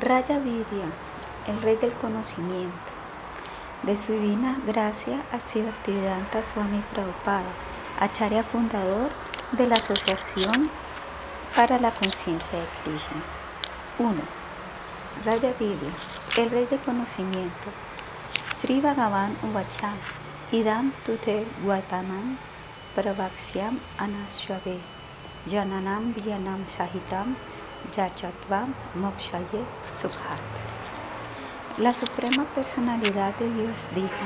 [0.00, 0.90] Raya Vidya,
[1.46, 2.74] el rey del conocimiento.
[3.84, 6.18] De su divina gracia ha sido Actividad
[6.52, 7.52] Swami Prabhupada,
[8.00, 9.10] acharya fundador
[9.52, 10.68] de la Asociación
[11.54, 13.22] para la Conciencia de Krishna.
[14.00, 14.14] 1.
[15.24, 15.92] Raya Vidya,
[16.38, 17.70] el rey del conocimiento.
[18.60, 19.96] Sri Bhagavan Uvacham,
[20.50, 22.36] Idam Tute Guatanam,
[22.96, 24.80] Prabhaksyam Anashave,
[25.46, 27.36] Jananam Vyanam Sahitam,
[27.92, 29.64] Yachatvam Mokshaye
[30.00, 30.40] Sukhat.
[31.78, 34.24] La Suprema Personalidad de Dios dijo,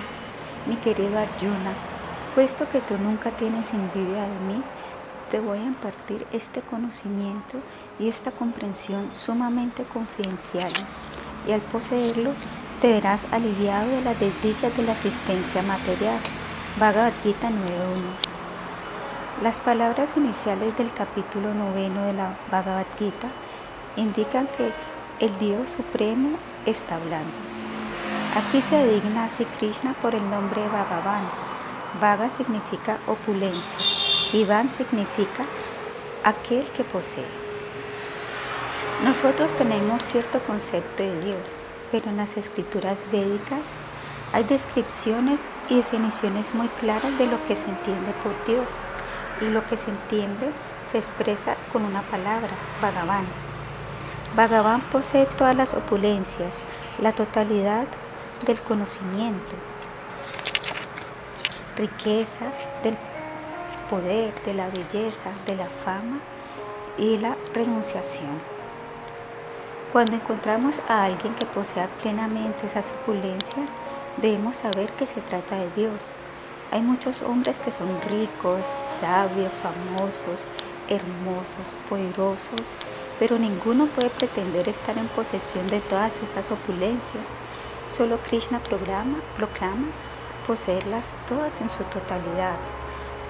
[0.67, 1.73] mi querido Arjuna,
[2.35, 4.63] puesto que tú nunca tienes envidia de mí,
[5.31, 7.59] te voy a impartir este conocimiento
[7.99, 10.85] y esta comprensión sumamente confidenciales,
[11.47, 12.33] y al poseerlo
[12.81, 16.19] te verás aliviado de las desdichas de la existencia material.
[16.79, 23.29] Bhagavad Gita 9.1 Las palabras iniciales del capítulo noveno de la Bhagavad Gita
[23.99, 24.73] indican que
[25.25, 27.33] el Dios Supremo está hablando.
[28.37, 31.29] Aquí se digna a Krishna por el nombre Bhagavan.
[32.01, 33.79] Bhaga significa opulencia
[34.33, 35.45] y Van significa
[36.25, 37.25] aquel que posee.
[39.05, 41.57] Nosotros tenemos cierto concepto de Dios,
[41.91, 43.63] pero en las escrituras védicas
[44.33, 48.69] hay descripciones y definiciones muy claras de lo que se entiende por Dios
[49.41, 50.51] y lo que se entiende
[50.91, 52.51] se expresa con una palabra,
[52.83, 53.48] Bhagavan.
[54.37, 56.53] Bhagavan posee todas las opulencias,
[57.01, 57.87] la totalidad
[58.47, 59.57] del conocimiento,
[61.77, 62.47] riqueza
[62.83, 62.97] del
[63.91, 66.21] poder, de la belleza, de la fama
[66.99, 68.41] y la renunciación.
[69.93, 73.71] Cuando encontramos a alguien que posea plenamente esas opulencias,
[74.19, 75.99] debemos saber que se trata de Dios.
[76.71, 78.61] Hay muchos hombres que son ricos,
[79.01, 80.39] sabios, famosos,
[80.89, 82.67] hermosos, poderosos,
[83.19, 87.25] pero ninguno puede pretender estar en posesión de todas esas opulencias.
[87.97, 89.89] Solo Krishna programa, proclama
[90.47, 92.57] poseerlas todas en su totalidad.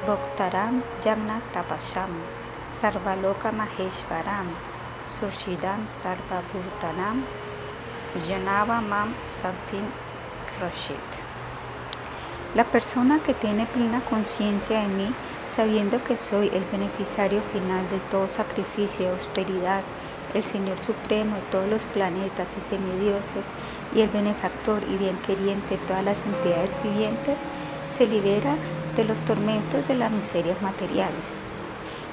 [0.07, 2.11] Bhaktaram Jagna Tapasham,
[2.71, 4.49] Sarvaloka Maheshvaram,
[5.09, 7.25] Sushidam Sarvabhurtanam,
[8.29, 9.87] Janava Mam Santin
[10.61, 11.09] Rashid.
[12.55, 15.15] La persona que tiene plena conciencia de mí
[15.59, 19.83] sabiendo que soy el beneficiario final de todo sacrificio y austeridad,
[20.33, 23.45] el Señor Supremo de todos los planetas y semidioses
[23.93, 27.39] y el benefactor y bienqueriente de todas las entidades vivientes,
[27.93, 28.55] se libera
[28.97, 31.27] de los tormentos de las miserias materiales.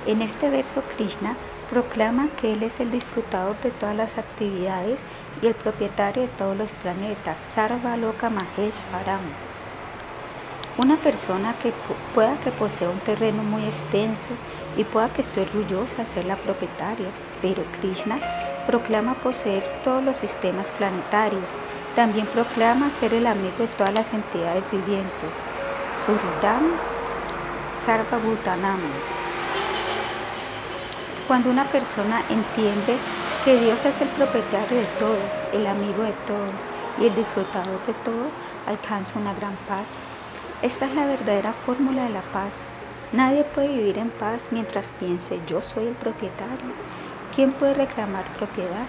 [0.07, 1.37] En este verso Krishna
[1.69, 5.01] proclama que Él es el disfrutador de todas las actividades
[5.43, 9.54] y el propietario de todos los planetas, Sarva Loka Maheshwaram.
[10.77, 11.71] Una persona que
[12.13, 14.27] pueda que posea un terreno muy extenso
[14.75, 17.07] y pueda que esté orgullosa de ser la propietaria,
[17.41, 18.19] pero Krishna
[18.67, 21.45] proclama poseer todos los sistemas planetarios.
[21.95, 25.31] También proclama ser el amigo de todas las entidades vivientes.
[26.05, 26.73] Surudam
[27.85, 28.79] Sarvabhutanam.
[31.25, 32.97] Cuando una persona entiende
[33.45, 35.19] que Dios es el propietario de todo,
[35.53, 36.51] el amigo de todos
[36.99, 38.27] y el disfrutador de todo,
[38.67, 40.04] alcanza una gran paz.
[40.61, 42.53] Esta es la verdadera fórmula de la paz.
[43.11, 46.71] Nadie puede vivir en paz mientras piense yo soy el propietario.
[47.35, 48.85] ¿Quién puede reclamar propiedad?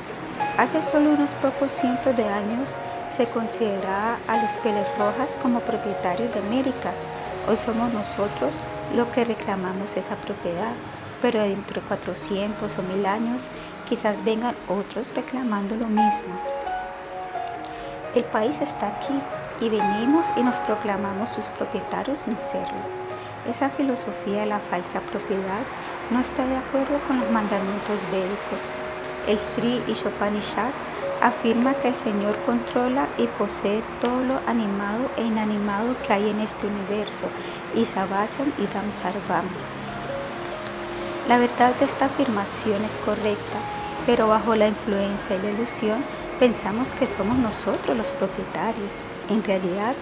[0.58, 2.68] Hace solo unos pocos cientos de años
[3.16, 6.92] se consideraba a los Peles Rojas como propietarios de América.
[7.48, 8.54] Hoy somos nosotros
[8.94, 10.72] los que reclamamos esa propiedad,
[11.20, 13.42] pero dentro de 400 o 1000 años
[13.88, 16.40] quizás vengan otros reclamando lo mismo.
[18.14, 19.20] El país está aquí
[19.60, 22.82] y venimos y nos proclamamos sus propietarios sin serlo.
[23.48, 25.62] Esa filosofía de la falsa propiedad
[26.10, 28.60] no está de acuerdo con los mandamientos védicos.
[29.26, 30.70] El Sri Ishopanishad
[31.22, 36.40] afirma que el Señor controla y posee todo lo animado e inanimado que hay en
[36.40, 37.26] este universo,
[37.74, 39.46] y y Sarvam.
[41.28, 43.58] La verdad de esta afirmación es correcta,
[44.06, 46.04] pero bajo la influencia y la ilusión
[46.38, 48.92] pensamos que somos nosotros los propietarios.
[49.28, 49.94] En realidad,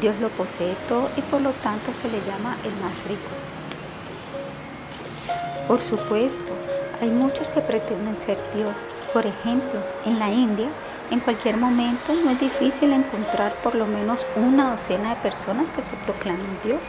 [0.00, 3.30] Dios lo posee todo y por lo tanto se le llama el más rico.
[5.66, 6.52] Por supuesto,
[7.00, 8.76] hay muchos que pretenden ser Dios.
[9.12, 10.68] Por ejemplo, en la India,
[11.10, 15.82] en cualquier momento no es difícil encontrar por lo menos una docena de personas que
[15.82, 16.80] se proclamen Dios.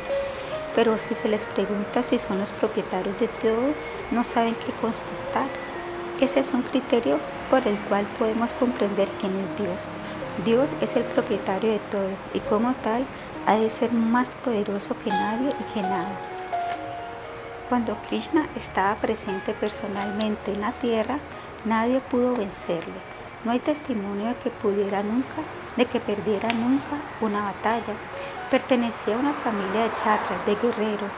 [0.75, 3.73] Pero si se les pregunta si son los propietarios de todo,
[4.11, 5.47] no saben qué contestar.
[6.21, 7.17] Ese es un criterio
[7.49, 9.98] por el cual podemos comprender quién es Dios.
[10.45, 13.05] Dios es el propietario de todo y como tal
[13.45, 16.07] ha de ser más poderoso que nadie y que nada.
[17.67, 21.19] Cuando Krishna estaba presente personalmente en la tierra,
[21.65, 22.95] nadie pudo vencerle.
[23.43, 25.41] No hay testimonio de que pudiera nunca,
[25.75, 27.95] de que perdiera nunca una batalla.
[28.49, 31.11] Pertenecía a una familia de chatras, de guerreros,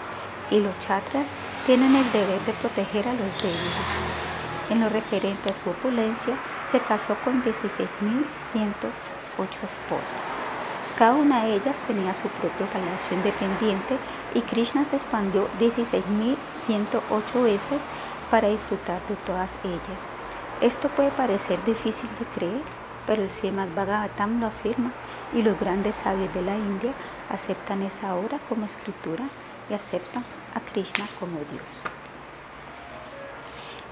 [0.50, 1.28] y los chatras
[1.68, 4.22] tienen el deber de proteger a los débiles.
[4.72, 6.38] En lo referente a su opulencia,
[6.72, 7.44] se casó con
[9.42, 10.22] 16.108 esposas.
[10.98, 13.98] Cada una de ellas tenía su propio palacio independiente
[14.36, 17.82] y Krishna se expandió 16.108 veces
[18.30, 20.02] para disfrutar de todas ellas.
[20.62, 22.62] Esto puede parecer difícil de creer,
[23.08, 24.92] pero el Srimad Bhagavatam lo afirma
[25.34, 26.94] y los grandes sabios de la India
[27.30, 29.24] aceptan esa obra como escritura
[29.70, 30.24] y aceptan
[30.54, 31.64] a Krishna como Dios.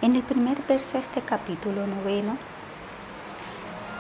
[0.02, 2.38] En el primer verso de este capítulo noveno,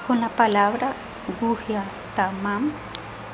[0.07, 0.93] con la palabra
[1.39, 1.83] Guhya
[2.15, 2.71] Tamam,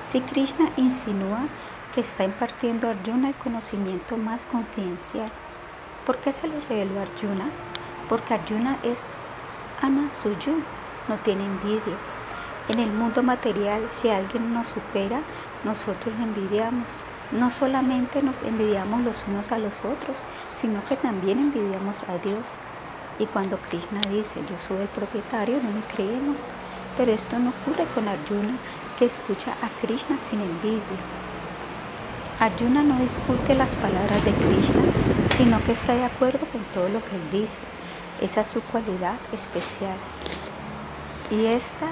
[0.08, 1.48] si Krishna insinúa
[1.94, 5.32] que está impartiendo a Arjuna el conocimiento más confidencial.
[6.06, 7.46] ¿Por qué se lo reveló Arjuna?
[8.10, 9.00] Porque Arjuna es
[9.82, 10.62] Anasuyu,
[11.08, 11.98] no tiene envidia.
[12.68, 15.22] En el mundo material, si alguien nos supera,
[15.64, 16.88] nosotros envidiamos.
[17.32, 20.18] No solamente nos envidiamos los unos a los otros,
[20.54, 22.44] sino que también envidiamos a Dios.
[23.20, 26.40] Y cuando Krishna dice, yo soy el propietario, no le creemos.
[26.98, 28.58] Pero esto no ocurre con Arjuna,
[28.98, 31.00] que escucha a Krishna sin envidia.
[32.40, 34.82] Arjuna no discute las palabras de Krishna,
[35.38, 37.60] sino que está de acuerdo con todo lo que él dice.
[38.22, 39.98] Esa es su cualidad especial.
[41.32, 41.88] Y esta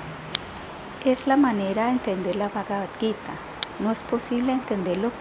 [1.05, 3.33] es la manera de entender la Bhagavad Gita.
[3.79, 5.11] No es posible entender lo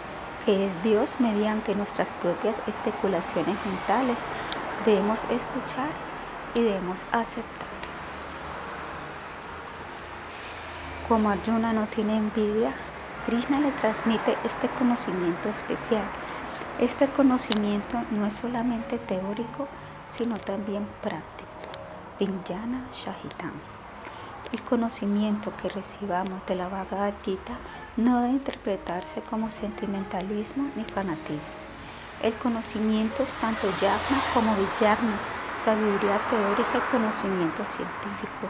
[0.45, 4.19] que es Dios mediante nuestras propias especulaciones mentales.
[4.85, 5.91] Debemos escuchar
[6.55, 7.92] y debemos aceptar.
[11.13, 12.73] Como Arjuna no tiene envidia,
[13.27, 16.05] Krishna le transmite este conocimiento especial.
[16.81, 19.69] Este conocimiento no es solamente teórico,
[20.09, 21.51] sino también práctico.
[22.19, 23.53] Vijnana Shahitam.
[24.53, 27.59] El conocimiento que recibamos de la Bhagavad Gita
[27.99, 31.61] no debe interpretarse como sentimentalismo ni fanatismo.
[32.23, 35.19] El conocimiento es tanto yagna como vijnana,
[35.63, 38.49] sabiduría teórica y conocimiento científico.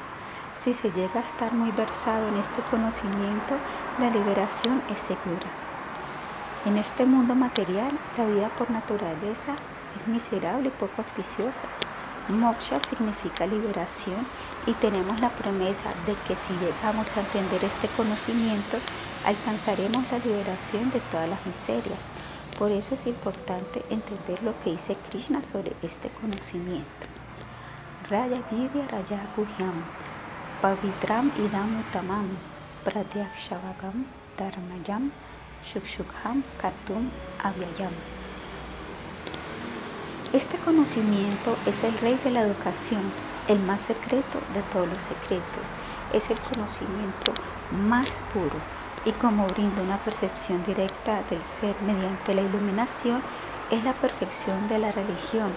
[0.62, 3.56] Si se llega a estar muy versado en este conocimiento,
[3.98, 5.48] la liberación es segura.
[6.64, 9.56] En este mundo material, la vida por naturaleza
[9.96, 11.66] es miserable y poco auspiciosa.
[12.28, 14.24] Moksha significa liberación
[14.64, 18.78] y tenemos la promesa de que si llegamos a entender este conocimiento,
[19.26, 21.98] alcanzaremos la liberación de todas las miserias.
[22.56, 27.08] Por eso es importante entender lo que dice Krishna sobre este conocimiento.
[28.08, 30.01] Raya Vidya Raya Guhyam
[30.62, 32.36] Idam utamam
[32.84, 34.04] pratyakshavagam
[34.38, 35.10] dharmayam
[35.64, 37.10] shukshukham kartum
[37.42, 37.90] avyayam.
[40.32, 43.02] Este conocimiento es el rey de la educación,
[43.48, 45.66] el más secreto de todos los secretos.
[46.12, 47.32] Es el conocimiento
[47.88, 48.54] más puro
[49.04, 53.20] y como brinda una percepción directa del ser mediante la iluminación,
[53.72, 55.50] es la perfección de la religión.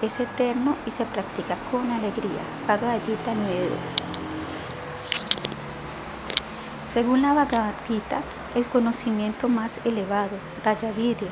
[0.00, 2.42] Es eterno y se practica con alegría.
[2.68, 4.23] Bhagavad Gita 9.2
[6.94, 8.20] según la Bhagavad Gita,
[8.54, 11.26] el conocimiento más elevado, Rayavidya,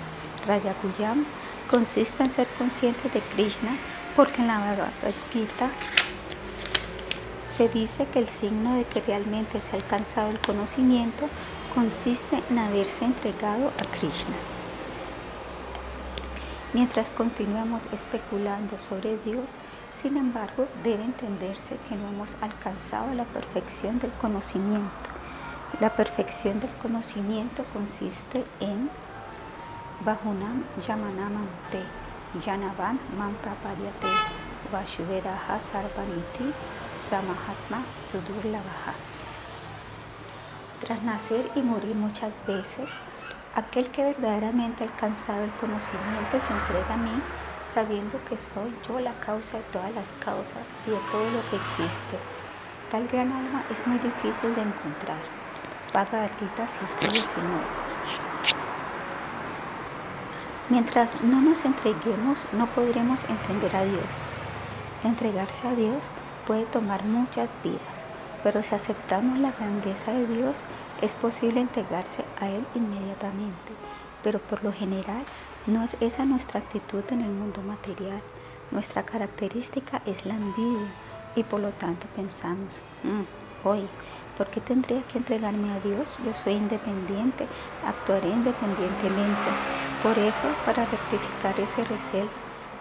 [0.45, 1.25] Rayaguyam,
[1.71, 3.77] consiste en ser consciente de Krishna,
[4.17, 5.71] porque en la Bhagavad Gita
[7.47, 11.29] se dice que el signo de que realmente se ha alcanzado el conocimiento
[11.77, 14.35] consiste en haberse entregado a Krishna.
[16.73, 19.47] Mientras continuamos especulando sobre Dios,
[19.97, 25.12] sin embargo, debe entenderse que no hemos alcanzado la perfección del conocimiento.
[25.81, 28.91] La perfección del conocimiento consiste en
[30.05, 31.83] Bahunam Yamanamante,
[32.45, 34.07] Yanavan Mampapadyate,
[34.71, 36.53] Vashuvedaha Sarvaniti,
[37.09, 38.93] Samahatma Sudurlavaha.
[40.85, 42.91] Tras nacer y morir muchas veces,
[43.57, 47.23] aquel que verdaderamente ha alcanzado el conocimiento se entrega a mí,
[47.73, 51.57] sabiendo que soy yo la causa de todas las causas y de todo lo que
[51.57, 52.19] existe.
[52.91, 55.42] Tal gran alma es muy difícil de encontrar.
[55.93, 56.67] Bhagavad Gita
[57.03, 57.43] 7.19.
[60.71, 64.09] Mientras no nos entreguemos, no podremos entender a Dios.
[65.05, 65.99] Entregarse a Dios
[66.47, 67.81] puede tomar muchas vidas,
[68.43, 70.57] pero si aceptamos la grandeza de Dios,
[71.03, 73.73] es posible entregarse a Él inmediatamente.
[74.23, 75.25] Pero por lo general,
[75.67, 78.23] no es esa nuestra actitud en el mundo material.
[78.71, 80.89] Nuestra característica es la envidia
[81.37, 83.87] y por lo tanto pensamos, mm, hoy
[84.37, 86.17] ¿Por qué tendría que entregarme a Dios?
[86.25, 87.47] Yo soy independiente,
[87.87, 89.51] actuaré independientemente.
[90.03, 92.31] Por eso, para rectificar ese recelo,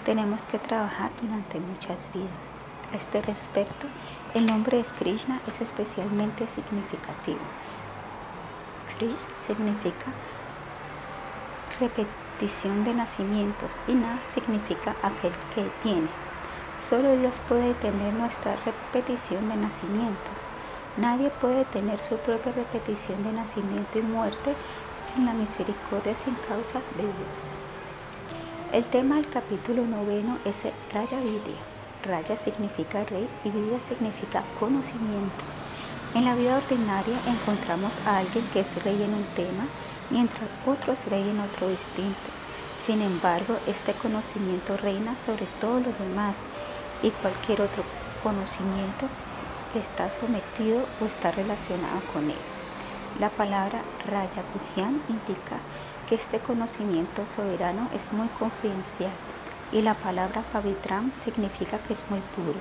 [0.06, 2.46] tenemos que trabajar durante muchas vidas.
[2.94, 3.88] A este respecto,
[4.34, 7.40] el nombre de Krishna es especialmente significativo.
[8.98, 10.12] Krish significa
[11.80, 16.08] repetición de nacimientos y Na significa aquel que tiene.
[16.90, 20.41] Solo Dios puede tener nuestra repetición de nacimientos.
[21.02, 24.54] Nadie puede tener su propia repetición de nacimiento y muerte
[25.04, 27.40] sin la misericordia sin causa de Dios.
[28.72, 31.58] El tema del capítulo noveno es el Raya Vidya.
[32.04, 35.44] Raya significa rey y Vidya significa conocimiento.
[36.14, 39.66] En la vida ordinaria encontramos a alguien que es rey en un tema,
[40.12, 42.30] mientras otro es rey en otro distinto.
[42.86, 46.36] Sin embargo, este conocimiento reina sobre todos los demás
[47.02, 47.84] y cualquier otro
[48.22, 49.08] conocimiento
[49.80, 52.38] está sometido o está relacionado con él.
[53.20, 55.58] La palabra Raya Gujian indica
[56.08, 59.12] que este conocimiento soberano es muy confidencial
[59.72, 62.60] y la palabra Pavitram significa que es muy puro.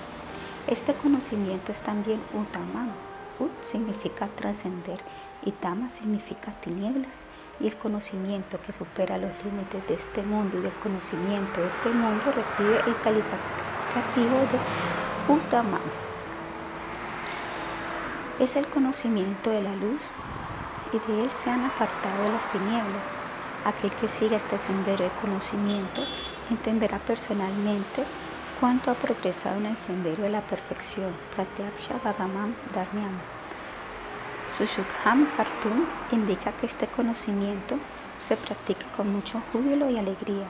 [0.66, 2.90] Este conocimiento es también Utamam.
[3.38, 5.00] Ut significa trascender
[5.44, 7.22] y Tama significa tinieblas
[7.58, 11.88] y el conocimiento que supera los límites de este mundo y del conocimiento de este
[11.88, 16.09] mundo recibe el calificativo de Utamam.
[18.40, 20.00] Es el conocimiento de la luz
[20.94, 23.04] y de él se han apartado las tinieblas.
[23.66, 26.02] Aquel que siga este sendero de conocimiento
[26.48, 28.02] entenderá personalmente
[28.58, 31.14] cuánto ha progresado en el sendero de la perfección.
[31.36, 33.12] Pratyaksha Bhagamam Dharmyam.
[34.56, 37.76] Sushukham Khartum indica que este conocimiento
[38.18, 40.48] se practica con mucho júbilo y alegría.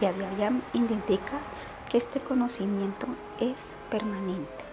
[0.00, 1.38] Y Adhyayam indica
[1.88, 3.06] que este conocimiento
[3.38, 3.56] es
[3.90, 4.64] permanente.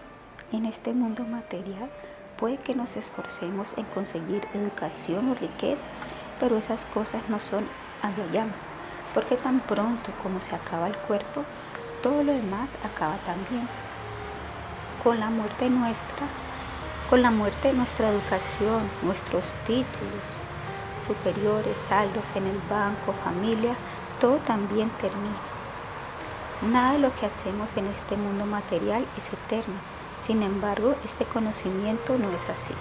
[0.51, 1.91] En este mundo material,
[2.37, 5.87] Puede que nos esforcemos en conseguir educación o riqueza,
[6.39, 7.65] pero esas cosas no son
[8.01, 8.45] allá
[9.15, 11.45] porque tan pronto como se acaba el cuerpo,
[12.03, 13.65] todo lo demás acaba también.
[15.01, 16.27] Con la muerte nuestra,
[17.09, 20.27] con la muerte nuestra educación, nuestros títulos
[21.07, 23.75] superiores, saldos en el banco, familia,
[24.19, 25.39] todo también termina.
[26.73, 29.94] Nada de lo que hacemos en este mundo material es eterno
[30.25, 32.73] sin embargo, este conocimiento no es así.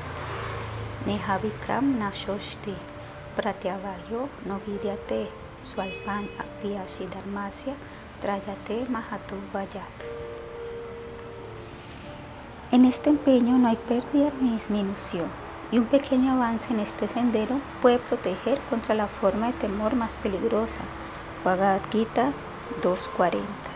[8.23, 8.87] Trayate.
[12.73, 15.27] En este empeño no hay pérdida ni disminución,
[15.71, 20.13] y un pequeño avance en este sendero puede proteger contra la forma de temor más
[20.23, 20.81] peligrosa.
[21.45, 22.33] Bhagavad Gita
[22.83, 23.74] 240.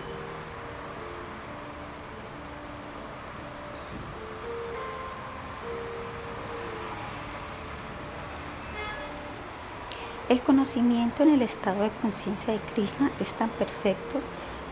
[10.28, 14.20] El conocimiento en el estado de conciencia de Krishna es tan perfecto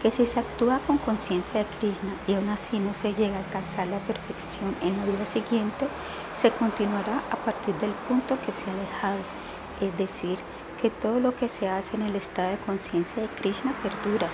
[0.03, 3.39] que si se actúa con conciencia de Krishna y aún así no se llega a
[3.39, 5.89] alcanzar la perfección en la vida siguiente,
[6.39, 9.17] se continuará a partir del punto que se ha dejado.
[9.81, 10.39] Es decir,
[10.83, 14.29] que todo lo que se hace en el estado de conciencia de Krishna perdura.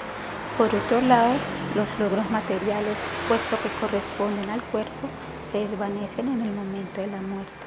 [0.59, 1.35] Por otro lado,
[1.77, 2.97] los logros materiales,
[3.29, 5.07] puesto que corresponden al cuerpo,
[5.53, 7.63] se desvanecen en el momento de la muerte.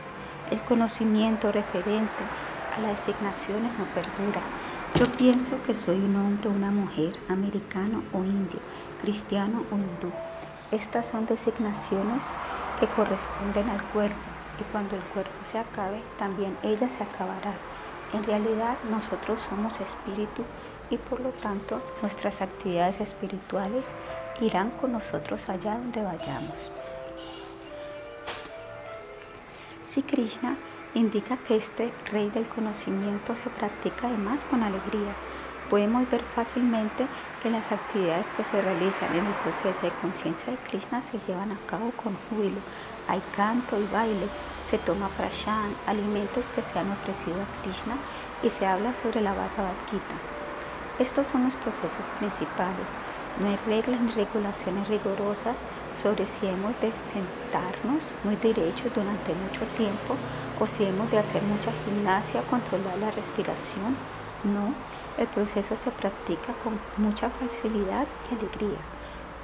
[0.51, 2.23] El conocimiento referente
[2.81, 4.41] las designaciones no perdura.
[4.95, 8.59] Yo pienso que soy un hombre una mujer, americano o indio,
[9.01, 10.11] cristiano o hindú.
[10.71, 12.21] Estas son designaciones
[12.79, 14.15] que corresponden al cuerpo
[14.59, 17.53] y cuando el cuerpo se acabe, también ella se acabará.
[18.13, 20.43] En realidad nosotros somos espíritu
[20.89, 23.87] y por lo tanto nuestras actividades espirituales
[24.39, 26.71] irán con nosotros allá donde vayamos.
[29.89, 30.57] Si Krishna
[30.95, 35.13] indica que este rey del conocimiento se practica además con alegría.
[35.69, 37.05] Podemos ver fácilmente
[37.43, 41.51] que las actividades que se realizan en el proceso de conciencia de Krishna se llevan
[41.51, 42.61] a cabo con júbilo.
[43.07, 44.27] Hay canto y baile,
[44.63, 47.97] se toma prashan, alimentos que se han ofrecido a Krishna
[48.41, 50.15] y se habla sobre la Bhagavad Gita.
[50.97, 52.87] Estos son los procesos principales.
[53.39, 55.57] No hay reglas ni regulaciones rigurosas
[56.01, 60.15] sobre si hemos de sentarnos muy derechos durante mucho tiempo
[60.59, 60.65] o
[61.11, 63.95] de hacer mucha gimnasia controlar la respiración.
[64.43, 64.73] No,
[65.17, 68.79] el proceso se practica con mucha facilidad y alegría.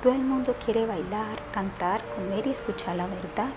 [0.01, 3.49] Todo el mundo quiere bailar, cantar, comer y escuchar la verdad.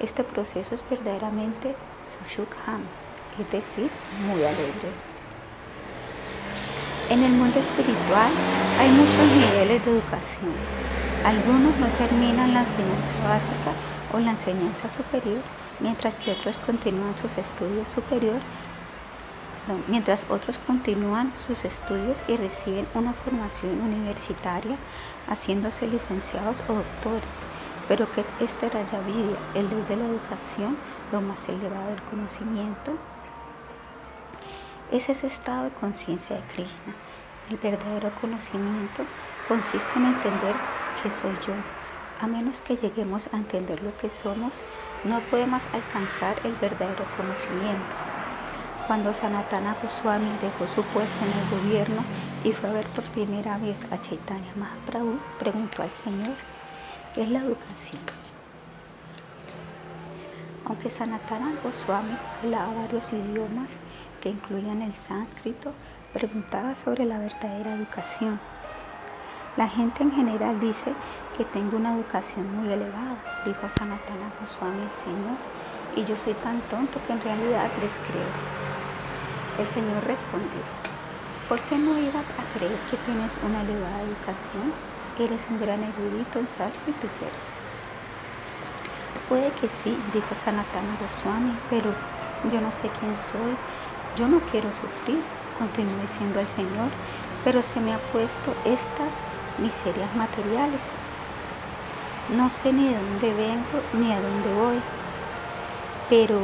[0.00, 1.76] Este proceso es verdaderamente
[2.10, 2.82] sushukham,
[3.38, 3.90] es decir,
[4.26, 4.90] muy alegre.
[7.10, 8.32] En el mundo espiritual
[8.80, 10.54] hay muchos niveles de educación.
[11.24, 13.72] Algunos no terminan la enseñanza básica
[14.12, 15.40] o la enseñanza superior,
[15.82, 18.42] mientras que otros continúan sus estudios superiores,
[19.88, 24.76] mientras otros continúan sus estudios y reciben una formación universitaria,
[25.28, 27.36] haciéndose licenciados o doctores.
[27.88, 30.76] Pero ¿qué es este Rayavidya, el ley de la educación,
[31.10, 32.92] lo más elevado del conocimiento?
[34.90, 36.94] Es ese estado de conciencia de Krishna.
[37.50, 39.04] El verdadero conocimiento
[39.48, 40.54] consiste en entender
[41.02, 41.54] que soy yo.
[42.20, 44.52] A menos que lleguemos a entender lo que somos,
[45.04, 47.94] no podemos alcanzar el verdadero conocimiento.
[48.86, 52.02] Cuando Sanatana Goswami dejó su puesto en el gobierno
[52.44, 56.34] y fue a ver por primera vez a Chaitanya Mahaprabhu, preguntó al Señor,
[57.14, 58.00] ¿qué es la educación?
[60.64, 63.70] Aunque Sanatana Goswami hablaba varios idiomas
[64.20, 65.72] que incluían el sánscrito,
[66.12, 68.38] preguntaba sobre la verdadera educación.
[69.54, 70.94] La gente en general dice
[71.36, 75.36] que tengo una educación muy elevada, dijo Sanatana Goswami el Señor,
[75.94, 78.32] y yo soy tan tonto que en realidad les creo.
[79.58, 80.62] El Señor respondió,
[81.50, 84.72] ¿por qué no ibas a creer que tienes una elevada educación?
[85.18, 87.52] Eres un gran erudito en sánscrito y persa.
[89.28, 91.92] Puede que sí, dijo Sanatana Goswami, pero
[92.50, 93.52] yo no sé quién soy,
[94.16, 95.20] yo no quiero sufrir,
[95.58, 96.88] continuó diciendo el Señor,
[97.44, 99.12] pero se me ha puesto estas
[99.58, 100.82] miserias materiales.
[102.36, 104.80] No sé ni de dónde vengo ni a dónde voy,
[106.08, 106.38] pero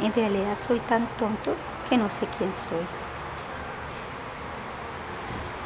[0.00, 1.54] en realidad soy tan tonto
[1.88, 2.86] que no sé quién soy.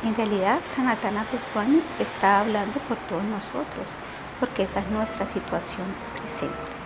[0.04, 3.87] En realidad, Sanatana Goswami está hablando por todos nosotros,
[4.38, 6.76] porque esa es nuestra situación presente.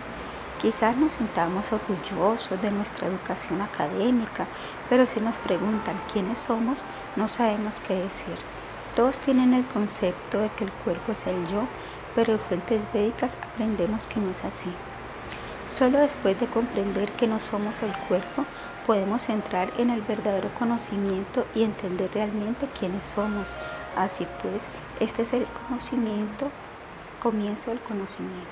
[0.61, 4.47] Quizás nos sintamos orgullosos de nuestra educación académica,
[4.89, 6.79] pero si nos preguntan quiénes somos,
[7.15, 8.37] no sabemos qué decir.
[8.95, 11.63] Todos tienen el concepto de que el cuerpo es el yo,
[12.13, 14.71] pero en fuentes védicas aprendemos que no es así.
[15.69, 18.45] Solo después de comprender que no somos el cuerpo,
[18.85, 23.47] podemos entrar en el verdadero conocimiento y entender realmente quiénes somos.
[23.95, 24.65] Así pues,
[24.99, 26.49] este es el conocimiento,
[27.21, 28.49] comienzo del conocimiento.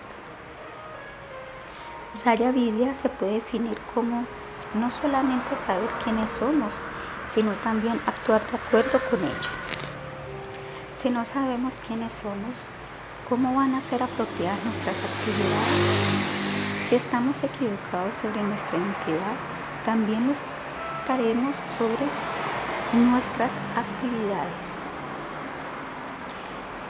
[2.24, 4.26] Raya Vidya se puede definir como
[4.74, 6.74] no solamente saber quiénes somos,
[7.34, 9.50] sino también actuar de acuerdo con ello.
[11.02, 12.58] Si no sabemos quiénes somos,
[13.30, 16.90] ¿cómo van a ser apropiadas nuestras actividades?
[16.90, 19.36] Si estamos equivocados sobre nuestra identidad,
[19.86, 22.06] también lo estaremos sobre
[22.92, 24.66] nuestras actividades.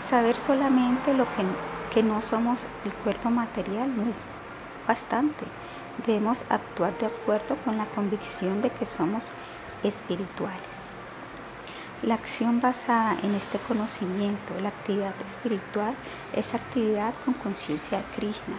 [0.01, 1.45] Saber solamente lo que,
[1.93, 4.15] que no somos el cuerpo material no es
[4.87, 5.45] bastante.
[6.07, 9.23] Debemos actuar de acuerdo con la convicción de que somos
[9.83, 10.78] espirituales.
[12.01, 15.93] La acción basada en este conocimiento, la actividad espiritual,
[16.31, 18.55] es actividad con conciencia de Krishna.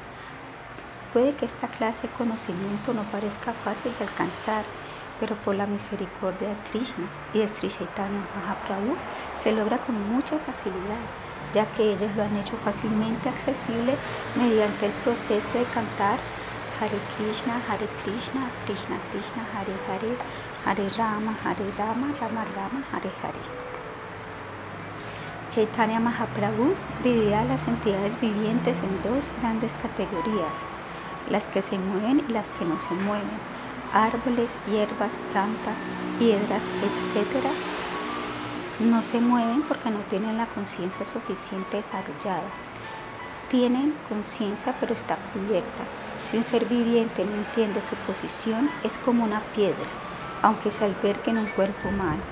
[1.14, 4.62] Puede que esta clase de conocimiento no parezca fácil de alcanzar,
[5.18, 8.94] pero por la misericordia de Krishna y de Sri Chaitanya Mahaprabhu
[9.38, 11.00] se logra con mucha facilidad,
[11.54, 13.96] ya que ellos lo han hecho fácilmente accesible
[14.36, 16.18] mediante el proceso de cantar
[16.78, 20.16] Hare Krishna, Hare Krishna, Krishna Krishna, Hare Hare,
[20.64, 23.40] Hare Rama, Hare Rama, Rama Rama, Hare Hare.
[25.50, 30.54] Chaitanya Mahaprabhu dividía a las entidades vivientes en dos grandes categorías,
[31.30, 33.38] las que se mueven y las que no se mueven,
[33.92, 35.78] árboles, hierbas, plantas,
[36.18, 37.46] piedras, etc.
[38.80, 42.50] No se mueven porque no tienen la conciencia suficiente desarrollada.
[43.48, 45.84] Tienen conciencia pero está cubierta
[46.24, 49.86] si un ser viviente no entiende su posición, es como una piedra,
[50.42, 52.22] aunque se albergue en un cuerpo humano.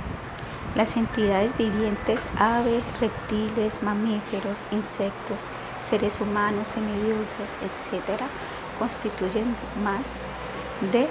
[0.75, 5.38] Las entidades vivientes, aves, reptiles, mamíferos, insectos,
[5.88, 8.21] seres humanos, semidioses, etc.,
[8.79, 10.03] constituyen más
[10.92, 11.09] de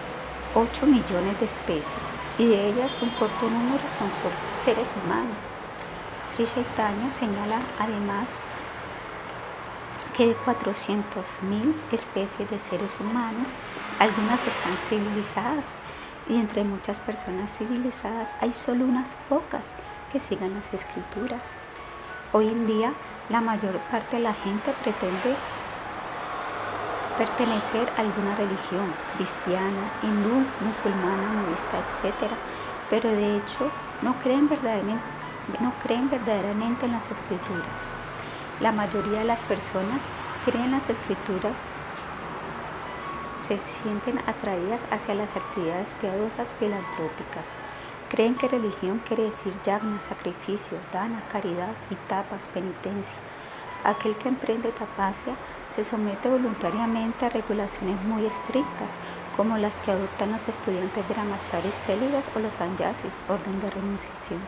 [0.55, 2.07] 8 millones de especies
[2.37, 4.09] y de ellas un corto número son
[4.63, 5.37] seres humanos.
[6.31, 8.27] Sri Chaitanya señala además
[10.15, 13.47] que de 400.000 especies de seres humanos,
[13.99, 15.65] algunas están civilizadas
[16.29, 19.63] y entre muchas personas civilizadas hay solo unas pocas
[20.11, 21.43] que sigan las escrituras.
[22.33, 22.93] Hoy en día
[23.29, 25.35] la mayor parte de la gente pretende
[27.17, 32.31] pertenecer a alguna religión, cristiana, hindú, musulmana, budista, etc.
[32.89, 35.03] Pero de hecho no creen verdaderamente,
[35.59, 37.79] no creen verdaderamente en las escrituras.
[38.59, 40.01] La mayoría de las personas
[40.45, 41.55] creen las escrituras,
[43.47, 47.45] se sienten atraídas hacia las actividades piadosas filantrópicas.
[48.09, 53.17] Creen que religión quiere decir yagna, sacrificio, dana, caridad y tapas, penitencia.
[53.83, 55.35] Aquel que emprende tapasya
[55.73, 58.91] se somete voluntariamente a regulaciones muy estrictas,
[59.37, 64.41] como las que adoptan los estudiantes brahmacharis célidas o los sanyasis, orden de renunciación.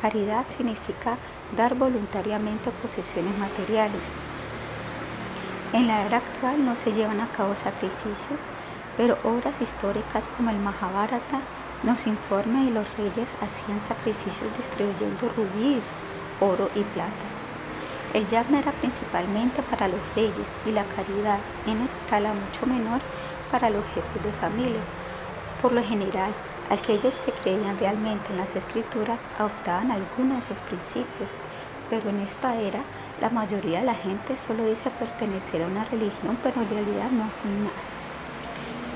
[0.00, 1.16] Caridad significa
[1.56, 4.12] dar voluntariamente posesiones materiales.
[5.74, 8.42] En la era actual no se llevan a cabo sacrificios,
[8.96, 11.40] pero obras históricas como el Mahabharata
[11.82, 15.82] nos informa que los reyes hacían sacrificios distribuyendo rubíes,
[16.38, 17.26] oro y plata.
[18.12, 23.00] El yagna era principalmente para los reyes y la caridad en escala mucho menor
[23.50, 24.84] para los jefes de familia.
[25.60, 26.32] Por lo general,
[26.70, 31.32] aquellos que creían realmente en las escrituras adoptaban algunos de esos principios,
[31.90, 32.84] pero en esta era
[33.20, 37.24] la mayoría de la gente solo dice pertenecer a una religión, pero en realidad no
[37.24, 37.82] hacen nada.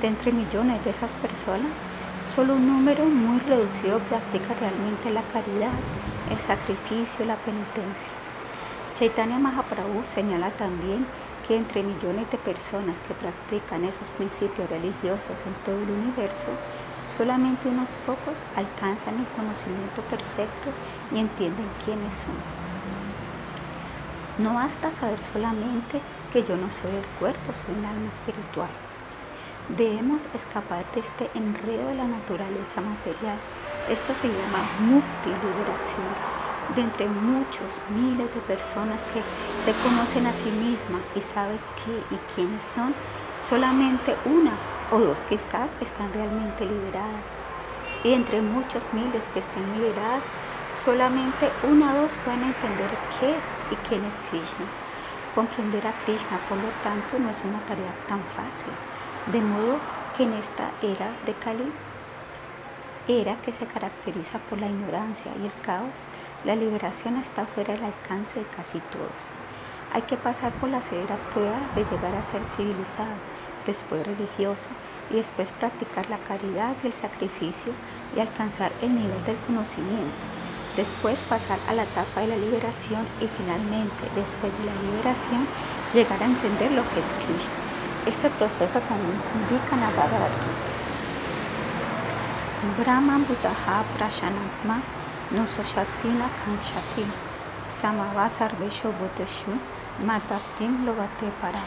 [0.01, 1.73] De entre millones de esas personas,
[2.35, 5.73] solo un número muy reducido practica realmente la caridad,
[6.31, 8.13] el sacrificio, la penitencia.
[8.97, 11.07] Chaitanya Mahaprabhu señala también
[11.47, 16.51] que entre millones de personas que practican esos principios religiosos en todo el universo,
[17.17, 20.69] solamente unos pocos alcanzan el conocimiento perfecto
[21.15, 22.58] y entienden quiénes son.
[24.39, 26.01] No basta saber solamente
[26.33, 28.71] que yo no soy el cuerpo, soy un alma espiritual.
[29.77, 33.35] Debemos escapar de este enredo de la naturaleza material.
[33.91, 36.39] Esto se llama multiliberación.
[36.77, 39.27] De entre muchos miles de personas que
[39.67, 42.95] se conocen a sí mismas y saben qué y quiénes son,
[43.49, 44.53] solamente una
[44.93, 47.27] o dos quizás están realmente liberadas.
[48.05, 50.23] Y entre muchos miles que están liberadas,
[50.85, 53.35] solamente una o dos pueden entender qué
[53.71, 54.67] y quién es Krishna.
[55.35, 58.73] Comprender a Krishna, por lo tanto, no es una tarea tan fácil.
[59.33, 59.79] De modo
[60.17, 61.73] que en esta era de Kali,
[63.09, 65.93] era que se caracteriza por la ignorancia y el caos,
[66.45, 69.21] la liberación está fuera del alcance de casi todos.
[69.93, 73.17] Hay que pasar por la severa prueba de llegar a ser civilizado,
[73.67, 74.69] después religioso
[75.11, 77.73] y después practicar la caridad y el sacrificio
[78.15, 80.38] y alcanzar el nivel del conocimiento.
[80.79, 85.43] Después pasar a la etapa de la liberación y finalmente, después de la liberación,
[85.93, 87.59] llegar a entender lo que es Krishna.
[88.07, 90.79] Este proceso también se indica en la Bhagavad Gita.
[92.79, 94.81] Brahma Buddha Prashanatma
[95.33, 97.05] Nusoshatina Kanchati
[97.75, 99.59] Samavasarvesho Bhuteshu
[100.07, 101.63] Madbhaktim Logate Para.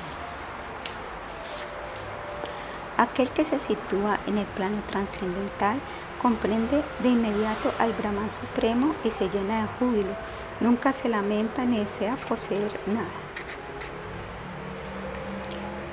[2.97, 5.81] Aquel que se sitúa en el plano trascendental
[6.21, 10.15] comprende de inmediato al Brahman Supremo y se llena de júbilo.
[10.59, 13.07] Nunca se lamenta ni desea poseer nada.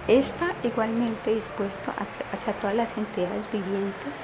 [0.06, 1.92] Está igualmente dispuesto
[2.32, 4.14] hacia, todas las entidades vivientes.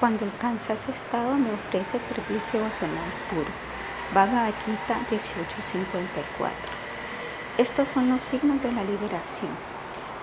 [0.00, 3.50] Cuando alcanza ese estado me ofrece servicio emocional puro.
[4.12, 6.54] Bhagavad Gita 1854.
[7.58, 9.50] Estos son los signos de la liberación.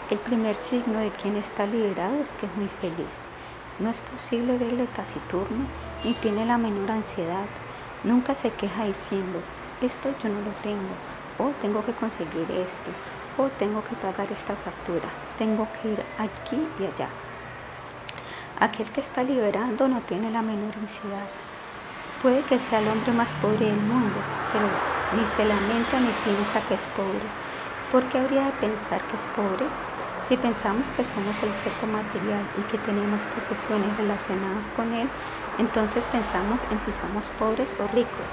[0.10, 3.21] El primer signo de quien está liberado es que es muy feliz.
[3.82, 5.66] No es posible verle taciturno
[6.04, 7.46] ni tiene la menor ansiedad.
[8.04, 9.40] Nunca se queja diciendo,
[9.82, 10.94] esto yo no lo tengo,
[11.40, 12.92] o tengo que conseguir esto,
[13.40, 17.10] o tengo que pagar esta factura, tengo que ir aquí y allá.
[18.60, 21.26] Aquel que está liberando no tiene la menor ansiedad.
[22.22, 24.20] Puede que sea el hombre más pobre del mundo,
[24.54, 24.68] pero
[25.18, 27.26] ni se lamenta ni piensa que es pobre.
[27.92, 29.66] ¿Por qué habría de pensar que es pobre?
[30.32, 35.10] Si pensamos que somos el objeto material y que tenemos posesiones relacionadas con él,
[35.58, 38.30] entonces pensamos en si somos pobres o ricos.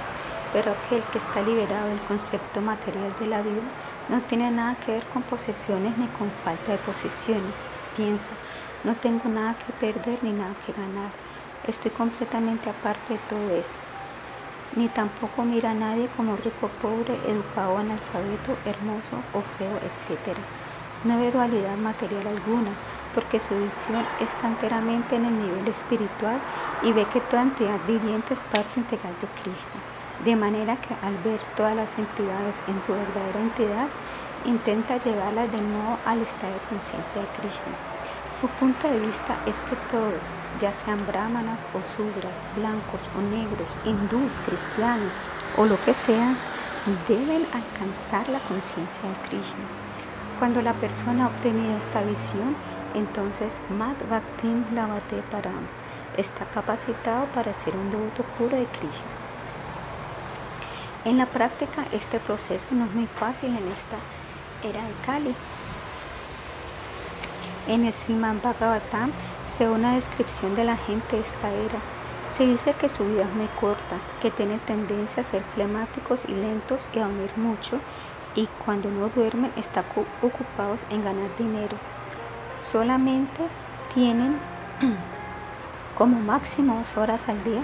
[0.52, 3.66] Pero aquel que está liberado del concepto material de la vida
[4.11, 7.58] no tiene nada que ver con posesiones ni con falta de posesiones.
[7.96, 8.30] Piensa,
[8.84, 11.11] no tengo nada que perder ni nada que ganar.
[11.66, 13.80] Estoy completamente aparte de todo eso.
[14.76, 20.38] Ni tampoco mira a nadie como rico, pobre, educado, analfabeto, hermoso o feo, etc.
[21.04, 22.70] No ve dualidad material alguna,
[23.14, 26.38] porque su visión está enteramente en el nivel espiritual
[26.82, 31.16] y ve que toda entidad viviente es parte integral de Krishna de manera que al
[31.18, 33.88] ver todas las entidades en su verdadera entidad,
[34.44, 37.74] intenta llevarlas de nuevo al estado de conciencia de Krishna.
[38.40, 40.14] Su punto de vista es que todos,
[40.61, 45.12] ya sean brahmanas o sudras, blancos o negros, hindús, cristianos
[45.56, 46.34] o lo que sea,
[47.06, 49.77] deben alcanzar la conciencia de Krishna.
[50.38, 52.55] Cuando la persona ha obtenido esta visión,
[52.94, 55.66] entonces Mad Bhaktim Lavate Param
[56.16, 59.11] está capacitado para ser un devoto puro de Krishna.
[61.05, 63.98] En la práctica este proceso no es muy fácil en esta
[64.62, 65.35] era de Kali.
[67.66, 69.11] En el Sriman Bhagavatam
[69.51, 71.81] se da una descripción de la gente de esta era.
[72.33, 76.33] Se dice que su vida es muy corta, que tiene tendencia a ser flemáticos y
[76.33, 77.81] lentos y a dormir mucho
[78.38, 79.85] y cuando no duermen están
[80.22, 81.77] ocupados en ganar dinero.
[82.57, 83.48] Solamente
[83.92, 84.38] tienen
[85.96, 87.62] como máximo dos horas al día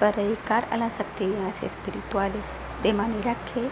[0.00, 2.42] para dedicar a las actividades espirituales.
[2.82, 3.70] De manera que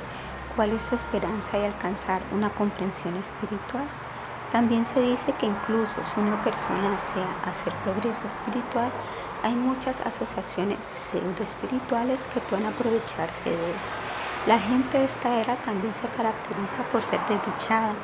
[0.54, 3.86] cuál es su esperanza de alcanzar una comprensión espiritual.
[4.52, 8.92] También se dice que incluso si una persona desea hacer progreso espiritual,
[9.42, 14.03] hay muchas asociaciones pseudo-espirituales que pueden aprovecharse de él.
[14.46, 17.94] La gente de esta era también se caracteriza por ser desdichada,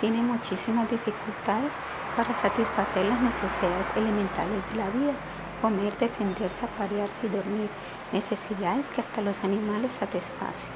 [0.00, 1.74] tiene muchísimas dificultades
[2.16, 5.12] para satisfacer las necesidades elementales de la vida,
[5.60, 7.68] comer, defenderse, aparearse y dormir,
[8.10, 10.70] necesidades que hasta los animales satisfacen.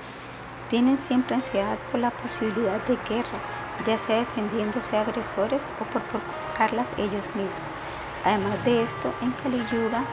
[0.69, 3.39] Tienen siempre ansiedad por la posibilidad de guerra,
[3.87, 7.73] ya sea defendiéndose de agresores o por provocarlas ellos mismos.
[8.23, 10.05] Además de esto, en Kali Yuga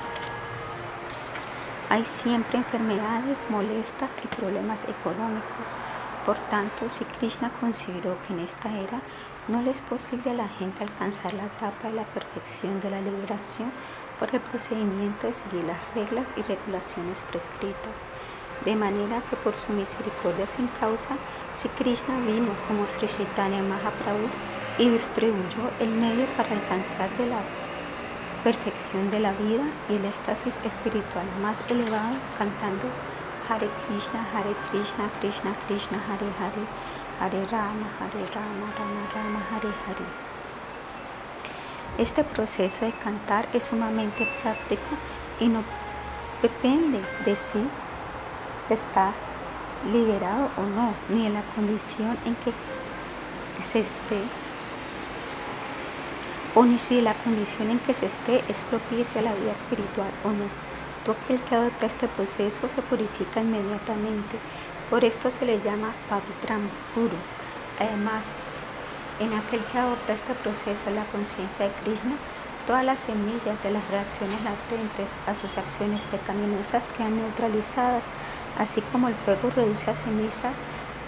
[1.89, 5.67] hay siempre enfermedades molestas y problemas económicos.
[6.26, 9.02] Por tanto, si Krishna consideró que en esta era
[9.48, 13.02] no le es posible a la gente alcanzar la etapa de la perfección de la
[13.02, 13.72] liberación
[14.19, 17.98] por el procedimiento de seguir las reglas y regulaciones prescritas,
[18.63, 21.17] de manera que por su misericordia sin causa,
[21.56, 24.30] si Krishna vino como Sri Chaitanya Mahaprabhu
[24.78, 27.41] y distribuyó el medio para alcanzar de la
[28.43, 32.84] perfección de la vida y el éxtasis espiritual más elevado, cantando
[33.47, 36.65] Hare Krishna, Hare Krishna, Krishna Krishna, Hare Hare,
[37.19, 40.06] Hare Rama, Hare Rama, Rama Rama, Hare Hare.
[41.97, 44.89] Este proceso de cantar es sumamente práctico
[45.39, 45.63] y no
[46.41, 47.60] depende de si
[48.67, 49.13] se está
[49.91, 52.51] liberado o no, ni en la condición en que
[53.63, 54.17] se esté
[56.55, 60.11] o ni si la condición en que se esté es propicia a la vida espiritual
[60.23, 60.45] o no.
[61.03, 64.37] Todo aquel que adopta este proceso se purifica inmediatamente.
[64.89, 67.17] Por esto se le llama pavitram puro.
[67.79, 68.23] Además,
[69.19, 72.15] en aquel que adopta este proceso la conciencia de Krishna,
[72.67, 78.03] todas las semillas de las reacciones latentes a sus acciones pecaminosas quedan neutralizadas,
[78.57, 80.55] así como el fuego reduce a cenizas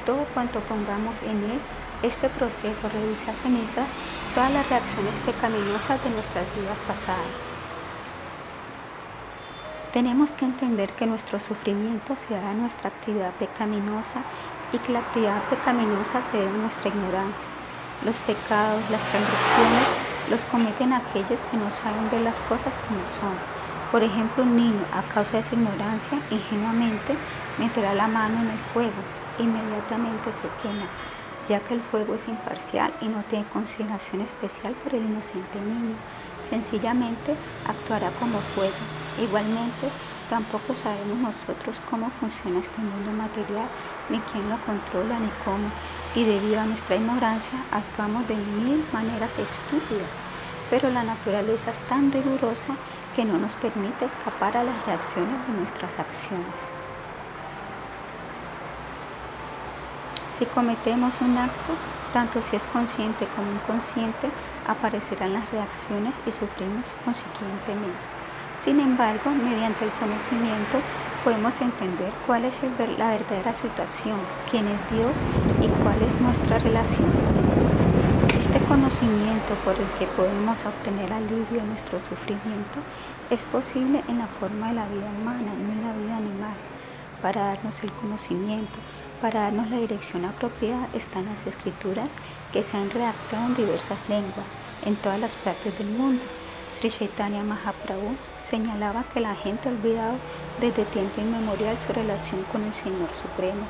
[0.06, 1.60] todo cuanto pongamos en él.
[2.06, 3.90] Este proceso reduce a cenizas
[4.36, 7.34] todas las reacciones pecaminosas de nuestras vidas pasadas.
[9.92, 14.22] Tenemos que entender que nuestro sufrimiento se da a nuestra actividad pecaminosa
[14.72, 17.50] y que la actividad pecaminosa se debe a nuestra ignorancia.
[18.06, 19.88] Los pecados, las transgresiones,
[20.30, 23.34] los cometen aquellos que no saben ver las cosas como son.
[23.92, 27.18] Por ejemplo, un niño, a causa de su ignorancia, ingenuamente
[27.58, 29.02] meterá la mano en el fuego,
[29.40, 30.86] inmediatamente se quema,
[31.48, 35.96] ya que el fuego es imparcial y no tiene consideración especial por el inocente niño.
[36.42, 37.36] Sencillamente
[37.68, 38.76] actuará como fuego
[39.22, 39.90] Igualmente,
[40.30, 43.68] tampoco sabemos nosotros cómo funciona este mundo material,
[44.10, 45.72] ni quién lo controla, ni cómo.
[46.16, 50.12] Y debido a nuestra ignorancia, actuamos de mil maneras estúpidas.
[50.70, 52.76] Pero la naturaleza es tan rigurosa
[53.16, 56.75] que no nos permite escapar a las reacciones de nuestras acciones.
[60.36, 61.72] Si cometemos un acto,
[62.12, 64.28] tanto si es consciente como inconsciente,
[64.68, 68.04] aparecerán las reacciones y sufrimos consiguientemente.
[68.60, 70.80] Sin embargo, mediante el conocimiento
[71.24, 72.60] podemos entender cuál es
[72.98, 74.20] la verdadera situación,
[74.52, 75.16] quién es Dios
[75.64, 77.08] y cuál es nuestra relación.
[78.38, 82.84] Este conocimiento por el que podemos obtener alivio a nuestro sufrimiento
[83.30, 86.58] es posible en la forma de la vida humana, no en la vida animal.
[87.22, 88.78] Para darnos el conocimiento,
[89.26, 92.12] para darnos la dirección apropiada están las escrituras
[92.54, 94.46] que se han redactado en diversas lenguas
[94.86, 96.22] en todas las partes del mundo
[96.76, 100.14] Sri Chaitanya Mahaprabhu señalaba que la gente ha olvidado
[100.62, 103.66] desde tiempo inmemorial su relación con el Señor Supremo.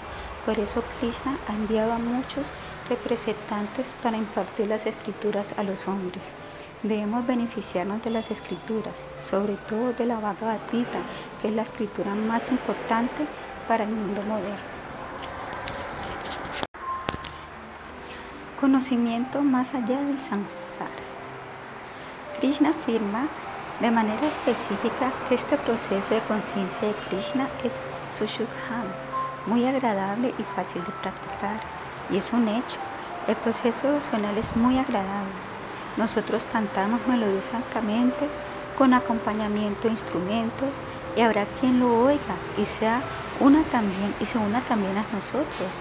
[0.45, 2.43] Por eso Krishna ha enviado a muchos
[2.89, 6.23] representantes para impartir las escrituras a los hombres.
[6.83, 10.99] Debemos beneficiarnos de las escrituras, sobre todo de la Bhagavad Gita,
[11.41, 13.25] que es la escritura más importante
[13.69, 14.74] para el mundo moderno.
[18.59, 20.89] Conocimiento más allá del samsara.
[22.39, 23.27] Krishna afirma
[23.81, 27.73] de manera específica que este proceso de conciencia de Krishna es
[28.17, 28.87] sushukham,
[29.45, 31.59] muy agradable y fácil de practicar.
[32.09, 32.77] Y es un hecho,
[33.27, 35.33] el proceso emocional es muy agradable.
[35.97, 38.29] Nosotros cantamos melodiosamente
[38.77, 40.77] con acompañamiento de instrumentos
[41.17, 43.01] y habrá quien lo oiga y sea
[43.41, 45.71] una también y se una también a nosotros.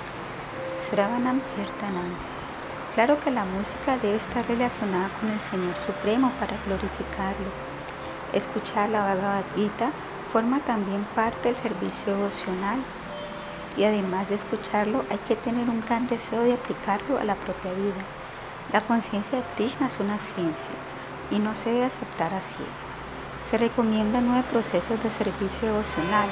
[0.77, 2.34] Sravanam Kirtanam.
[2.95, 7.51] Claro que la música debe estar relacionada con el Señor Supremo para glorificarlo.
[8.33, 9.91] Escuchar la Bhagavad Gita
[10.33, 12.79] forma también parte del servicio devocional
[13.77, 17.73] y además de escucharlo hay que tener un gran deseo de aplicarlo a la propia
[17.73, 18.05] vida.
[18.73, 20.75] La conciencia de Krishna es una ciencia
[21.33, 22.95] y no se debe aceptar a ciegas.
[23.43, 26.29] Se recomiendan nueve procesos de servicio devocional,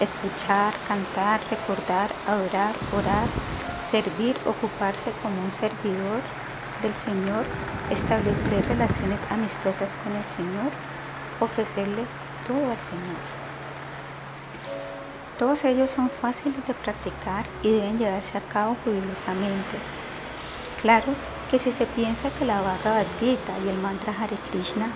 [0.00, 3.28] escuchar, cantar, recordar, adorar, orar,
[3.90, 6.20] servir, ocuparse como un servidor
[6.82, 7.44] del Señor,
[7.90, 10.70] establecer relaciones amistosas con el Señor,
[11.40, 12.04] ofrecerle
[12.46, 13.20] todo al Señor.
[15.38, 19.78] Todos ellos son fáciles de practicar y deben llevarse a cabo jubilosamente.
[20.82, 21.14] Claro
[21.50, 24.88] que si se piensa que la Bhagavad Gita y el mantra Hare Krishna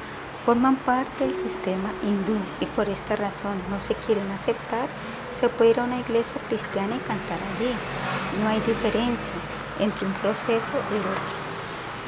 [0.44, 4.88] forman parte del sistema hindú y por esta razón no se quieren aceptar,
[5.34, 7.72] se puede ir a una iglesia cristiana y cantar allí.
[8.40, 9.34] No hay diferencia
[9.80, 11.44] entre un proceso y otro.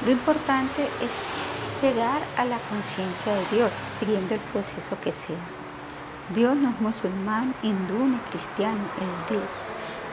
[0.05, 5.37] Lo importante es llegar a la conciencia de Dios siguiendo el proceso que sea.
[6.35, 9.51] Dios no es musulmán, hindú ni cristiano, es Dios.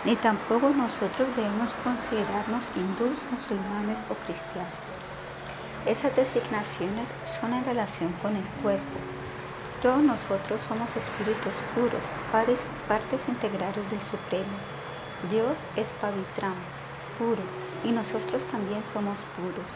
[0.05, 4.83] Ni tampoco nosotros debemos considerarnos hindús, musulmanes o cristianos.
[5.85, 8.99] Esas designaciones son en relación con el cuerpo.
[9.83, 11.99] Todos nosotros somos espíritus puros,
[12.87, 14.55] partes integrales del Supremo.
[15.29, 16.55] Dios es Pavitram,
[17.19, 17.41] puro,
[17.83, 19.69] y nosotros también somos puros.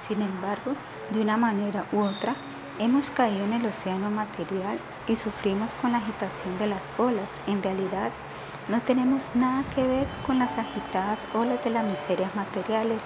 [0.00, 0.72] Sin embargo,
[1.10, 2.36] de una manera u otra,
[2.78, 4.78] hemos caído en el océano material
[5.08, 7.42] y sufrimos con la agitación de las olas.
[7.46, 8.12] En realidad,
[8.68, 13.02] no tenemos nada que ver con las agitadas olas de las miserias materiales.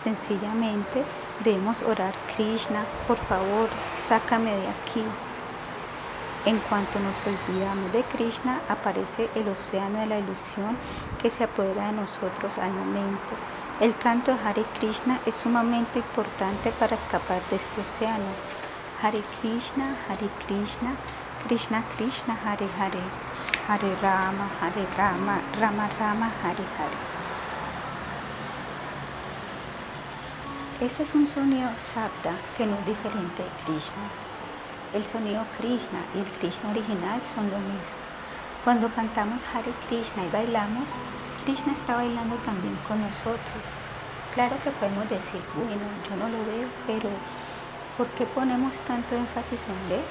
[0.00, 1.02] Sencillamente
[1.42, 3.68] debemos orar, Krishna, por favor,
[4.06, 5.02] sácame de aquí.
[6.46, 10.76] En cuanto nos olvidamos de Krishna, aparece el océano de la ilusión
[11.18, 13.32] que se apodera de nosotros al momento.
[13.80, 18.28] El canto de Hare Krishna es sumamente importante para escapar de este océano.
[19.02, 20.94] Hare Krishna, Hare Krishna,
[21.46, 23.00] Krishna Krishna, Hare Hare,
[23.66, 27.14] Hare Rama, Hare Rama, Rama Rama, Hare Hare.
[30.82, 34.23] Este es un sonido sabda que no es diferente de Krishna.
[34.94, 37.98] El sonido Krishna y el Krishna original son lo mismo.
[38.62, 40.84] Cuando cantamos Hare Krishna y bailamos,
[41.44, 43.64] Krishna está bailando también con nosotros.
[44.32, 47.10] Claro que podemos decir, bueno, yo no lo veo, pero
[47.98, 50.04] ¿por qué ponemos tanto énfasis en ver?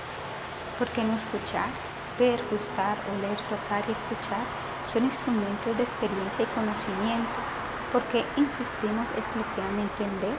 [0.78, 1.72] ¿Por qué no escuchar?
[2.20, 4.44] Ver, gustar, oler, tocar y escuchar
[4.84, 7.40] son instrumentos de experiencia y conocimiento.
[7.94, 10.38] ¿Por qué insistimos exclusivamente en ver?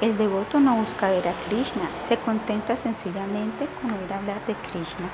[0.00, 5.08] El devoto no busca ver a Krishna, se contenta sencillamente con oír hablar de Krishna.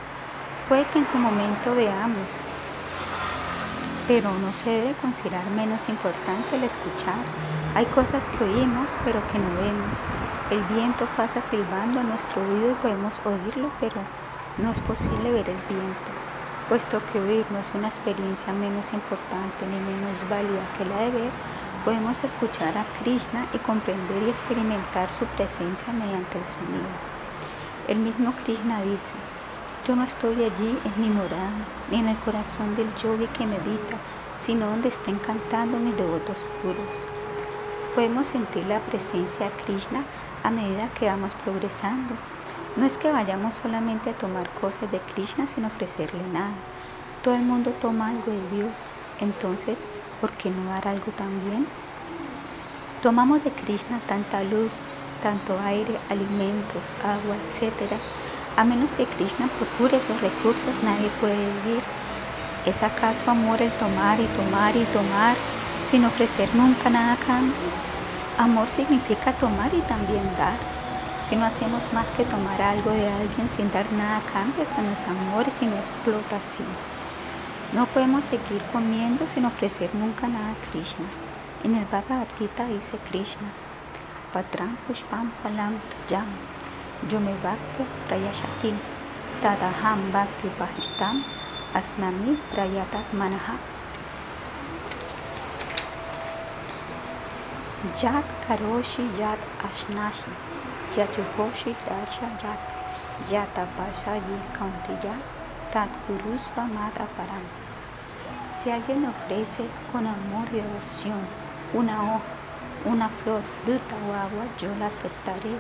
[0.69, 2.29] Puede que en su momento veamos,
[4.07, 7.21] pero no se debe considerar menos importante el escuchar.
[7.75, 9.97] Hay cosas que oímos, pero que no vemos.
[10.51, 14.01] El viento pasa silbando a nuestro oído y podemos oírlo, pero
[14.57, 16.11] no es posible ver el viento,
[16.69, 21.11] puesto que oír no es una experiencia menos importante ni menos válida que la de
[21.11, 21.31] ver
[21.89, 26.91] podemos escuchar a Krishna y comprender y experimentar su presencia mediante el sonido.
[27.89, 29.15] El mismo Krishna dice,
[29.87, 31.51] yo no estoy allí en mi morada,
[31.91, 33.97] ni en el corazón del yogi que medita,
[34.39, 36.85] sino donde estén cantando mis devotos puros.
[37.95, 40.05] Podemos sentir la presencia de Krishna
[40.45, 42.15] a medida que vamos progresando.
[42.77, 46.53] No es que vayamos solamente a tomar cosas de Krishna sin ofrecerle nada.
[47.23, 48.73] Todo el mundo toma algo de Dios.
[49.21, 49.79] Entonces,
[50.21, 51.67] ¿por qué no dar algo también?
[53.03, 54.73] Tomamos de Krishna tanta luz,
[55.23, 57.93] tanto aire, alimentos, agua, etc.
[58.57, 61.83] A menos que Krishna procure esos recursos, nadie puede vivir.
[62.67, 65.37] ¿Es acaso amor el tomar y tomar y tomar
[65.89, 67.55] sin ofrecer nunca nada a cambio?
[68.37, 70.59] Amor significa tomar y también dar.
[71.23, 74.81] Si no hacemos más que tomar algo de alguien sin dar nada a cambio, eso
[74.83, 76.98] no es amor, sino explotación.
[77.75, 81.05] No podemos seguir comiendo sin ofrecer nunca nada a Krishna.
[81.65, 83.53] En el Bhagavad Gita dice Krishna,
[84.33, 86.25] Patram Pushpam Palam Tujam,
[87.11, 88.73] Yome Bhakti Prayashati,
[89.43, 91.23] Tadaham Bhakti Upahitam,
[91.75, 93.59] Asnami Prayatat Manaha.
[98.03, 100.33] Yat Karoshi Yat Ashnashi,
[100.95, 102.61] Yachuhoshi Darsha Yat,
[103.29, 105.38] Yata Pasayi Kauntiya, Tat Kurusva
[105.69, 107.45] Mata Param.
[108.57, 111.21] Si alguien me ofrece con amor y devoción
[111.75, 112.25] una hoja,
[112.87, 115.59] una flor, fruta o agua, yo la aceptaré.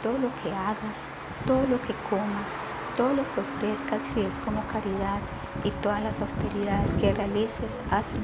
[0.00, 0.98] Todo lo que hagas,
[1.44, 2.46] todo lo que comas,
[2.96, 5.18] todo lo que ofrezcas si es como caridad
[5.64, 8.20] y todas las austeridades que realices, hazlo,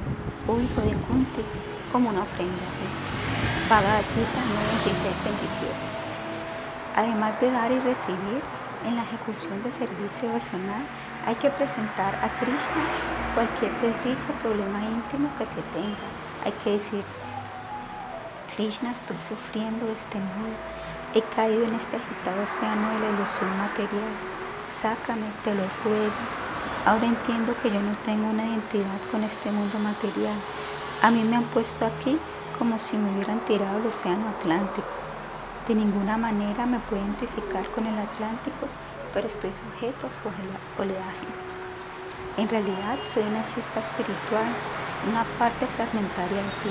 [0.47, 1.43] oh hijo de Kunti,
[1.93, 2.67] como una ofrenda.
[3.69, 4.41] Bhagavad Gita
[4.87, 5.71] 9.16.27
[6.97, 8.43] Además de dar y recibir,
[8.87, 10.85] en la ejecución de servicio devocional
[11.27, 12.85] hay que presentar a Krishna
[13.35, 16.09] cualquier desdicha problema íntimo que se tenga.
[16.45, 17.05] Hay que decir,
[18.55, 20.57] Krishna, estoy sufriendo este modo.
[21.15, 24.13] He caído en este agitado océano de la ilusión material.
[24.69, 26.13] Sácame, te lo ruego.
[26.85, 30.37] Ahora entiendo que yo no tengo una identidad con este mundo material.
[31.03, 32.19] A mí me han puesto aquí
[32.59, 34.89] como si me hubieran tirado al océano Atlántico.
[35.69, 38.67] De ninguna manera me puedo identificar con el Atlántico,
[39.13, 40.29] pero estoy sujeto a su
[40.83, 41.27] oleaje.
[42.37, 44.47] En realidad soy una chispa espiritual,
[45.11, 46.71] una parte fragmentaria de ti.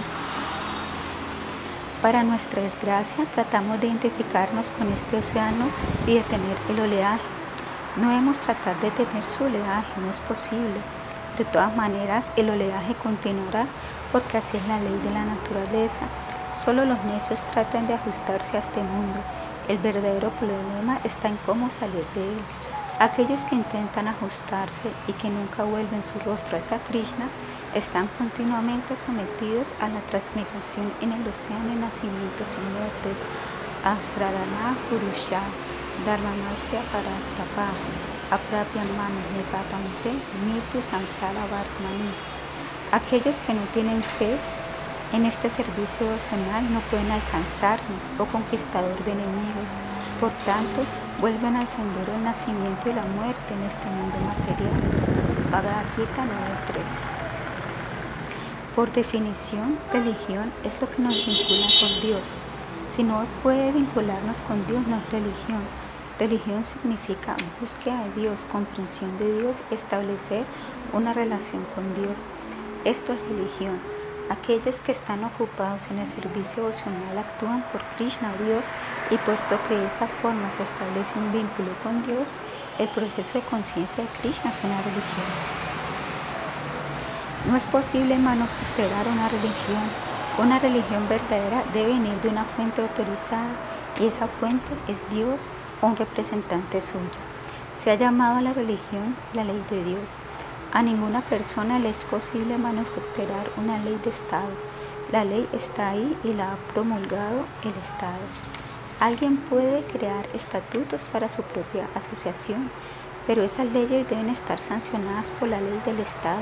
[2.02, 5.66] Para nuestra desgracia, tratamos de identificarnos con este océano
[6.06, 7.24] y detener el oleaje.
[7.96, 10.80] No debemos tratar de detener su oleaje, no es posible.
[11.38, 13.66] De todas maneras, el oleaje continuará
[14.12, 16.06] porque así es la ley de la naturaleza.
[16.64, 19.20] Solo los necios tratan de ajustarse a este mundo.
[19.68, 22.40] El verdadero problema está en cómo salir de él.
[23.00, 27.28] Aquellos que intentan ajustarse y que nunca vuelven su rostro hacia Krishna
[27.76, 33.20] están continuamente sometidos a la transmigración en el océano de nacimientos y muertes.
[33.84, 35.44] Asradana Purusha,
[36.06, 37.68] Dharmanasya Paratapa,
[38.32, 40.16] Aprapyaman Nipatante,
[40.48, 42.12] Mitu Samsara Vartmani.
[42.94, 44.38] Aquellos que no tienen fe
[45.14, 49.70] en este servicio devocional no pueden alcanzarme, oh conquistador de enemigos.
[50.20, 50.82] Por tanto,
[51.20, 54.82] vuelven al sendero del nacimiento y la muerte en este mundo material.
[55.52, 57.18] Bhagavad Gita 9.3
[58.78, 62.22] por definición, religión es lo que nos vincula con Dios.
[62.88, 65.64] Si no puede vincularnos con Dios, no es religión.
[66.20, 70.46] Religión significa búsqueda de Dios, comprensión de Dios, establecer
[70.94, 72.24] una relación con Dios.
[72.86, 73.97] Esto es religión.
[74.30, 78.66] Aquellos que están ocupados en el servicio devocional actúan por Krishna, Dios,
[79.10, 82.32] y puesto que de esa forma se establece un vínculo con Dios,
[82.78, 85.28] el proceso de conciencia de Krishna es una religión.
[87.48, 89.88] No es posible manufacturar una religión.
[90.38, 93.48] Una religión verdadera debe venir de una fuente autorizada
[93.98, 95.48] y esa fuente es Dios
[95.82, 97.18] o un representante suyo.
[97.78, 100.10] Se ha llamado a la religión la ley de Dios.
[100.74, 104.50] A ninguna persona le es posible manufacturar una ley de Estado.
[105.12, 108.26] La ley está ahí y la ha promulgado el Estado.
[109.00, 112.70] Alguien puede crear estatutos para su propia asociación,
[113.26, 116.42] pero esas leyes deben estar sancionadas por la ley del Estado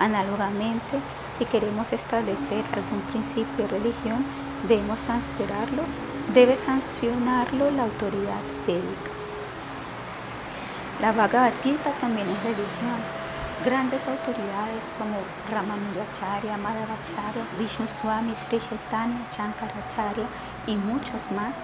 [0.00, 1.00] Análogamente,
[1.36, 4.24] si queremos establecer algún principio de religión,
[4.68, 5.82] debemos sancionarlo,
[6.32, 9.10] debe sancionarlo la autoridad védica.
[11.00, 13.17] La Bhagavad Gita también es religión.
[13.64, 15.18] Grandes autoridades como
[15.50, 20.30] Ramanujacharya, Madhavacharya, Vishnu Swami, Sri Chaitanya, Shankaracharya
[20.68, 21.58] y muchos más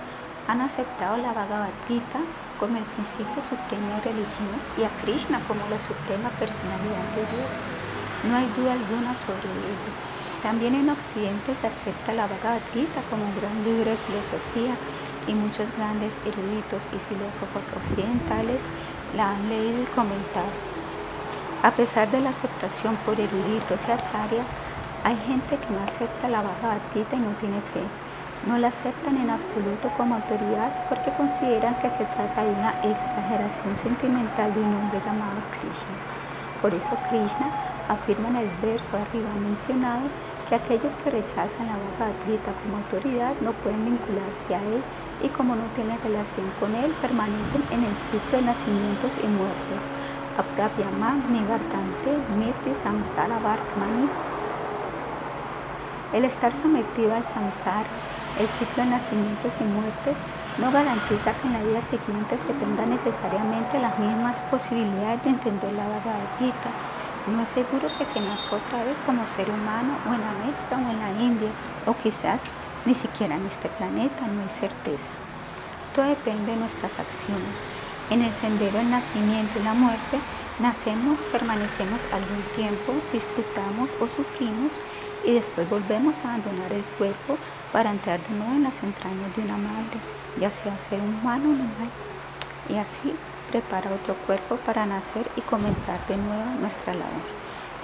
[0.48, 2.18] han aceptado la Bhagavad Gita
[2.58, 7.52] como el principio supremo de religión y a Krishna como la suprema personalidad de Dios.
[8.26, 9.94] No hay duda alguna sobre ello.
[10.42, 14.74] También en Occidente se acepta la Bhagavad Gita como un gran libro de filosofía
[15.30, 18.58] y muchos grandes eruditos y filósofos occidentales
[19.14, 20.73] la han leído y comentado.
[21.64, 24.44] A pesar de la aceptación por eruditos y acharyas,
[25.02, 27.80] hay gente que no acepta la Bhagavad Gita y no tiene fe.
[28.46, 33.74] No la aceptan en absoluto como autoridad porque consideran que se trata de una exageración
[33.78, 35.96] sentimental de un hombre llamado Krishna.
[36.60, 37.48] Por eso Krishna
[37.88, 40.04] afirma en el verso arriba mencionado
[40.50, 44.84] que aquellos que rechazan la Bhagavad Gita como autoridad no pueden vincularse a él
[45.22, 50.03] y como no tienen relación con él permanecen en el ciclo de nacimientos y muertes.
[50.38, 54.08] Apravyama Nivartante Mirti Samsara Vartmani.
[56.12, 57.90] El estar sometido al samsara,
[58.38, 60.16] el ciclo de nacimientos y muertes,
[60.58, 65.72] no garantiza que en la vida siguiente se tenga necesariamente las mismas posibilidades de entender
[65.72, 66.70] la Bhagavad Gita
[67.26, 70.90] no es seguro que se nazca otra vez como ser humano o en América o
[70.90, 71.48] en la India
[71.86, 72.42] o quizás
[72.84, 75.08] ni siquiera en este planeta, no hay certeza.
[75.94, 77.56] Todo depende de nuestras acciones.
[78.10, 80.18] En el sendero del nacimiento y la muerte,
[80.58, 84.80] nacemos, permanecemos algún tiempo, disfrutamos o sufrimos
[85.24, 87.38] y después volvemos a abandonar el cuerpo
[87.72, 89.98] para entrar de nuevo en las entrañas de una madre,
[90.38, 91.90] ya sea ser humano o animal.
[92.68, 93.14] Y así
[93.50, 97.24] prepara otro cuerpo para nacer y comenzar de nuevo nuestra labor.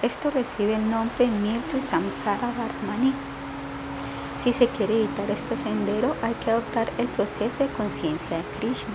[0.03, 3.15] Esto recibe el nombre Mirtu y Samsara Varmani.
[4.37, 8.95] Si se quiere evitar este sendero, hay que adoptar el proceso de conciencia de Krishna.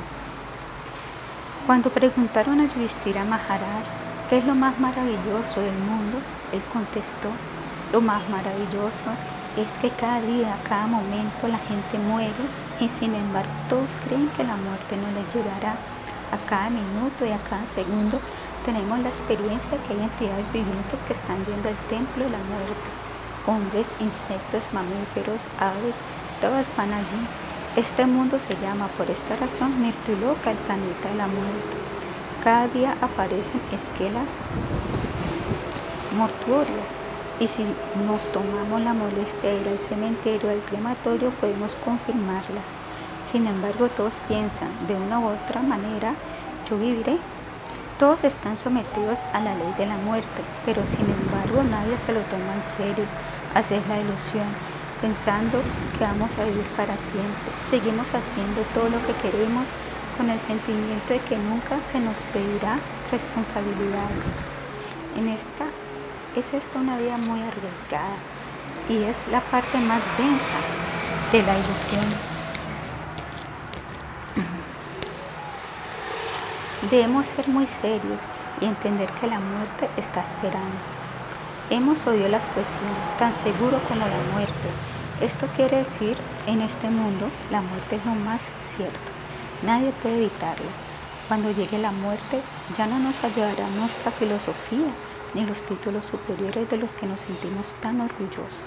[1.65, 3.87] Cuando preguntaron a Yudhishthira Maharaj
[4.29, 6.19] qué es lo más maravilloso del mundo,
[6.53, 7.29] él contestó,
[7.91, 9.09] lo más maravilloso
[9.57, 12.45] es que cada día, cada momento la gente muere
[12.79, 15.73] y sin embargo todos creen que la muerte no les llegará
[16.31, 18.19] a cada minuto y a cada segundo
[18.63, 22.43] tenemos la experiencia de que hay entidades vivientes que están yendo al templo de la
[22.45, 22.89] muerte.
[23.47, 25.95] Hombres, insectos, mamíferos, aves,
[26.41, 27.44] todas van allí.
[27.75, 31.75] Este mundo se llama por esta razón Mirtuloka, el planeta de la muerte.
[32.41, 34.29] Cada día aparecen esquelas
[36.15, 36.95] mortuorias
[37.37, 37.65] y si
[38.07, 42.63] nos tomamos la molestia de ir al cementerio al crematorio podemos confirmarlas.
[43.29, 46.13] Sin embargo, todos piensan, de una u otra manera,
[46.69, 47.17] yo viviré.
[47.99, 52.21] Todos están sometidos a la ley de la muerte, pero sin embargo nadie se lo
[52.21, 53.05] toma en serio.
[53.53, 54.47] Así es la ilusión,
[55.01, 55.61] pensando
[55.97, 57.51] que vamos a vivir para siempre.
[57.69, 59.65] Seguimos haciendo todo lo que queremos
[60.17, 62.79] con el sentimiento de que nunca se nos pedirá
[63.11, 64.25] responsabilidades.
[65.17, 65.65] En esta
[66.35, 68.15] es esta una vida muy arriesgada
[68.89, 70.59] y es la parte más densa
[71.31, 72.35] de la ilusión.
[76.91, 78.21] Debemos ser muy serios
[78.61, 80.94] y entender que la muerte está esperando.
[81.71, 84.69] Hemos oído la expresión tan seguro como la muerte.
[85.19, 88.99] Esto quiere decir, en este mundo, la muerte es lo más cierto.
[89.63, 90.69] Nadie puede evitarla.
[91.27, 92.39] Cuando llegue la muerte,
[92.77, 94.91] ya no nos ayudará nuestra filosofía
[95.33, 98.61] ni los títulos superiores de los que nos sentimos tan orgullosos.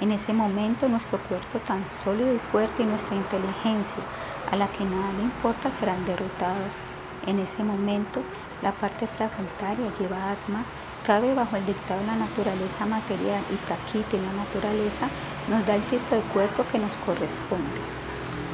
[0.00, 4.02] En ese momento nuestro cuerpo tan sólido y fuerte y nuestra inteligencia,
[4.50, 6.72] a la que nada le importa, serán derrotados.
[7.26, 8.22] En ese momento,
[8.62, 10.64] la parte fragmentaria lleva Atma,
[11.08, 15.08] cabe bajo el dictado de la naturaleza material y Prakriti, la naturaleza,
[15.48, 17.80] nos da el tipo de cuerpo que nos corresponde.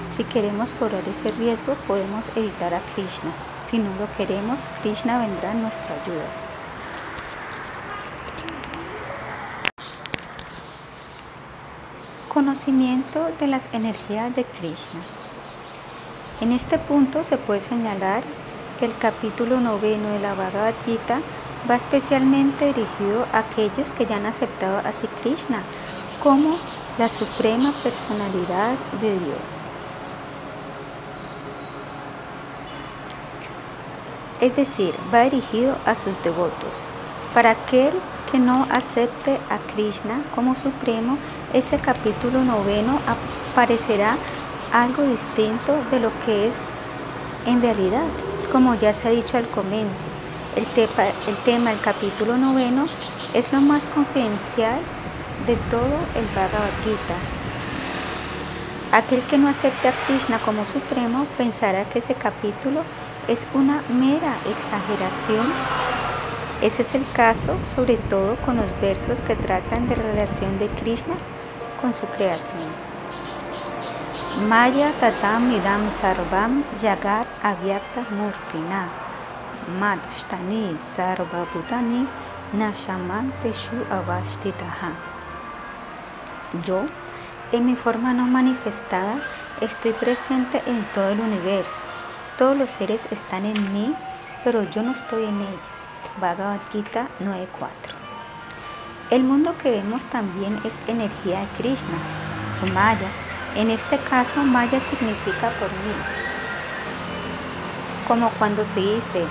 [0.09, 3.33] Si queremos correr ese riesgo, podemos evitar a Krishna.
[3.67, 6.27] Si no lo queremos, Krishna vendrá en nuestra ayuda.
[12.33, 15.01] Conocimiento de las energías de Krishna.
[16.41, 18.23] En este punto se puede señalar
[18.79, 21.21] que el capítulo noveno de la Bhagavad Gita
[21.69, 25.63] va especialmente dirigido a aquellos que ya han aceptado a Sri Krishna
[26.23, 26.57] como
[26.99, 29.65] la suprema personalidad de Dios.
[34.41, 36.73] Es decir, va dirigido a sus devotos.
[37.33, 37.93] Para aquel
[38.31, 41.19] que no acepte a Krishna como supremo,
[41.53, 42.99] ese capítulo noveno
[43.51, 44.17] aparecerá
[44.73, 46.55] algo distinto de lo que es
[47.47, 48.05] en realidad.
[48.53, 50.09] Como ya se ha dicho al comienzo,
[50.57, 52.87] el, el tema capítulo noveno
[53.33, 54.79] es lo más confidencial
[55.47, 57.15] de todo el Bhagavad Gita.
[58.93, 62.83] Aquel que no acepte a Krishna como supremo pensará que ese capítulo
[63.27, 65.47] es una mera exageración.
[66.63, 70.69] Ese es el caso sobre todo con los versos que tratan de la relación de
[70.69, 71.15] Krishna
[71.81, 72.63] con su creación.
[74.49, 78.89] Maya tatam idam sarvam yagar avyakta murtina
[80.97, 82.07] sarva bhutani
[82.53, 84.93] nashamanteshu avastitaha.
[86.65, 86.85] Yo,
[87.53, 89.17] en mi forma no manifestada,
[89.61, 91.83] estoy presente en todo el universo.
[92.39, 93.95] Todos los seres están en mí,
[94.43, 95.79] pero yo no estoy en ellos.
[96.21, 97.95] Bhagavad Gita 9.4.
[99.11, 101.99] El mundo que vemos también es energía de Krishna,
[102.59, 103.09] su Maya.
[103.57, 105.95] En este caso, Maya significa por mí.
[108.09, 109.25] Como cuando se dice,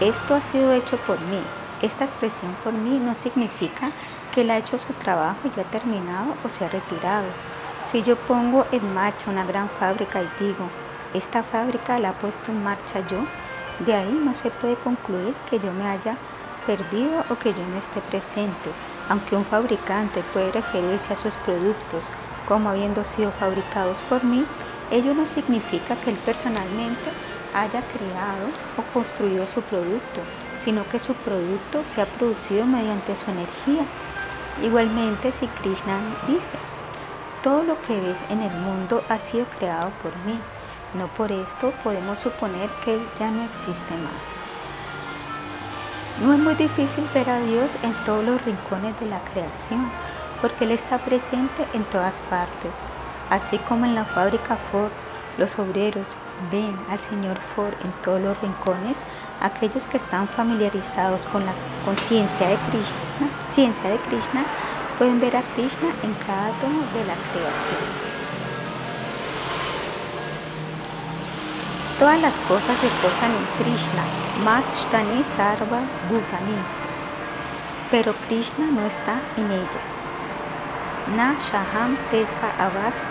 [0.00, 1.40] esto ha sido hecho por mí.
[1.82, 3.92] Esta expresión por mí no significa
[4.32, 7.26] que él ha hecho su trabajo ya ha terminado o se ha retirado.
[7.88, 10.68] Si yo pongo en marcha una gran fábrica y digo,
[11.12, 13.20] esta fábrica la ha puesto en marcha yo,
[13.84, 16.16] de ahí no se puede concluir que yo me haya
[16.66, 18.70] perdido o que yo no esté presente,
[19.08, 22.02] aunque un fabricante puede referirse a sus productos
[22.48, 24.44] como habiendo sido fabricados por mí,
[24.90, 27.10] ello no significa que él personalmente
[27.54, 30.20] haya creado o construido su producto,
[30.58, 33.84] sino que su producto se ha producido mediante su energía
[34.62, 35.98] Igualmente, si Krishna
[36.28, 36.56] dice,
[37.42, 40.38] todo lo que ves en el mundo ha sido creado por mí,
[40.94, 44.22] no por esto podemos suponer que Él ya no existe más.
[46.22, 49.90] No es muy difícil ver a Dios en todos los rincones de la creación,
[50.40, 52.72] porque Él está presente en todas partes,
[53.30, 54.92] así como en la fábrica Ford
[55.36, 56.16] los obreros
[56.50, 58.98] ven al señor Ford en todos los rincones,
[59.40, 61.52] aquellos que están familiarizados con la
[61.84, 64.44] conciencia de Krishna, ciencia de Krishna,
[64.98, 68.14] pueden ver a Krishna en cada átomo de la creación.
[71.98, 74.02] Todas las cosas reposan en Krishna,
[74.44, 75.80] Matshtani Sarva
[76.10, 76.58] Bhutani,
[77.90, 79.94] pero Krishna no está en ellas.
[81.16, 83.02] Na Shaham Tesva Avas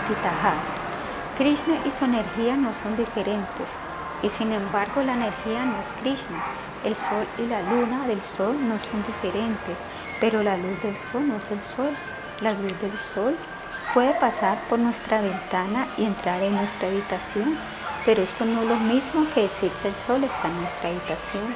[1.38, 3.73] Krishna y su energía no son diferentes
[4.21, 6.43] y sin embargo la energía no es Krishna.
[6.84, 9.77] El sol y la luna del sol no son diferentes,
[10.19, 11.95] pero la luz del sol no es el sol.
[12.41, 13.36] La luz del sol
[13.93, 17.57] puede pasar por nuestra ventana y entrar en nuestra habitación,
[18.05, 21.55] pero esto no es lo mismo que decir que el sol está en nuestra habitación.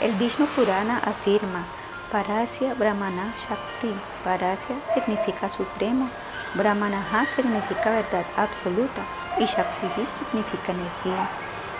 [0.00, 1.64] El Vishnu Purana afirma,
[2.10, 3.94] Parasya Brahmana Shakti.
[4.24, 6.08] Parasya significa supremo,
[6.54, 9.02] Brahmanaha significa verdad absoluta
[9.38, 11.28] y Shakti significa energía.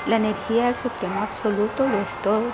[0.06, 2.44] La energía del supremo absoluto lo es todo,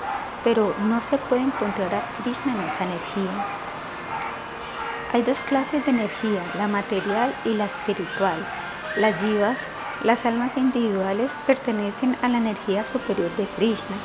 [0.42, 3.30] pero no se puede encontrar a Krishna en esa energía.
[5.12, 8.44] Hay dos clases de energía, la material y la espiritual.
[8.96, 9.58] Las jivas,
[10.02, 13.96] las almas individuales, pertenecen a la energía superior de Krishna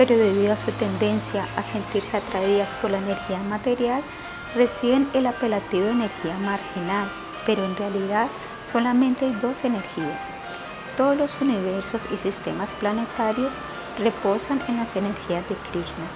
[0.00, 4.02] pero debido a su tendencia a sentirse atraídas por la energía material,
[4.54, 7.10] reciben el apelativo de energía marginal,
[7.46, 8.28] pero en realidad
[8.70, 10.22] solamente hay dos energías.
[10.96, 13.54] Todos los universos y sistemas planetarios
[13.98, 16.06] reposan en las energías de Krishna,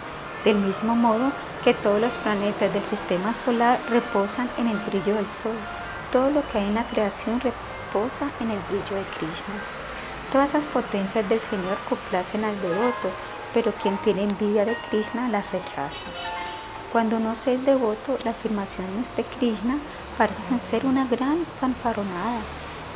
[0.44, 5.30] del mismo modo que todos los planetas del sistema solar reposan en el brillo del
[5.30, 5.56] sol.
[6.12, 9.54] Todo lo que hay en la creación reposa en el brillo de Krishna.
[10.30, 13.10] Todas las potencias del Señor complacen al devoto,
[13.52, 16.10] pero quien tiene envidia de Krishna la rechaza.
[16.92, 19.78] Cuando no se es devoto, las afirmaciones de Krishna
[20.16, 22.40] parecen ser una gran fanfaronada,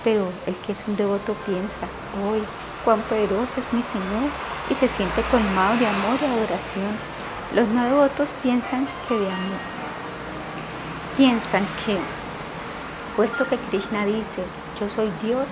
[0.05, 1.87] pero el que es un devoto piensa,
[2.25, 2.43] hoy,
[2.85, 4.31] cuán poderoso es mi Señor,
[4.71, 6.97] y se siente colmado de amor y adoración.
[7.55, 9.61] Los no devotos piensan que de amor,
[11.17, 11.97] piensan que,
[13.17, 14.45] puesto que Krishna dice,
[14.79, 15.49] yo soy Dios,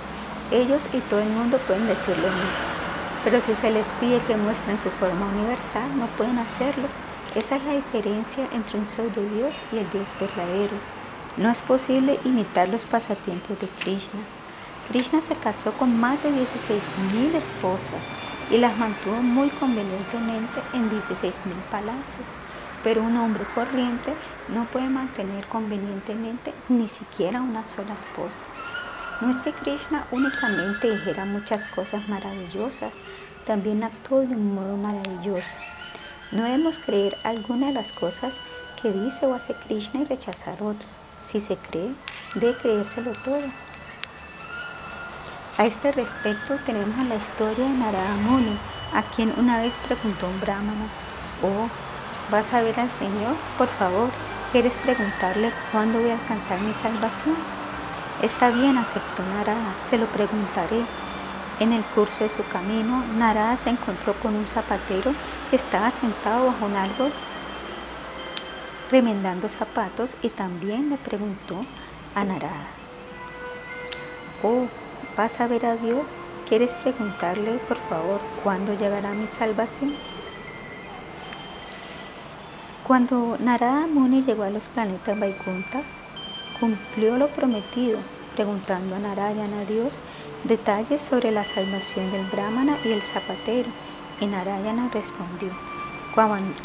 [0.50, 2.76] ellos y todo el mundo pueden decir lo mismo.
[3.24, 6.86] Pero si se les pide que muestren su forma universal, no pueden hacerlo.
[7.34, 10.76] Esa es la diferencia entre un pseudo Dios y el Dios verdadero.
[11.36, 14.20] No es posible imitar los pasatiempos de Krishna.
[14.88, 18.02] Krishna se casó con más de 16.000 esposas
[18.50, 21.32] y las mantuvo muy convenientemente en 16.000
[21.70, 22.28] palacios.
[22.82, 24.14] Pero un hombre corriente
[24.48, 28.46] no puede mantener convenientemente ni siquiera una sola esposa.
[29.20, 32.94] No es que Krishna únicamente dijera muchas cosas maravillosas,
[33.44, 35.50] también actuó de un modo maravilloso.
[36.32, 38.34] No debemos creer alguna de las cosas
[38.80, 40.95] que dice o hace Krishna y rechazar otra.
[41.26, 41.92] Si se cree,
[42.36, 43.42] debe creérselo todo.
[45.58, 48.56] A este respecto tenemos la historia de Narada Muni,
[48.94, 50.86] a quien una vez preguntó un brahmana,
[51.42, 51.68] oh,
[52.30, 53.34] ¿vas a ver al Señor?
[53.58, 54.08] Por favor,
[54.52, 57.34] ¿quieres preguntarle cuándo voy a alcanzar mi salvación?
[58.22, 60.84] Está bien, aceptó Narada, se lo preguntaré.
[61.58, 65.12] En el curso de su camino, Narada se encontró con un zapatero
[65.50, 67.12] que estaba sentado bajo un árbol
[68.90, 71.64] remendando zapatos y también le preguntó
[72.14, 72.68] a Narada,
[74.42, 74.66] oh,
[75.16, 76.08] ¿vas a ver a Dios?
[76.48, 79.96] ¿Quieres preguntarle, por favor, cuándo llegará mi salvación?
[82.86, 85.82] Cuando Narada Muni llegó a los planetas Vaikunta,
[86.60, 87.98] cumplió lo prometido,
[88.36, 89.98] preguntando a Narayana, a Dios,
[90.44, 93.68] detalles sobre la salvación del Brahmana y el zapatero.
[94.20, 95.50] Y Narayana respondió,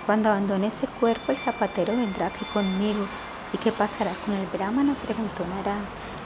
[0.05, 3.05] cuando abandone ese cuerpo el zapatero vendrá aquí conmigo.
[3.51, 4.95] ¿Y qué pasará con el Brahmana?
[5.05, 5.83] preguntó Narayana.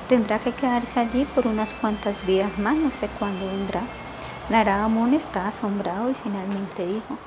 [0.07, 3.82] Tendrá que quedarse allí por unas cuantas vidas más, no sé cuándo vendrá.
[4.49, 7.17] Narada Muni está asombrado y finalmente dijo,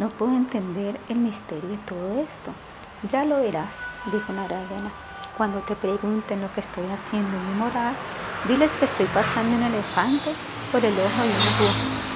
[0.00, 2.50] no puedo entender el misterio de todo esto.
[3.08, 3.78] Ya lo verás,
[4.10, 4.90] dijo Narayana.
[5.36, 7.94] Cuando te pregunten lo que estoy haciendo en mi moral,
[8.48, 10.34] diles que estoy pasando un elefante
[10.72, 12.13] por el ojo de una aguja.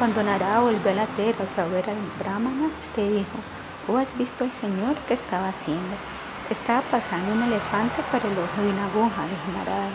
[0.00, 3.36] Cuando Narada volvió a la tierra para ver al Brahmana, te dijo,
[3.86, 5.94] ¿o has visto al Señor que estaba haciendo?
[6.48, 9.90] Estaba pasando un elefante por el ojo de una aguja, dijo Narada.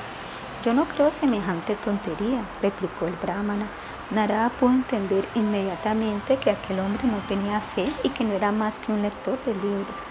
[0.64, 3.66] Yo no creo semejante tontería, replicó el Brahmana.
[4.12, 8.78] Narada pudo entender inmediatamente que aquel hombre no tenía fe y que no era más
[8.78, 10.02] que un lector de libros.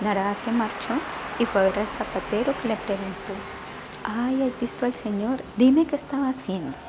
[0.00, 0.94] Narada se marchó
[1.38, 3.34] y fue a ver al zapatero que le preguntó,
[4.04, 5.42] ay, ¿has visto al Señor?
[5.58, 6.87] Dime qué estaba haciendo.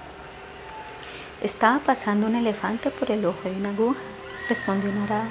[1.42, 4.02] Estaba pasando un elefante por el ojo de una aguja,
[4.50, 5.30] respondió Narada.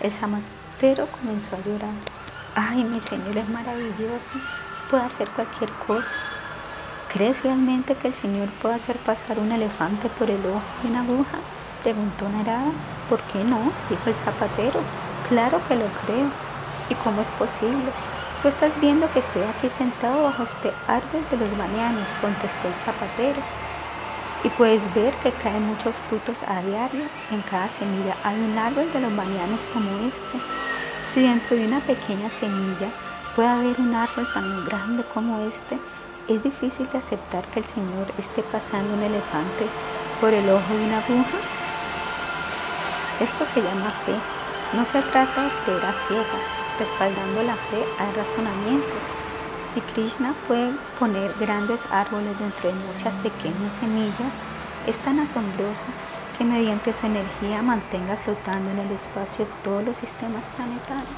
[0.00, 1.92] El zapatero comenzó a llorar.
[2.54, 4.32] Ay, mi Señor es maravilloso,
[4.90, 6.16] puede hacer cualquier cosa.
[7.12, 11.02] ¿Crees realmente que el Señor puede hacer pasar un elefante por el ojo de una
[11.02, 11.38] aguja?
[11.82, 12.72] Preguntó Narada.
[13.10, 13.70] ¿Por qué no?
[13.90, 14.80] dijo el zapatero.
[15.28, 16.30] Claro que lo creo.
[16.88, 17.92] ¿Y cómo es posible?
[18.40, 22.74] Tú estás viendo que estoy aquí sentado bajo este árbol de los banianos, contestó el
[22.82, 23.59] zapatero.
[24.42, 27.04] Y puedes ver que caen muchos frutos a diario.
[27.30, 30.38] En cada semilla hay un árbol de los banianos como este.
[31.12, 32.88] Si dentro de una pequeña semilla
[33.36, 35.78] puede haber un árbol tan grande como este,
[36.28, 39.66] es difícil de aceptar que el Señor esté pasando un elefante
[40.20, 41.38] por el ojo de una aguja.
[43.20, 44.14] Esto se llama fe.
[44.72, 46.46] No se trata de creer a ciegas,
[46.78, 49.29] respaldando la fe hay razonamientos.
[49.72, 54.34] Si Krishna puede poner grandes árboles dentro de muchas pequeñas semillas,
[54.86, 55.84] es tan asombroso
[56.36, 61.14] que mediante su energía mantenga flotando en el espacio todos los sistemas planetarios.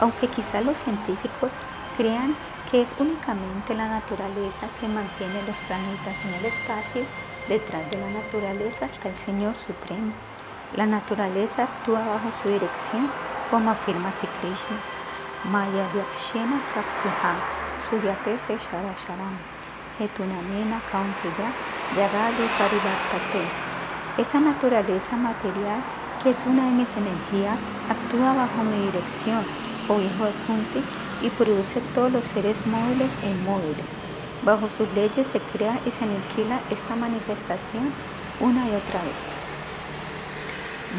[0.00, 1.52] aunque quizá los científicos
[1.96, 2.36] crean
[2.70, 7.02] que es únicamente la naturaleza que mantiene los planetas en el espacio,
[7.48, 10.12] detrás de la naturaleza está el Señor Supremo.
[10.74, 13.10] La naturaleza actúa bajo su dirección,
[13.50, 14.95] como afirma Sri Krishna.
[16.72, 17.36] Praktiha,
[17.78, 19.38] Suyate Se Sharasharam,
[19.96, 21.52] Hetunanena Kaunteya,
[21.94, 23.46] Yagadi Parivartate.
[24.18, 25.80] Esa naturaleza material,
[26.20, 29.44] que es una de mis energías, actúa bajo mi dirección,
[29.88, 30.82] o hijo de Kunti,
[31.22, 33.94] y produce todos los seres móviles e inmóviles.
[34.42, 37.92] Bajo sus leyes se crea y se aniquila esta manifestación
[38.40, 39.36] una y otra vez.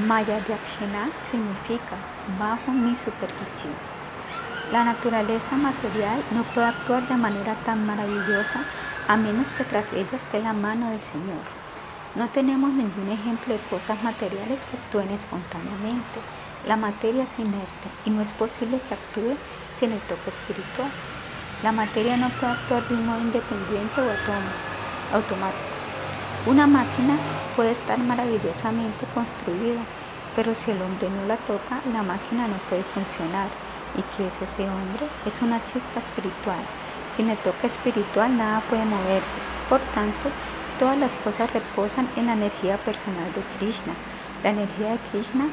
[0.08, 1.98] Maya Dyakshina significa
[2.40, 3.97] bajo mi supervisión.
[4.72, 8.66] La naturaleza material no puede actuar de manera tan maravillosa
[9.08, 11.40] a menos que tras ella esté la mano del Señor.
[12.16, 16.20] No tenemos ningún ejemplo de cosas materiales que actúen espontáneamente.
[16.68, 19.38] La materia es inerte y no es posible que actúe
[19.74, 20.92] sin el toque espiritual.
[21.64, 25.78] La materia no puede actuar de un modo independiente o automático.
[26.46, 27.16] Una máquina
[27.56, 29.80] puede estar maravillosamente construida,
[30.36, 33.48] pero si el hombre no la toca, la máquina no puede funcionar.
[33.96, 35.08] ¿Y qué es ese hombre?
[35.26, 36.60] Es una chispa espiritual.
[37.16, 39.38] Sin el toque espiritual nada puede moverse.
[39.70, 40.30] Por tanto,
[40.78, 43.94] todas las cosas reposan en la energía personal de Krishna.
[44.44, 45.48] La energía de Krishna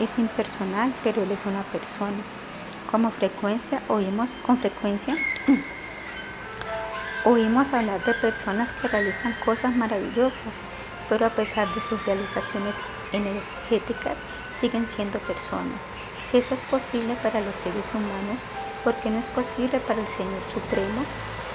[0.00, 2.22] es impersonal, pero Él es una persona.
[2.90, 5.16] Como frecuencia oímos con frecuencia
[7.24, 10.54] oímos hablar de personas que realizan cosas maravillosas,
[11.08, 12.76] pero a pesar de sus realizaciones
[13.12, 14.18] energéticas
[14.60, 15.80] siguen siendo personas.
[16.24, 18.40] Si eso es posible para los seres humanos,
[18.82, 21.04] ¿por qué no es posible para el Señor Supremo?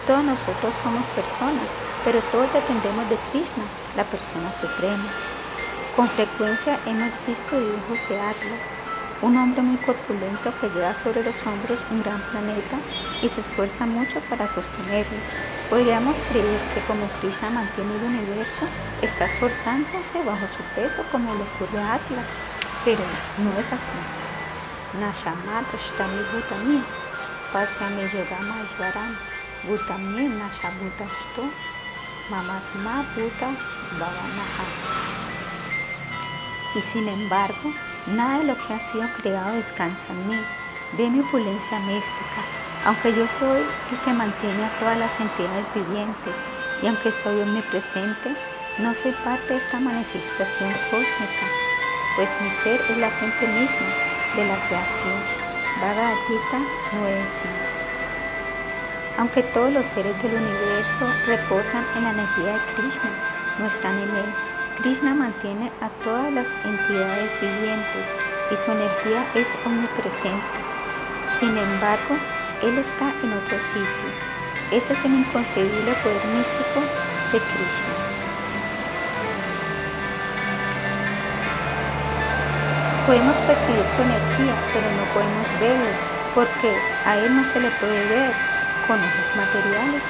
[0.06, 1.70] Todos nosotros somos personas,
[2.06, 3.64] pero todos dependemos de Krishna,
[3.98, 5.10] la persona suprema.
[5.96, 8.62] Con frecuencia hemos visto dibujos de Atlas,
[9.22, 12.78] un hombre muy corpulento que lleva sobre los hombros un gran planeta
[13.22, 15.18] y se esfuerza mucho para sostenerlo.
[15.70, 18.62] Podríamos creer que como Krishna mantiene el universo,
[19.02, 22.28] está esforzándose bajo su peso como le ocurre a Atlas,
[22.86, 23.02] pero
[23.40, 24.29] no es así.
[24.90, 26.84] Ashtami Bhutami,
[27.54, 29.16] Pasyame Yogama Ishvaram,
[29.64, 31.48] Bhutami Nashabhutashto,
[32.32, 33.56] Mamatma Bhuta
[34.00, 34.66] Bhavanaha.
[36.76, 37.72] Y sin embargo,
[38.08, 40.40] nada de lo que ha sido creado descansa en mí.
[40.98, 42.42] Ve mi opulencia mística.
[42.86, 43.62] Aunque yo soy
[43.92, 46.34] el que mantiene a todas las entidades vivientes
[46.82, 48.36] y aunque soy omnipresente,
[48.80, 51.46] no soy parte de esta manifestación cósmica,
[52.16, 55.24] pues mi ser es la fuente misma de la creación.
[55.82, 56.60] Bhagavad Gita
[56.94, 57.48] 9.5
[59.18, 63.10] Aunque todos los seres del universo reposan en la energía de Krishna,
[63.60, 64.50] no están en él
[64.82, 68.08] Krishna mantiene a todas las entidades vivientes
[68.50, 70.40] y su energía es omnipresente.
[71.38, 72.16] Sin embargo,
[72.64, 74.10] Él está en otro sitio.
[74.72, 76.80] Ese es el inconcebible poder místico
[77.34, 78.19] de Krishna.
[83.10, 85.90] Podemos percibir su energía, pero no podemos verlo,
[86.36, 86.72] porque
[87.08, 88.32] a Él no se le puede ver
[88.86, 90.04] con ojos materiales.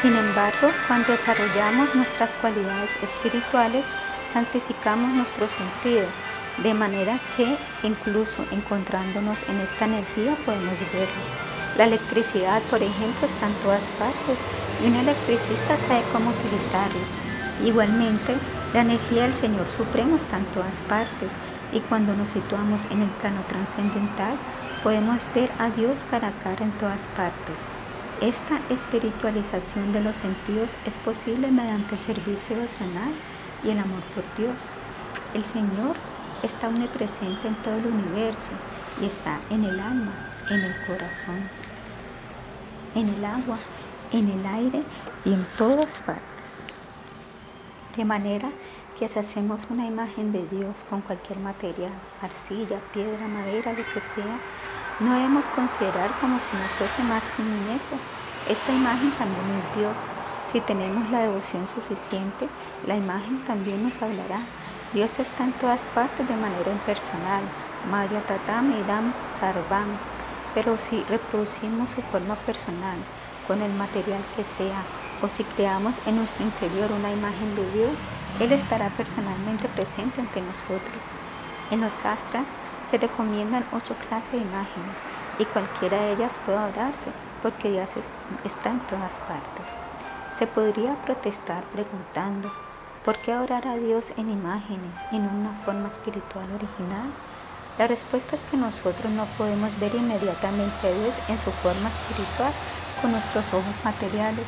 [0.00, 3.84] Sin embargo, cuando desarrollamos nuestras cualidades espirituales,
[4.32, 6.16] santificamos nuestros sentidos,
[6.62, 11.22] de manera que incluso encontrándonos en esta energía podemos verlo.
[11.76, 14.38] La electricidad, por ejemplo, está en todas partes
[14.82, 17.21] y un electricista sabe cómo utilizarla.
[17.64, 18.34] Igualmente,
[18.74, 21.30] la energía del Señor Supremo está en todas partes
[21.72, 24.34] y cuando nos situamos en el plano trascendental,
[24.82, 27.56] podemos ver a Dios cara a cara en todas partes.
[28.20, 33.12] Esta espiritualización de los sentidos es posible mediante el servicio devocional
[33.62, 34.58] y el amor por Dios.
[35.34, 35.94] El Señor
[36.42, 38.52] está omnipresente en todo el universo
[39.00, 40.12] y está en el alma,
[40.50, 41.48] en el corazón,
[42.96, 43.56] en el agua,
[44.12, 44.82] en el aire
[45.24, 46.31] y en todas partes.
[47.96, 48.48] De manera
[48.98, 54.00] que si hacemos una imagen de Dios con cualquier material, arcilla, piedra, madera, lo que
[54.00, 54.38] sea,
[55.00, 57.96] no debemos considerar como si no fuese más que un muñeco.
[58.48, 59.98] Esta imagen también es Dios.
[60.50, 62.48] Si tenemos la devoción suficiente,
[62.86, 64.40] la imagen también nos hablará.
[64.94, 67.42] Dios está en todas partes de manera impersonal.
[67.90, 69.98] Maya Tatam Idam Sarvam.
[70.54, 72.96] Pero si reproducimos su forma personal
[73.46, 74.82] con el material que sea,
[75.22, 77.92] o si creamos en nuestro interior una imagen de Dios,
[78.40, 81.02] Él estará personalmente presente ante nosotros.
[81.70, 82.48] En los astras
[82.90, 84.98] se recomiendan ocho clases de imágenes
[85.38, 87.10] y cualquiera de ellas puede adorarse
[87.42, 87.90] porque Dios
[88.44, 89.66] está en todas partes.
[90.32, 92.52] Se podría protestar preguntando,
[93.04, 97.10] ¿Por qué orar a Dios en imágenes y no en una forma espiritual original?
[97.76, 102.52] La respuesta es que nosotros no podemos ver inmediatamente a Dios en su forma espiritual
[103.00, 104.46] con nuestros ojos materiales.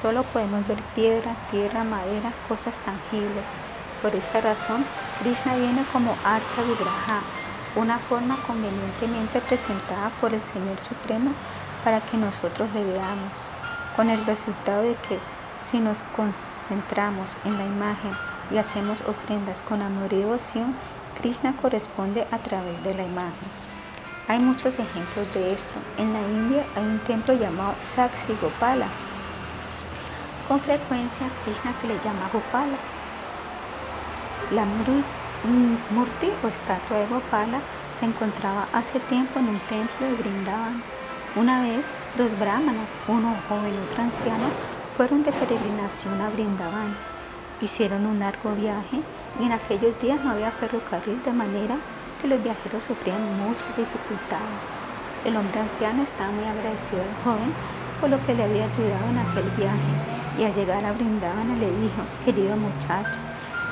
[0.00, 3.44] Solo podemos ver piedra, tierra, madera, cosas tangibles.
[4.00, 4.84] Por esta razón,
[5.20, 7.20] Krishna viene como Archa Vigraha,
[7.76, 11.32] una forma convenientemente presentada por el Señor Supremo
[11.84, 13.32] para que nosotros le veamos,
[13.94, 15.18] con el resultado de que
[15.62, 18.12] si nos concentramos en la imagen
[18.50, 20.74] y hacemos ofrendas con amor y devoción,
[21.20, 23.48] Krishna corresponde a través de la imagen.
[24.28, 25.78] Hay muchos ejemplos de esto.
[25.98, 28.86] En la India hay un templo llamado Saksi Gopala.
[30.50, 32.76] Con frecuencia Krishna se le llama Gopala.
[34.50, 37.60] La Murti o estatua de Gopala
[37.96, 40.82] se encontraba hace tiempo en un templo de Brindavan.
[41.36, 41.86] Una vez,
[42.18, 44.48] dos brahmanas, uno joven y otro anciano,
[44.96, 46.96] fueron de peregrinación a Brindavan.
[47.60, 49.02] Hicieron un largo viaje
[49.38, 51.76] y en aquellos días no había ferrocarril de manera
[52.20, 54.66] que los viajeros sufrían muchas dificultades.
[55.24, 57.54] El hombre anciano estaba muy agradecido al joven
[58.00, 61.70] por lo que le había ayudado en aquel viaje y al llegar a Brindavan le
[61.70, 63.18] dijo, querido muchacho,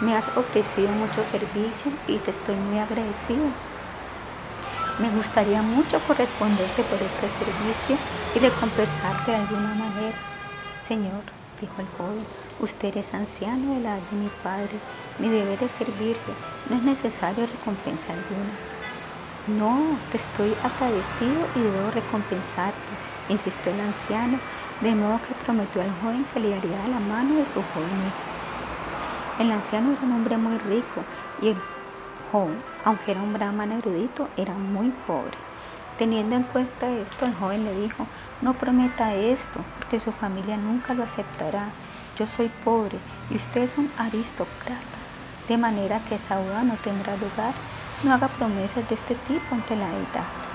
[0.01, 3.47] me has ofrecido mucho servicio y te estoy muy agradecido.
[4.99, 7.97] Me gustaría mucho corresponderte por este servicio
[8.35, 10.17] y recompensarte de alguna manera.
[10.81, 11.23] Señor,
[11.61, 12.25] dijo el joven,
[12.61, 14.79] usted es anciano de la edad de mi padre,
[15.19, 16.35] mi deber es servirle,
[16.69, 18.55] no es necesario recompensa alguna.
[19.49, 22.79] No, te estoy agradecido y debo recompensarte,
[23.29, 24.39] insistió el anciano,
[24.81, 29.43] de modo que prometió al joven que le haría la mano de su joven hijo.
[29.43, 31.05] El anciano era un hombre muy rico
[31.41, 31.57] y el
[32.31, 35.37] joven, aunque era un brahman erudito, era muy pobre.
[35.97, 38.07] Teniendo en cuenta esto, el joven le dijo,
[38.41, 41.71] no prometa esto, porque su familia nunca lo aceptará.
[42.17, 42.99] Yo soy pobre
[43.31, 44.99] y usted es un aristócrata,
[45.49, 47.53] de manera que esa boda no tendrá lugar.
[48.05, 50.48] No haga promesas de este tipo ante la edad.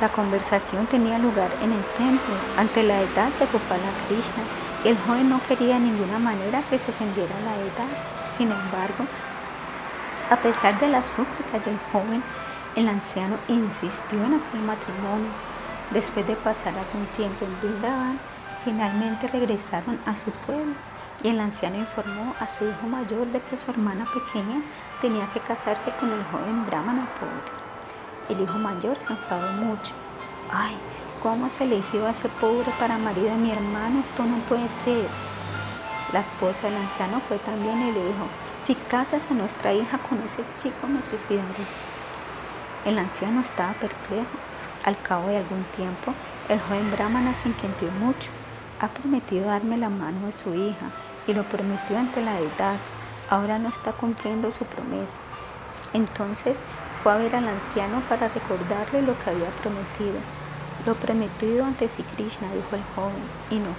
[0.00, 4.44] La conversación tenía lugar en el templo, ante la edad de Gopala Krishna.
[4.84, 7.90] El joven no quería de ninguna manera que se ofendiera la edad.
[8.36, 9.04] Sin embargo,
[10.30, 12.22] a pesar de las súplicas del joven,
[12.76, 15.30] el anciano insistió en aquel matrimonio.
[15.90, 18.20] Después de pasar algún tiempo en Vrindavan,
[18.64, 20.74] finalmente regresaron a su pueblo
[21.24, 24.62] y el anciano informó a su hijo mayor de que su hermana pequeña
[25.00, 27.57] tenía que casarse con el joven brahmana pobre.
[28.28, 29.94] El hijo mayor se enfadó mucho.
[30.50, 30.76] Ay,
[31.22, 34.00] ¿cómo se eligió a ese pobre para marido de mi hermana?
[34.00, 35.06] Esto no puede ser.
[36.12, 38.26] La esposa del anciano fue también y le dijo,
[38.62, 41.64] si casas a nuestra hija con ese chico me suicidaré.
[42.84, 44.26] El anciano estaba perplejo.
[44.84, 46.14] Al cabo de algún tiempo,
[46.48, 48.30] el joven brahmana se inquietó mucho.
[48.80, 50.90] Ha prometido darme la mano de su hija
[51.26, 52.76] y lo prometió ante la deidad.
[53.28, 55.18] Ahora no está cumpliendo su promesa.
[55.92, 56.62] Entonces
[57.10, 60.18] a ver al anciano para recordarle lo que había prometido.
[60.86, 63.74] Lo prometido ante si Krishna, dijo el joven, y no.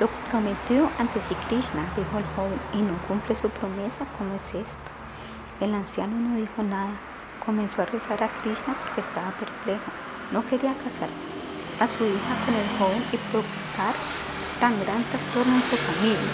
[0.00, 4.54] Lo prometido ante si Krishna, dijo el joven, y no cumple su promesa, ¿cómo es
[4.54, 4.90] esto?
[5.60, 6.94] El anciano no dijo nada,
[7.44, 9.90] comenzó a rezar a Krishna porque estaba perplejo.
[10.30, 11.08] No quería casar
[11.80, 13.94] a su hija con el joven y provocar
[14.60, 16.30] tan gran trastorno en su familia.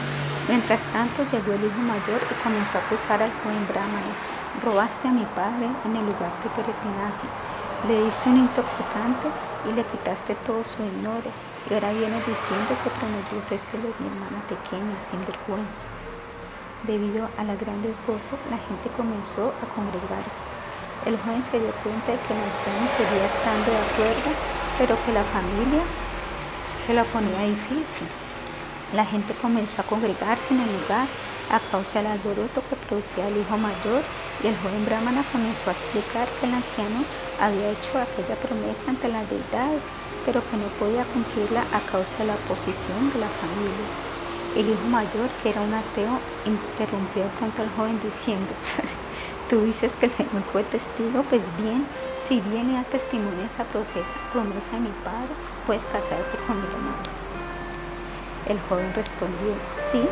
[0.48, 4.34] Mientras tanto llegó el hijo mayor y comenzó a acusar al joven brahmana.
[4.62, 7.26] Robaste a mi padre en el lugar de peregrinaje.
[7.88, 9.26] Le diste un intoxicante
[9.68, 11.28] y le quitaste todo su ignore.
[11.68, 15.82] Y ahora vienes diciendo que prometió ofrecerle a mi hermana pequeña sin vergüenza.
[16.84, 20.46] Debido a las grandes voces, la gente comenzó a congregarse.
[21.05, 24.30] El joven se dio cuenta de que el anciano seguía estando de acuerdo,
[24.78, 25.82] pero que la familia
[26.78, 28.07] se la ponía difícil.
[28.94, 31.09] La gente comenzó a congregarse en el lugar
[31.55, 34.02] a causa del alboroto que producía el hijo mayor
[34.42, 37.05] y el joven brahmana comenzó a explicar que el anciano
[37.40, 39.84] había hecho aquella promesa ante las deidades,
[40.26, 43.86] pero que no podía cumplirla a causa de la oposición de la familia.
[44.57, 48.52] El hijo mayor, que era un ateo, interrumpió pronto al joven diciendo,
[49.48, 51.86] Tú dices que el Señor fue testigo, pues bien,
[52.26, 55.30] si viene a testimonio esa promesa de mi padre,
[55.66, 57.05] puedes casarte con mi hermano.
[58.48, 59.55] El joven respondió,
[59.92, 60.02] sí,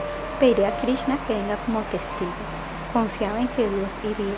[0.43, 2.43] pediré a Krishna que venga como testigo.
[2.93, 4.35] Confiaba en que Dios iría.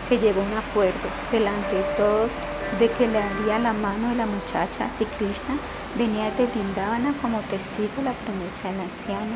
[0.00, 2.30] Se llegó a un acuerdo delante de todos
[2.78, 5.56] de que le daría la mano de la muchacha si Krishna
[5.98, 9.34] venía de Brindavana como testigo la promesa del anciano.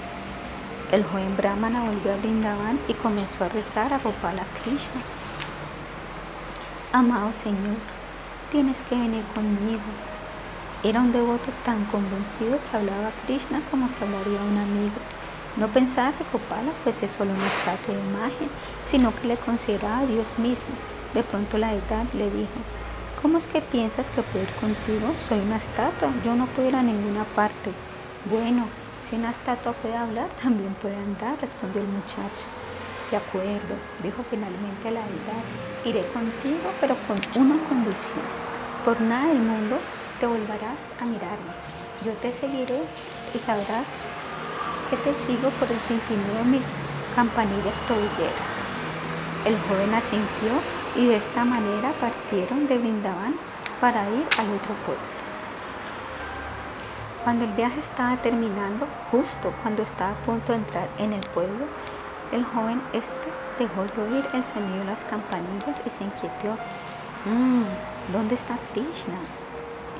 [0.93, 5.03] El joven brahmana volvió a Brindavan y comenzó a rezar a Gopala Krishna.
[6.93, 7.79] Amado Señor,
[8.53, 9.91] tienes que venir conmigo.
[10.85, 15.14] Era un devoto tan convencido que hablaba a Krishna como se hablaría a un amigo.
[15.57, 18.49] No pensaba que Copala fuese solo una estatua de imagen,
[18.83, 20.75] sino que le consideraba a Dios mismo.
[21.15, 22.59] De pronto la edad le dijo,
[23.23, 25.15] ¿cómo es que piensas que puedo ir contigo?
[25.17, 27.71] Soy una estatua, yo no puedo ir a ninguna parte.
[28.29, 28.67] Bueno,
[29.09, 32.47] si una estatua puede hablar, también puede andar, respondió el muchacho.
[33.13, 35.45] De acuerdo, dijo finalmente la edad,
[35.85, 38.27] iré contigo, pero con una condición.
[38.85, 39.79] Por nada del mundo
[40.19, 41.53] te volverás a mirarme.
[42.05, 42.83] Yo te seguiré
[43.33, 43.87] y sabrás
[44.91, 46.65] que te sigo por el tintineo de mis
[47.15, 48.55] campanillas tobilleras.
[49.45, 50.53] El joven asintió
[50.97, 53.35] y de esta manera partieron de Brindavan
[53.81, 55.15] para ir al otro pueblo.
[57.25, 61.67] Cuando el viaje estaba terminando, justo cuando estaba a punto de entrar en el pueblo,
[62.33, 66.59] el joven este dejó de oír el sonido de las campanillas y se inquietó.
[67.25, 67.65] Mm,
[68.13, 69.19] ¿Dónde está Krishna?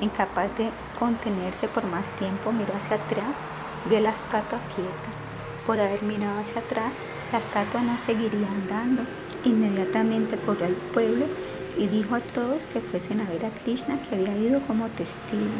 [0.01, 0.69] Incapaz de
[0.99, 3.35] contenerse por más tiempo, miró hacia atrás
[3.87, 5.11] Vio la estatua quieta.
[5.67, 6.93] Por haber mirado hacia atrás,
[7.31, 9.03] la estatua no seguiría andando.
[9.43, 11.25] Inmediatamente corrió al pueblo
[11.77, 15.53] y dijo a todos que fuesen a ver a Krishna que había ido como testigo.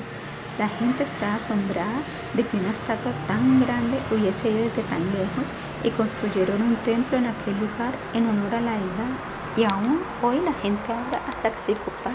[0.58, 2.02] La gente estaba asombrada
[2.34, 5.46] de que una estatua tan grande hubiese ido desde tan lejos
[5.84, 9.14] y construyeron un templo en aquel lugar en honor a la deidad.
[9.56, 12.12] Y aún hoy la gente habla a Saksikopa,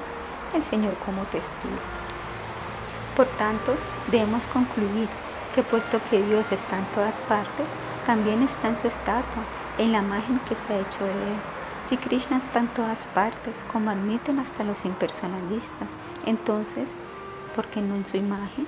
[0.55, 1.79] el Señor como testigo.
[3.15, 3.77] Por tanto,
[4.11, 5.09] debemos concluir
[5.55, 7.71] que puesto que Dios está en todas partes,
[8.07, 9.43] también está en su estatua,
[9.79, 11.39] en la imagen que se ha hecho de él.
[11.85, 15.89] Si Krishna está en todas partes, como admiten hasta los impersonalistas,
[16.27, 16.91] entonces,
[17.55, 18.67] ¿por qué no en su imagen?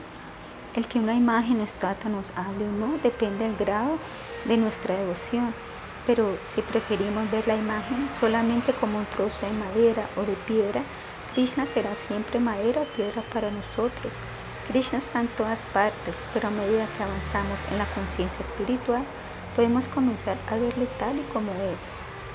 [0.74, 3.98] El que una imagen o estatua nos hable o no depende del grado
[4.46, 5.54] de nuestra devoción,
[6.06, 10.82] pero si preferimos ver la imagen solamente como un trozo de madera o de piedra,
[11.34, 14.14] Krishna será siempre madera o piedra para nosotros.
[14.68, 19.04] Krishna está en todas partes, pero a medida que avanzamos en la conciencia espiritual,
[19.56, 21.80] podemos comenzar a verle tal y como es.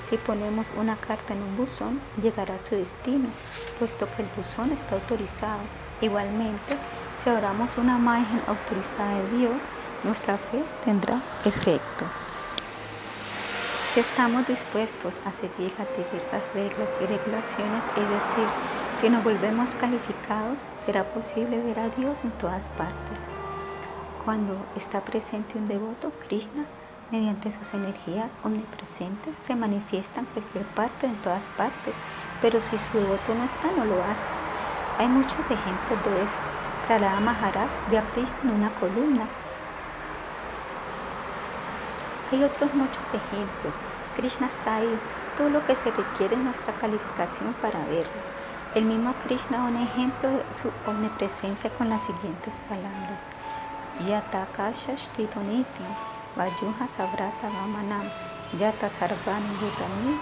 [0.08, 3.28] Si ponemos una carta en un buzón, llegará a su destino,
[3.78, 5.60] puesto que el buzón está autorizado.
[6.00, 6.76] Igualmente,
[7.22, 9.62] si oramos una imagen autorizada de Dios,
[10.04, 12.04] nuestra fe tendrá efecto.
[13.94, 18.46] Si estamos dispuestos a seguir las diversas reglas y regulaciones, es decir,
[19.00, 23.18] si nos volvemos calificados, será posible ver a Dios en todas partes.
[24.26, 26.66] Cuando está presente un devoto, Krishna,
[27.10, 31.94] mediante sus energías omnipresentes, se manifiesta en cualquier parte, en todas partes,
[32.42, 34.34] pero si su devoto no está, no lo hace.
[34.98, 36.50] Hay muchos ejemplos de esto.
[36.86, 39.26] Prahlada Maharaj vio a Krishna en una columna.
[42.30, 43.74] Hay otros muchos ejemplos.
[44.16, 44.98] Krishna está ahí.
[45.36, 48.20] Todo lo que se requiere es nuestra calificación para verlo.
[48.74, 53.24] El mismo Krishna da un ejemplo de su omnipresencia con las siguientes palabras.
[54.06, 55.84] Yatakasha Shtitoniti,
[56.36, 58.10] Vayuha Sabrata Vamanam,
[58.58, 60.20] Yata Sarvani Yutani,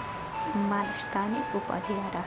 [0.69, 2.23] Malstani Upadhyara.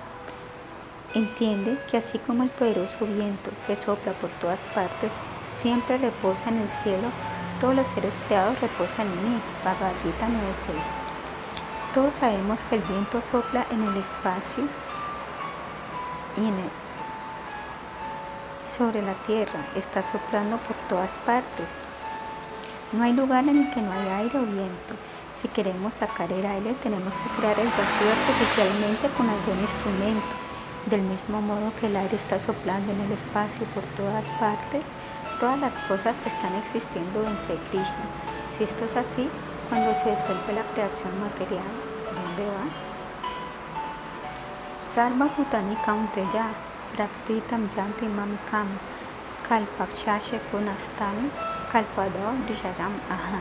[1.14, 5.11] Entiende que así como el poderoso viento que sopla por todas partes
[5.59, 7.09] siempre reposa en el cielo,
[7.61, 9.41] todos los seres creados reposan en mí.
[9.65, 11.93] Bhagavad Gita 9.6.
[11.95, 14.65] Todos sabemos que el viento sopla en el espacio
[16.37, 16.51] y
[18.71, 21.69] sobre la tierra, está soplando por todas partes.
[22.93, 24.95] No hay lugar en el que no haya aire o viento.
[25.37, 30.35] Si queremos sacar el aire, tenemos que crear el vacío artificialmente con algún instrumento.
[30.87, 34.85] Del mismo modo que el aire está soplando en el espacio por todas partes,
[35.41, 38.05] todas las cosas están existiendo dentro de Krishna.
[38.51, 39.28] Si esto es así,
[39.70, 41.64] cuando se disuelve la creación material,
[42.14, 42.66] ¿dónde va?
[44.82, 46.49] Sarva Bhutani Kaunteya
[46.95, 48.68] Praktitam Janti Mamikam
[49.49, 51.30] Kalpakshashe Punastani
[51.72, 53.41] Kalpado Risharam Aha.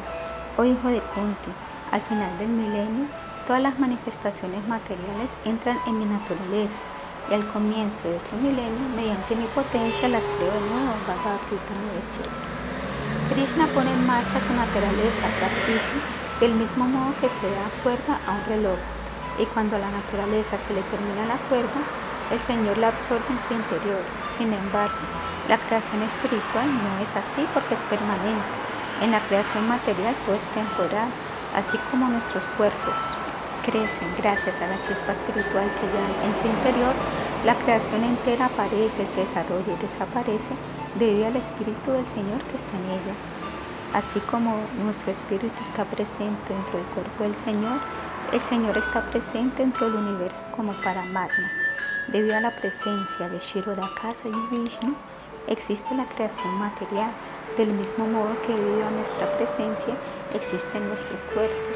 [0.58, 1.52] Oh hijo de Kunti,
[1.92, 3.08] al final del milenio,
[3.46, 6.82] todas las manifestaciones materiales entran en mi naturaleza
[7.30, 10.94] y al comienzo de otro milenio, mediante mi potencia, las creo de nuevo.
[11.06, 12.50] Bhagavad Gita 9.7.
[13.34, 16.00] Krishna pone en marcha su naturaleza, Prakriti,
[16.40, 18.80] del mismo modo que se da cuerda a un reloj
[19.38, 21.80] y cuando a la naturaleza se le termina la cuerda,
[22.32, 24.02] el Señor la absorbe en su interior.
[24.38, 24.98] Sin embargo,
[25.48, 28.58] la creación espiritual no es así porque es permanente.
[29.02, 31.10] En la creación material todo es temporal,
[31.56, 32.96] así como nuestros cuerpos
[33.70, 36.94] crecen gracias a la chispa espiritual que ya en su interior,
[37.46, 40.50] la creación entera aparece, se desarrolla y desaparece
[40.98, 43.16] debido al Espíritu del Señor que está en ella.
[43.94, 47.80] Así como nuestro espíritu está presente dentro del cuerpo del Señor,
[48.34, 51.50] el Señor está presente dentro del universo como Paramatma.
[52.08, 54.96] Debido a la presencia de Shirodakasa y Vishnu,
[55.48, 57.12] existe la creación material.
[57.58, 59.94] del mismo modo que debido a nuestra presencia
[60.34, 61.70] existe en nuestro cuerpo.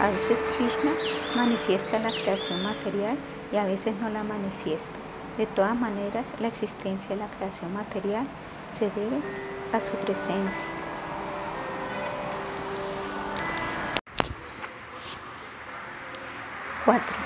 [0.00, 0.92] A veces Krishna
[1.36, 3.16] manifiesta la creación material
[3.52, 4.98] y a veces no la manifiesta.
[5.38, 8.26] De todas maneras, la existencia de la creación material
[8.72, 9.20] se debe
[9.72, 10.68] a su presencia.
[16.84, 17.16] Cuatro.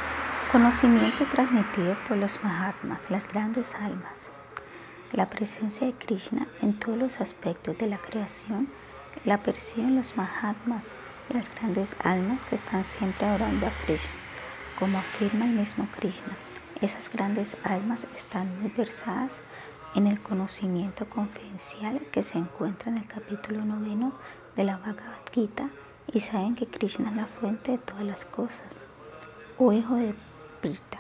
[0.53, 4.31] Conocimiento transmitido por los Mahatmas, las grandes almas.
[5.13, 8.69] La presencia de Krishna en todos los aspectos de la creación
[9.25, 10.85] la perciben los Mahatmas,
[11.31, 14.11] las grandes almas que están siempre orando a Krishna,
[14.79, 16.37] como afirma el mismo Krishna.
[16.81, 19.43] Esas grandes almas están muy versadas
[19.95, 24.13] en el conocimiento confidencial que se encuentra en el capítulo noveno
[24.57, 25.71] de la Bhagavad Gita
[26.13, 28.67] y saben que Krishna es la fuente de todas las cosas.
[29.59, 30.15] O hijo de
[30.61, 30.99] Prita,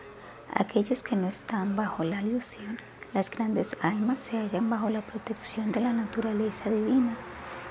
[0.53, 2.79] aquellos que no están bajo la ilusión,
[3.13, 7.17] las grandes almas se hallan bajo la protección de la naturaleza divina,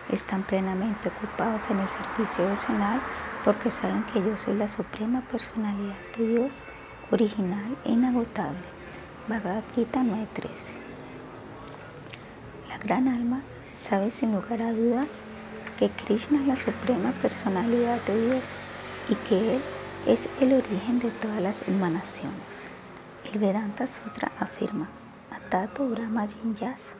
[0.09, 3.01] están plenamente ocupados en el servicio devocional
[3.43, 6.63] porque saben que yo soy la suprema personalidad de Dios
[7.11, 8.59] original e inagotable.
[9.27, 10.49] Bhagavad Gita 9.13.
[12.69, 13.41] La gran alma
[13.75, 15.07] sabe sin lugar a dudas
[15.79, 18.43] que Krishna es la suprema personalidad de Dios
[19.09, 19.61] y que Él
[20.07, 22.33] es el origen de todas las emanaciones.
[23.31, 24.87] El Vedanta Sutra afirma,
[25.31, 26.93] Atato Brahma Jinyasa.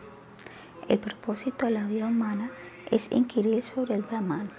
[0.90, 2.50] El propósito de la vida humana
[2.94, 4.52] es inquirir sobre el Brahman.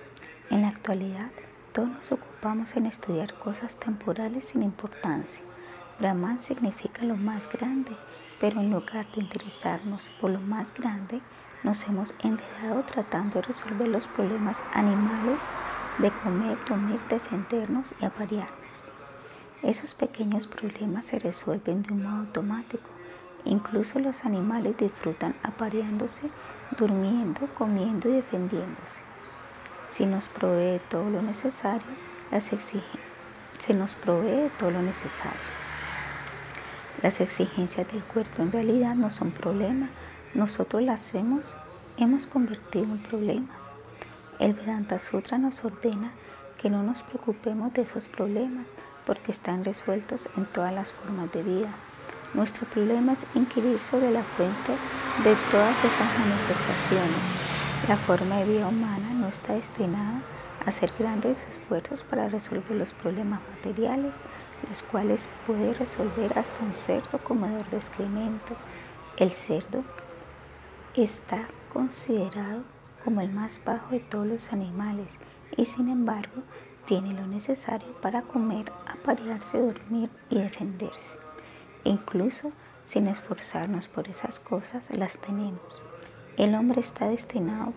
[0.51, 1.31] En la actualidad,
[1.73, 5.45] todos nos ocupamos en estudiar cosas temporales sin importancia.
[6.01, 7.93] Brahman significa lo más grande,
[8.41, 11.21] pero en lugar de interesarnos por lo más grande,
[11.63, 15.39] nos hemos enredado tratando de resolver los problemas animales
[15.99, 18.59] de comer, dormir, defendernos y aparearnos.
[19.63, 22.91] Esos pequeños problemas se resuelven de un modo automático.
[23.45, 26.31] Incluso los animales disfrutan apareándose,
[26.79, 29.05] durmiendo, comiendo y defendiéndose
[29.95, 31.87] si nos provee todo lo necesario,
[32.33, 32.51] las
[33.61, 35.39] se nos provee todo lo necesario.
[37.01, 39.91] Las exigencias del cuerpo en realidad no son problemas,
[40.35, 41.55] nosotros las hemos,
[41.97, 43.57] hemos convertido en problemas.
[44.41, 46.11] El Vedanta Sutra nos ordena
[46.61, 48.67] que no nos preocupemos de esos problemas
[49.07, 51.69] porque están resueltos en todas las formas de vida.
[52.35, 54.73] Nuestro problema es inquirir sobre la fuente
[55.23, 57.45] de todas esas manifestaciones
[57.89, 60.23] la forma de vida humana no está destinada
[60.65, 64.17] a hacer grandes esfuerzos para resolver los problemas materiales,
[64.71, 68.55] los cuales puede resolver hasta un cerdo comedor de excremento.
[69.19, 69.85] El cerdo
[70.95, 72.63] está considerado
[73.05, 75.19] como el más bajo de todos los animales
[75.55, 76.43] y sin embargo
[76.87, 81.24] tiene lo necesario para comer, aparearse, dormir y defenderse.
[81.85, 82.53] Incluso
[82.85, 85.83] sin esforzarnos por esas cosas, las tenemos.
[86.37, 87.73] El hombre está destinado,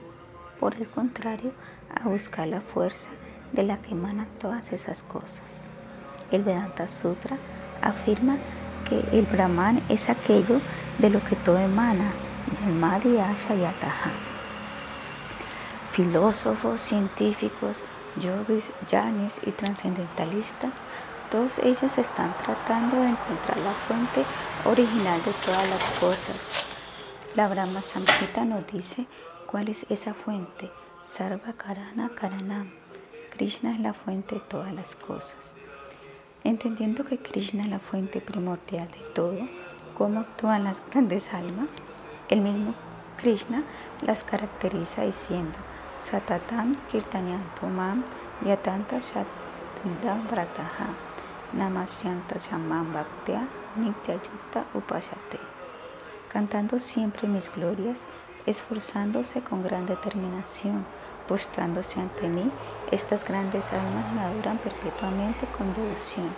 [0.60, 1.52] por el contrario,
[1.96, 3.10] a buscar la fuerza
[3.54, 5.46] de la que emanan todas esas cosas.
[6.32, 7.38] El Vedanta Sutra
[7.82, 8.38] afirma
[8.90, 10.60] que el Brahman es aquello
[10.98, 12.12] de lo que todo emana,
[12.60, 14.12] Yamadi Asha Yataha.
[15.92, 17.78] Filósofos, científicos,
[18.22, 20.72] yogis, yanis y trascendentalistas,
[21.30, 24.26] todos ellos están tratando de encontrar la fuente
[24.66, 26.58] original de todas las cosas
[27.38, 29.06] la Brahma Samhita nos dice
[29.46, 30.72] cuál es esa fuente.
[31.08, 32.72] Sarva Karana Karanam.
[33.30, 35.54] Krishna es la fuente de todas las cosas.
[36.44, 39.38] Entendiendo que Krishna es la fuente primordial de todo,
[39.96, 41.70] como actúan las grandes almas,
[42.30, 42.74] el mismo
[43.18, 43.62] Krishna
[44.02, 45.60] las caracteriza diciendo
[46.00, 48.04] Satatam Kirtanyantomam
[48.44, 51.07] Yatanta Shatindam Vrataha
[51.54, 55.58] Namasyanta Shamam Bhaktya Nityayutta Upashate
[56.38, 58.00] cantando siempre mis glorias,
[58.46, 60.86] esforzándose con gran determinación,
[61.28, 62.52] postrándose ante mí,
[62.92, 66.30] estas grandes almas me adoran perpetuamente con devoción.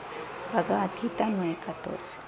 [0.54, 2.20] Bhagavad Gita 9:14.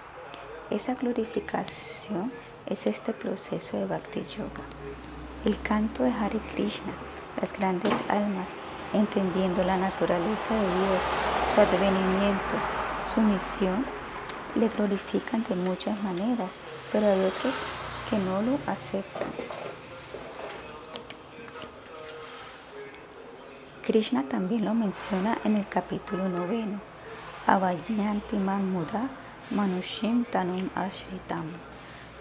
[0.70, 2.32] Esa glorificación
[2.66, 4.66] es este proceso de Bhakti Yoga.
[5.46, 6.94] El canto de Hare Krishna,
[7.40, 8.50] las grandes almas,
[8.94, 11.02] entendiendo la naturaleza de Dios,
[11.54, 12.56] su advenimiento,
[13.14, 13.86] su misión,
[14.56, 16.50] le glorifican de muchas maneras
[16.92, 17.54] pero hay otros
[18.10, 19.28] que no lo aceptan.
[23.84, 26.80] Krishna también lo menciona en el capítulo noveno.
[27.48, 29.10] Avayanti muda
[29.50, 31.52] manushim tanum ashritam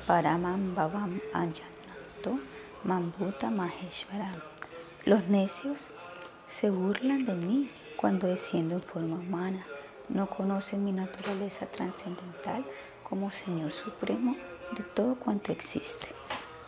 [0.07, 2.41] paramam bhavam anjananto
[2.85, 4.41] mambuta maheshwaram.
[5.05, 5.93] Los necios
[6.51, 9.65] se burlan de mí cuando desciendo en forma humana.
[10.09, 12.65] No conocen mi naturaleza trascendental
[13.05, 14.37] como Señor Supremo
[14.73, 16.09] de todo cuanto existe.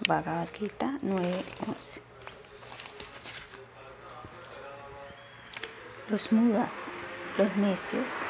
[0.06, 2.00] Bhagavad Gita 9.11
[6.08, 6.84] Los mudas,
[7.36, 8.22] los necios,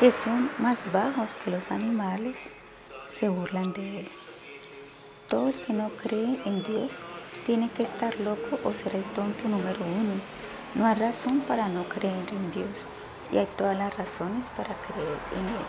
[0.00, 2.38] que son más bajos que los animales,
[3.06, 4.08] se burlan de él.
[5.28, 7.00] Todo el que no cree en Dios
[7.44, 10.39] tiene que estar loco o ser el tonto número uno
[10.74, 12.86] no hay razón para no creer en Dios
[13.32, 15.66] y hay todas las razones para creer en Él.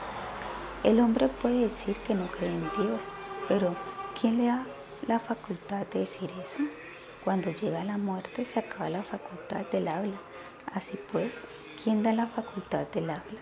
[0.83, 3.09] El hombre puede decir que no cree en Dios,
[3.47, 3.75] pero
[4.19, 4.65] ¿quién le da
[5.07, 6.59] la facultad de decir eso?
[7.23, 10.17] Cuando llega la muerte se acaba la facultad del habla.
[10.73, 11.41] Así pues,
[11.83, 13.39] ¿quién da la facultad del habla?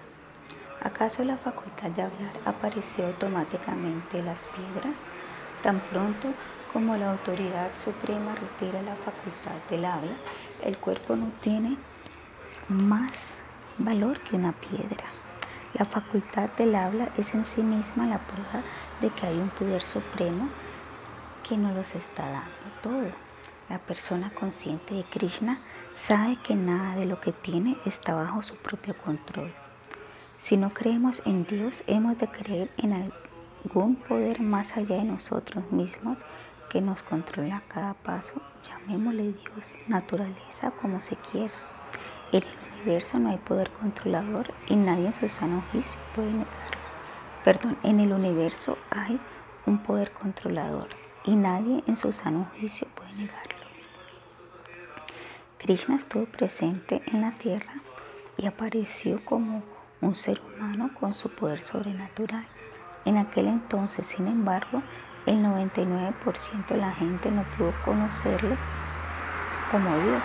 [0.81, 5.01] ¿Acaso la facultad de hablar apareció automáticamente en las piedras?
[5.61, 6.29] Tan pronto
[6.71, 10.15] como la autoridad suprema retira la facultad del habla,
[10.63, 11.77] el cuerpo no tiene
[12.67, 13.17] más
[13.77, 15.05] valor que una piedra.
[15.73, 18.63] La facultad del habla es en sí misma la prueba
[19.01, 20.49] de que hay un poder supremo
[21.47, 23.11] que nos los está dando todo.
[23.69, 25.59] La persona consciente de Krishna
[25.93, 29.53] sabe que nada de lo que tiene está bajo su propio control.
[30.37, 33.11] Si no creemos en Dios, hemos de creer en
[33.63, 36.19] algún poder más allá de nosotros mismos
[36.69, 41.53] que nos controla cada paso, llamémosle Dios, naturaleza, como se quiera.
[42.31, 46.79] En el universo no hay poder controlador y nadie en su sano juicio puede negarlo.
[47.43, 49.19] Perdón, en el universo hay
[49.65, 50.89] un poder controlador
[51.25, 53.59] y nadie en su sano juicio puede negarlo.
[55.57, 57.73] Krishna estuvo presente en la tierra
[58.37, 59.63] y apareció como
[60.01, 62.47] un ser humano con su poder sobrenatural.
[63.05, 64.81] En aquel entonces, sin embargo,
[65.29, 68.57] el 99% de la gente no pudo conocerlo
[69.71, 70.23] como Dios.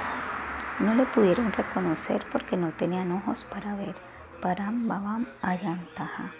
[0.81, 3.95] No le pudieron reconocer porque no tenían ojos para ver.
[4.41, 6.33] Param Babam Ayantaha.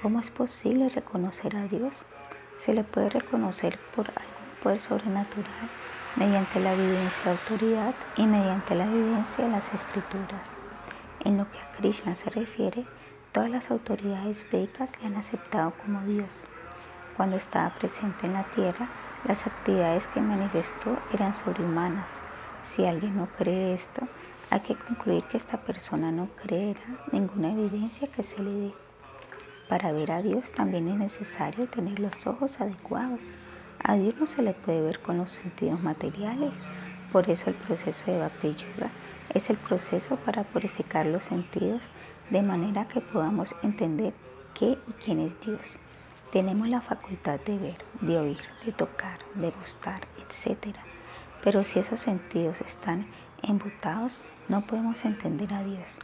[0.00, 2.04] ¿Cómo es posible reconocer a Dios?
[2.58, 5.68] Se le puede reconocer por algún poder sobrenatural
[6.14, 10.48] mediante la evidencia de autoridad y mediante la evidencia de las escrituras.
[11.24, 12.84] En lo que a Krishna se refiere,
[13.32, 16.30] todas las autoridades védicas le han aceptado como Dios.
[17.16, 18.88] Cuando estaba presente en la tierra,
[19.26, 22.10] las actividades que manifestó eran sobrehumanas.
[22.66, 24.06] Si alguien no cree esto,
[24.50, 26.80] hay que concluir que esta persona no creerá
[27.12, 28.74] ninguna evidencia que se le dé.
[29.68, 33.24] Para ver a Dios también es necesario tener los ojos adecuados.
[33.82, 36.54] A Dios no se le puede ver con los sentidos materiales.
[37.12, 38.90] Por eso el proceso de Bhakti Yoga
[39.32, 41.82] es el proceso para purificar los sentidos
[42.30, 44.12] de manera que podamos entender
[44.54, 45.76] qué y quién es Dios.
[46.36, 50.76] Tenemos la facultad de ver, de oír, de tocar, de gustar, etc.
[51.42, 53.06] Pero si esos sentidos están
[53.42, 55.98] embutados, no podemos entender a Dios.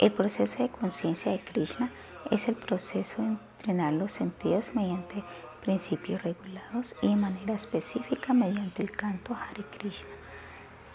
[0.00, 1.92] El proceso de conciencia de Krishna
[2.32, 5.22] es el proceso de entrenar los sentidos mediante
[5.60, 10.10] principios regulados y de manera específica mediante el canto Hare Krishna.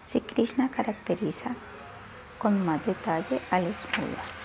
[0.08, 1.56] Si Krishna caracteriza
[2.38, 4.44] con más detalle a los mudas.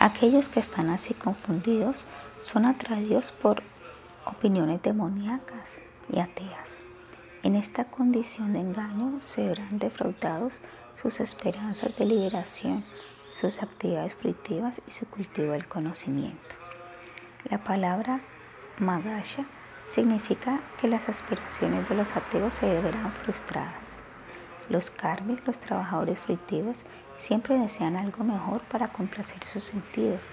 [0.00, 2.06] Aquellos que están así confundidos
[2.42, 3.62] son atraídos por
[4.24, 5.78] opiniones demoníacas
[6.12, 6.68] y ateas.
[7.42, 10.60] En esta condición de engaño se verán defraudados
[11.00, 12.84] sus esperanzas de liberación,
[13.32, 16.54] sus actividades fruitivas y su cultivo del conocimiento.
[17.48, 18.20] La palabra
[18.78, 19.44] Magasha
[19.88, 23.86] significa que las aspiraciones de los ateos se verán frustradas.
[24.68, 26.84] Los karmis, los trabajadores fruitivos,
[27.20, 30.28] siempre desean algo mejor para complacer sus sentidos.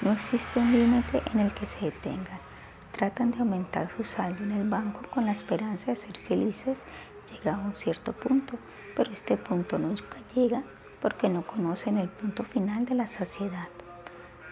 [0.00, 2.40] No existe un límite en el que se detengan.
[2.92, 6.78] Tratan de aumentar su saldo en el banco con la esperanza de ser felices
[7.30, 8.58] llegado a un cierto punto,
[8.96, 10.62] pero este punto nunca llega
[11.00, 13.68] porque no conocen el punto final de la saciedad.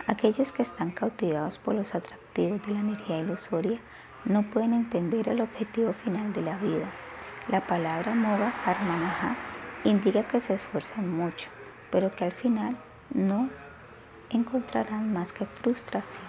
[0.07, 3.81] Aquellos que están cautivados por los atractivos de la energía ilusoria
[4.25, 6.91] no pueden entender el objetivo final de la vida.
[7.49, 9.37] La palabra Moga Harmanaha
[9.85, 11.49] indica que se esfuerzan mucho,
[11.91, 12.77] pero que al final
[13.13, 13.49] no
[14.33, 16.27] encontrarán más que frustración.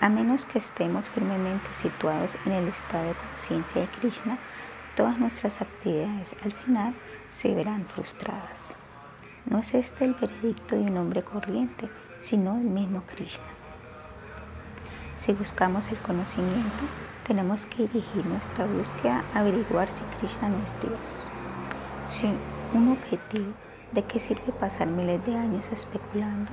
[0.00, 4.38] A menos que estemos firmemente situados en el estado de conciencia de Krishna,
[4.96, 6.94] todas nuestras actividades al final
[7.32, 8.60] se verán frustradas.
[9.44, 11.88] No es este el veredicto de un hombre corriente,
[12.20, 13.44] sino del mismo Krishna.
[15.16, 16.84] Si buscamos el conocimiento,
[17.26, 21.30] tenemos que dirigir nuestra búsqueda a averiguar si Krishna no es Dios.
[22.06, 22.36] Sin
[22.72, 23.52] un objetivo,
[23.92, 26.52] ¿de qué sirve pasar miles de años especulando?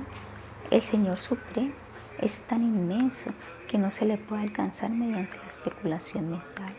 [0.70, 1.72] El Señor Supremo
[2.18, 3.30] es tan inmenso
[3.68, 6.74] que no se le puede alcanzar mediante la especulación mental.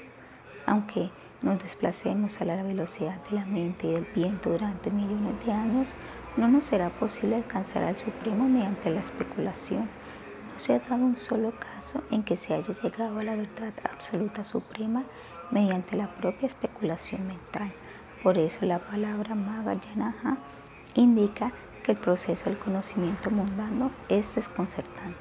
[0.67, 1.09] Aunque
[1.41, 5.95] nos desplacemos a la velocidad de la mente y del viento durante millones de años,
[6.37, 9.89] no nos será posible alcanzar al Supremo mediante la especulación.
[10.53, 13.73] No se ha dado un solo caso en que se haya llegado a la verdad
[13.91, 15.03] absoluta suprema
[15.49, 17.71] mediante la propia especulación mental.
[18.21, 20.37] Por eso la palabra Magayanaha
[20.93, 21.53] indica
[21.83, 25.17] que el proceso del conocimiento mundano es desconcertante.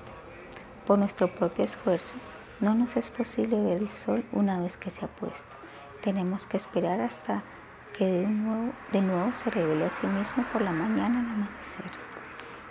[0.86, 2.14] Por nuestro propio esfuerzo,
[2.60, 5.56] no nos es posible ver el sol una vez que se ha puesto.
[6.02, 7.42] Tenemos que esperar hasta
[7.96, 11.90] que de nuevo, de nuevo se revele a sí mismo por la mañana al amanecer.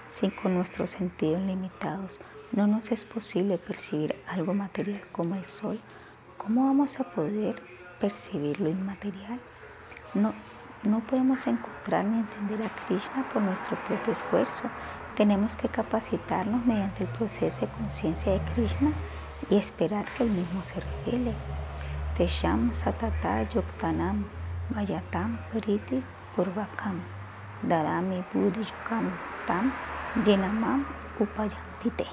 [0.10, 2.20] Si con nuestros sentidos limitados
[2.52, 5.80] no nos es posible percibir algo material como el sol,
[6.38, 7.62] ¿cómo vamos a poder
[8.00, 9.40] percibir lo inmaterial?
[10.14, 10.34] No,
[10.88, 14.70] no podemos encontrar ni entender a Krishna por nuestro propio esfuerzo.
[15.16, 18.92] Tenemos que capacitarnos mediante el proceso de conciencia de Krishna
[19.50, 21.34] y esperar que el mismo se revele.
[22.18, 24.26] Tesham Satata Yuktanam
[24.70, 26.04] Vayatam Priti
[26.36, 27.02] Purvakam
[27.62, 29.12] Dadami Buddhi Yukam
[29.46, 29.72] Tam
[30.26, 30.86] Yenamam
[31.20, 32.08] Upayantite.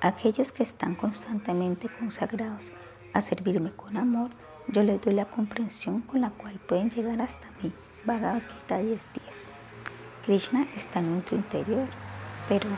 [0.00, 2.72] Aquellos que están constantemente consagrados
[3.14, 4.30] a servirme con amor,
[4.68, 7.72] yo les doy la comprensión con la cual pueden llegar hasta mí.
[8.04, 8.98] Bhagavad Gita 10.10.
[10.24, 11.88] Krishna está en nuestro interior,
[12.48, 12.68] pero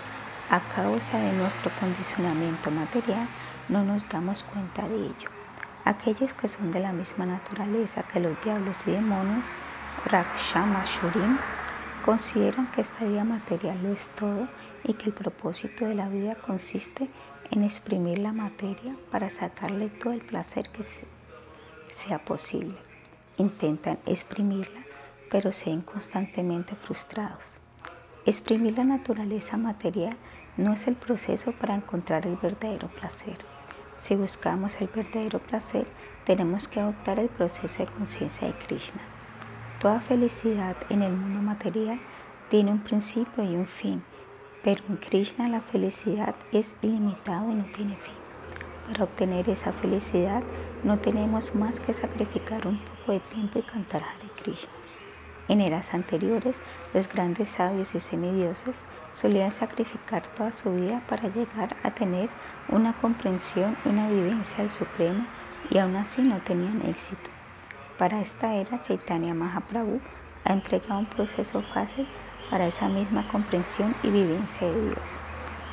[0.51, 3.27] a causa de nuestro condicionamiento material
[3.69, 5.31] no nos damos cuenta de ello.
[5.85, 9.45] Aquellos que son de la misma naturaleza que los diablos y demonios,
[10.07, 11.39] Rakshama Shurim,
[12.05, 14.49] consideran que esta vida material lo es todo
[14.85, 17.09] y que el propósito de la vida consiste
[17.51, 20.85] en exprimir la materia para sacarle todo el placer que
[21.95, 22.77] sea posible.
[23.39, 24.85] Intentan exprimirla,
[25.31, 27.43] pero se ven constantemente frustrados.
[28.27, 30.17] Exprimir la naturaleza material
[30.57, 33.37] no es el proceso para encontrar el verdadero placer.
[34.01, 35.87] Si buscamos el verdadero placer,
[36.25, 39.01] tenemos que adoptar el proceso de conciencia de Krishna.
[39.81, 42.01] Toda felicidad en el mundo material
[42.51, 44.03] tiene un principio y un fin
[44.65, 48.15] pero en Krishna la felicidad es ilimitada y no tiene fin.
[48.89, 50.43] Para obtener esa felicidad
[50.85, 54.71] no tenemos más que sacrificar un poco de tiempo y cantar Hare Krishna.
[55.49, 56.57] En eras anteriores,
[56.93, 58.77] los grandes sabios y semidioses
[59.13, 62.29] solían sacrificar toda su vida para llegar a tener
[62.69, 65.27] una comprensión y una vivencia del Supremo
[65.71, 67.31] y aún así no tenían éxito.
[67.99, 70.01] Para esta era, Chaitanya Mahaprabhu
[70.45, 72.07] ha entregado un proceso fácil
[72.51, 75.07] para esa misma comprensión y vivencia de Dios.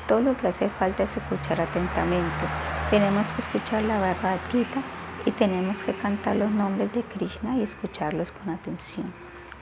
[0.08, 2.46] Todo lo que hace falta es escuchar atentamente.
[2.90, 4.82] Tenemos que escuchar la Bhagavad Gita
[5.24, 9.12] y tenemos que cantar los nombres de Krishna y escucharlos con atención.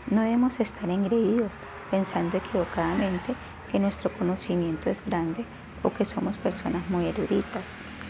[0.08, 1.52] No debemos estar engreídos
[1.90, 3.34] pensando equivocadamente
[3.70, 5.44] que nuestro conocimiento es grande
[5.82, 7.64] o que somos personas muy eruditas.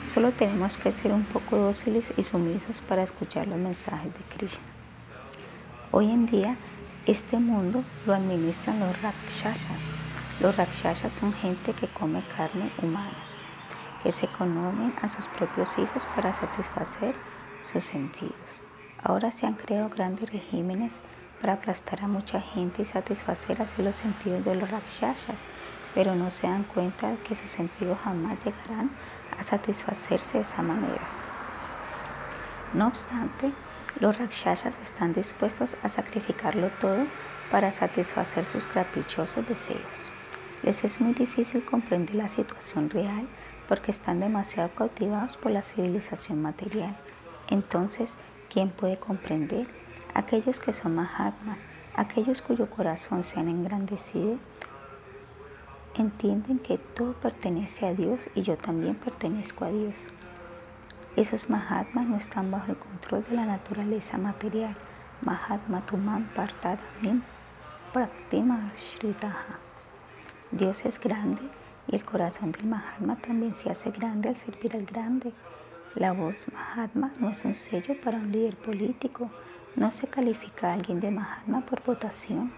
[0.07, 4.65] Solo tenemos que ser un poco dóciles y sumisos para escuchar los mensajes de Krishna.
[5.91, 6.57] Hoy en día
[7.07, 9.79] este mundo lo administran los rakshasas.
[10.41, 13.19] Los rakshasas son gente que come carne humana,
[14.03, 17.15] que se comen a sus propios hijos para satisfacer
[17.63, 18.35] sus sentidos.
[19.03, 20.93] Ahora se han creado grandes regímenes
[21.41, 25.39] para aplastar a mucha gente y satisfacer así los sentidos de los rakshasas,
[25.95, 28.91] pero no se dan cuenta de que sus sentidos jamás llegarán
[29.39, 31.09] a satisfacerse de esa manera.
[32.75, 33.53] No obstante,
[33.99, 37.07] los rakshasas están dispuestos a sacrificarlo todo
[37.51, 40.11] para satisfacer sus caprichosos deseos.
[40.63, 43.27] Les es muy difícil comprender la situación real
[43.69, 46.95] porque están demasiado cautivados por la civilización material.
[47.51, 48.11] Entonces,
[48.49, 49.67] ¿quién puede comprender?
[50.15, 51.61] Aquellos que son mahatmas,
[51.95, 54.39] aquellos cuyo corazón se han engrandecido,
[55.95, 59.97] entienden que todo pertenece a Dios y yo también pertenezco a Dios.
[61.17, 64.77] Esos Mahatmas no están bajo el control de la naturaleza material.
[65.21, 67.23] Mahatma Tuman Partadamim
[67.93, 69.59] Praktima Shridaha.
[70.53, 71.43] Dios es grande
[71.89, 75.33] y el corazón del Mahatma también se hace grande al servir al grande.
[75.97, 79.29] La voz Mahatma no es un sello para un líder político.
[79.75, 82.53] No se califica a alguien de Mahatma por votación.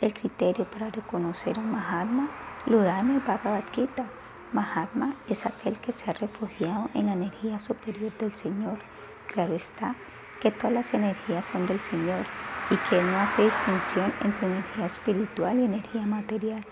[0.00, 2.28] El criterio para reconocer a un Mahatma
[2.66, 4.06] lo da el Bhagavad Gita.
[4.52, 8.78] Mahatma es aquel que se ha refugiado en la energía superior del Señor.
[9.28, 9.94] Claro está
[10.40, 12.26] que todas las energías son del Señor
[12.70, 16.64] y que no hace distinción entre energía espiritual y energía material,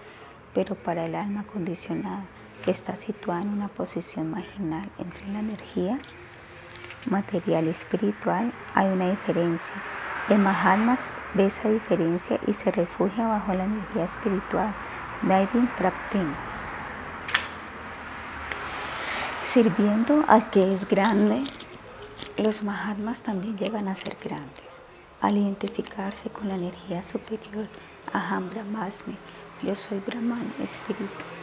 [0.52, 2.24] pero para el alma condicionada,
[2.70, 5.98] está situada en una posición marginal entre la energía
[7.06, 9.74] material y espiritual, hay una diferencia.
[10.28, 10.96] El Mahatma
[11.34, 14.72] ve esa diferencia y se refugia bajo la energía espiritual,
[15.22, 16.32] Daidin Praktim.
[19.52, 21.42] Sirviendo al que es grande,
[22.38, 24.68] los Mahatmas también llegan a ser grandes.
[25.20, 27.68] Al identificarse con la energía superior,
[28.12, 29.16] Aham Brahmasmi,
[29.62, 31.41] yo soy Brahman, espíritu.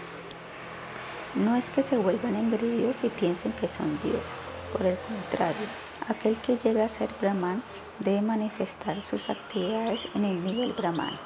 [1.36, 4.26] No es que se vuelvan engreídos y piensen que son Dios.
[4.74, 5.68] Por el contrario,
[6.08, 7.62] aquel que llega a ser Brahman
[8.00, 11.20] debe manifestar sus actividades en el nivel Brahman.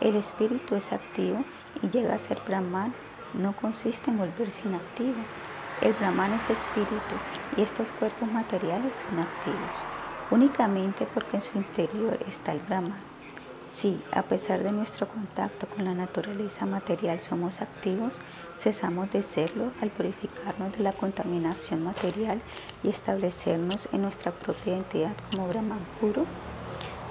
[0.00, 1.44] El espíritu es activo
[1.82, 2.92] y llega a ser Brahman
[3.34, 5.22] no consiste en volverse inactivo.
[5.80, 7.14] El Brahman es espíritu
[7.56, 9.82] y estos cuerpos materiales son activos,
[10.30, 12.98] únicamente porque en su interior está el Brahman.
[13.70, 18.18] Si, a pesar de nuestro contacto con la naturaleza material, somos activos,
[18.58, 22.40] cesamos de serlo al purificarnos de la contaminación material
[22.82, 26.24] y establecernos en nuestra propia identidad como Brahman puro.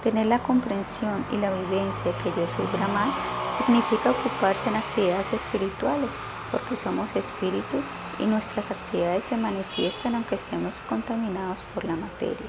[0.03, 3.11] Tener la comprensión y la vivencia de que yo soy Brahman
[3.57, 6.09] significa ocuparse en actividades espirituales,
[6.51, 7.77] porque somos espíritu
[8.19, 12.47] y nuestras actividades se manifiestan aunque estemos contaminados por la materia.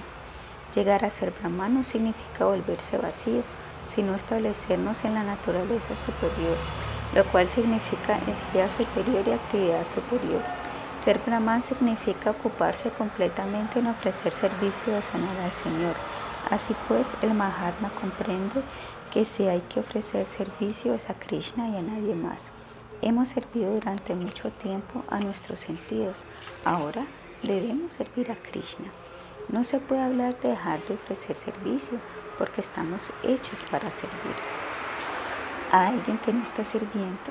[0.74, 3.42] Llegar a ser Brahman no significa volverse vacío,
[3.88, 6.56] sino establecernos en la naturaleza superior,
[7.14, 10.42] lo cual significa energía superior y actividad superior.
[11.02, 15.94] Ser Brahman significa ocuparse completamente en ofrecer servicio devocional al Señor.
[16.50, 18.62] Así pues, el Mahatma comprende
[19.12, 22.50] que si hay que ofrecer servicio es a Krishna y a nadie más.
[23.00, 26.18] Hemos servido durante mucho tiempo a nuestros sentidos,
[26.64, 27.06] ahora
[27.42, 28.88] debemos servir a Krishna.
[29.48, 31.98] No se puede hablar de dejar de ofrecer servicio
[32.36, 34.67] porque estamos hechos para servir.
[35.70, 37.30] A alguien que no está sirviendo,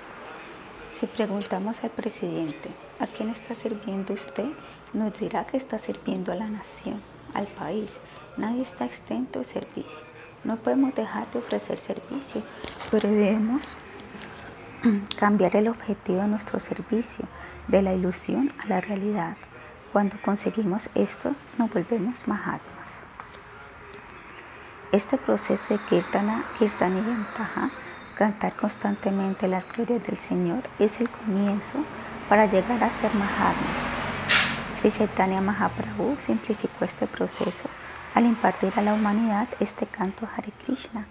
[0.93, 2.69] si preguntamos al presidente,
[2.99, 4.49] ¿a quién está sirviendo usted?
[4.93, 7.01] Nos dirá que está sirviendo a la nación,
[7.33, 7.97] al país.
[8.37, 10.05] Nadie está exento de servicio.
[10.43, 12.43] No podemos dejar de ofrecer servicio,
[12.91, 13.75] pero debemos
[15.19, 17.25] cambiar el objetivo de nuestro servicio,
[17.67, 19.35] de la ilusión a la realidad.
[19.91, 22.87] Cuando conseguimos esto, nos volvemos Mahatmas.
[24.91, 27.71] Este proceso de Kirtana, y Ventaja,
[28.17, 31.77] cantar constantemente las glorias del Señor, es el comienzo
[32.27, 33.67] para llegar a ser Mahatma.
[34.75, 37.69] Sri Chaitanya Mahaprabhu simplificó este proceso
[38.15, 41.05] al impartir a la humanidad este canto Hare Krishna.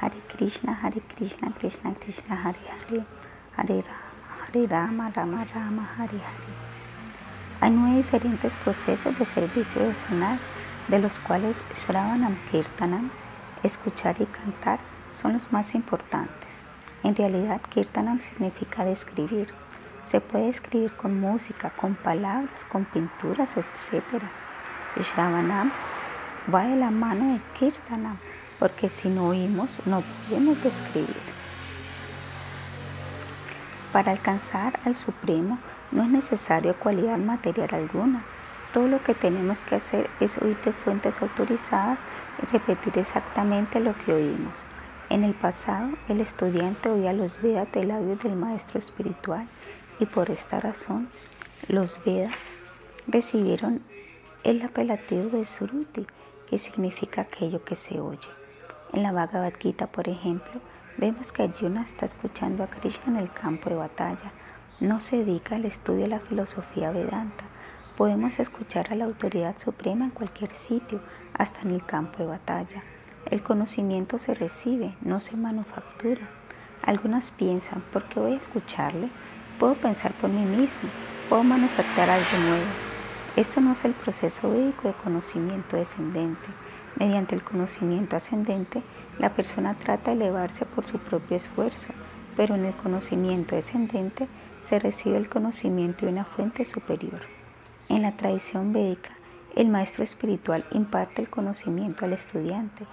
[0.00, 3.04] Hare Krishna, Hare Krishna, Krishna Krishna, Hare Hare,
[3.56, 6.52] Hare Rama, Hare Rama, Rama Rama, Hare Hare.
[7.60, 10.38] Hay nueve diferentes procesos de servicio devocional,
[10.88, 13.10] de los cuales Shravanam Kirtanam,
[13.62, 14.78] escuchar y cantar,
[15.20, 16.48] son los más importantes.
[17.02, 19.48] En realidad, Kirtanam significa describir.
[20.06, 24.22] Se puede escribir con música, con palabras, con pinturas, etc.
[24.96, 25.70] Shravanam
[26.52, 28.18] va de la mano de Kirtanam,
[28.58, 31.22] porque si no oímos, no podemos describir.
[33.92, 35.58] Para alcanzar al Supremo,
[35.90, 38.22] no es necesario cualidad material alguna.
[38.72, 42.00] Todo lo que tenemos que hacer es oír de fuentes autorizadas
[42.40, 44.69] y repetir exactamente lo que oímos.
[45.10, 49.46] En el pasado, el estudiante oía los Vedas de labios del maestro espiritual
[49.98, 51.10] y por esta razón,
[51.68, 52.38] los Vedas
[53.06, 53.82] recibieron
[54.44, 56.06] el apelativo de Suruti,
[56.48, 58.28] que significa aquello que se oye.
[58.94, 60.60] En la Bhagavad Gita, por ejemplo,
[60.96, 64.32] vemos que Arjuna está escuchando a Krishna en el campo de batalla
[64.80, 67.44] no se dedica al estudio de la filosofía Vedanta.
[67.98, 71.00] Podemos escuchar a la autoridad suprema en cualquier sitio,
[71.34, 72.82] hasta en el campo de batalla.
[73.26, 76.28] El conocimiento se recibe, no se manufactura.
[76.82, 79.10] Algunos piensan, ¿por qué voy a escucharle?
[79.58, 80.88] Puedo pensar por mí mismo,
[81.28, 82.64] puedo manufacturar algo nuevo.
[83.36, 86.48] Esto no es el proceso védico de conocimiento descendente.
[86.96, 88.82] Mediante el conocimiento ascendente,
[89.18, 91.92] la persona trata de elevarse por su propio esfuerzo,
[92.36, 94.26] pero en el conocimiento descendente,
[94.62, 97.20] se recibe el conocimiento de una fuente superior.
[97.88, 99.10] En la tradición védica,
[99.56, 102.86] el maestro espiritual imparte el conocimiento al estudiante,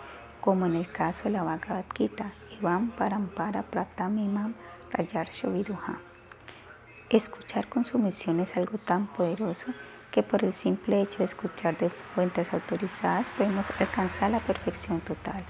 [0.48, 4.54] como en el caso de la Bhagavad Gita, Ivam Parampara Pratamimam
[4.94, 6.00] Rayarsho Viduha.
[7.10, 9.66] Escuchar con sumisión es algo tan poderoso
[10.10, 15.44] que por el simple hecho de escuchar de fuentes autorizadas podemos alcanzar la perfección total.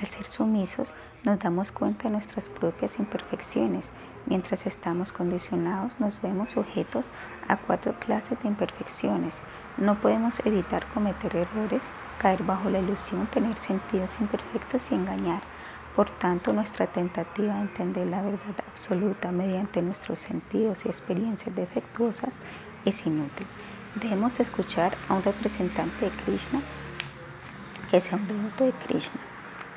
[0.00, 0.94] Al ser sumisos,
[1.24, 3.90] nos damos cuenta de nuestras propias imperfecciones
[4.26, 7.06] Mientras estamos condicionados, nos vemos sujetos
[7.48, 9.34] a cuatro clases de imperfecciones.
[9.76, 11.82] No podemos evitar cometer errores,
[12.18, 15.42] caer bajo la ilusión, tener sentidos imperfectos y engañar.
[15.96, 22.32] Por tanto, nuestra tentativa de entender la verdad absoluta mediante nuestros sentidos y experiencias defectuosas
[22.84, 23.46] es inútil.
[23.96, 26.60] Debemos escuchar a un representante de Krishna
[27.90, 29.20] que sea un devoto de Krishna.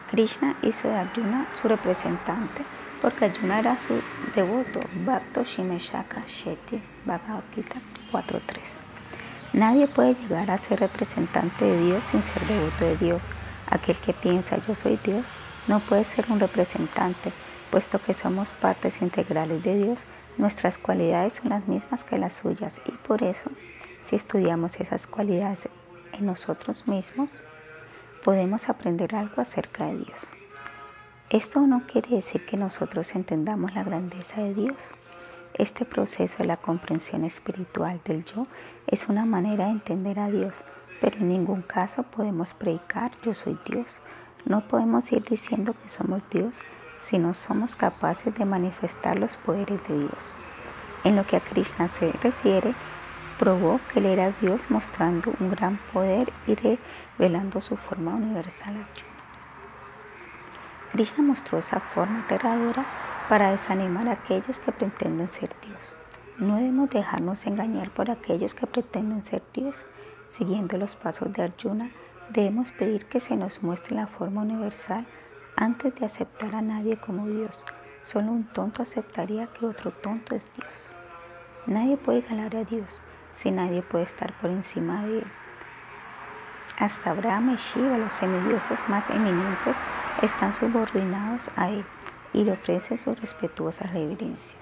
[0.09, 2.63] Krishna hizo de Arjuna su representante
[3.01, 4.01] porque Arjuna era su
[4.33, 7.79] devoto, Bhakto Shimeshaka Shetty, Bhagavad Gita
[8.11, 8.84] 4.3.
[9.53, 13.23] Nadie puede llegar a ser representante de Dios sin ser devoto de Dios.
[13.69, 15.25] Aquel que piensa yo soy Dios
[15.67, 17.31] no puede ser un representante,
[17.71, 19.99] puesto que somos partes integrales de Dios,
[20.37, 23.49] nuestras cualidades son las mismas que las suyas y por eso,
[24.03, 25.69] si estudiamos esas cualidades
[26.13, 27.29] en nosotros mismos,
[28.23, 30.27] podemos aprender algo acerca de Dios.
[31.29, 34.77] Esto no quiere decir que nosotros entendamos la grandeza de Dios.
[35.57, 38.43] Este proceso de la comprensión espiritual del yo
[38.87, 40.53] es una manera de entender a Dios,
[40.99, 43.87] pero en ningún caso podemos predicar yo soy Dios.
[44.43, 46.59] No podemos ir diciendo que somos Dios
[46.99, 50.33] si no somos capaces de manifestar los poderes de Dios.
[51.05, 52.75] En lo que a Krishna se refiere,
[53.39, 58.85] probó que él era Dios mostrando un gran poder y revelando su forma universal
[60.91, 62.85] Krishna mostró esa forma aterradora
[63.29, 65.95] para desanimar a aquellos que pretenden ser Dios.
[66.37, 69.77] No debemos dejarnos engañar por aquellos que pretenden ser Dios.
[70.29, 71.91] Siguiendo los pasos de Arjuna,
[72.29, 75.05] debemos pedir que se nos muestre la forma universal
[75.55, 77.63] antes de aceptar a nadie como Dios.
[78.03, 80.69] Solo un tonto aceptaría que otro tonto es Dios.
[81.65, 83.01] Nadie puede ganar a Dios
[83.33, 85.27] si nadie puede estar por encima de él.
[86.77, 89.75] Hasta Brahma y Shiva, los semidioses más eminentes,
[90.21, 91.85] están subordinados a él
[92.35, 94.55] y le ofrece sus respetuosas reverencias.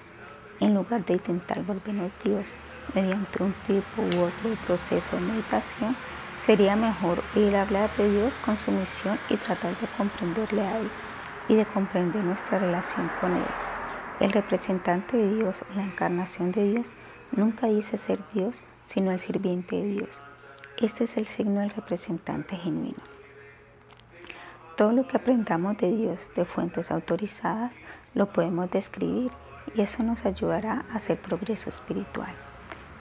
[0.60, 2.46] En lugar de intentar volvernos Dios
[2.94, 5.96] mediante un tipo u otro proceso de meditación,
[6.38, 10.88] sería mejor oír hablar de Dios con sumisión y tratar de comprenderle a Él
[11.48, 13.42] y de comprender nuestra relación con Él.
[14.20, 16.92] El representante de Dios o la encarnación de Dios
[17.32, 20.10] nunca dice ser Dios, sino el sirviente de Dios.
[20.80, 23.13] Este es el signo del representante genuino.
[24.76, 27.76] Todo lo que aprendamos de Dios de fuentes autorizadas
[28.12, 29.30] lo podemos describir
[29.72, 32.32] y eso nos ayudará a hacer progreso espiritual.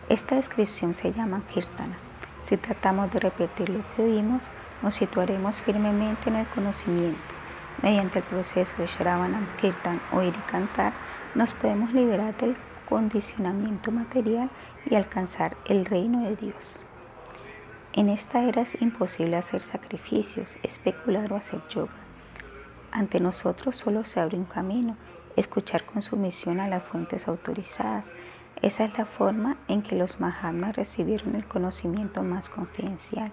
[0.08, 1.98] Esta descripción se llama Kirtana.
[2.44, 4.44] Si tratamos de repetir lo que oímos,
[4.84, 7.18] nos situaremos firmemente en el conocimiento.
[7.82, 10.94] Mediante el proceso de Shravanam Kirtan, oír y cantar,
[11.34, 12.56] nos podemos liberar del
[12.88, 14.52] condicionamiento material
[14.86, 16.84] y alcanzar el reino de Dios.
[17.95, 21.94] En esta era es imposible hacer sacrificios, especular o hacer yoga.
[22.91, 24.98] Ante nosotros solo se abre un camino,
[25.36, 28.07] escuchar con sumisión a las fuentes autorizadas.
[28.64, 33.32] Esa es la forma en que los Mahatmas recibieron el conocimiento más confidencial.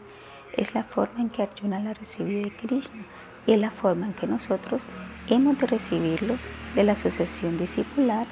[0.53, 3.05] Es la forma en que Arjuna la recibió de Krishna
[3.47, 4.83] y es la forma en que nosotros
[5.29, 6.37] hemos de recibirlo
[6.75, 8.27] de la sucesión discipular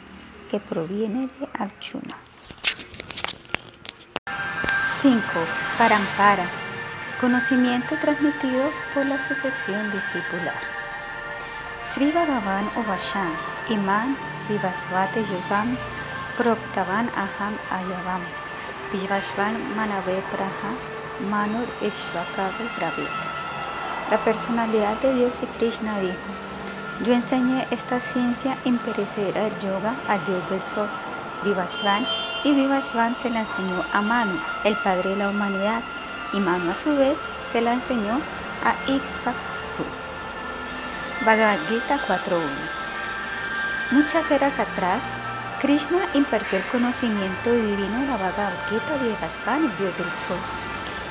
[0.51, 2.17] que proviene de Arjuna.
[5.09, 5.23] 5.
[5.79, 6.45] Parampara.
[7.19, 10.61] Conocimiento transmitido por la sucesión discipular.
[11.91, 13.33] Sri Bhagavan Ovashan,
[13.71, 14.19] Iman
[14.51, 15.79] Vivasvate Yogam,
[16.37, 18.21] Proktavan Aham Ayavam,
[18.93, 20.73] Vivasvan Manave Praha,
[21.31, 23.09] Manur Ikshvakave Bravit.
[24.11, 26.29] La personalidad de Dios y Krishna dijo,
[27.07, 30.91] yo enseñé esta ciencia imperecedera del yoga al Dios del Sol,
[31.45, 32.07] Vivasvan
[32.45, 35.83] y Vivashvan se la enseñó a Manu, el padre de la humanidad,
[36.33, 37.19] y Manu a su vez
[37.53, 38.21] se la enseñó
[38.65, 39.85] a Ixpaku.
[41.25, 42.41] Bhagavad Gita 4.1
[43.91, 45.03] Muchas eras atrás,
[45.61, 50.39] Krishna impartió el conocimiento divino de la Bhagavad Gita Vivashvan, el dios del sol.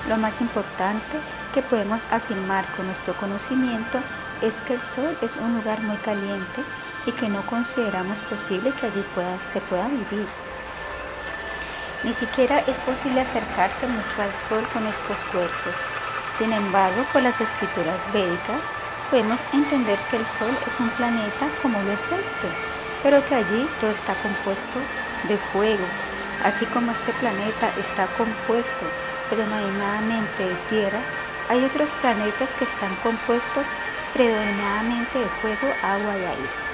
[0.08, 1.18] Lo más importante
[1.54, 4.00] que podemos afirmar con nuestro conocimiento
[4.42, 6.64] es que el sol es un lugar muy caliente
[7.06, 9.04] y que no consideramos posible que allí
[9.52, 10.47] se pueda vivir.
[12.04, 15.74] Ni siquiera es posible acercarse mucho al Sol con estos cuerpos.
[16.38, 18.62] Sin embargo, con las escrituras védicas
[19.10, 22.50] podemos entender que el Sol es un planeta como lo es este,
[23.02, 24.80] pero que allí todo está compuesto
[25.28, 25.86] de fuego.
[26.44, 28.86] Así como este planeta está compuesto
[29.30, 31.00] predominadamente de tierra,
[31.50, 33.66] hay otros planetas que están compuestos
[34.14, 36.67] predominadamente de fuego, agua y aire.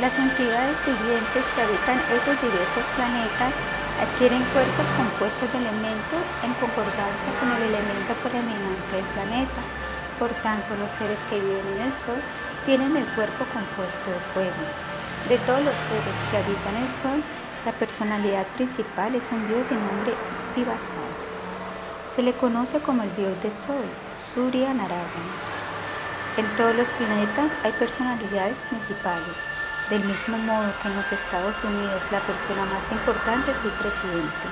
[0.00, 3.50] Las entidades vivientes que habitan esos diversos planetas
[3.98, 9.58] adquieren cuerpos compuestos de elementos en concordancia con el elemento predominante del planeta.
[10.22, 12.22] Por tanto, los seres que viven en el Sol
[12.62, 14.62] tienen el cuerpo compuesto de fuego.
[15.26, 17.18] De todos los seres que habitan el Sol,
[17.66, 20.14] la personalidad principal es un dios de nombre
[20.54, 21.10] Vivasvan.
[22.14, 23.82] Se le conoce como el dios del Sol,
[24.22, 25.34] Surya Narayana.
[26.38, 29.57] En todos los planetas hay personalidades principales.
[29.90, 34.48] Del mismo modo que en los Estados Unidos la persona más importante es el presidente.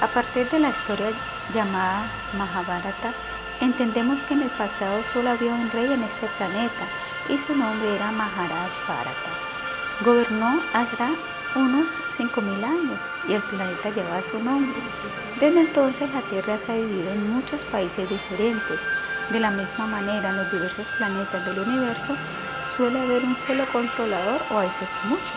[0.00, 1.10] A partir de la historia
[1.52, 3.12] llamada Mahabharata,
[3.60, 6.84] entendemos que en el pasado solo había un rey en este planeta
[7.28, 9.30] y su nombre era Maharaj Bharata.
[10.02, 11.10] Gobernó Asra
[11.54, 11.88] unos
[12.18, 14.78] 5.000 años y el planeta lleva su nombre.
[15.40, 18.80] Desde entonces la Tierra se ha dividido en muchos países diferentes.
[19.30, 22.14] De la misma manera, en los diversos planetas del universo
[22.76, 25.32] suele haber un solo controlador o a veces muchos.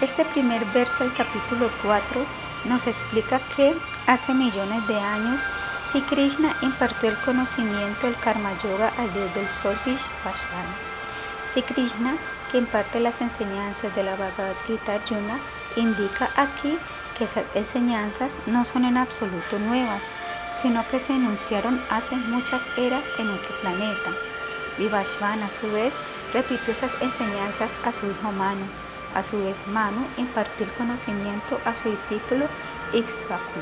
[0.00, 2.26] Este primer verso del capítulo 4
[2.64, 3.74] nos explica que
[4.06, 5.40] hace millones de años
[5.84, 10.74] si Krishna impartió el conocimiento del Karma Yoga al dios del sol Vishvashvana.
[11.52, 12.16] Si Krishna,
[12.50, 15.38] que imparte las enseñanzas de la Bhagavad Gita Arjuna,
[15.76, 16.76] indica aquí
[17.16, 20.02] que esas enseñanzas no son en absoluto nuevas,
[20.60, 24.10] sino que se enunciaron hace muchas eras en otro planeta.
[24.78, 25.94] Vivashvana, a su vez,
[26.32, 28.66] repitió esas enseñanzas a su hijo Manu.
[29.14, 32.46] A su vez, Manu impartió el conocimiento a su discípulo
[32.92, 33.60] Ixvaku.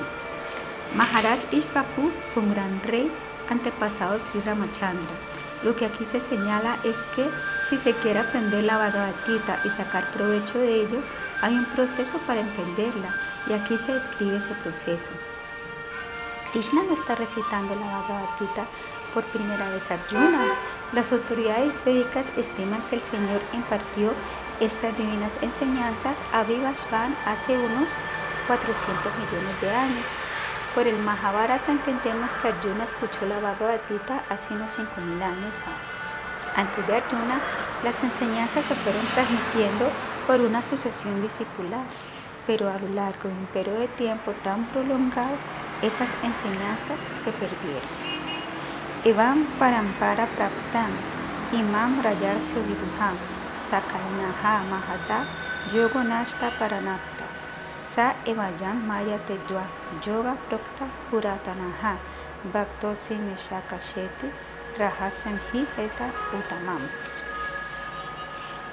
[0.95, 3.11] Maharaj Ixvaku fue un gran rey
[3.51, 5.15] antepasado de Sri Ramachandra.
[5.63, 7.29] Lo que aquí se señala es que
[7.69, 10.99] si se quiere aprender la Bhagavad Gita y sacar provecho de ello,
[11.41, 13.15] hay un proceso para entenderla
[13.47, 15.11] y aquí se describe ese proceso.
[16.53, 18.67] Krishna no está recitando la Bhagavad Gita
[19.15, 20.55] por primera vez Arjuna.
[20.93, 24.13] Las autoridades védicas estiman que el Señor impartió
[24.61, 27.89] estas divinas enseñanzas a Vivasvan hace unos
[28.47, 30.07] 400 millones de años.
[30.75, 35.55] Por el Mahabharata entendemos que Arjuna escuchó la Bhagavad Gita hace unos 5.000 años
[36.55, 37.41] antes de Arjuna,
[37.83, 39.89] las enseñanzas se fueron transmitiendo
[40.27, 41.85] por una sucesión discipular,
[42.47, 45.37] pero a lo largo de un periodo de tiempo tan prolongado,
[45.81, 48.12] esas enseñanzas se perdieron.
[49.05, 50.93] Evam Parampara Praptam,
[51.53, 53.17] Imam Rayar Suviduham,
[53.57, 55.27] Sakanaha Mahata,
[55.73, 57.27] Yogonashta Paranapta,
[57.85, 59.67] Sa Evayam Maya Tejwa,
[60.07, 61.99] Yoga Prokta Puratanaha,
[62.53, 64.31] Bhakto Simeshakasheti,
[64.79, 66.83] Rahasam Hi Eta Utamam.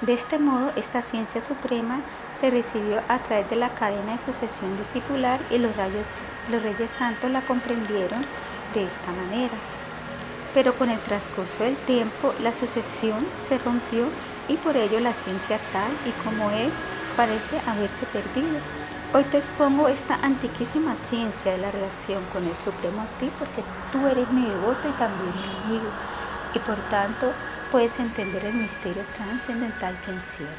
[0.00, 2.02] De este modo, esta ciencia suprema
[2.38, 7.40] se recibió a través de la cadena de sucesión discipular y los reyes santos la
[7.40, 8.22] comprendieron
[8.74, 9.79] de esta manera.
[10.52, 14.06] Pero con el transcurso del tiempo, la sucesión se rompió
[14.48, 16.72] y por ello la ciencia tal y como es
[17.16, 18.58] parece haberse perdido.
[19.12, 23.62] Hoy te expongo esta antiquísima ciencia de la relación con el Supremo a ti porque
[23.92, 25.90] tú eres mi devoto y también mi amigo
[26.54, 27.32] y por tanto
[27.70, 30.58] puedes entender el misterio trascendental que encierra.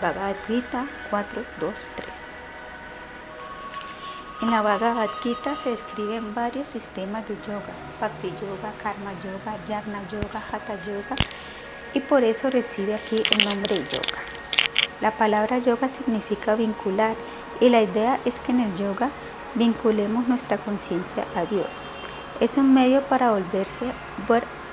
[0.00, 2.21] Bhagavad Gita 4, 2, 3.
[4.42, 10.02] En la Bhagavad Gita se describen varios sistemas de yoga, Bhakti Yoga, Karma Yoga, Yagna
[10.08, 11.14] Yoga, Hatha Yoga,
[11.94, 14.18] y por eso recibe aquí el nombre de yoga.
[15.00, 17.14] La palabra yoga significa vincular
[17.60, 19.10] y la idea es que en el yoga
[19.54, 21.70] vinculemos nuestra conciencia a Dios.
[22.40, 23.92] Es un medio para volverse,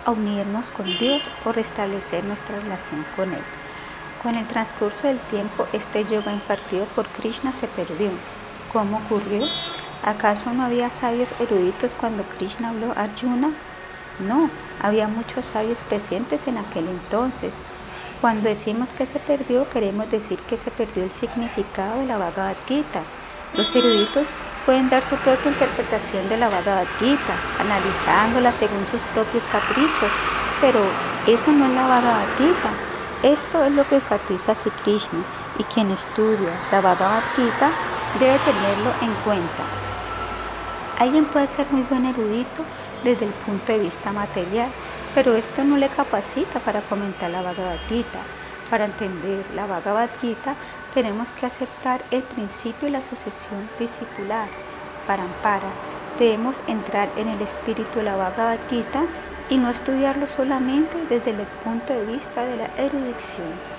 [0.04, 3.44] a unirnos con Dios o restablecer nuestra relación con Él.
[4.24, 8.10] Con el transcurso del tiempo, este yoga impartido por Krishna se perdió.
[8.72, 9.48] ¿Cómo ocurrió?
[10.04, 13.52] ¿Acaso no había sabios eruditos cuando Krishna habló a Arjuna?
[14.20, 17.52] No, había muchos sabios presentes en aquel entonces.
[18.22, 22.58] Cuando decimos que se perdió, queremos decir que se perdió el significado de la Bhagavad
[22.68, 23.02] Gita.
[23.56, 24.28] Los eruditos
[24.68, 30.12] pueden dar su propia interpretación de la Bhagavad Gita, analizándola según sus propios caprichos,
[30.62, 30.80] pero
[31.26, 32.70] eso no es la Bhagavad Gita.
[33.24, 35.24] Esto es lo que enfatiza Sri Krishna
[35.60, 37.70] y quien estudia la Bhagavad Gita
[38.20, 39.64] debe tenerlo en cuenta.
[40.98, 42.64] Alguien puede ser muy buen erudito
[43.04, 44.70] desde el punto de vista material,
[45.14, 48.20] pero esto no le capacita para comentar la Bhagavad Gita.
[48.70, 50.56] Para entender la Bhagavad Gita
[50.94, 54.48] tenemos que aceptar el principio y la sucesión discipular.
[55.08, 55.70] Para ampara,
[56.18, 59.04] debemos entrar en el espíritu de la Bhagavad Gita
[59.50, 63.79] y no estudiarlo solamente desde el punto de vista de la erudición.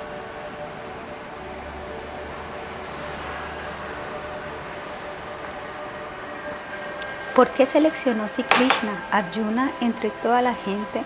[7.41, 11.03] ¿Por qué seleccionó Sri Krishna Arjuna entre toda la gente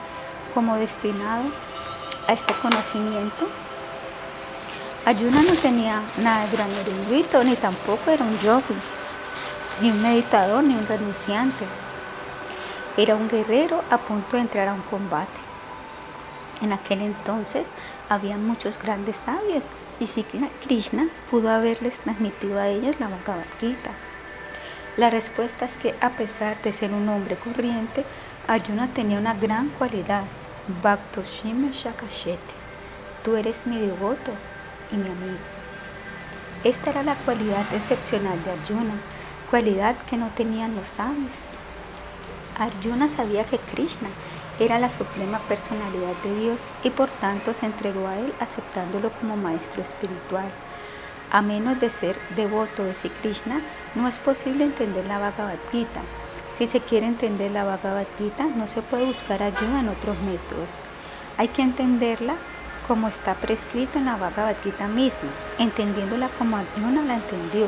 [0.52, 1.44] como destinado
[2.26, 3.46] a este conocimiento?
[5.04, 8.74] Ayuna no tenía nada de gran erudito, ni tampoco era un yogi,
[9.80, 11.66] ni un meditador, ni un renunciante.
[12.96, 15.38] Era un guerrero a punto de entrar a un combate.
[16.62, 17.68] En aquel entonces
[18.08, 19.66] había muchos grandes sabios
[20.00, 20.08] y
[20.66, 23.92] Krishna pudo haberles transmitido a ellos la Bhagavad Gita.
[24.96, 28.04] La respuesta es que a pesar de ser un hombre corriente,
[28.46, 30.24] Ayuna tenía una gran cualidad,
[30.82, 32.54] Bhaktoshima Shakasheti.
[33.22, 34.32] Tú eres mi devoto,
[34.92, 35.38] y mi amigo.
[36.62, 38.94] Esta era la cualidad excepcional de Arjuna,
[39.50, 41.32] cualidad que no tenían los sabios.
[42.58, 44.08] Arjuna sabía que Krishna
[44.58, 49.36] era la suprema personalidad de Dios y por tanto se entregó a él aceptándolo como
[49.36, 50.50] maestro espiritual.
[51.34, 53.60] A menos de ser devoto de Sri Krishna,
[53.96, 56.00] no es posible entender la Bhagavad Gita.
[56.52, 60.70] Si se quiere entender la Bhagavad Gita, no se puede buscar ayuda en otros métodos.
[61.36, 62.36] Hay que entenderla
[62.86, 65.28] como está prescrito en la Bhagavad Gita misma,
[65.58, 67.66] entendiéndola como Arjuna la entendió.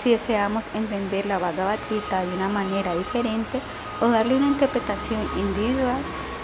[0.00, 3.58] si deseamos entender la Bhagavad Gita de una manera diferente
[4.00, 6.02] o darle una interpretación individual,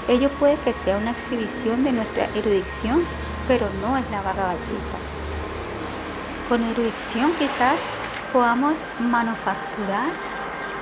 [0.08, 3.04] ello puede que sea una exhibición de nuestra erudición,
[3.46, 5.07] pero no es la Bhagavad Gita.
[6.48, 7.78] Con erudición quizás
[8.32, 10.08] podamos manufacturar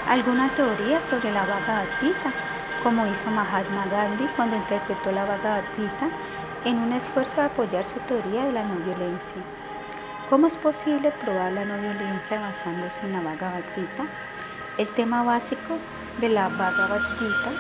[0.09, 2.33] alguna teoría sobre la Bhagavad Gita,
[2.85, 6.09] como hizo Mahatma Gandhi cuando interpretó la Bhagavad Gita
[6.65, 9.43] en un esfuerzo de apoyar su teoría de la no violencia.
[10.31, 14.05] ¿Cómo es posible probar la no violencia basándose en la Bhagavad Gita?
[14.79, 15.79] El tema básico
[16.21, 17.51] de la Bhagavad Gita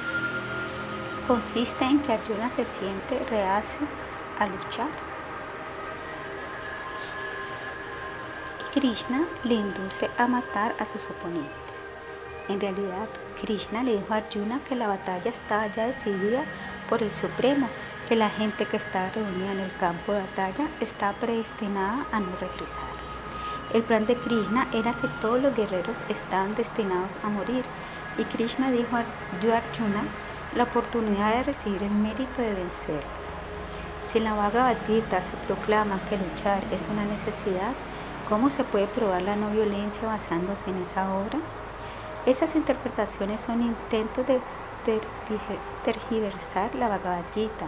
[1.26, 3.80] consiste en que Arjuna se siente reacio
[4.38, 5.05] a luchar.
[8.76, 11.48] Krishna le induce a matar a sus oponentes.
[12.46, 13.08] En realidad,
[13.40, 16.44] Krishna le dijo a Arjuna que la batalla estaba ya decidida
[16.90, 17.70] por el Supremo
[18.06, 22.30] que la gente que está reunida en el campo de batalla está predestinada a no
[22.32, 22.92] regresar.
[23.72, 27.64] El plan de Krishna era que todos los guerreros estaban destinados a morir
[28.18, 29.00] y Krishna dijo a
[29.56, 30.04] Arjuna
[30.54, 33.24] la oportunidad de recibir el mérito de vencerlos.
[34.12, 37.72] Si en la Bhagavad Gita se proclama que luchar es una necesidad,
[38.28, 41.38] ¿cómo se puede probar la no violencia basándose en esa obra?
[42.26, 44.40] Esas interpretaciones son intentos de
[45.84, 47.66] tergiversar la Bhagavad Gita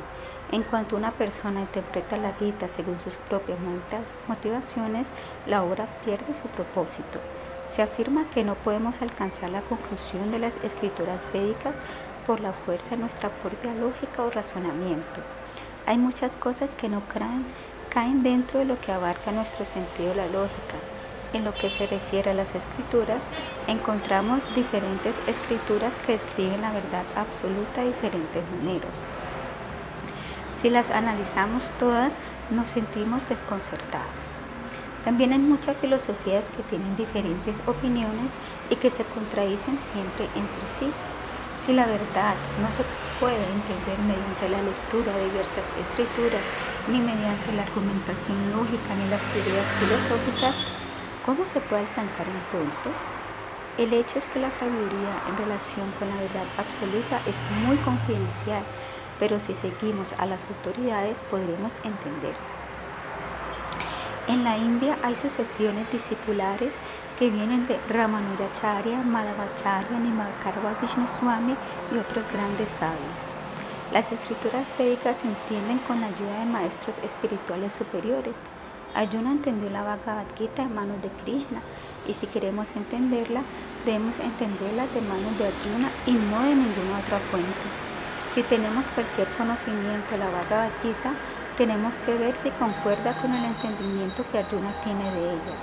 [0.51, 3.59] en cuanto una persona interpreta la Gita según sus propias
[4.27, 5.07] motivaciones,
[5.47, 7.21] la obra pierde su propósito.
[7.69, 11.75] Se afirma que no podemos alcanzar la conclusión de las escrituras védicas
[12.27, 15.21] por la fuerza de nuestra propia lógica o razonamiento.
[15.85, 17.45] Hay muchas cosas que no caen,
[17.89, 20.77] caen dentro de lo que abarca nuestro sentido de la lógica.
[21.33, 23.21] En lo que se refiere a las escrituras,
[23.67, 28.93] encontramos diferentes escrituras que escriben la verdad absoluta de diferentes maneras.
[30.61, 32.13] Si las analizamos todas,
[32.51, 34.39] nos sentimos desconcertados.
[35.05, 38.33] También hay muchas filosofías que tienen diferentes opiniones
[38.71, 40.91] y que se contradicen siempre entre sí.
[41.65, 42.83] Si la verdad no se
[43.21, 46.43] puede entender mediante la lectura de diversas escrituras,
[46.91, 50.55] ni mediante la argumentación lógica ni las teorías filosóficas,
[51.25, 52.97] ¿cómo se puede alcanzar entonces?
[53.79, 57.37] El hecho es que la sabiduría en relación con la verdad absoluta es
[57.67, 58.65] muy confidencial
[59.19, 62.39] pero si seguimos a las autoridades podremos entenderla.
[64.29, 66.73] En la India hay sucesiones discipulares
[67.19, 70.75] que vienen de Ramanujacharya, Madhavacharya, Nimakarva
[71.19, 71.57] Swami
[71.93, 73.23] y otros grandes sabios.
[73.93, 78.35] Las escrituras védicas se entienden con la ayuda de maestros espirituales superiores.
[78.95, 81.63] Ayuna entendió la Bhagavad Gita de manos de Krishna
[82.07, 83.41] y si queremos entenderla,
[83.87, 87.49] debemos entenderla de manos de Arjuna y no de ninguna otra fuente.
[88.35, 91.13] Si tenemos cualquier conocimiento de la Bhagavad Gita,
[91.57, 95.57] tenemos que ver si concuerda con el entendimiento que Arjuna tiene de ella.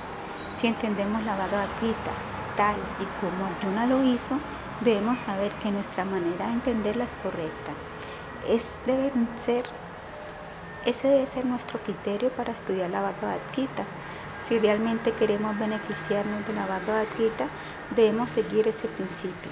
[0.56, 2.14] Si entendemos la Bhagavad Gita
[2.58, 4.40] tal y como Arjuna lo hizo,
[4.82, 7.72] debemos saber que nuestra manera de entenderla es correcta.
[8.48, 8.80] Es
[9.38, 9.66] ser,
[10.86, 13.86] ese debe ser nuestro criterio para estudiar la Bhagavad Gita.
[14.48, 17.48] Si realmente queremos beneficiarnos de la Bhagavad Gita,
[17.96, 19.52] debemos seguir ese principio.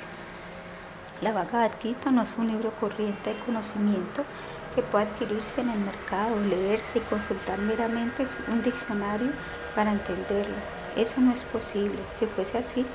[1.21, 4.23] La Bhagavad Gita no es un libro corriente de conocimiento
[4.75, 9.31] que pueda adquirirse en el mercado, leerse y consultar meramente un diccionario
[9.73, 10.55] para entenderlo.
[10.95, 11.97] Eso no es posible.
[12.15, 12.85] Si fuese así,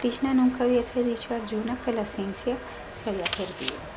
[0.00, 2.56] Krishna nunca hubiese dicho a Arjuna que la ciencia
[3.02, 3.95] se había perdido.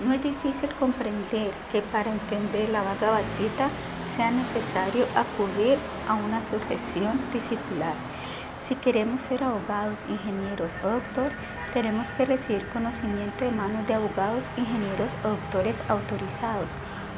[0.00, 3.68] No es difícil comprender que para entender la Bhagavad Gita
[4.16, 7.94] sea necesario acudir a una asociación discipular.
[8.66, 11.30] Si queremos ser abogados, ingenieros o doctor,
[11.72, 16.66] tenemos que recibir conocimiento de manos de abogados, ingenieros o doctores autorizados.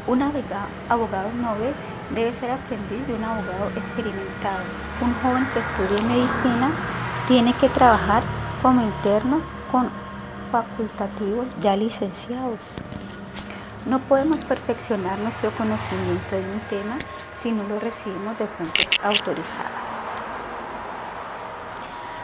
[0.07, 1.73] Un abogado novel
[2.15, 4.65] debe ser aprendiz de un abogado experimentado.
[5.01, 6.71] Un joven que estudie medicina
[7.27, 8.23] tiene que trabajar
[8.61, 9.41] como interno
[9.73, 9.91] con
[10.51, 12.61] facultativos ya licenciados.
[13.87, 16.97] No podemos perfeccionar nuestro conocimiento de un tema
[17.35, 19.87] si no lo recibimos de fuentes autorizadas.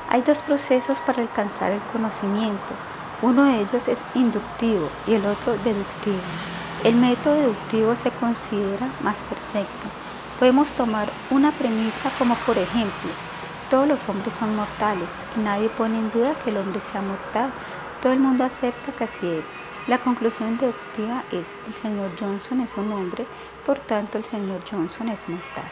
[0.09, 2.75] Hay dos procesos para alcanzar el conocimiento.
[3.23, 6.21] Uno de ellos es inductivo y el otro deductivo.
[6.85, 9.87] El método deductivo se considera más perfecto.
[10.39, 13.11] Podemos tomar una premisa como por ejemplo,
[13.73, 17.51] todos los hombres son mortales y nadie pone en duda que el hombre sea mortal.
[18.03, 19.45] Todo el mundo acepta que así es.
[19.87, 23.25] La conclusión deductiva es, el señor Johnson es un hombre,
[23.65, 25.71] por tanto el señor Johnson es mortal.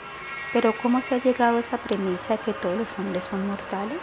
[0.52, 3.98] Pero ¿cómo se ha llegado a esa premisa de que todos los hombres son mortales?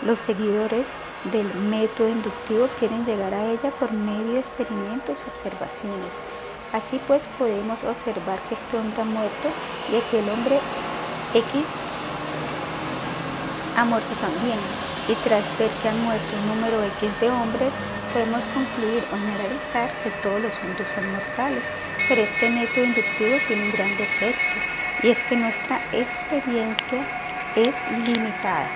[0.00, 0.88] Los seguidores
[1.30, 6.14] del método inductivo quieren llegar a ella por medio de experimentos y observaciones.
[6.72, 9.48] Así pues podemos observar que este hombre ha muerto
[9.90, 10.60] y que el hombre
[11.34, 11.64] X
[13.76, 14.58] ha muerto también,
[15.10, 17.72] y tras ver que han muerto un número X de hombres,
[18.12, 21.64] podemos concluir o generalizar que todos los hombres son mortales,
[22.08, 24.56] pero este método inductivo tiene un gran defecto,
[25.02, 27.04] y es que nuestra experiencia
[27.56, 27.74] es
[28.06, 28.68] limitada.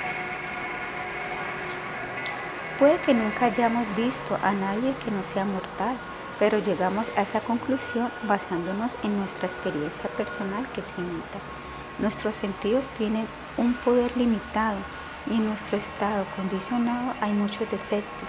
[2.80, 5.96] Puede que nunca hayamos visto a nadie que no sea mortal,
[6.40, 11.38] pero llegamos a esa conclusión basándonos en nuestra experiencia personal que es finita.
[12.00, 14.78] Nuestros sentidos tienen un poder limitado
[15.26, 18.28] y en nuestro estado condicionado hay muchos defectos.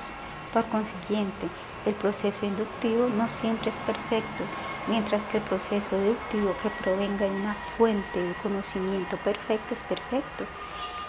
[0.54, 1.50] Por consiguiente,
[1.86, 4.44] el proceso inductivo no siempre es perfecto,
[4.88, 10.46] mientras que el proceso deductivo que provenga de una fuente de conocimiento perfecto es perfecto.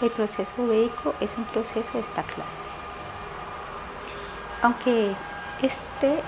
[0.01, 2.67] El proceso védico es un proceso de esta clase.
[4.61, 5.15] Aunque
[5.61, 6.21] este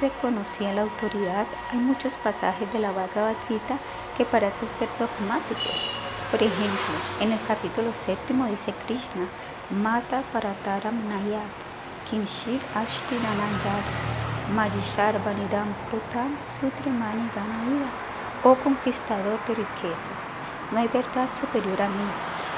[0.00, 3.78] reconocía la autoridad, hay muchos pasajes de la Bhagavad Gita
[4.16, 5.97] que parecen ser dogmáticos.
[6.30, 9.26] Por ejemplo, en el capítulo séptimo dice Krishna,
[9.70, 11.56] Mata Parataram Nayat,
[12.04, 13.86] Kinshir Ashtinananjat,
[14.54, 17.88] Majishar Vanidam Prutam Sutrimani Ganaiva,
[18.44, 20.22] oh conquistador de riquezas,
[20.70, 22.08] no hay verdad superior a mí,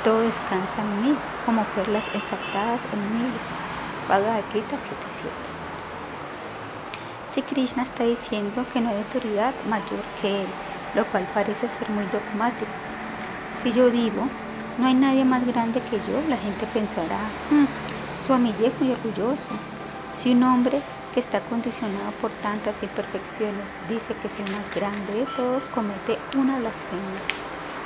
[0.03, 1.17] todo descansa en mí,
[1.47, 3.31] como perlas exaltadas en mí.
[4.09, 5.51] Bhagavad Gita 7.7
[7.31, 10.49] si Krishna está diciendo que no hay autoridad mayor que él,
[10.97, 12.90] lo cual parece ser muy dogmático.
[13.63, 14.23] Si yo digo,
[14.79, 17.21] no hay nadie más grande que yo, la gente pensará,
[17.51, 17.67] hmm,
[18.27, 19.51] su amigo es muy orgulloso.
[20.15, 20.81] Si un hombre
[21.13, 26.17] que está condicionado por tantas imperfecciones dice que es el más grande de todos, comete
[26.39, 27.21] una blasfemia.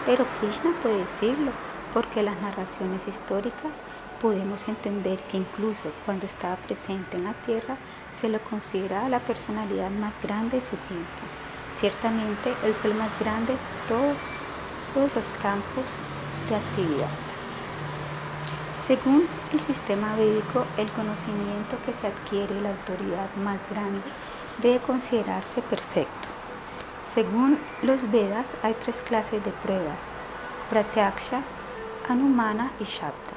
[0.07, 1.51] Pero Krishna puede decirlo,
[1.93, 3.73] porque las narraciones históricas
[4.23, 7.77] podemos entender que incluso cuando estaba presente en la tierra,
[8.15, 11.23] se lo consideraba la personalidad más grande de su tiempo.
[11.75, 14.17] Ciertamente, él fue el más grande de todos,
[14.95, 15.85] los campos
[16.49, 17.09] de actividad.
[18.87, 24.03] Según el sistema védico, el conocimiento que se adquiere la autoridad más grande
[24.59, 26.29] debe considerarse perfecto.
[27.15, 29.97] Según los Vedas, hay tres clases de prueba:
[30.71, 31.43] Pratyaksha,
[32.09, 33.35] Anumana y Shabda.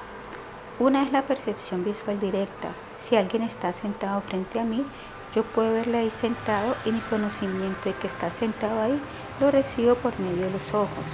[0.79, 2.69] Una es la percepción visual directa.
[3.03, 4.85] Si alguien está sentado frente a mí,
[5.33, 9.01] yo puedo verle ahí sentado y mi conocimiento de que está sentado ahí
[9.39, 11.05] lo recibo por medio de los ojos.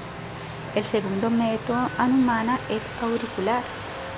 [0.75, 3.61] El segundo método anumana es auricular.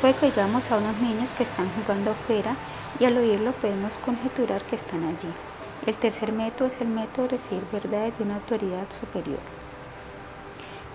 [0.02, 2.56] Puede que oigamos a unos niños que están jugando afuera
[3.00, 5.32] y al oírlo podemos conjeturar que están allí.
[5.86, 9.40] El tercer método es el método de recibir verdades de una autoridad superior.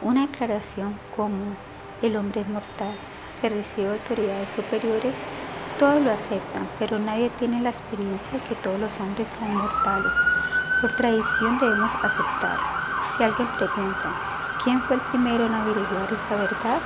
[0.02, 1.54] Una declaración como
[2.02, 2.94] el hombre es mortal
[3.40, 5.14] se recibe autoridades superiores,
[5.78, 10.12] todos lo aceptan, pero nadie tiene la experiencia de que todos los hombres sean mortales.
[10.80, 12.58] Por tradición debemos aceptar.
[13.16, 14.12] Si alguien pregunta,
[14.64, 16.80] ¿quién fue el primero en averiguar esa verdad?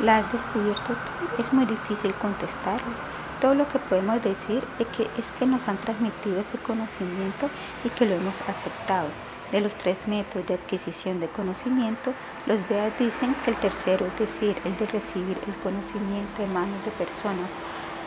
[0.00, 1.42] ¿La has descubierto tú?
[1.42, 2.92] Es muy difícil contestarlo.
[3.40, 7.48] Todo lo que podemos decir es que, es que nos han transmitido ese conocimiento
[7.84, 9.08] y que lo hemos aceptado.
[9.52, 12.12] De los tres métodos de adquisición de conocimiento,
[12.46, 16.84] los Vedas dicen que el tercero, es decir, el de recibir el conocimiento de manos
[16.84, 17.48] de personas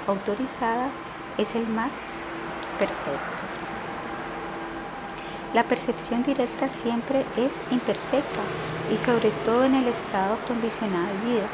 [0.08, 0.92] autorizadas,
[1.38, 1.92] es el más
[2.78, 3.51] perfecto.
[5.54, 8.42] La percepción directa siempre es imperfecta
[8.94, 11.48] y sobre todo en el estado condicionado de vida.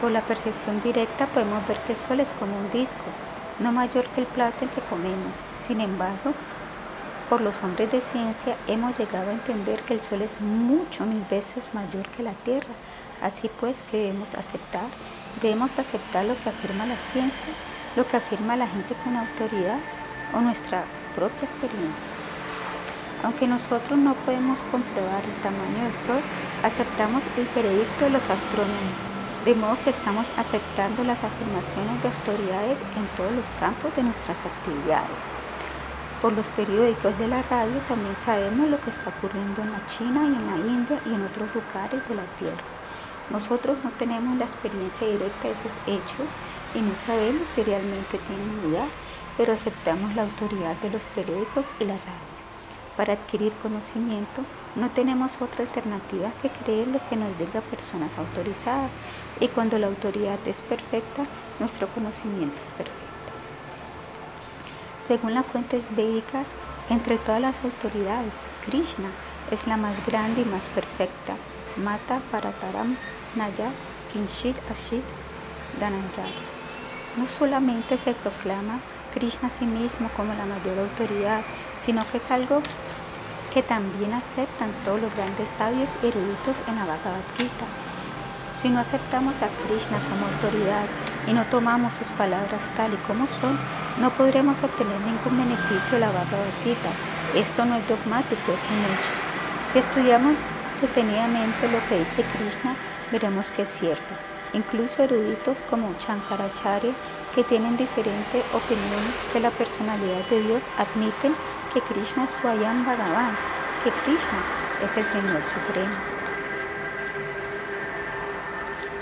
[0.00, 3.04] Por la percepción directa podemos ver que el sol es como un disco,
[3.58, 5.36] no mayor que el plato en que comemos.
[5.66, 6.32] Sin embargo,
[7.28, 11.24] por los hombres de ciencia hemos llegado a entender que el Sol es mucho mil
[11.30, 12.74] veces mayor que la Tierra.
[13.22, 14.88] Así pues, que debemos aceptar?
[15.40, 17.54] Debemos aceptar lo que afirma la ciencia,
[17.96, 19.78] lo que afirma la gente con autoridad
[20.34, 20.84] o nuestra
[21.14, 22.13] propia experiencia.
[23.24, 26.20] Aunque nosotros no podemos comprobar el tamaño del Sol,
[26.62, 29.00] aceptamos el veredicto de los astrónomos,
[29.46, 34.36] de modo que estamos aceptando las afirmaciones de autoridades en todos los campos de nuestras
[34.44, 35.24] actividades.
[36.20, 40.20] Por los periódicos de la radio también sabemos lo que está ocurriendo en la China
[40.28, 42.64] y en la India y en otros lugares de la Tierra.
[43.30, 46.28] Nosotros no tenemos la experiencia directa de esos hechos
[46.76, 48.88] y no sabemos si realmente tienen lugar,
[49.38, 52.33] pero aceptamos la autoridad de los periódicos y la radio.
[52.96, 54.42] Para adquirir conocimiento
[54.76, 58.90] no tenemos otra alternativa que creer lo que nos diga personas autorizadas
[59.40, 61.26] y cuando la autoridad es perfecta,
[61.58, 63.04] nuestro conocimiento es perfecto.
[65.08, 66.46] Según las fuentes védicas,
[66.88, 68.34] entre todas las autoridades,
[68.64, 69.10] Krishna
[69.50, 71.34] es la más grande y más perfecta.
[71.76, 72.96] Mata Parataram
[73.34, 73.74] Nayat
[74.12, 75.02] Kinshit Ashit
[75.80, 76.46] Dananjaya.
[77.16, 78.80] No solamente se proclama
[79.12, 81.42] Krishna a sí mismo como la mayor autoridad,
[81.84, 82.62] sino que es algo
[83.52, 87.66] que también aceptan todos los grandes sabios eruditos en la Bhagavad Gita.
[88.60, 90.86] Si no aceptamos a Krishna como autoridad
[91.26, 93.58] y no tomamos sus palabras tal y como son,
[94.00, 96.90] no podremos obtener ningún beneficio de la Bhagavad Gita.
[97.34, 99.12] Esto no es dogmático, es un hecho.
[99.72, 100.34] Si estudiamos
[100.80, 102.74] detenidamente lo que dice Krishna,
[103.12, 104.14] veremos que es cierto.
[104.52, 106.92] Incluso eruditos como Shankaracharya,
[107.34, 109.02] que tienen diferente opinión
[109.32, 111.34] de la personalidad de Dios, admiten
[111.74, 113.36] que Krishna es Bhagavan,
[113.82, 114.38] que Krishna
[114.82, 115.94] es el Señor Supremo.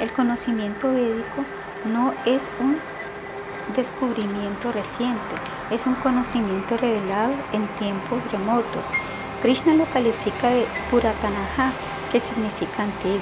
[0.01, 1.45] El conocimiento védico
[1.85, 2.79] no es un
[3.77, 5.35] descubrimiento reciente,
[5.71, 8.85] es un conocimiento revelado en tiempos remotos.
[9.43, 11.73] Krishna lo califica de Puratanaha,
[12.11, 13.21] que significa antiguo.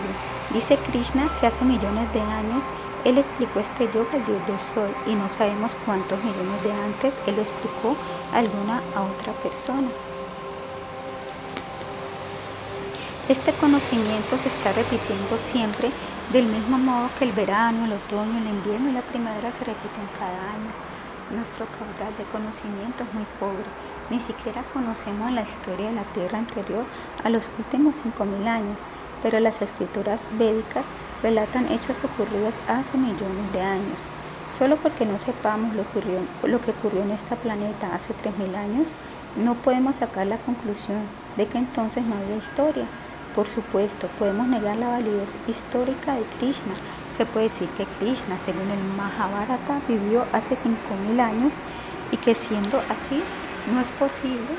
[0.54, 2.64] Dice Krishna que hace millones de años
[3.04, 7.14] él explicó este yoga al dios del sol y no sabemos cuántos millones de antes
[7.26, 7.96] él lo explicó
[8.32, 9.88] a alguna a otra persona.
[13.28, 15.90] Este conocimiento se está repitiendo siempre
[16.32, 20.08] del mismo modo que el verano, el otoño, el invierno y la primavera se repiten
[20.18, 20.70] cada año.
[21.30, 23.64] Nuestro caudal de conocimiento es muy pobre.
[24.10, 26.84] Ni siquiera conocemos la historia de la Tierra anterior
[27.22, 28.78] a los últimos 5.000 años,
[29.22, 30.84] pero las escrituras védicas
[31.22, 34.00] relatan hechos ocurridos hace millones de años.
[34.58, 35.84] Solo porque no sepamos lo,
[36.48, 38.86] lo que ocurrió en este planeta hace 3.000 años,
[39.36, 41.02] no podemos sacar la conclusión
[41.36, 42.84] de que entonces no había historia.
[43.34, 46.74] Por supuesto, podemos negar la validez histórica de Krishna.
[47.16, 51.54] Se puede decir que Krishna, según el Mahabharata, vivió hace 5.000 años
[52.10, 53.22] y que siendo así,
[53.72, 54.50] no es posible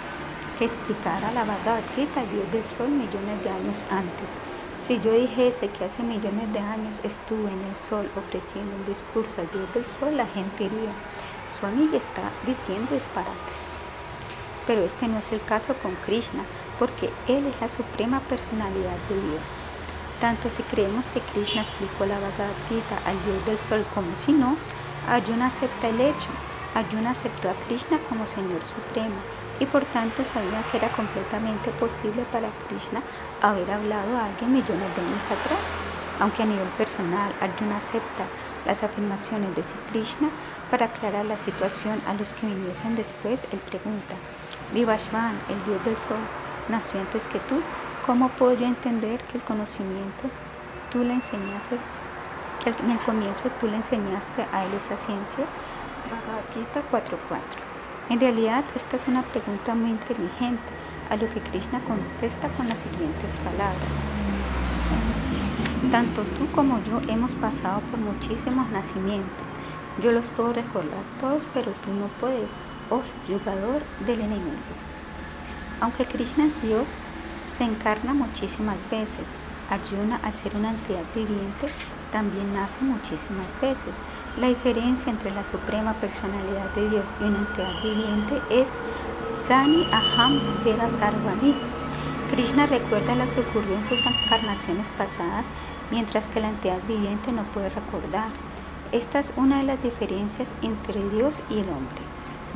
[0.58, 4.51] que explicara la Bhagavad Gita, Dios del Sol, millones de años antes.
[4.82, 9.32] Si yo dijese que hace millones de años estuve en el sol ofreciendo un discurso
[9.38, 10.92] al Dios del Sol, la gente diría,
[11.56, 13.62] su amiga está diciendo disparates.
[14.66, 16.44] Pero este no es el caso con Krishna,
[16.80, 19.46] porque Él es la suprema personalidad de Dios.
[20.20, 24.34] Tanto si creemos que Krishna explicó la Bhagavad Gita al Dios del Sol como si
[24.34, 24.58] no,
[25.08, 26.30] Arjuna acepta el hecho.
[26.74, 29.22] Arjuna aceptó a Krishna como Señor Supremo
[29.60, 33.04] y por tanto sabía que era completamente posible para Krishna
[33.42, 35.60] haber hablado a alguien millones de años atrás.
[36.20, 38.26] Aunque a nivel personal Arjuna acepta
[38.66, 40.30] las afirmaciones de Sri Krishna
[40.70, 44.16] para aclarar la situación a los que viniesen después, él pregunta,
[44.74, 46.22] Vivashvan, el dios del sol,
[46.70, 47.62] nació antes que tú,
[48.06, 50.30] ¿cómo puedo yo entender que el conocimiento
[50.92, 51.78] tú le enseñaste,
[52.64, 55.46] que en el comienzo tú le enseñaste a él esa ciencia?
[56.10, 57.72] Bhagavad Gita 4.4
[58.12, 60.62] en realidad, esta es una pregunta muy inteligente,
[61.12, 63.92] a lo que Krishna contesta con las siguientes palabras.
[65.92, 69.46] Tanto tú como yo hemos pasado por muchísimos nacimientos.
[70.02, 72.50] Yo los puedo recordar todos, pero tú no puedes,
[72.90, 74.72] oh jugador del enemigo.
[75.82, 76.88] Aunque Krishna es Dios,
[77.58, 79.28] se encarna muchísimas veces.
[79.70, 81.68] Arjuna, al ser una entidad viviente,
[82.14, 83.94] también nace muchísimas veces.
[84.40, 88.70] La diferencia entre la suprema personalidad de Dios y una entidad viviente es
[89.48, 91.56] Jani Aham Veda Sarvani.
[92.30, 95.46] Krishna recuerda lo que ocurrió en sus encarnaciones pasadas,
[95.90, 98.30] mientras que la entidad viviente no puede recordar.
[98.92, 102.02] Esta es una de las diferencias entre Dios y el hombre.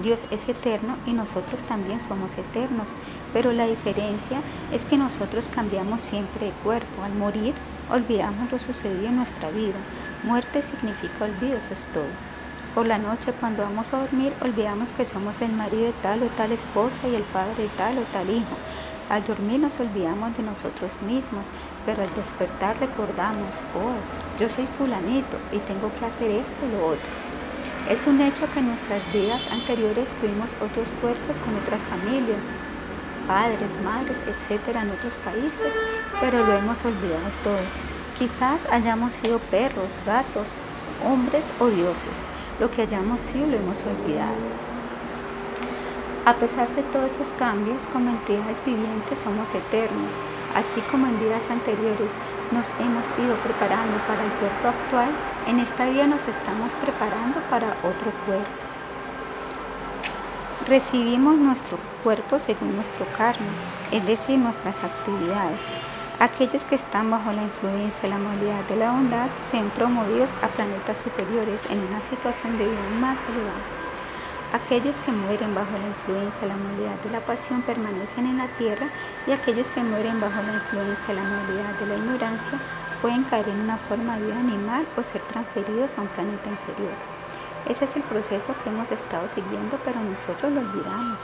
[0.03, 2.87] Dios es eterno y nosotros también somos eternos,
[3.33, 4.41] pero la diferencia
[4.71, 7.03] es que nosotros cambiamos siempre de cuerpo.
[7.03, 7.53] Al morir,
[7.89, 9.77] olvidamos lo sucedido en nuestra vida.
[10.23, 12.34] Muerte significa olvido, eso es todo.
[12.75, 16.25] Por la noche cuando vamos a dormir olvidamos que somos el marido de tal o
[16.35, 18.57] tal esposa y el padre de tal o tal hijo.
[19.09, 21.47] Al dormir nos olvidamos de nosotros mismos,
[21.85, 23.95] pero al despertar recordamos, oh,
[24.41, 27.11] yo soy fulanito y tengo que hacer esto y lo otro.
[27.89, 32.43] Es un hecho que en nuestras vidas anteriores tuvimos otros cuerpos con otras familias,
[33.25, 35.71] padres, madres, etcétera, en otros países,
[36.19, 37.63] pero lo hemos olvidado todo.
[38.19, 40.47] Quizás hayamos sido perros, gatos,
[41.07, 42.34] hombres o dioses.
[42.59, 44.39] Lo que hayamos sido lo hemos olvidado.
[46.25, 50.09] A pesar de todos esos cambios, como entidades vivientes somos eternos.
[50.55, 52.11] Así como en vidas anteriores
[52.51, 55.09] nos hemos ido preparando para el cuerpo actual,
[55.47, 58.47] en esta vida nos estamos preparando para otro cuerpo.
[60.65, 63.51] Recibimos nuestro cuerpo según nuestro karma,
[63.91, 65.84] es decir, nuestras actividades.
[66.19, 70.31] Aquellos que están bajo la influencia de la modalidad de la bondad se ven promovidos
[70.41, 73.59] a planetas superiores en una situación de vida más elevada.
[74.53, 78.47] Aquellos que mueren bajo la influencia de la modalidad de la pasión permanecen en la
[78.57, 78.87] tierra
[79.27, 82.59] y aquellos que mueren bajo la influencia de la modalidad de la ignorancia
[83.01, 86.95] pueden caer en una forma de vida animal o ser transferidos a un planeta inferior.
[87.67, 91.19] Ese es el proceso que hemos estado siguiendo, pero nosotros lo olvidamos.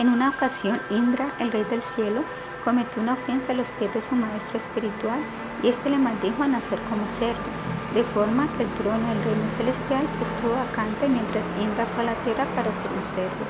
[0.00, 2.24] En una ocasión, Indra, el rey del cielo,
[2.64, 5.20] cometió una ofensa a los pies de su maestro espiritual
[5.62, 7.48] y éste le maldijo a nacer como cerdo,
[7.94, 12.18] de forma que el trono del reino celestial estuvo vacante mientras Indra fue a la
[12.22, 13.44] tierra para ser un cerdo.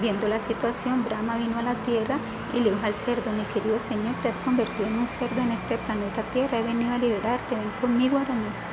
[0.00, 2.16] Viendo la situación, Brahma vino a la tierra
[2.52, 5.52] y le dijo al cerdo, mi querido Señor, te has convertido en un cerdo en
[5.52, 8.66] este planeta Tierra, he venido a liberarte, ven conmigo ahora mismo.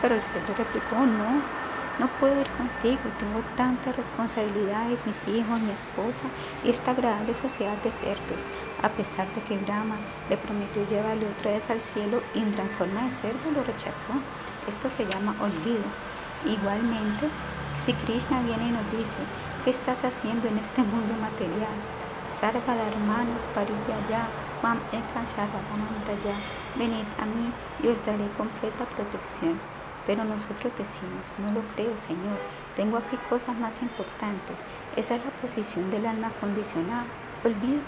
[0.00, 1.42] Pero el cerdo replicó, no,
[1.98, 6.24] no puedo ir contigo, tengo tantas responsabilidades, mis hijos, mi esposa
[6.64, 8.40] y esta agradable sociedad de cerdos.
[8.82, 9.96] A pesar de que Brahma
[10.28, 14.14] le prometió llevarle otra vez al cielo, Indra en forma de cerdo lo rechazó.
[14.66, 15.84] Esto se llama olvido.
[16.44, 17.28] Igualmente,
[17.84, 19.22] si Krishna viene y nos dice,
[19.64, 21.76] ¿qué estás haciendo en este mundo material?
[22.32, 24.26] Sarva hermano, allá,
[24.62, 24.78] mam
[26.24, 26.34] ya.
[26.76, 27.52] Venid a mí
[27.82, 29.71] y os daré completa protección.
[30.06, 32.38] Pero nosotros decimos, no lo creo, Señor,
[32.74, 34.56] tengo aquí cosas más importantes.
[34.96, 37.04] Esa es la posición del alma condicionada.
[37.44, 37.80] Olvido.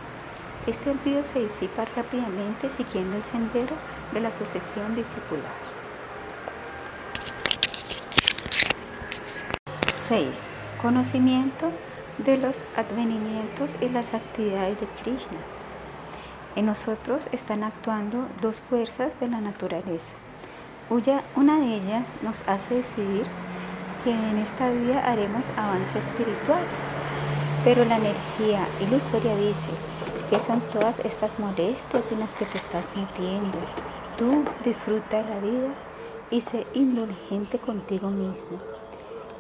[0.66, 3.74] Este olvido se disipa rápidamente siguiendo el sendero
[4.12, 5.52] de la sucesión discipular.
[10.08, 10.26] 6.
[10.80, 11.70] Conocimiento
[12.18, 15.38] de los advenimientos y las actividades de Krishna.
[16.56, 20.23] En nosotros están actuando dos fuerzas de la naturaleza
[20.90, 23.24] una de ellas nos hace decidir
[24.04, 26.62] que en esta vida haremos avance espiritual,
[27.64, 29.70] pero la energía ilusoria dice
[30.28, 33.58] que son todas estas molestias en las que te estás metiendo.
[34.18, 35.74] Tú disfruta la vida
[36.30, 38.58] y sé indulgente contigo mismo.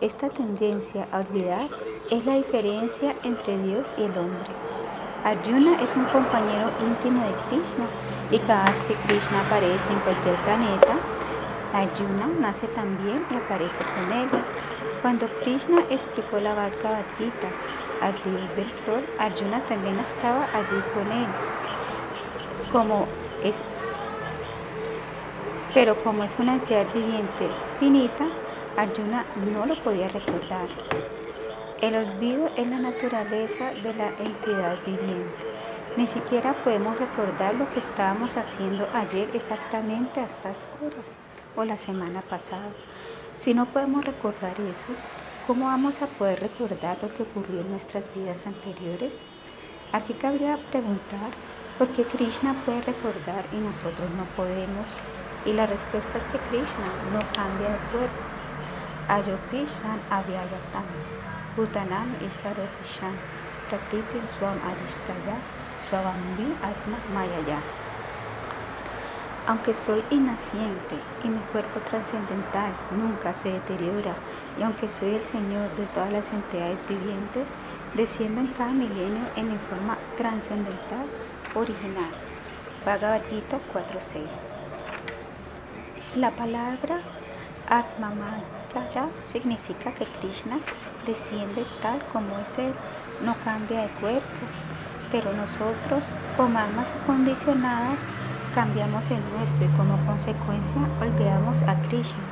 [0.00, 1.68] Esta tendencia a olvidar
[2.10, 4.50] es la diferencia entre Dios y el hombre.
[5.24, 7.86] Arjuna es un compañero íntimo de Krishna
[8.30, 10.98] y cada vez que Krishna aparece en cualquier planeta,
[11.74, 14.28] Arjuna nace también y aparece con él.
[15.02, 17.48] Cuando Krishna explicó la Bhagavad Gita
[18.00, 21.26] al dios del sol, Arjuna también estaba allí con él.
[22.70, 23.08] Como
[23.42, 23.54] es,
[25.74, 27.48] pero como es una entidad viviente
[27.80, 28.28] finita,
[28.76, 30.68] Arjuna no lo podía recordar.
[31.80, 35.44] El olvido es la naturaleza de la entidad viviente.
[35.96, 41.23] Ni siquiera podemos recordar lo que estábamos haciendo ayer exactamente a estas horas
[41.56, 42.70] o la semana pasada.
[43.38, 44.92] Si no podemos recordar eso,
[45.46, 49.12] ¿cómo vamos a poder recordar lo que ocurrió en nuestras vidas anteriores?
[49.92, 51.30] Aquí cabría preguntar
[51.78, 54.86] por qué Krishna puede recordar y nosotros no podemos.
[55.46, 58.22] Y la respuesta es que Krishna no cambia de cuerpo.
[59.08, 60.88] Ayopishan Abhyayatam,
[61.56, 63.12] Bhutanam Ishvarotishan,
[63.68, 65.36] Prakriti Swam Adistaya,
[65.84, 67.83] Swavambi Atma Mayaya.
[69.46, 74.14] Aunque soy inaciente y mi cuerpo trascendental nunca se deteriora,
[74.58, 77.48] y aunque soy el Señor de todas las entidades vivientes,
[77.94, 81.06] desciendo en cada milenio en mi forma trascendental
[81.54, 82.10] original.
[82.86, 84.22] Bhagavad Gita 4.6
[86.16, 87.00] La palabra
[87.68, 90.58] Atmamayaya significa que Krishna
[91.06, 92.72] desciende tal como es Él,
[93.22, 94.46] no cambia de cuerpo,
[95.12, 96.02] pero nosotros,
[96.36, 97.98] como almas condicionadas,
[98.54, 102.22] cambiamos el nuestro y como consecuencia olvidamos a Krishna.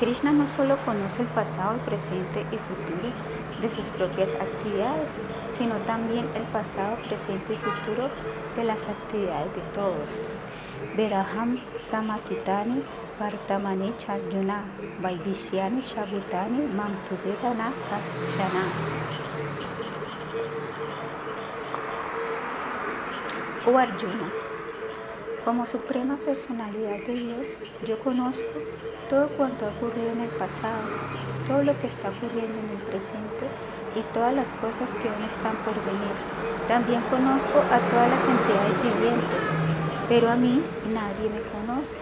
[0.00, 3.14] Krishna no solo conoce el pasado, presente y futuro
[3.60, 5.08] de sus propias actividades,
[5.56, 8.10] sino también el pasado, presente y futuro
[8.56, 10.08] de las actividades de todos.
[10.96, 11.60] Veraham
[11.90, 12.82] Samatitani
[13.18, 14.64] Vartamani Charjuna
[15.00, 18.64] Vaibhishyani Shabutani Mamtuvedana Kajana.
[23.66, 24.45] O Arjuna.
[25.46, 27.46] Como suprema personalidad de Dios,
[27.86, 28.42] yo conozco
[29.08, 30.82] todo cuanto ha ocurrido en el pasado,
[31.46, 33.46] todo lo que está ocurriendo en el presente
[33.94, 36.16] y todas las cosas que aún están por venir.
[36.66, 39.38] También conozco a todas las entidades vivientes,
[40.08, 40.60] pero a mí
[40.92, 41.96] nadie me conoce.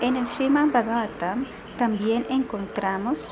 [0.00, 1.44] En el Srimad Bhagavatam
[1.76, 3.28] también encontramos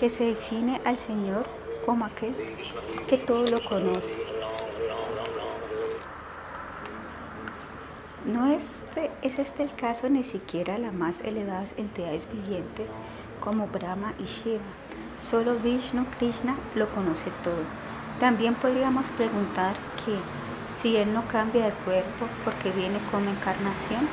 [0.00, 1.46] que se define al Señor
[1.86, 2.34] como aquel
[3.08, 4.22] que todo lo conoce.
[8.24, 12.90] No este, es este el caso ni siquiera las más elevadas entidades vivientes
[13.40, 14.62] como Brahma y Shiva.
[15.20, 17.64] Solo Vishnu Krishna lo conoce todo.
[18.20, 19.74] También podríamos preguntar
[20.04, 20.16] que
[20.74, 24.08] si él no cambia de cuerpo porque viene como encarnación,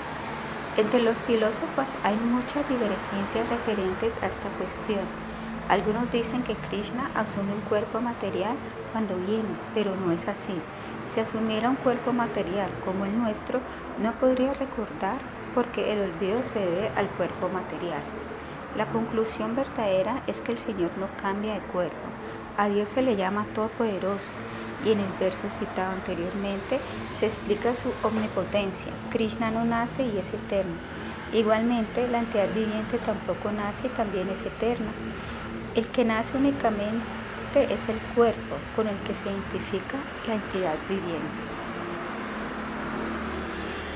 [0.78, 5.29] entre los filósofos hay muchas divergencias referentes a esta cuestión.
[5.70, 8.56] Algunos dicen que Krishna asume un cuerpo material
[8.92, 10.56] cuando viene, pero no es así.
[11.14, 13.60] Si asumiera un cuerpo material como el nuestro,
[14.02, 15.18] no podría recordar
[15.54, 18.02] porque el olvido se debe al cuerpo material.
[18.78, 21.96] La conclusión verdadera es que el Señor no cambia de cuerpo.
[22.58, 24.30] A Dios se le llama todopoderoso
[24.84, 26.80] y en el verso citado anteriormente
[27.20, 28.92] se explica su omnipotencia.
[29.12, 30.74] Krishna no nace y es eterno.
[31.32, 34.88] Igualmente, la entidad viviente tampoco nace y también es eterna.
[35.76, 37.04] El que nace únicamente
[37.56, 39.98] es el cuerpo con el que se identifica
[40.28, 41.60] la entidad viviente.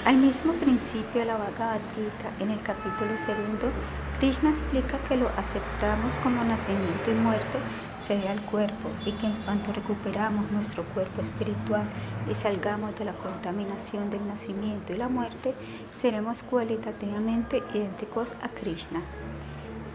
[0.06, 3.72] Al mismo principio de la Bhagavad Gita, en el capítulo segundo,
[4.20, 7.58] Krishna explica que lo aceptamos como nacimiento y muerte
[8.06, 11.84] se ve al cuerpo y que en cuanto recuperamos nuestro cuerpo espiritual
[12.30, 15.54] y salgamos de la contaminación del nacimiento y la muerte,
[15.94, 19.02] seremos cualitativamente idénticos a Krishna.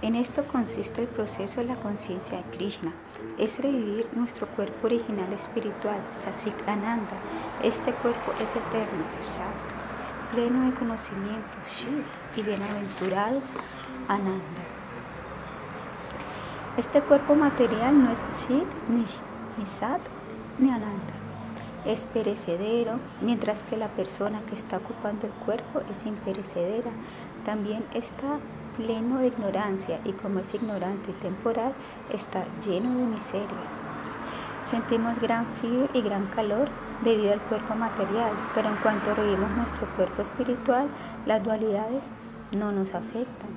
[0.01, 2.93] En esto consiste el proceso de la conciencia de Krishna.
[3.37, 7.17] Es revivir nuestro cuerpo original espiritual, Sasik Ananda.
[7.63, 9.79] Este cuerpo es eterno, Sat
[10.33, 12.05] pleno de conocimiento, Shiv,
[12.37, 13.41] y bienaventurado,
[14.09, 14.63] Ananda.
[16.77, 20.01] Este cuerpo material no es Shiv, ni, Sat,
[20.59, 21.15] ni Ananda.
[21.87, 26.91] Es perecedero, mientras que la persona que está ocupando el cuerpo es imperecedera.
[27.45, 28.39] También está
[28.79, 31.73] pleno de ignorancia y como es ignorante y temporal,
[32.11, 33.73] está lleno de miserias.
[34.71, 36.69] Sentimos gran frío y gran calor
[37.03, 40.87] debido al cuerpo material, pero en cuanto revivimos nuestro cuerpo espiritual,
[41.27, 42.05] las dualidades
[42.53, 43.51] no nos afectan.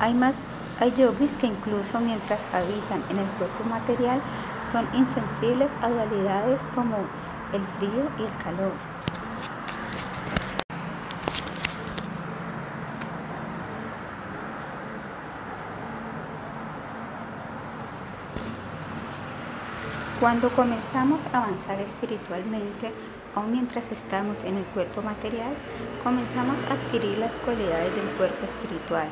[0.00, 0.34] Hay más,
[0.80, 4.20] hay yogis que incluso mientras habitan en el cuerpo material
[4.72, 6.96] son insensibles a dualidades como
[7.52, 8.72] el frío y el calor.
[20.20, 22.92] Cuando comenzamos a avanzar espiritualmente,
[23.36, 25.54] aun mientras estamos en el cuerpo material,
[26.02, 29.06] comenzamos a adquirir las cualidades del cuerpo espiritual.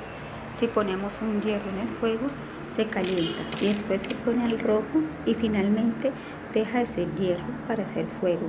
[0.58, 2.28] Si ponemos un hierro en el fuego,
[2.70, 6.12] se calienta y después se pone al rojo y finalmente
[6.54, 8.48] deja de ser hierro para ser fuego.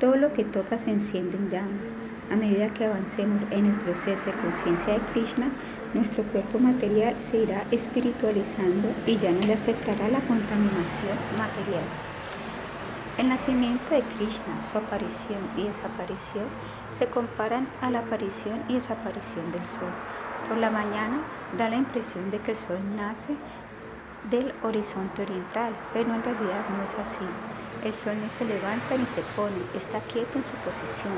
[0.00, 1.94] Todo lo que toca se enciende en llamas.
[2.32, 5.50] A medida que avancemos en el proceso de conciencia de Krishna,
[5.94, 11.84] nuestro cuerpo material se irá espiritualizando y ya no le afectará la contaminación material.
[13.16, 16.46] El nacimiento de Krishna, su aparición y desaparición
[16.92, 19.92] se comparan a la aparición y desaparición del sol.
[20.48, 21.18] Por la mañana
[21.56, 23.34] da la impresión de que el sol nace
[24.30, 27.26] del horizonte oriental, pero en realidad no es así.
[27.84, 31.14] El sol ni se levanta ni se pone, está quieto en su posición.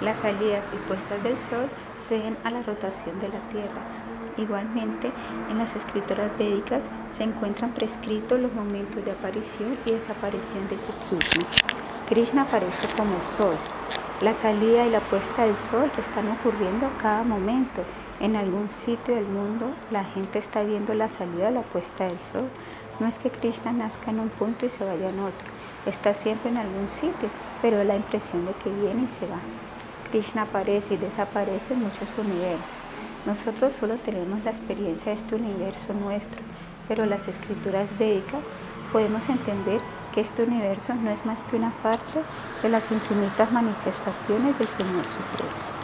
[0.00, 1.68] Las salidas y puestas del sol
[2.08, 3.82] ceden a la rotación de la Tierra,
[4.38, 5.10] Igualmente,
[5.50, 6.82] en las escrituras védicas
[7.16, 11.46] se encuentran prescritos los momentos de aparición y desaparición de ese Krishna.
[12.06, 13.56] Krishna aparece como el sol.
[14.20, 17.82] La salida y la puesta del sol están ocurriendo a cada momento.
[18.18, 22.18] En algún sitio del mundo la gente está viendo la salida y la puesta del
[22.32, 22.48] sol.
[22.98, 25.46] No es que Krishna nazca en un punto y se vaya en otro.
[25.84, 27.28] Está siempre en algún sitio,
[27.60, 29.38] pero la impresión de que viene y se va.
[30.10, 32.74] Krishna aparece y desaparece en muchos universos.
[33.26, 36.40] Nosotros solo tenemos la experiencia de este universo nuestro,
[36.88, 38.44] pero las escrituras védicas
[38.92, 39.80] podemos entender
[40.14, 42.22] que este universo no es más que una parte
[42.62, 45.75] de las infinitas manifestaciones del Señor Supremo.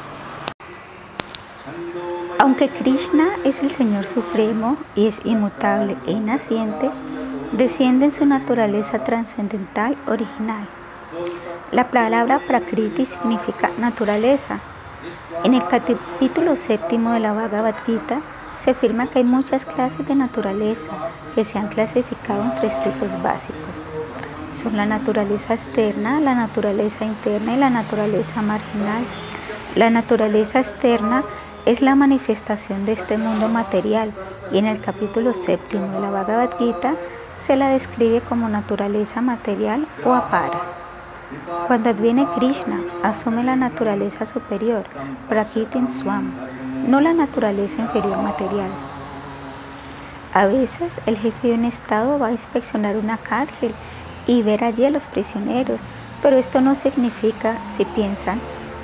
[2.42, 6.90] Aunque Krishna es el Señor Supremo y es inmutable e inaciente,
[7.52, 10.66] desciende en su naturaleza trascendental original.
[11.70, 14.58] La palabra Prakriti significa naturaleza
[15.44, 18.20] en el capítulo séptimo de la Bhagavad Gita
[18.58, 20.88] se afirma que hay muchas clases de naturaleza
[21.36, 23.76] que se han clasificado en tres tipos básicos.
[24.60, 29.04] Son la naturaleza externa, la naturaleza interna y la naturaleza marginal.
[29.76, 31.41] La naturaleza externa es
[31.80, 34.12] la manifestación de este mundo material
[34.52, 36.94] y en el capítulo séptimo de la Bhagavad Gita
[37.46, 40.60] se la describe como naturaleza material o apara.
[41.66, 44.82] Cuando adviene Krishna, asume la naturaleza superior,
[45.28, 46.32] Prakritin Swam,
[46.86, 48.70] no la naturaleza inferior material.
[50.34, 53.72] A veces el jefe de un estado va a inspeccionar una cárcel
[54.26, 55.80] y ver allí a los prisioneros,
[56.22, 58.40] pero esto no significa, si piensan,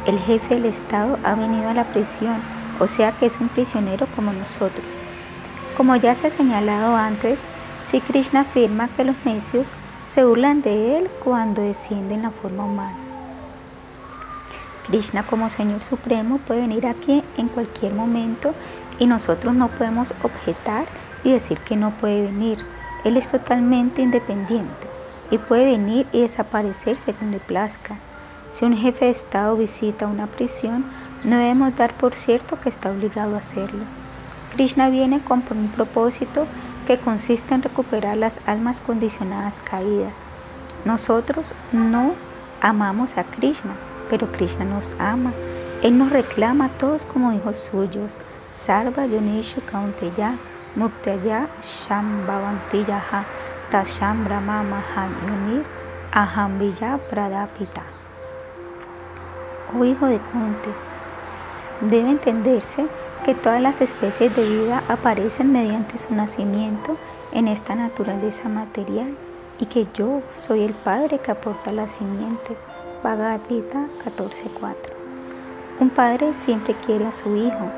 [0.07, 2.37] el jefe del estado ha venido a la prisión,
[2.79, 4.87] o sea que es un prisionero como nosotros.
[5.77, 7.39] Como ya se ha señalado antes,
[7.87, 9.69] si Krishna afirma que los necios
[10.11, 12.97] se burlan de él cuando desciende en la forma humana.
[14.87, 18.55] Krishna como Señor Supremo puede venir aquí en cualquier momento
[18.99, 20.87] y nosotros no podemos objetar
[21.25, 22.65] y decir que no puede venir.
[23.05, 24.87] Él es totalmente independiente
[25.31, 27.99] y puede venir y desaparecer según le plazca.
[28.51, 30.85] Si un jefe de Estado visita una prisión,
[31.25, 33.85] no debemos dar por cierto que está obligado a hacerlo.
[34.55, 36.47] Krishna viene con un propósito
[36.87, 40.13] que consiste en recuperar las almas condicionadas caídas.
[40.85, 42.15] Nosotros no
[42.61, 43.73] amamos a Krishna,
[44.09, 45.33] pero Krishna nos ama.
[45.83, 48.17] Él nos reclama a todos como hijos suyos.
[48.55, 50.35] Sarva Yonishu Kaunteya
[50.75, 53.25] Muktaya Shambhavantiyaha
[53.71, 55.65] Tasham Brahma Mahayunir
[56.13, 56.59] Aham
[57.11, 57.83] Pradapita.
[59.73, 60.71] Oh hijo de Kunti,
[61.81, 62.87] debe entenderse
[63.25, 66.97] que todas las especies de vida aparecen mediante su nacimiento
[67.33, 69.15] en esta naturaleza material
[69.61, 72.57] y que yo soy el Padre que aporta la simiente.
[73.03, 74.75] Bhagavad Gita 14.4
[75.81, 77.71] Un padre siempre quiere a su hijo.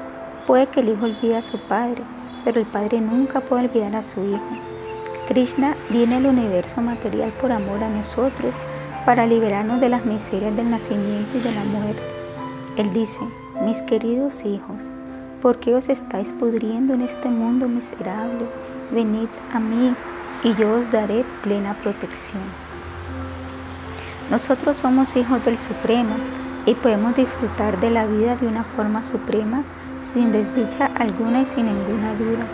[0.47, 2.03] Puede que el hijo olvide a su padre,
[2.45, 4.41] pero el padre nunca puede olvidar a su hijo.
[5.29, 8.55] Krishna viene al universo material por amor a nosotros
[9.05, 12.03] para liberarnos de las miserias del nacimiento y de la muerte.
[12.77, 13.21] Él dice,
[13.61, 14.93] mis queridos hijos,
[15.41, 18.45] ¿Por qué os estáis pudriendo en este mundo miserable?
[18.91, 19.95] Venid a mí
[20.45, 22.43] y yo os daré plena protección.
[24.31, 26.15] Nosotros somos hijos del Supremo
[26.67, 29.65] y podemos disfrutar de la vida de una forma suprema
[30.13, 32.45] sin desdicha alguna y sin ninguna duda.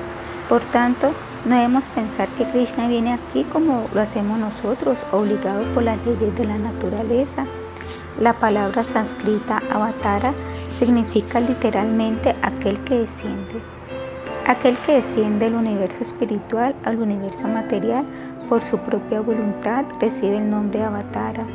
[0.48, 1.10] Por tanto,
[1.44, 6.36] no debemos pensar que Krishna viene aquí como lo hacemos nosotros, obligados por las leyes
[6.36, 7.46] de la naturaleza.
[8.20, 10.32] La palabra sánscrita avatara
[10.78, 13.60] significa literalmente aquel que desciende.
[14.46, 18.04] Aquel que desciende del universo espiritual al universo material
[18.48, 21.46] por su propia voluntad recibe el nombre de Avatara.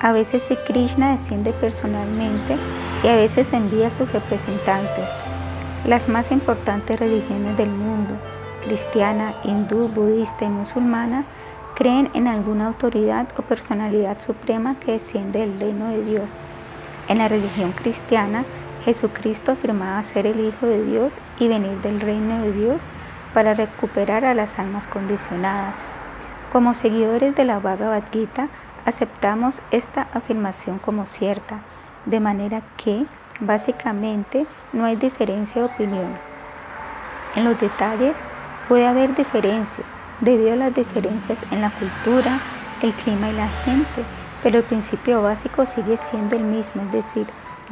[0.00, 2.56] A veces Krishna desciende personalmente
[3.02, 5.08] y a veces envía a sus representantes.
[5.86, 8.14] Las más importantes religiones del mundo,
[8.64, 11.24] cristiana, hindú, budista y musulmana,
[11.74, 16.30] creen en alguna autoridad o personalidad suprema que desciende del reino de Dios
[17.10, 18.44] en la religión cristiana,
[18.84, 22.80] Jesucristo afirmaba ser el Hijo de Dios y venir del reino de Dios
[23.34, 25.74] para recuperar a las almas condicionadas.
[26.52, 28.48] Como seguidores de la Bhagavad Gita,
[28.86, 31.58] aceptamos esta afirmación como cierta,
[32.06, 33.04] de manera que,
[33.40, 36.16] básicamente, no hay diferencia de opinión.
[37.34, 38.16] En los detalles
[38.68, 39.86] puede haber diferencias
[40.20, 42.38] debido a las diferencias en la cultura,
[42.82, 44.04] el clima y la gente
[44.42, 47.26] pero el principio básico sigue siendo el mismo, es decir,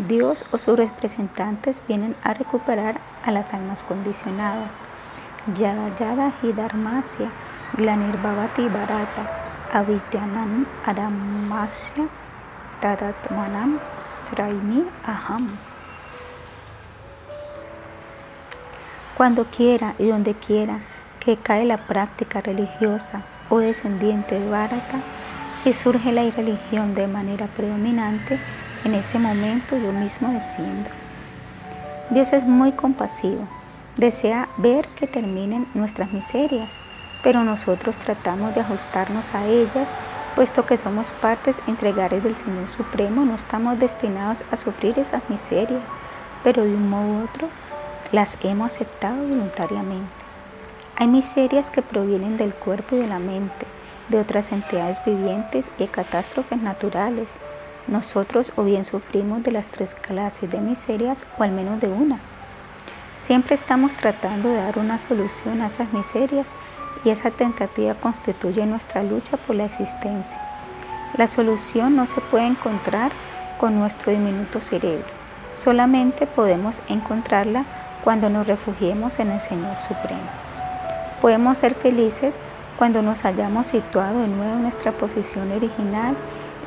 [0.06, 4.70] Dios o sus representantes vienen a recuperar a las almas condicionadas.
[5.56, 7.30] Yada Yada Hidarmasya,
[7.76, 9.24] Glanirvavati Bharata,
[9.72, 12.06] Avidyanam Aramasya,
[12.80, 15.48] Tadatmanam Sraini Aham.
[19.16, 20.80] Cuando quiera y donde quiera
[21.18, 25.00] que cae la práctica religiosa o descendiente de Bharata,
[25.64, 28.38] y surge la irreligión de manera predominante,
[28.84, 30.88] en ese momento yo mismo desciendo.
[32.10, 33.46] Dios es muy compasivo,
[33.96, 36.70] desea ver que terminen nuestras miserias,
[37.22, 39.88] pero nosotros tratamos de ajustarnos a ellas,
[40.34, 45.82] puesto que somos partes integrales del Señor Supremo, no estamos destinados a sufrir esas miserias,
[46.44, 47.48] pero de un modo u otro
[48.12, 50.08] las hemos aceptado voluntariamente.
[50.96, 53.66] Hay miserias que provienen del cuerpo y de la mente,
[54.08, 57.28] de otras entidades vivientes y catástrofes naturales.
[57.86, 62.18] Nosotros o bien sufrimos de las tres clases de miserias o al menos de una.
[63.16, 66.48] Siempre estamos tratando de dar una solución a esas miserias
[67.04, 70.40] y esa tentativa constituye nuestra lucha por la existencia.
[71.16, 73.12] La solución no se puede encontrar
[73.58, 75.06] con nuestro diminuto cerebro.
[75.62, 77.64] Solamente podemos encontrarla
[78.04, 80.30] cuando nos refugiemos en el Señor Supremo.
[81.20, 82.36] Podemos ser felices
[82.78, 86.16] cuando nos hayamos situado de nuevo en nuestra posición original,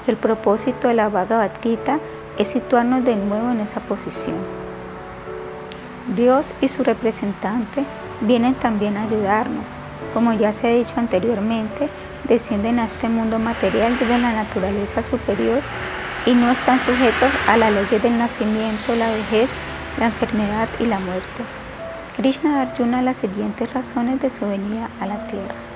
[0.07, 1.99] el propósito de la Bhagavad Gita
[2.37, 4.35] es situarnos de nuevo en esa posición.
[6.15, 7.85] Dios y su representante
[8.19, 9.63] vienen también a ayudarnos.
[10.13, 11.87] Como ya se ha dicho anteriormente,
[12.27, 15.61] descienden a este mundo material desde la naturaleza superior
[16.25, 19.49] y no están sujetos a las leyes del nacimiento, la vejez,
[19.97, 21.43] la enfermedad y la muerte.
[22.17, 25.70] Krishna Arjuna las siguientes razones de su venida a la tierra.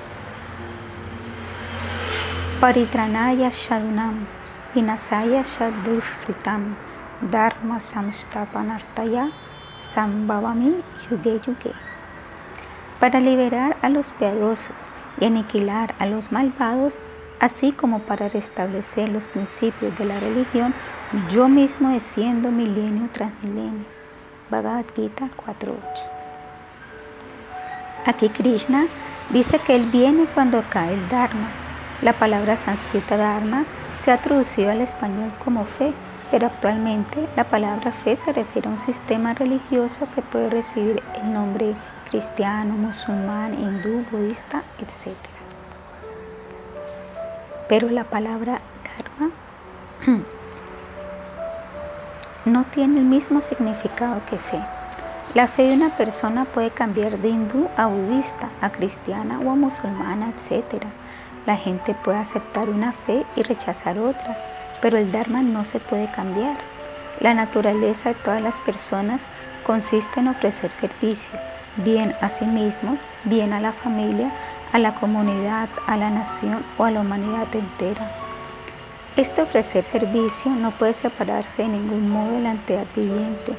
[2.60, 4.26] Paritranaya Sharunam,
[4.72, 6.74] Vinasaya Shadushritam,
[7.20, 9.30] Dharma Samstapanartaya,
[9.92, 11.72] Sambhavami Yuge Yuge.
[12.98, 14.86] Para liberar a los piadosos
[15.20, 16.94] y aniquilar a los malvados,
[17.40, 20.72] así como para restablecer los principios de la religión,
[21.30, 23.84] yo mismo desciendo milenio tras milenio.
[24.48, 25.76] Bhagavad Gita 4.8.
[28.06, 28.86] Aquí Krishna
[29.28, 31.65] dice que Él viene cuando cae el Dharma
[32.02, 33.64] la palabra sánscrita dharma
[34.00, 35.92] se ha traducido al español como fe,
[36.30, 41.32] pero actualmente la palabra fe se refiere a un sistema religioso que puede recibir el
[41.32, 41.74] nombre
[42.10, 45.16] cristiano, musulmán, hindú, budista, etc.
[47.68, 49.32] Pero la palabra dharma
[52.44, 54.60] no tiene el mismo significado que fe.
[55.34, 59.54] La fe de una persona puede cambiar de hindú a budista, a cristiana o a
[59.54, 60.86] musulmana, etc.
[61.46, 64.36] La gente puede aceptar una fe y rechazar otra,
[64.82, 66.56] pero el Dharma no se puede cambiar.
[67.20, 69.22] La naturaleza de todas las personas
[69.64, 71.38] consiste en ofrecer servicio,
[71.76, 74.32] bien a sí mismos, bien a la familia,
[74.72, 78.10] a la comunidad, a la nación o a la humanidad entera.
[79.16, 83.54] Este ofrecer servicio no puede separarse de ningún modo de la entidad viviente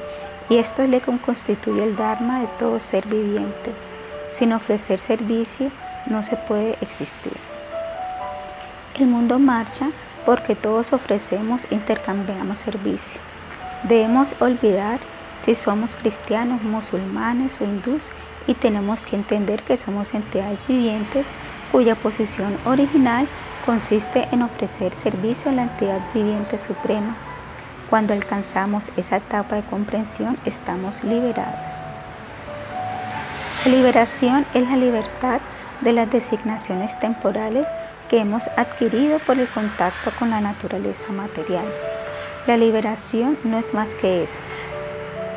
[0.50, 3.72] y esto es lo que constituye el Dharma de todo ser viviente.
[4.30, 5.70] Sin ofrecer servicio
[6.06, 7.32] no se puede existir.
[8.98, 9.90] El mundo marcha
[10.26, 13.20] porque todos ofrecemos e intercambiamos servicio.
[13.84, 14.98] Debemos olvidar
[15.40, 18.02] si somos cristianos, musulmanes o hindús
[18.48, 21.26] y tenemos que entender que somos entidades vivientes
[21.70, 23.28] cuya posición original
[23.64, 27.14] consiste en ofrecer servicio a la entidad viviente suprema.
[27.88, 31.66] Cuando alcanzamos esa etapa de comprensión estamos liberados.
[33.64, 35.40] La liberación es la libertad
[35.82, 37.68] de las designaciones temporales
[38.08, 41.66] que hemos adquirido por el contacto con la naturaleza material.
[42.46, 44.38] La liberación no es más que eso.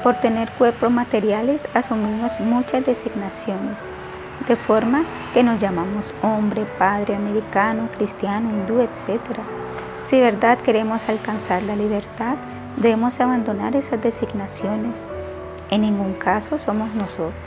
[0.03, 3.77] Por tener cuerpos materiales asumimos muchas designaciones
[4.47, 5.03] de forma
[5.33, 9.19] que nos llamamos hombre, padre, americano, cristiano, hindú, etc.
[10.07, 12.35] Si verdad queremos alcanzar la libertad,
[12.77, 14.97] debemos abandonar esas designaciones.
[15.69, 16.89] En ningún caso somos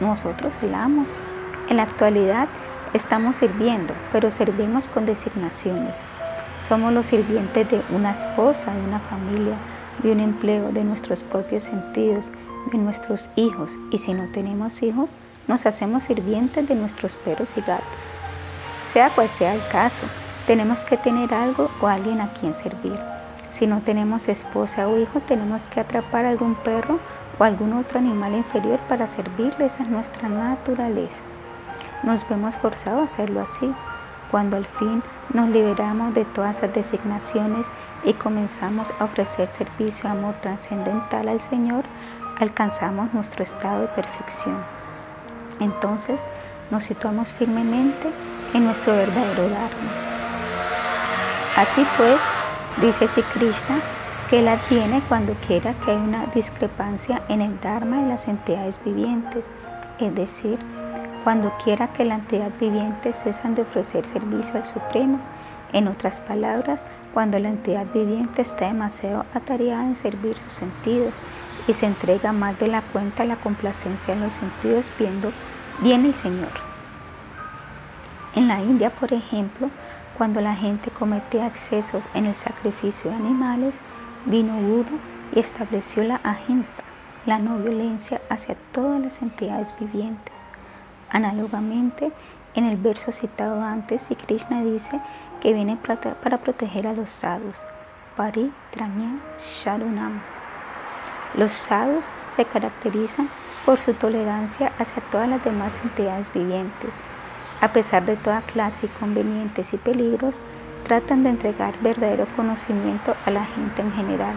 [0.01, 1.05] nosotros el amo.
[1.68, 2.48] En la actualidad
[2.94, 5.96] estamos sirviendo, pero servimos con designaciones.
[6.66, 9.56] Somos los sirvientes de una esposa, de una familia,
[10.02, 12.30] de un empleo, de nuestros propios sentidos,
[12.72, 13.72] de nuestros hijos.
[13.90, 15.10] Y si no tenemos hijos,
[15.48, 17.84] nos hacemos sirvientes de nuestros perros y gatos.
[18.90, 20.06] Sea cual sea el caso,
[20.46, 22.98] tenemos que tener algo o alguien a quien servir.
[23.50, 26.98] Si no tenemos esposa o hijo, tenemos que atrapar algún perro
[27.38, 31.22] o algún otro animal inferior para servirles a nuestra naturaleza.
[32.05, 33.74] Nos vemos forzados a hacerlo así.
[34.31, 35.02] Cuando al fin
[35.32, 37.66] nos liberamos de todas esas designaciones
[38.05, 41.85] y comenzamos a ofrecer servicio amor trascendental al Señor,
[42.40, 44.59] alcanzamos nuestro estado de perfección.
[45.60, 46.20] Entonces
[46.70, 48.10] nos situamos firmemente
[48.52, 49.90] en nuestro verdadero Dharma.
[51.56, 52.20] Así pues,
[52.82, 53.78] dice Sri Krishna
[54.28, 58.78] que él adviene cuando quiera que hay una discrepancia en el Dharma de las entidades
[58.85, 59.47] vivientes,
[60.01, 60.59] es decir,
[61.24, 65.18] cuando quiera que la entidad viviente cesan de ofrecer servicio al Supremo,
[65.72, 66.82] en otras palabras,
[67.14, 71.14] cuando la entidad viviente está demasiado atareada en servir sus sentidos
[71.66, 75.32] y se entrega más de la cuenta a la complacencia en los sentidos viendo
[75.80, 76.52] bien el Señor.
[78.34, 79.70] En la India, por ejemplo,
[80.18, 83.80] cuando la gente cometía excesos en el sacrificio de animales,
[84.26, 84.90] vino Buda
[85.34, 86.82] y estableció la ahimsa,
[87.24, 90.34] la no violencia hacia todas las entidades vivientes.
[91.15, 92.11] Análogamente,
[92.57, 95.01] en el verso citado antes, Krishna dice
[95.41, 97.65] que viene para proteger a los sadhus,
[98.16, 100.20] Paritranya Sharunam.
[101.36, 102.05] Los sadhus
[102.35, 103.28] se caracterizan
[103.65, 106.91] por su tolerancia hacia todas las demás entidades vivientes.
[107.61, 110.41] A pesar de toda clase de inconvenientes y peligros,
[110.82, 114.35] tratan de entregar verdadero conocimiento a la gente en general.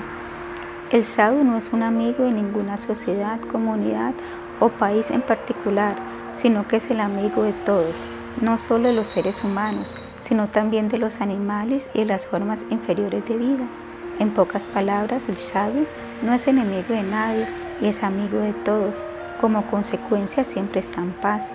[0.92, 4.14] El sadhu no es un amigo de ninguna sociedad, comunidad
[4.60, 5.96] o país en particular,
[6.38, 7.96] sino que es el amigo de todos,
[8.42, 12.64] no solo de los seres humanos, sino también de los animales y de las formas
[12.70, 13.66] inferiores de vida.
[14.20, 15.86] En pocas palabras, el sadhu
[16.24, 17.48] no es enemigo de nadie
[17.82, 18.96] y es amigo de todos.
[19.42, 21.52] Como consecuencia siempre está en paz.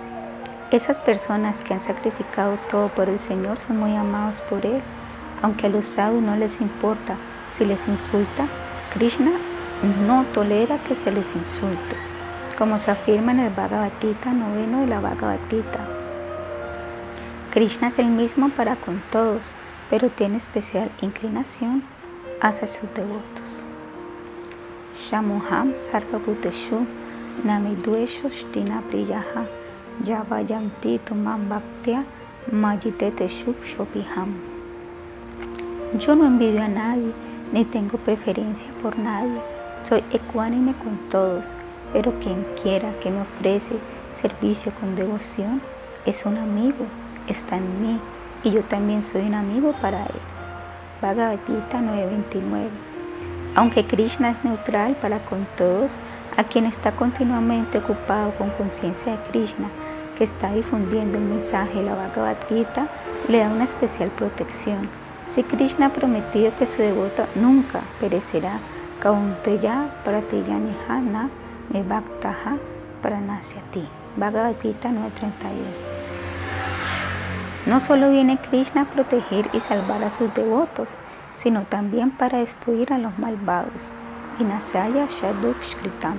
[0.71, 4.81] Esas personas que han sacrificado todo por el Señor son muy amados por Él.
[5.41, 7.15] Aunque a los sadhus no les importa
[7.51, 8.47] si les insulta,
[8.93, 9.31] Krishna
[10.07, 11.95] no tolera que se les insulte,
[12.57, 15.79] como se afirma en el Bhagavad Gita noveno de la Bhagavad Gita.
[17.51, 19.41] Krishna es el mismo para con todos,
[19.89, 21.83] pero tiene especial inclinación
[22.41, 23.63] hacia sus devotos.
[24.99, 26.85] Shamuham Sarvabhuteshu
[27.43, 29.45] Namidueshu Shtina Priyaha
[30.03, 32.05] Yavayanti Tumam Bhaktia
[32.51, 34.33] Majiteteshu Shopiham.
[35.99, 37.13] Yo no envidio a nadie,
[37.51, 39.39] ni tengo preferencia por nadie.
[39.83, 41.45] Soy ecuánime con todos,
[41.93, 43.75] pero quien quiera que me ofrece
[44.19, 45.61] servicio con devoción
[46.05, 46.85] es un amigo,
[47.27, 47.99] está en mí
[48.43, 50.21] y yo también soy un amigo para él.
[51.01, 52.67] Bhagavad Gita 9.29.
[53.55, 55.93] Aunque Krishna es neutral para con todos,
[56.37, 59.69] a quien está continuamente ocupado con conciencia de Krishna,
[60.17, 62.87] que está difundiendo el mensaje de la Bhagavad Gita,
[63.27, 64.89] le da una especial protección.
[65.27, 68.57] Si Krishna ha prometido que su devoto nunca perecerá,
[69.01, 71.01] Kaunteya Pratiyaniha
[71.69, 72.57] Me Bhaktaha
[73.01, 73.87] Pranasyati.
[74.17, 75.93] Bhagavad Gita 931.
[77.65, 80.89] No solo viene Krishna a proteger y salvar a sus devotos,
[81.35, 83.91] sino también para destruir a los malvados.
[84.37, 86.17] Vinasaya Shadukshritam.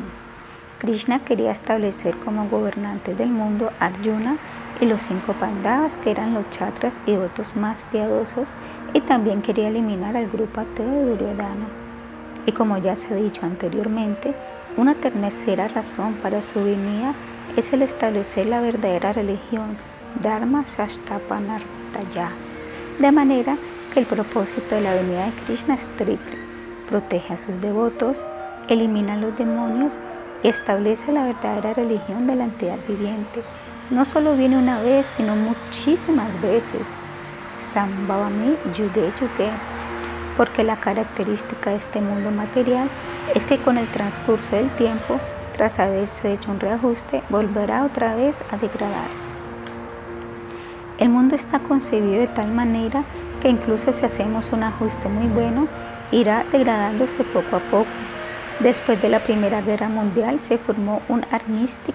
[0.79, 4.39] Krishna quería establecer como gobernantes del mundo Arjuna
[4.81, 8.49] y los cinco Pandavas, que eran los chatras y devotos más piadosos,
[8.93, 11.67] y también quería eliminar al grupo ateo de Duryodhana.
[12.47, 14.35] Y como ya se ha dicho anteriormente,
[14.77, 17.15] una tercera razón para su venida
[17.57, 19.77] es el establecer la verdadera religión
[20.21, 22.31] Dharma Shashtapanartaya.
[22.99, 23.57] De manera
[23.93, 26.39] que el propósito de la venida de Krishna es triple.
[26.89, 28.25] Protege a sus devotos,
[28.69, 29.95] elimina a los demonios
[30.43, 33.43] y establece la verdadera religión de la entidad viviente.
[33.91, 36.83] No solo viene una vez, sino muchísimas veces.
[37.61, 39.51] Sambhavami Yuge Yuge.
[40.37, 42.89] Porque la característica de este mundo material
[43.35, 45.19] es que con el transcurso del tiempo,
[45.57, 49.33] tras haberse hecho un reajuste, volverá otra vez a degradarse.
[50.99, 53.03] El mundo está concebido de tal manera
[53.43, 55.67] que incluso si hacemos un ajuste muy bueno,
[56.13, 57.87] irá degradándose poco a poco.
[58.61, 61.95] Después de la Primera Guerra Mundial se formó un armisticio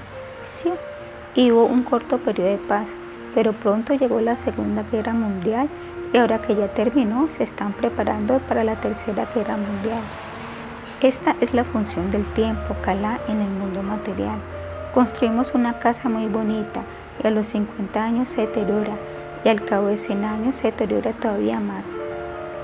[1.36, 2.90] y hubo un corto periodo de paz,
[3.34, 5.70] pero pronto llegó la Segunda Guerra Mundial
[6.12, 10.02] y ahora que ya terminó se están preparando para la Tercera Guerra Mundial.
[11.02, 14.38] Esta es la función del tiempo, Kala, en el mundo material.
[14.94, 16.82] Construimos una casa muy bonita,
[17.24, 18.98] y a los 50 años se deteriora
[19.46, 21.86] y al cabo de 100 años se deteriora todavía más.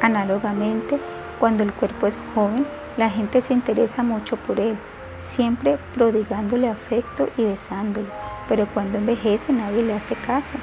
[0.02, 1.00] Análogamente,
[1.40, 2.68] cuando el cuerpo es joven,
[2.98, 4.78] la gente se interesa mucho por él,
[5.18, 8.10] siempre prodigándole afecto y besándolo,
[8.50, 10.58] pero cuando envejece nadie le hace caso.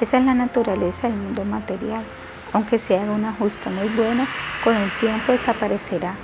[0.00, 2.04] Esa es la naturaleza del mundo material.
[2.52, 4.28] Aunque se haga un ajuste muy bueno,
[4.62, 6.14] con el tiempo desaparecerá.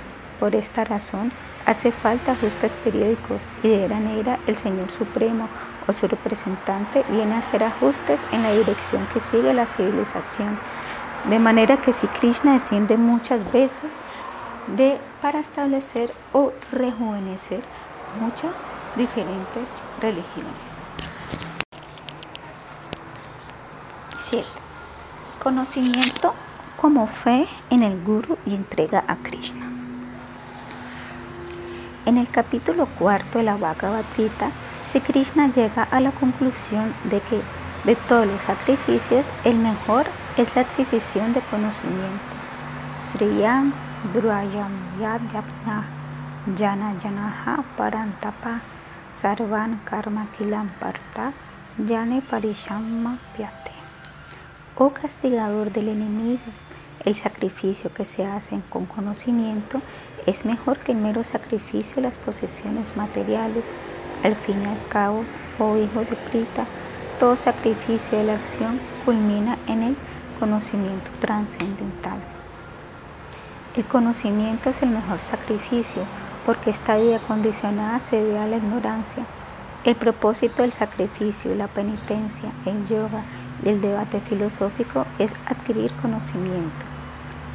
[0.43, 1.31] Por esta razón,
[1.65, 5.47] hace falta ajustes periódicos y de era negra el Señor Supremo
[5.87, 10.59] o su representante viene a hacer ajustes en la dirección que sigue la civilización.
[11.29, 13.89] De manera que si Krishna desciende muchas veces
[14.75, 17.63] de, para establecer o rejuvenecer
[18.19, 18.51] muchas
[18.97, 19.69] diferentes
[20.01, 20.51] religiones.
[24.17, 24.45] 7.
[25.41, 26.33] Conocimiento
[26.75, 29.72] como fe en el Guru y entrega a Krishna.
[32.05, 34.51] En el capítulo cuarto de la Bhagavad Gita,
[34.91, 37.39] si Krishna llega a la conclusión de que
[37.85, 40.05] de todos los sacrificios, el mejor
[40.35, 42.33] es la adquisición de conocimiento.
[42.99, 43.73] Sriyam
[44.13, 45.85] Drayam Yadjapna
[46.57, 48.59] Jana Janaha Parantapa
[49.21, 51.31] Sarvan Karma Kilam Parta
[51.77, 53.71] Yane Parishamma Pyate.
[54.77, 56.41] Oh castigador del enemigo,
[57.05, 59.81] el sacrificio que se hace con conocimiento
[60.25, 63.65] es mejor que el mero sacrificio de las posesiones materiales
[64.23, 65.23] al fin y al cabo,
[65.59, 66.65] oh hijo de Prita,
[67.19, 69.95] todo sacrificio de la acción culmina en el
[70.39, 72.17] conocimiento trascendental.
[73.75, 76.03] El conocimiento es el mejor sacrificio
[76.45, 79.23] porque esta vida condicionada se debe a la ignorancia.
[79.83, 83.23] El propósito del sacrificio la penitencia, el yoga
[83.63, 86.92] y el debate filosófico es adquirir conocimiento.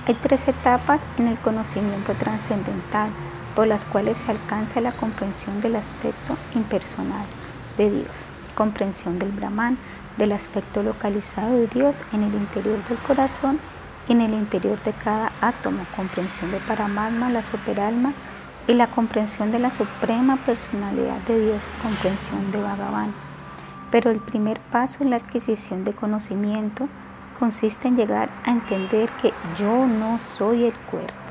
[0.09, 3.11] Hay tres etapas en el conocimiento trascendental
[3.55, 7.27] por las cuales se alcanza la comprensión del aspecto impersonal
[7.77, 8.17] de Dios,
[8.55, 9.77] comprensión del Brahman,
[10.17, 13.59] del aspecto localizado de Dios en el interior del corazón
[14.09, 18.15] y en el interior de cada átomo, comprensión de Paramatma, la superalma,
[18.67, 23.13] y la comprensión de la suprema personalidad de Dios, comprensión de Bhagavan.
[23.91, 26.89] Pero el primer paso en la adquisición de conocimiento
[27.39, 31.29] consiste en llegar a entender que yo no soy el cuerpo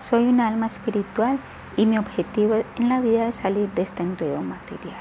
[0.00, 1.38] soy un alma espiritual
[1.76, 4.96] y mi objetivo en la vida es salir de este enredo material.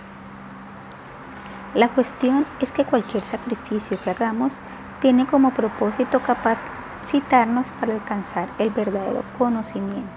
[1.76, 4.54] La cuestión es que cualquier sacrificio que hagamos
[5.02, 10.08] tiene como propósito capacitarnos para alcanzar el verdadero conocimiento.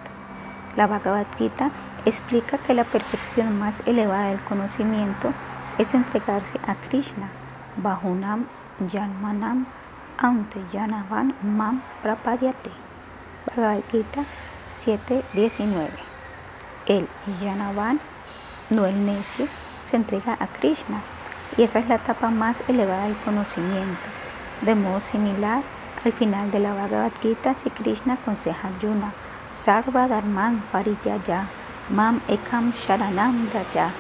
[0.77, 1.71] La Bhagavad Gita
[2.07, 5.33] explica que la perfección más elevada del conocimiento
[5.77, 7.29] es entregarse a Krishna,
[7.77, 8.47] Bahunam
[8.91, 9.67] Janmanam
[10.23, 12.71] Ante Yanavan Mam Prapadyate.
[13.47, 14.27] Bhagavad Gita
[14.85, 15.89] 7.19.
[16.87, 17.09] El
[17.43, 17.99] Yanavan,
[18.69, 19.47] no el necio,
[19.87, 21.01] se entrega a Krishna
[21.57, 24.09] y esa es la etapa más elevada del conocimiento.
[24.61, 25.63] De modo similar,
[26.05, 29.13] Al final de la Bhagavad Gita, si Krishna aconseja a Arjuna,
[29.53, 31.47] Sarva Dharman Parityaya,
[31.91, 33.91] Mam Ekam Sharanam Daya,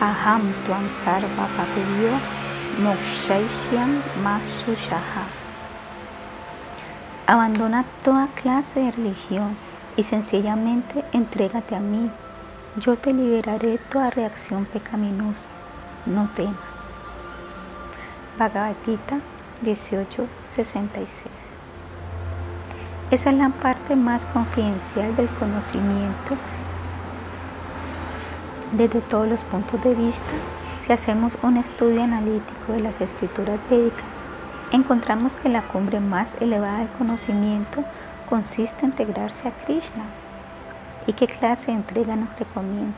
[0.00, 2.14] Aham Tuam Sarva Papiryo,
[2.82, 5.39] Mokshaishyam Masushaha.
[7.30, 9.56] Abandona toda clase de religión
[9.96, 12.10] y sencillamente entrégate a mí.
[12.76, 15.46] Yo te liberaré de toda reacción pecaminosa.
[16.06, 16.56] No temas.
[18.36, 19.20] Bhagavad Gita
[19.62, 21.08] 1866.
[23.12, 26.36] Esa es la parte más confidencial del conocimiento
[28.72, 30.32] desde todos los puntos de vista.
[30.80, 34.09] Si hacemos un estudio analítico de las escrituras védicas,
[34.72, 37.84] encontramos que la cumbre más elevada del conocimiento
[38.28, 40.04] consiste en integrarse a Krishna.
[41.06, 42.94] ¿Y qué clase de entrega nos recomienda?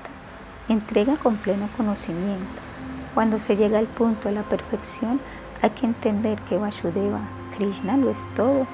[0.69, 2.61] Entrega con pleno conocimiento.
[3.15, 5.21] Cuando se llega al punto de la perfección,
[5.63, 7.21] hay que entender que Vasudeva,
[7.57, 8.67] Krishna, lo es todo.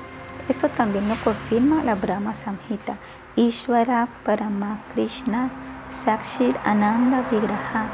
[0.48, 2.96] Esto también lo confirma la Brahma Samhita.
[3.36, 5.50] Ishvara Parama Krishna
[5.90, 7.86] Sakshir Ananda Vigraha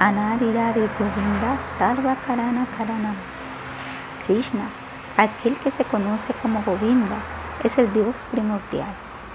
[0.00, 3.35] Anadirari Govinda Sarva Karana Karanam.
[4.26, 4.68] Krishna,
[5.16, 7.16] aquel que se conoce como Govinda,
[7.62, 8.92] es el Dios primordial.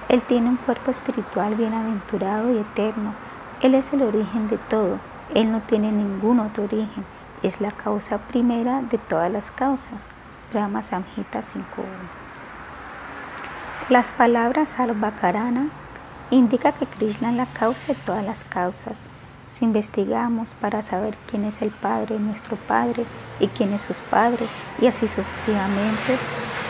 [0.09, 3.13] Él tiene un cuerpo espiritual bienaventurado y eterno.
[3.61, 4.99] Él es el origen de todo.
[5.33, 7.05] Él no tiene ningún otro origen.
[7.43, 10.01] Es la causa primera de todas las causas.
[10.51, 11.85] Brahma Samhita 5.1.
[13.89, 15.69] Las palabras Sarvakarana
[16.29, 18.97] indica que Krishna es la causa de todas las causas.
[19.53, 23.05] Si investigamos para saber quién es el Padre, nuestro Padre,
[23.41, 24.47] y quién es sus padres,
[24.79, 26.17] y así sucesivamente,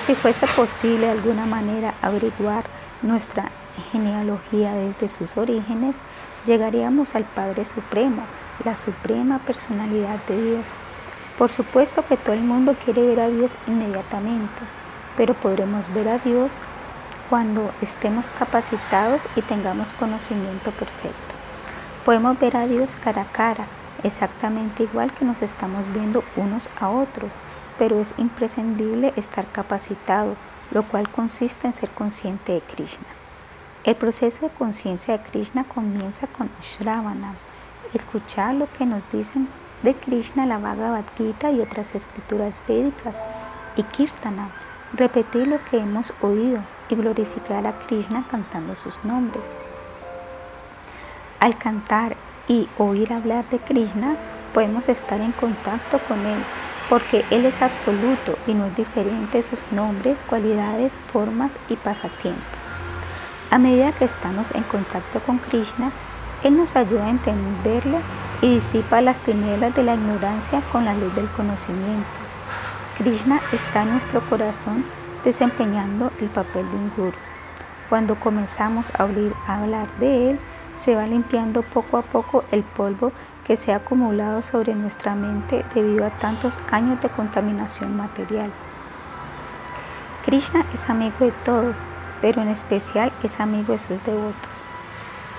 [0.06, 2.64] si fuese posible de alguna manera averiguar
[3.02, 3.50] nuestra
[3.92, 5.96] genealogía desde sus orígenes,
[6.48, 8.24] llegaríamos al Padre Supremo,
[8.64, 10.66] la suprema personalidad de Dios.
[11.38, 14.62] Por supuesto que todo el mundo quiere ver a Dios inmediatamente,
[15.18, 16.52] pero podremos ver a Dios
[17.30, 21.31] cuando estemos capacitados y tengamos conocimiento perfecto.
[22.06, 23.66] Podemos ver a Dios cara a cara,
[24.04, 27.32] exactamente igual que nos estamos viendo unos a otros,
[27.78, 30.36] pero es imprescindible estar capacitado,
[30.72, 33.06] lo cual consiste en ser consciente de Krishna.
[33.84, 37.36] El proceso de conciencia de Krishna comienza con Shravana,
[37.94, 39.48] escuchar lo que nos dicen
[39.84, 43.16] de Krishna, la Bhagavad Gita y otras escrituras védicas,
[43.76, 44.50] y Kirtana,
[44.94, 49.44] repetir lo que hemos oído y glorificar a Krishna cantando sus nombres.
[51.42, 54.16] Al cantar y oír hablar de Krishna,
[54.54, 56.38] podemos estar en contacto con Él,
[56.88, 62.46] porque Él es absoluto y no es diferente sus nombres, cualidades, formas y pasatiempos.
[63.50, 65.92] A medida que estamos en contacto con Krishna,
[66.44, 67.98] Él nos ayuda a entenderlo
[68.44, 72.06] y disipa las tinieblas de la ignorancia con la luz del conocimiento.
[73.00, 74.86] Krishna está en nuestro corazón
[75.26, 77.18] desempeñando el papel de un guru.
[77.90, 80.40] Cuando comenzamos a, oír, a hablar de Él,
[80.82, 83.12] se va limpiando poco a poco el polvo
[83.46, 88.52] que se ha acumulado sobre nuestra mente debido a tantos años de contaminación material.
[90.26, 91.78] Krishna es amigo de todos,
[92.20, 94.52] pero en especial es amigo de sus devotos.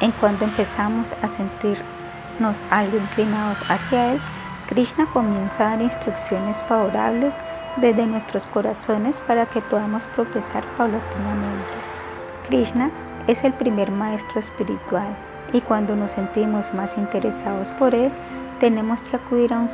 [0.00, 4.20] En cuanto empezamos a sentirnos algo inclinados hacia Él,
[4.68, 7.34] Krishna comienza a dar instrucciones favorables
[7.76, 11.74] desde nuestros corazones para que podamos progresar paulatinamente.
[12.48, 12.90] Krishna
[13.26, 15.16] es el primer maestro espiritual
[15.52, 18.10] y cuando nos sentimos más interesados por Él,
[18.60, 19.68] tenemos que acudir a un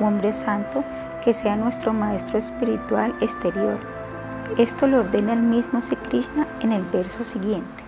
[0.00, 0.82] un hombre santo,
[1.24, 3.78] que sea nuestro maestro espiritual exterior.
[4.58, 7.82] Esto lo ordena el mismo Sri Krishna en el verso siguiente.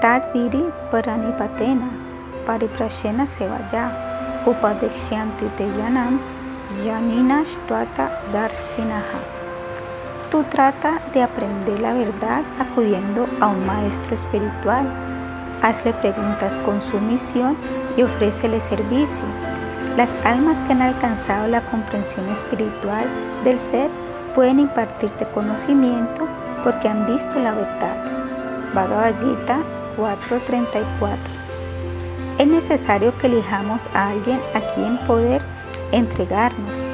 [0.00, 1.88] Tadviri paranipatena
[2.46, 3.90] pariprashena sevaya
[4.46, 6.20] upadekshanti teyanam
[6.84, 7.56] yaninash
[8.32, 9.35] darsinaha.
[10.44, 14.86] Trata de aprender la verdad acudiendo a un maestro espiritual.
[15.62, 17.56] Hazle preguntas con sumisión
[17.96, 19.24] y ofrécele servicio.
[19.96, 23.06] Las almas que han alcanzado la comprensión espiritual
[23.44, 23.88] del ser
[24.34, 26.28] pueden impartirte conocimiento
[26.62, 27.96] porque han visto la verdad.
[28.74, 29.58] Bhagavad Gita
[29.96, 31.16] 4:34.
[32.38, 35.40] Es necesario que elijamos a alguien a quien poder
[35.92, 36.85] entregarnos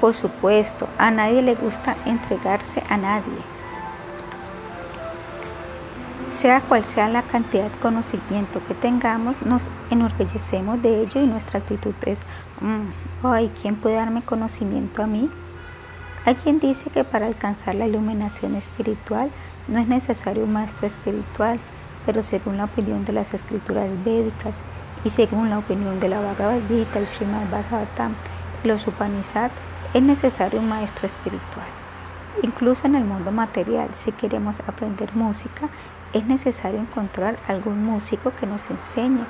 [0.00, 3.38] Por supuesto, a nadie le gusta entregarse a nadie.
[6.30, 11.60] Sea cual sea la cantidad de conocimiento que tengamos, nos enorgullecemos de ello y nuestra
[11.60, 12.18] actitud es,
[12.60, 15.30] mm, ay, ¿quién puede darme conocimiento a mí?
[16.26, 19.30] Hay quien dice que para alcanzar la iluminación espiritual
[19.68, 21.58] no es necesario un maestro espiritual,
[22.04, 24.54] pero según la opinión de las escrituras védicas
[25.04, 28.12] y según la opinión de la Bhagavad Gita, el Srimad Bhagavatam,
[28.62, 29.54] los Upanishads
[29.96, 31.66] es necesario un maestro espiritual.
[32.42, 35.70] Incluso en el mundo material, si queremos aprender música,
[36.12, 39.24] es necesario encontrar algún músico que nos enseñe.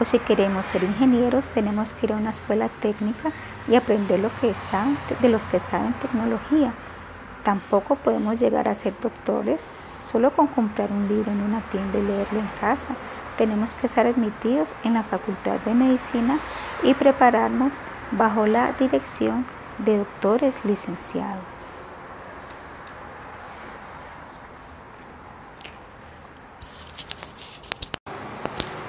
[0.00, 3.30] O si queremos ser ingenieros, tenemos que ir a una escuela técnica
[3.68, 6.72] y aprender lo que saben, de los que saben tecnología.
[7.44, 9.60] Tampoco podemos llegar a ser doctores
[10.10, 12.94] solo con comprar un libro en una tienda y leerlo en casa.
[13.36, 16.38] Tenemos que ser admitidos en la Facultad de Medicina
[16.82, 17.72] y prepararnos
[18.12, 19.44] bajo la dirección
[19.78, 21.44] de doctores licenciados.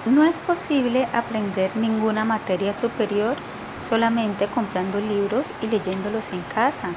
[0.05, 3.35] No es posible aprender ninguna materia superior
[3.89, 6.89] solamente comprando libros y leyéndolos en casa.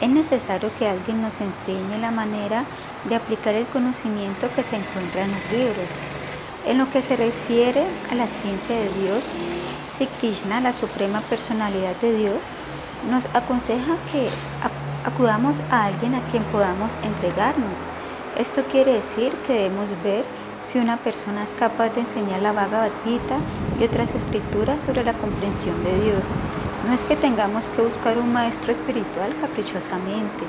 [0.00, 2.64] Es necesario que alguien nos enseñe la manera
[3.04, 5.86] de aplicar el conocimiento que se encuentra en los libros.
[6.66, 9.22] En lo que se refiere a la ciencia de Dios,
[9.98, 12.40] si Krishna, la suprema personalidad de Dios,
[13.10, 14.28] nos aconseja que
[15.04, 17.78] acudamos a alguien a quien podamos entregarnos.
[18.36, 20.24] Esto quiere decir que debemos ver
[20.62, 23.38] si una persona es capaz de enseñar la Bhagavad Gita
[23.80, 26.22] y otras escrituras sobre la comprensión de Dios.
[26.86, 30.44] No es que tengamos que buscar un maestro espiritual caprichosamente,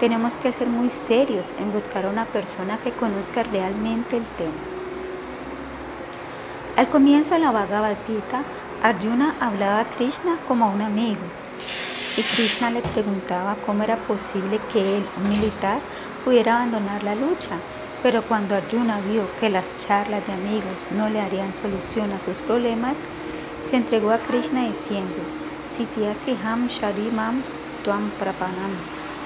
[0.00, 4.52] tenemos que ser muy serios en buscar a una persona que conozca realmente el tema.
[6.76, 8.42] Al comienzo de la Bhagavad Gita,
[8.82, 11.20] Arjuna hablaba a Krishna como a un amigo
[12.16, 15.80] y Krishna le preguntaba cómo era posible que él, un militar,
[16.24, 17.56] pudiera abandonar la lucha.
[18.02, 22.36] Pero cuando Arjuna vio que las charlas de amigos no le harían solución a sus
[22.38, 22.96] problemas,
[23.68, 25.22] se entregó a Krishna diciendo,
[25.74, 27.42] Sityasiham Sharimam
[27.82, 28.72] Tuam Prapanam.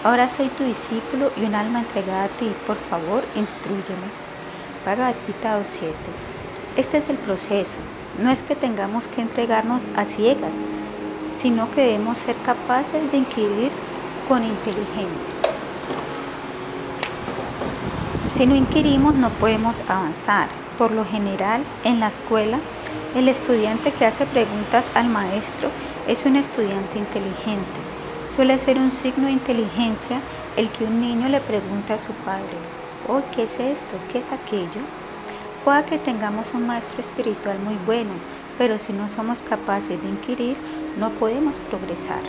[0.05, 2.50] Ahora soy tu discípulo y un alma entregada a ti.
[2.67, 4.08] Por favor, instruyeme.
[4.86, 5.92] Bhagavad Gita 7.
[6.76, 7.76] Este es el proceso.
[8.18, 10.55] No es que tengamos que entregarnos a ciegas,
[11.41, 13.70] sino que debemos ser capaces de inquirir
[14.28, 15.34] con inteligencia.
[18.31, 20.49] Si no inquirimos no podemos avanzar.
[20.76, 22.60] Por lo general, en la escuela,
[23.17, 25.70] el estudiante que hace preguntas al maestro
[26.07, 27.78] es un estudiante inteligente.
[28.34, 30.20] Suele ser un signo de inteligencia
[30.57, 32.58] el que un niño le pregunta a su padre,
[33.08, 33.97] oh, ¿qué es esto?
[34.12, 34.83] ¿Qué es aquello?
[35.65, 38.10] Pueda que tengamos un maestro espiritual muy bueno,
[38.57, 40.57] pero si no somos capaces de inquirir,
[40.99, 42.23] no podemos progresar.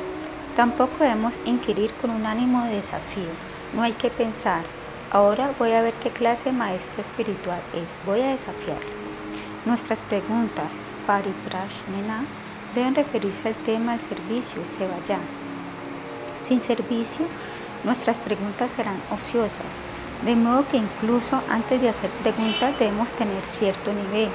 [0.56, 3.32] Tampoco debemos inquirir con un ánimo de desafío.
[3.76, 4.64] No hay que pensar,
[5.12, 8.90] ahora voy a ver qué clase de maestro espiritual es, voy a desafiarlo.
[9.66, 10.74] Nuestras preguntas,
[11.08, 12.26] pariprashnena,
[12.76, 15.20] deben referirse al tema del servicio, se vaya.
[16.46, 17.26] Sin servicio,
[17.84, 19.74] nuestras preguntas serán ociosas,
[20.26, 24.30] de modo que incluso antes de hacer preguntas debemos tener cierto nivel.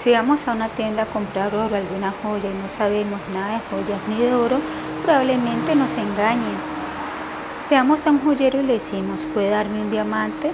[0.00, 3.60] Si vamos a una tienda a comprar oro, alguna joya y no sabemos nada de
[3.68, 4.56] joyas ni de oro,
[5.04, 6.56] probablemente nos engañen.
[7.68, 10.52] Seamos a un joyero y le decimos, ¿puede darme un diamante?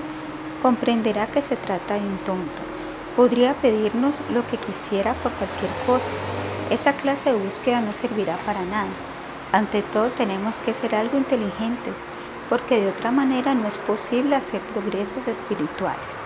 [0.62, 2.60] Comprenderá que se trata de un tonto.
[3.14, 6.10] Podría pedirnos lo que quisiera por cualquier cosa.
[6.70, 8.90] Esa clase de búsqueda no servirá para nada.
[9.52, 11.92] Ante todo tenemos que ser algo inteligente
[12.48, 16.25] porque de otra manera no es posible hacer progresos espirituales.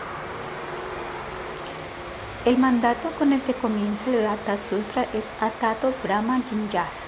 [2.47, 7.05] El mandato con el que comienza el Gata Sutra es Atato Brahma Jinyasa.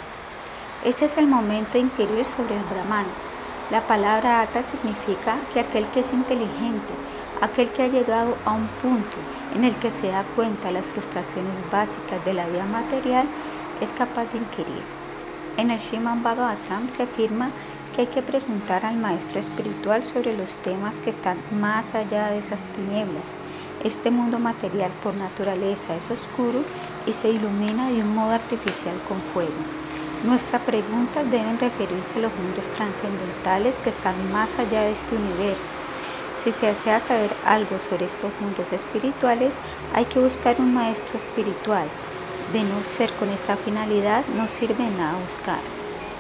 [0.85, 3.07] Este es el momento de inquirir sobre el Brahman.
[3.70, 6.93] La palabra Ata significa que aquel que es inteligente,
[7.41, 9.17] aquel que ha llegado a un punto
[9.57, 13.27] en el que se da cuenta de las frustraciones básicas de la vida material,
[13.81, 14.83] es capaz de inquirir.
[15.57, 17.49] En el Shiman Bhagavatam se afirma
[17.97, 22.39] que hay que preguntar al maestro espiritual sobre los temas que están más allá de
[22.41, 23.35] esas tinieblas.
[23.85, 26.62] Este mundo material por naturaleza es oscuro
[27.05, 29.59] y se ilumina de un modo artificial con fuego.
[30.25, 35.73] Nuestras preguntas deben referirse a los mundos trascendentales que están más allá de este universo.
[36.44, 39.52] Si se desea saber algo sobre estos mundos espirituales,
[39.94, 41.89] hay que buscar un maestro espiritual.
[42.52, 45.61] De no ser con esta finalidad, no sirve nada buscar.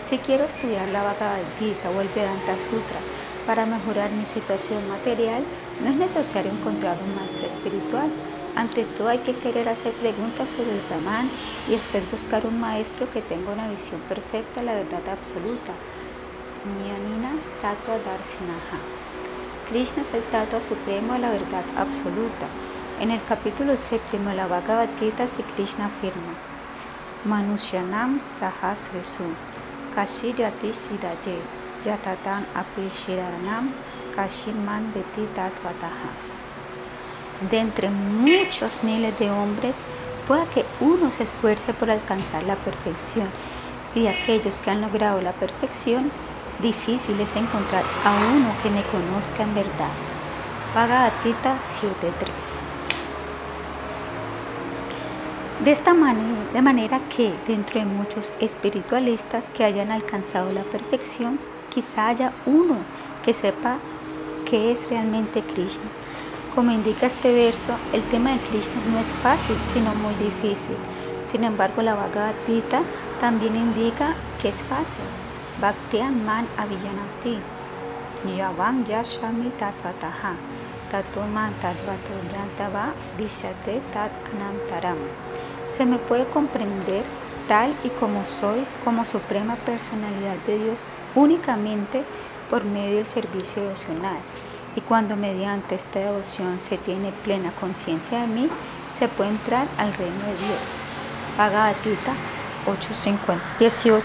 [0.08, 2.98] Si quiero estudiar la Bhagavad Gita o el Vedanta Sutra
[3.46, 5.44] para mejorar mi situación material,
[5.82, 8.08] no es necesario encontrar un maestro espiritual.
[8.54, 11.28] Ante todo hay que querer hacer preguntas sobre el Brahman
[11.66, 15.72] y después buscar un maestro que tenga una visión perfecta de la verdad absoluta.
[16.62, 18.78] Jnanina Tatua Darsinaha.
[19.68, 22.46] Krishna es el Tatua supremo de la verdad absoluta.
[23.00, 26.34] En el capítulo séptimo de la Bhagavad Gita, si Krishna afirma,
[27.24, 29.34] Manushyanam Sahasresu
[29.94, 31.38] Kashirati Shiraye
[31.84, 33.72] Yatatan Api Shiranam
[34.14, 36.10] Kashiman Beti Tatvataha.
[37.50, 39.76] De entre muchos miles de hombres,
[40.26, 43.28] pueda que uno se esfuerce por alcanzar la perfección
[43.94, 46.10] y de aquellos que han logrado la perfección,
[46.60, 49.92] difícil es encontrar a uno que me conozca en verdad.
[50.74, 52.62] Bhagavad Gita 7.3
[55.64, 61.38] de esta manera, de manera que dentro de muchos espiritualistas que hayan alcanzado la perfección,
[61.72, 62.78] quizá haya uno
[63.24, 63.78] que sepa
[64.52, 65.88] qué es realmente Krishna.
[66.54, 70.76] Como indica este verso, el tema de Krishna no es fácil, sino muy difícil.
[71.24, 72.82] Sin embargo, la Bhagavad Gita
[73.18, 75.08] también indica que es fácil.
[75.58, 77.38] Bhaktian man avijanati.
[78.36, 80.34] Yavam yashami tatvataha.
[80.90, 84.98] Tatuman tatvato yantava vishate tat anantaram
[85.70, 87.02] se me puede comprender
[87.48, 90.78] tal y como soy, como suprema personalidad de Dios,
[91.14, 92.04] únicamente
[92.50, 94.18] por medio del servicio devocional.
[94.76, 98.48] Y cuando mediante esta devoción se tiene plena conciencia de mí,
[98.98, 100.60] se puede entrar al reino de Dios.
[101.36, 102.14] Bhagavad Gita
[102.66, 103.98] 18.55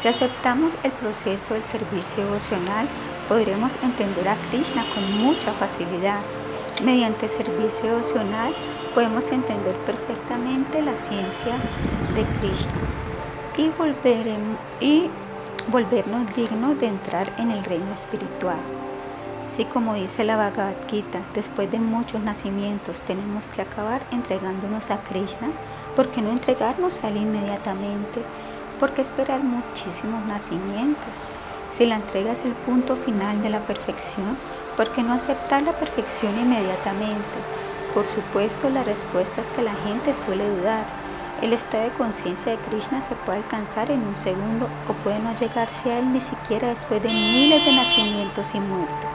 [0.00, 2.86] Si aceptamos el proceso del servicio devocional,
[3.28, 6.20] podremos entender a Krishna con mucha facilidad.
[6.84, 8.54] Mediante servicio devocional
[8.94, 11.54] podemos entender perfectamente la ciencia
[12.14, 12.72] de Krishna.
[13.56, 15.10] Y, y
[15.68, 18.58] volvernos dignos de entrar en el reino espiritual.
[19.48, 25.02] Si como dice la Bhagavad Gita, después de muchos nacimientos tenemos que acabar entregándonos a
[25.02, 25.50] Krishna,
[25.94, 28.22] ¿por qué no entregarnos a Él inmediatamente?
[28.80, 31.14] ¿Por qué esperar muchísimos nacimientos?
[31.70, 34.36] Si la entrega es el punto final de la perfección,
[34.76, 37.16] ¿Por qué no aceptar la perfección inmediatamente?
[37.94, 40.84] Por supuesto, la respuesta es que la gente suele dudar.
[41.42, 45.34] El estado de conciencia de Krishna se puede alcanzar en un segundo o puede no
[45.34, 49.10] llegarse a él ni siquiera después de miles de nacimientos y muertes.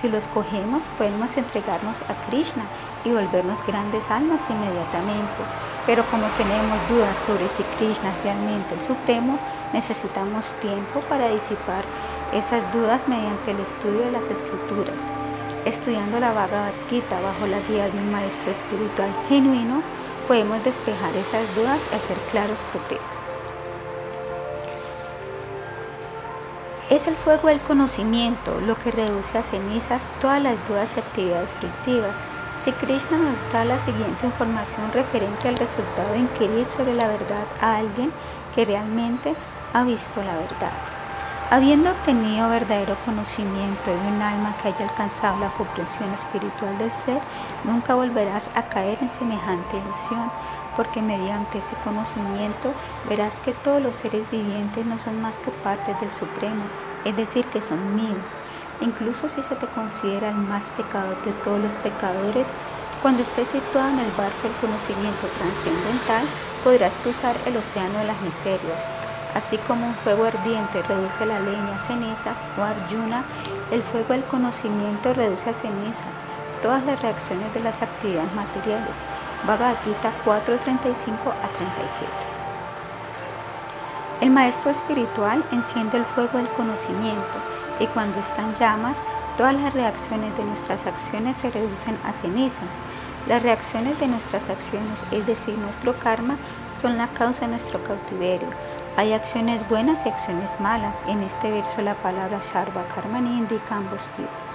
[0.00, 2.64] Si lo escogemos, podemos entregarnos a Krishna
[3.04, 5.42] y volvernos grandes almas inmediatamente.
[5.84, 9.38] Pero como tenemos dudas sobre si Krishna es realmente el Supremo,
[9.74, 11.84] necesitamos tiempo para disipar
[12.32, 14.96] esas dudas mediante el estudio de las escrituras.
[15.66, 19.82] Estudiando la Bhagavad Gita bajo la guía de un maestro espiritual genuino,
[20.30, 23.18] podemos despejar esas dudas y hacer claros procesos.
[26.88, 31.50] Es el fuego del conocimiento lo que reduce a cenizas todas las dudas y actividades
[31.54, 32.14] frictivas.
[32.64, 37.44] Si Krishna nos da la siguiente información referente al resultado de inquirir sobre la verdad
[37.60, 38.12] a alguien
[38.54, 39.34] que realmente
[39.72, 40.99] ha visto la verdad.
[41.52, 47.20] Habiendo obtenido verdadero conocimiento de un alma que haya alcanzado la comprensión espiritual del ser,
[47.64, 50.30] nunca volverás a caer en semejante ilusión,
[50.76, 52.72] porque mediante ese conocimiento
[53.08, 56.62] verás que todos los seres vivientes no son más que partes del Supremo,
[57.04, 58.36] es decir, que son míos.
[58.80, 62.46] Incluso si se te considera el más pecador de todos los pecadores,
[63.02, 66.26] cuando estés situado en el barco del conocimiento trascendental,
[66.62, 68.99] podrás cruzar el océano de las miserias
[69.34, 73.24] Así como un fuego ardiente reduce la leña a cenizas o Arjuna,
[73.70, 76.16] el fuego del conocimiento reduce a cenizas
[76.62, 78.94] todas las reacciones de las actividades materiales.
[79.46, 82.30] Bhagavad Gita 4:35 a 37.
[84.20, 87.38] El maestro espiritual enciende el fuego del conocimiento
[87.78, 88.98] y cuando están llamas,
[89.38, 92.68] todas las reacciones de nuestras acciones se reducen a cenizas.
[93.26, 96.36] Las reacciones de nuestras acciones, es decir, nuestro karma,
[96.80, 98.48] son la causa de nuestro cautiverio.
[99.00, 100.98] Hay acciones buenas y acciones malas.
[101.06, 104.52] En este verso la palabra Sharva Karmani indica ambos tipos.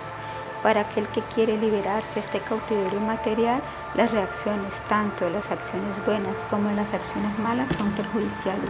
[0.62, 3.60] Para aquel que quiere liberarse de este cautiverio material,
[3.96, 8.70] las reacciones tanto las acciones buenas como las acciones malas son perjudiciales.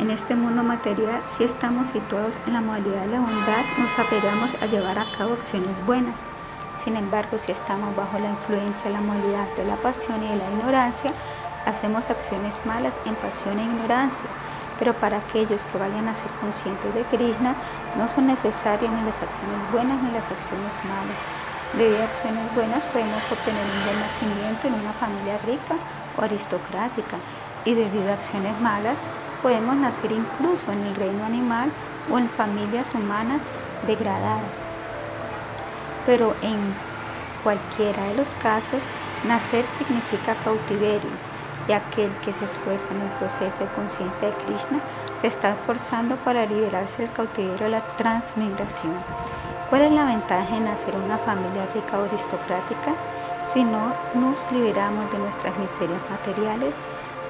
[0.00, 4.54] En este mundo material, si estamos situados en la modalidad de la bondad, nos apegamos
[4.60, 6.18] a llevar a cabo acciones buenas.
[6.76, 10.36] Sin embargo, si estamos bajo la influencia de la modalidad de la pasión y de
[10.36, 11.10] la ignorancia,
[11.64, 14.28] hacemos acciones malas en pasión e ignorancia.
[14.78, 17.54] Pero para aquellos que vayan a ser conscientes de Krishna,
[17.96, 21.20] no son necesarias ni las acciones buenas ni las acciones malas.
[21.78, 25.74] Debido a acciones buenas podemos obtener un buen nacimiento en una familia rica
[26.16, 27.16] o aristocrática
[27.64, 28.98] y debido a acciones malas
[29.42, 31.70] podemos nacer incluso en el reino animal
[32.10, 33.42] o en familias humanas
[33.86, 34.74] degradadas.
[36.06, 36.58] Pero en
[37.42, 38.82] cualquiera de los casos,
[39.24, 41.10] nacer significa cautiverio
[41.68, 44.80] y aquel que se esfuerza en el proceso de conciencia de Krishna
[45.20, 48.94] se está esforzando para liberarse del cautiverio de la transmigración.
[49.70, 52.94] ¿Cuál es la ventaja de nacer una familia rica o aristocrática?
[53.46, 56.74] Si no nos liberamos de nuestras miserias materiales,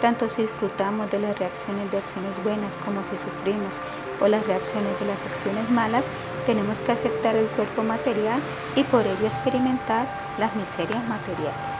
[0.01, 3.75] tanto si disfrutamos de las reacciones de acciones buenas como si sufrimos
[4.21, 6.05] o las reacciones de las acciones malas,
[6.47, 8.41] tenemos que aceptar el cuerpo material
[8.77, 10.07] y por ello experimentar
[10.39, 11.74] las miserias materiales.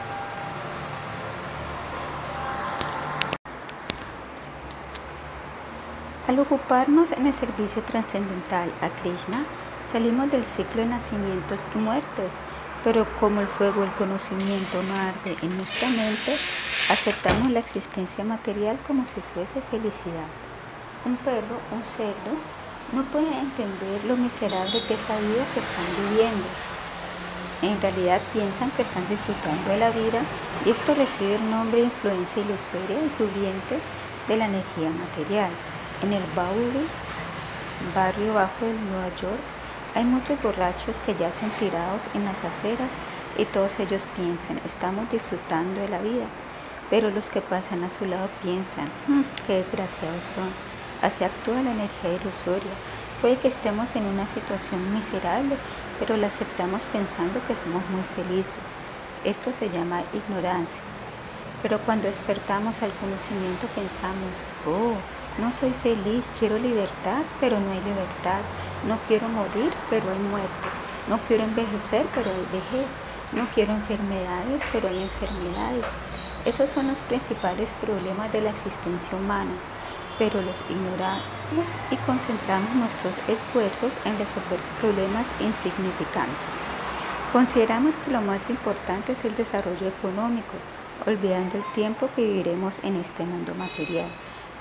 [6.27, 9.45] Al ocuparnos en el servicio trascendental a Krishna,
[9.85, 12.33] salimos del ciclo de nacimientos y muertes,
[12.83, 16.35] pero como el fuego del conocimiento no arde en nuestra mente,
[16.89, 20.25] aceptamos la existencia material como si fuese felicidad.
[21.05, 22.33] Un perro, un cerdo,
[22.91, 26.47] no puede entender lo miserable que es la vida que están viviendo.
[27.61, 30.21] En realidad piensan que están disfrutando de la vida
[30.65, 33.77] y esto recibe el nombre de influencia ilusoria y cubriente
[34.27, 35.51] de la energía material.
[36.01, 36.85] En el Bowery,
[37.95, 39.39] barrio bajo de Nueva York,
[39.95, 42.89] hay muchos borrachos que yacen tirados en las aceras
[43.37, 46.25] y todos ellos piensan, estamos disfrutando de la vida.
[46.89, 50.49] Pero los que pasan a su lado piensan, hmm, qué desgraciados son.
[51.01, 52.75] Así actúa la energía ilusoria.
[53.21, 55.55] Puede que estemos en una situación miserable,
[55.97, 58.65] pero la aceptamos pensando que somos muy felices.
[59.23, 60.83] Esto se llama ignorancia.
[61.63, 64.35] Pero cuando despertamos al conocimiento pensamos,
[64.67, 64.93] oh,
[65.37, 68.39] no soy feliz, quiero libertad, pero no hay libertad.
[68.87, 70.67] No quiero morir, pero hay muerte.
[71.09, 72.87] No quiero envejecer, pero hay vejez.
[73.33, 75.85] No quiero enfermedades, pero hay enfermedades.
[76.45, 79.51] Esos son los principales problemas de la existencia humana,
[80.17, 86.55] pero los ignoramos y concentramos nuestros esfuerzos en resolver problemas insignificantes.
[87.33, 90.53] Consideramos que lo más importante es el desarrollo económico,
[91.05, 94.07] olvidando el tiempo que viviremos en este mundo material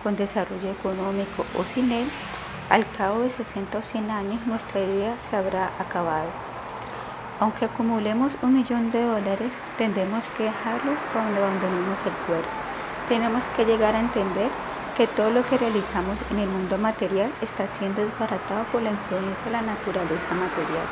[0.05, 2.08] con desarrollo económico o sin él,
[2.70, 6.28] al cabo de 60 o 100 años nuestra idea se habrá acabado.
[7.41, 12.49] Aunque acumulemos un millón de dólares, tendremos que dejarlos cuando abandonemos el cuerpo.
[13.08, 14.50] Tenemos que llegar a entender
[14.97, 19.44] que todo lo que realizamos en el mundo material está siendo desbaratado por la influencia
[19.47, 20.86] de la naturaleza material.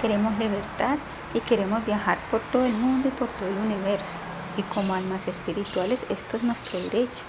[0.00, 0.98] Queremos libertad
[1.34, 4.18] y queremos viajar por todo el mundo y por todo el universo
[4.58, 7.22] y como almas espirituales esto es nuestro derecho.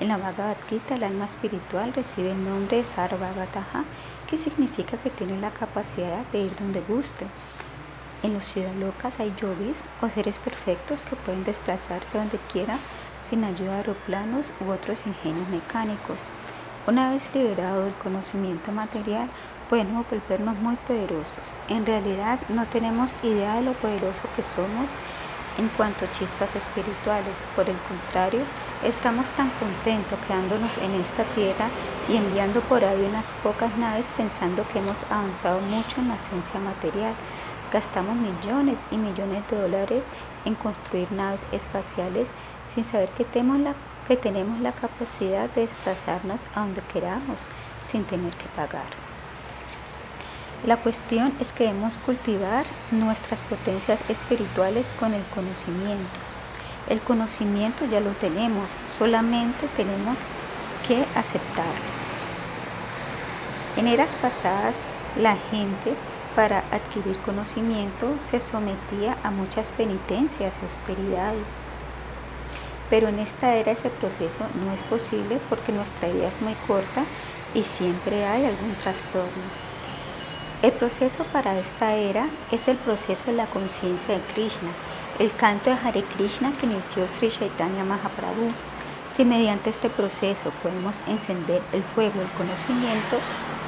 [0.00, 3.84] En la Bhagavad Gita el alma espiritual recibe el nombre de Sarvagataha,
[4.28, 7.26] que significa que tiene la capacidad de ir donde guste.
[8.24, 12.78] En los locas hay yogis o seres perfectos que pueden desplazarse donde quiera
[13.22, 16.18] sin ayuda de aeroplanos u otros ingenios mecánicos.
[16.88, 19.28] Una vez liberado del conocimiento material,
[19.70, 21.46] podemos volvernos muy poderosos.
[21.68, 24.90] En realidad no tenemos idea de lo poderoso que somos
[25.56, 27.38] en cuanto a chispas espirituales.
[27.54, 28.40] Por el contrario,
[28.84, 31.68] estamos tan contentos quedándonos en esta tierra
[32.08, 36.60] y enviando por ahí unas pocas naves pensando que hemos avanzado mucho en la ciencia
[36.60, 37.14] material.
[37.72, 40.04] Gastamos millones y millones de dólares
[40.44, 42.28] en construir naves espaciales
[42.68, 43.74] sin saber que tenemos la,
[44.06, 47.38] que tenemos la capacidad de desplazarnos a donde queramos
[47.86, 48.86] sin tener que pagar.
[50.66, 56.33] La cuestión es que debemos cultivar nuestras potencias espirituales con el conocimiento.
[56.88, 60.18] El conocimiento ya lo tenemos, solamente tenemos
[60.86, 61.94] que aceptarlo.
[63.76, 64.74] En eras pasadas,
[65.16, 65.94] la gente
[66.36, 71.48] para adquirir conocimiento se sometía a muchas penitencias y austeridades.
[72.90, 77.04] Pero en esta era ese proceso no es posible porque nuestra vida es muy corta
[77.54, 79.44] y siempre hay algún trastorno.
[80.62, 84.70] El proceso para esta era es el proceso de la conciencia de Krishna,
[85.18, 88.50] el canto de Hare Krishna que inició Sri Chaitanya Mahaprabhu.
[89.14, 93.18] Si mediante este proceso podemos encender el fuego del conocimiento,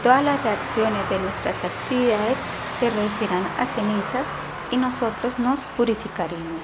[0.02, 2.36] todas las reacciones de nuestras actividades
[2.80, 4.26] se reducirán a cenizas
[4.70, 6.62] y nosotros nos purificaremos.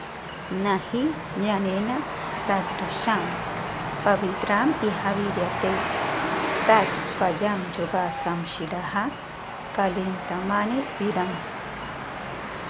[0.63, 1.99] Nahi Yanena
[2.45, 3.21] Sadrasham
[4.05, 5.71] Pavitram y Javiryate
[6.67, 9.09] Tat Swayam Yoga Samshiraha
[9.75, 10.83] Kalintamani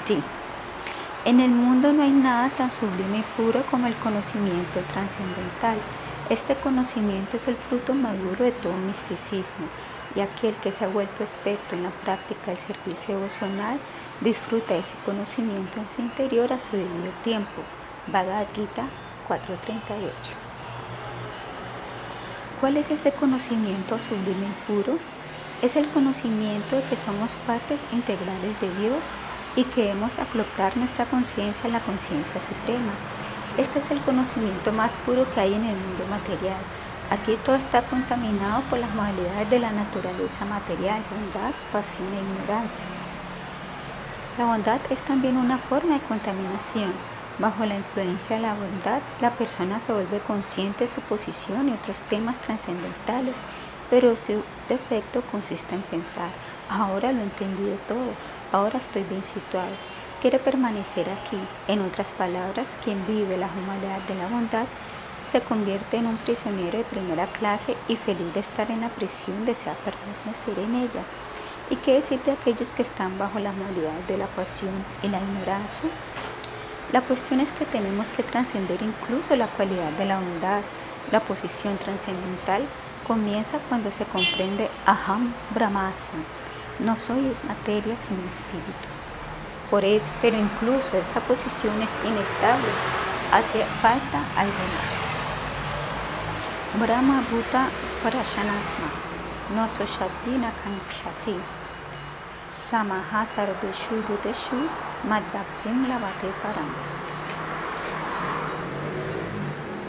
[0.04, 0.22] Sí.
[1.24, 5.78] En el mundo no hay nada tan sublime y puro como el conocimiento trascendental.
[6.28, 9.66] Este conocimiento es el fruto maduro de todo misticismo
[10.16, 13.78] y aquel que se ha vuelto experto en la práctica del servicio devocional
[14.20, 17.62] disfruta ese conocimiento en su interior a su debido tiempo.
[18.08, 18.86] Bhagavad Gita
[19.28, 20.10] 4.38
[22.60, 24.98] ¿Cuál es ese conocimiento sublime y puro?
[25.62, 28.98] es el conocimiento de que somos partes integrales de Dios
[29.56, 32.92] y que acoplar nuestra conciencia a la conciencia suprema.
[33.58, 36.60] Este es el conocimiento más puro que hay en el mundo material.
[37.10, 42.86] Aquí todo está contaminado por las modalidades de la naturaleza material, bondad, pasión e ignorancia.
[44.38, 46.92] La bondad es también una forma de contaminación.
[47.38, 51.72] Bajo la influencia de la bondad, la persona se vuelve consciente de su posición y
[51.72, 53.36] otros temas trascendentales
[53.92, 56.30] pero su defecto consiste en pensar,
[56.70, 58.14] ahora lo he entendido todo,
[58.52, 59.74] ahora estoy bien situado.
[60.20, 61.38] Quiere permanecer aquí.
[61.66, 64.66] En otras palabras, quien vive la humanidad de la bondad
[65.32, 69.46] se convierte en un prisionero de primera clase y feliz de estar en la prisión
[69.46, 71.02] desea permanecer en ella.
[71.70, 75.18] ¿Y qué decir de aquellos que están bajo la modalidad de la pasión y la
[75.18, 75.88] ignorancia?
[76.92, 80.60] La cuestión es que tenemos que trascender incluso la cualidad de la bondad.
[81.10, 82.62] La posición trascendental
[83.06, 86.41] comienza cuando se comprende Aham Brahmasana.
[86.78, 88.88] No soy materia sino espíritu.
[89.70, 92.68] Por eso, pero incluso esta posición es inestable.
[93.32, 95.02] Hace falta algo más.
[96.80, 97.68] Brahma Bhuta
[98.02, 98.88] Parashanatma.
[99.54, 101.36] No Shati Nakanshati.
[102.48, 104.68] Samaha Sarveshu Bhuteshu
[105.08, 106.70] Madbhaktim Lavate Param.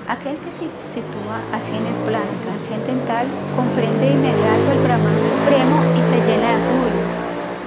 [0.08, 3.26] Aquel que se sitúa así en el plano trascendental
[3.56, 7.06] comprende de inmediato el Brahman supremo y se llena de orgullo.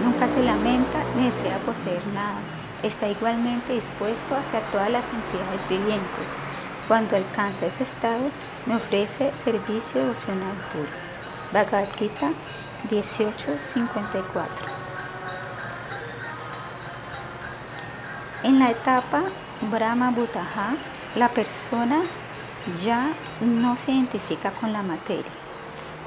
[0.04, 2.40] Nunca se lamenta ni desea poseer nada.
[2.82, 6.28] Está igualmente dispuesto a hacer todas las entidades vivientes.
[6.88, 8.30] Cuando alcanza ese estado,
[8.66, 10.92] me ofrece servicio devocional puro.
[11.52, 12.30] Bhagavad Gita
[12.90, 14.66] 1854
[18.42, 19.22] En la etapa
[19.62, 20.76] Brahma Bhutaha,
[21.16, 22.02] la persona
[22.82, 25.32] ya no se identifica con la materia.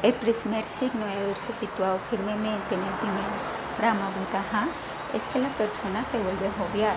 [0.01, 3.29] El primer signo de haberse situado firmemente en el primer
[3.77, 4.67] Brahma Bhutaha
[5.13, 6.95] es que la persona se vuelve jovial.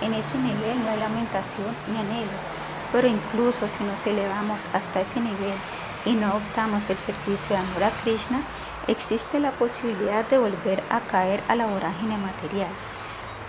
[0.00, 2.32] En ese nivel no hay lamentación ni anhelo,
[2.90, 5.54] pero incluso si nos elevamos hasta ese nivel
[6.06, 8.40] y no optamos el servicio de amor a Krishna,
[8.86, 12.70] existe la posibilidad de volver a caer a la vorágine material.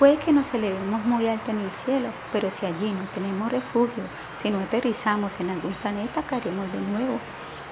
[0.02, 4.02] Puede que nos elevemos muy alto en el cielo, pero si allí no tenemos refugio,
[4.42, 7.20] si no aterrizamos en algún planeta, caeremos de nuevo.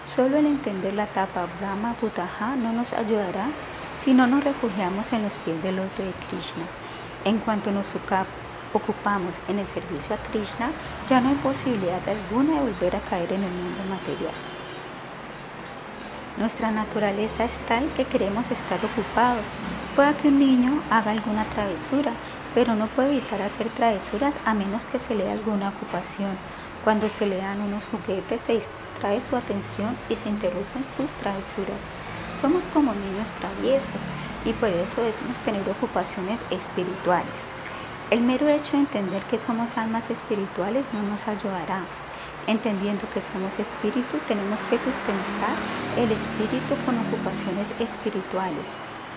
[0.06, 3.48] Solo el entender la etapa Brahma Bhutaha no nos ayudará
[3.98, 6.66] si no nos refugiamos en los pies del loto de Krishna.
[7.26, 7.88] En cuanto nos
[8.74, 10.70] ocupamos en el servicio a Krishna,
[11.10, 14.36] ya no hay posibilidad alguna de volver a caer en el mundo material.
[16.38, 19.46] Nuestra naturaleza es tal que queremos estar ocupados.
[19.96, 22.12] Pueda que un niño haga alguna travesura,
[22.54, 26.38] pero no puede evitar hacer travesuras a menos que se le dé alguna ocupación.
[26.84, 31.82] Cuando se le dan unos juguetes se distrae su atención y se interrumpen sus travesuras.
[32.40, 34.02] Somos como niños traviesos
[34.46, 37.40] y por eso debemos tener ocupaciones espirituales.
[38.10, 41.84] El mero hecho de entender que somos almas espirituales no nos ayudará.
[42.48, 45.54] Entendiendo que somos espíritu, tenemos que sustentar
[45.98, 48.66] el espíritu con ocupaciones espirituales.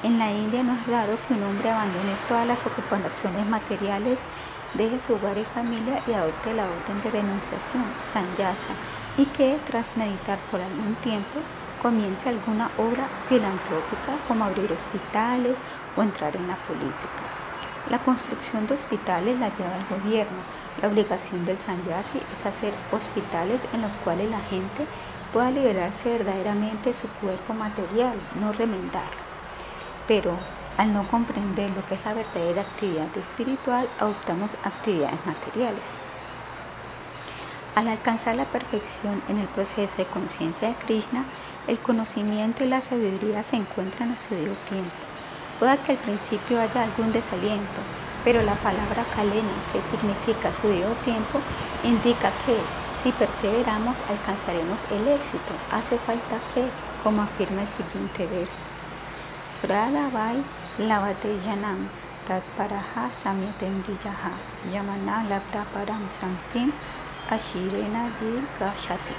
[0.02, 4.18] En la India no es raro que un hombre abandone todas las ocupaciones materiales,
[4.74, 8.74] deje su hogar y familia y adopte la orden de renunciación, sanyasa,
[9.16, 11.38] y que tras meditar por algún tiempo
[11.80, 15.56] comience alguna obra filantrópica como abrir hospitales
[15.96, 17.22] o entrar en la política.
[17.88, 20.38] La construcción de hospitales la lleva el gobierno.
[20.80, 24.84] La obligación del Sanyasi es hacer hospitales en los cuales la gente
[25.32, 29.21] pueda liberarse verdaderamente de su cuerpo material, no remendarlo.
[30.06, 30.36] Pero
[30.78, 35.84] al no comprender lo que es la verdadera actividad espiritual, adoptamos actividades materiales.
[37.74, 41.24] Al alcanzar la perfección en el proceso de conciencia de Krishna,
[41.68, 44.90] el conocimiento y la sabiduría se encuentran a su debido tiempo.
[45.58, 47.80] Pueda que al principio haya algún desaliento,
[48.24, 51.40] pero la palabra kalena, que significa su debido tiempo,
[51.84, 52.56] indica que
[53.02, 55.52] si perseveramos alcanzaremos el éxito.
[55.70, 56.64] Hace falta fe,
[57.02, 58.71] como afirma el siguiente verso.
[59.62, 61.38] Lavate
[63.12, 63.84] samyatem
[64.72, 65.64] yamana labda
[67.30, 68.10] ashirena
[68.58, 69.14] gashati.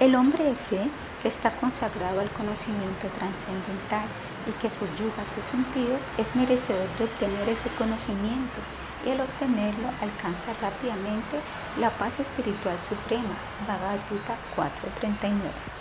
[0.00, 0.90] El hombre de fe
[1.22, 4.08] está consagrado al conocimiento trascendental
[4.48, 8.58] y que subyuga sus sentidos, es merecedor de obtener ese conocimiento
[9.06, 11.38] y al obtenerlo alcanza rápidamente
[11.78, 13.36] la paz espiritual suprema.
[13.68, 15.73] Bhagavad Gita 4.39.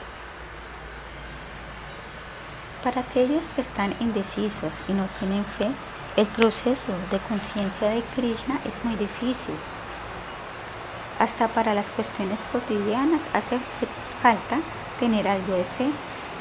[2.84, 5.72] Para aquellos que están indecisos y no tienen fe,
[6.18, 9.56] el proceso de conciencia de Krishna es muy difícil.
[11.18, 13.58] Hasta para las cuestiones cotidianas hace
[14.22, 14.58] falta
[15.00, 15.88] tener algo de fe.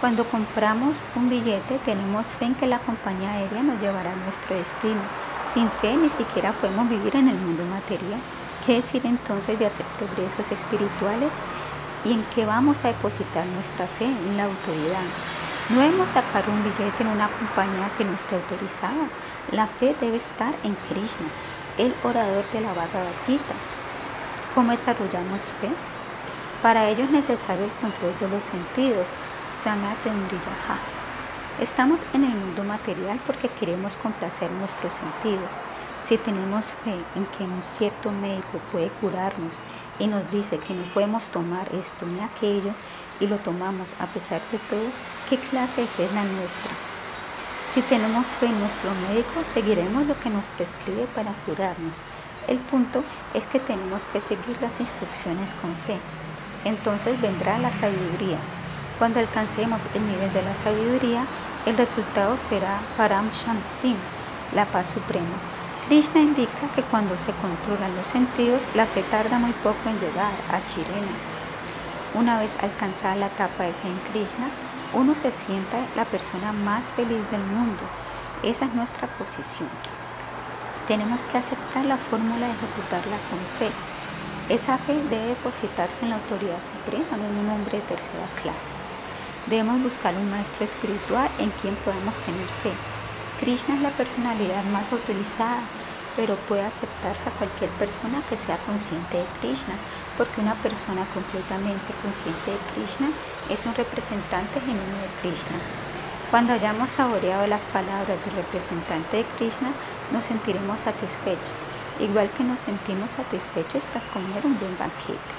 [0.00, 4.56] Cuando compramos un billete tenemos fe en que la compañía aérea nos llevará a nuestro
[4.56, 5.00] destino.
[5.54, 8.18] Sin fe ni siquiera podemos vivir en el mundo material.
[8.66, 11.32] ¿Qué decir entonces de hacer progresos espirituales?
[12.04, 14.06] ¿Y en qué vamos a depositar nuestra fe?
[14.06, 15.06] En la autoridad.
[15.72, 19.08] No debemos sacar un billete en una compañía que no esté autorizada.
[19.52, 21.28] La fe debe estar en Krishna,
[21.78, 23.54] el orador de la Bhagavad Gita.
[24.54, 25.70] ¿Cómo desarrollamos fe?
[26.60, 29.08] Para ello es necesario el control de los sentidos,
[31.60, 35.52] Estamos en el mundo material porque queremos complacer nuestros sentidos,
[36.02, 39.54] Si tenemos fe en que un cierto médico puede curarnos
[40.00, 42.74] y nos dice que no podemos tomar esto ni aquello
[43.20, 44.90] y lo tomamos a pesar de todo,
[45.32, 46.72] ¿qué clase de fe es la nuestra?
[47.72, 51.96] Si tenemos fe en nuestro médico, seguiremos lo que nos prescribe para curarnos.
[52.48, 53.02] El punto
[53.32, 55.96] es que tenemos que seguir las instrucciones con fe.
[56.66, 58.36] Entonces vendrá la sabiduría.
[58.98, 61.24] Cuando alcancemos el nivel de la sabiduría,
[61.64, 63.96] el resultado será Param Shantim,
[64.54, 65.36] la paz suprema.
[65.88, 70.34] Krishna indica que cuando se controlan los sentidos, la fe tarda muy poco en llegar
[70.52, 71.16] a Shirena.
[72.12, 74.50] Una vez alcanzada la etapa de fe en Krishna,
[74.94, 77.82] uno se sienta la persona más feliz del mundo.
[78.42, 79.70] Esa es nuestra posición.
[80.86, 83.70] Tenemos que aceptar la fórmula de ejecutarla con fe.
[84.52, 88.72] Esa fe debe depositarse en la autoridad suprema, no en un hombre de tercera clase.
[89.46, 92.72] Debemos buscar un maestro espiritual en quien podamos tener fe.
[93.40, 95.60] Krishna es la personalidad más autorizada,
[96.16, 99.74] pero puede aceptarse a cualquier persona que sea consciente de Krishna,
[100.18, 103.08] porque una persona completamente consciente de Krishna
[103.52, 105.58] es un representante genuino de Krishna.
[106.30, 109.70] Cuando hayamos saboreado las palabras del representante de Krishna,
[110.10, 111.52] nos sentiremos satisfechos,
[112.00, 115.32] igual que nos sentimos satisfechos tras comer un buen banquete.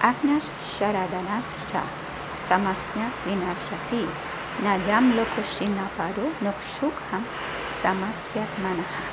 [0.00, 0.46] Agnash
[0.78, 1.66] Sharadanas
[2.48, 4.06] Samasyas vinashati.
[4.62, 7.24] Nayam lokoshina paro nokshukham
[7.80, 9.04] samasyat manaha.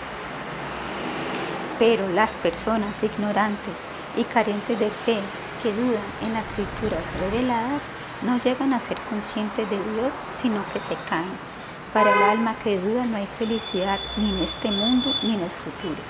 [1.79, 3.77] Pero las personas ignorantes
[4.17, 5.19] y carentes de fe
[5.63, 7.81] que dudan en las escrituras reveladas
[8.21, 11.49] no llegan a ser conscientes de Dios, sino que se caen.
[11.93, 15.49] Para el alma que duda no hay felicidad ni en este mundo ni en el
[15.49, 16.01] futuro.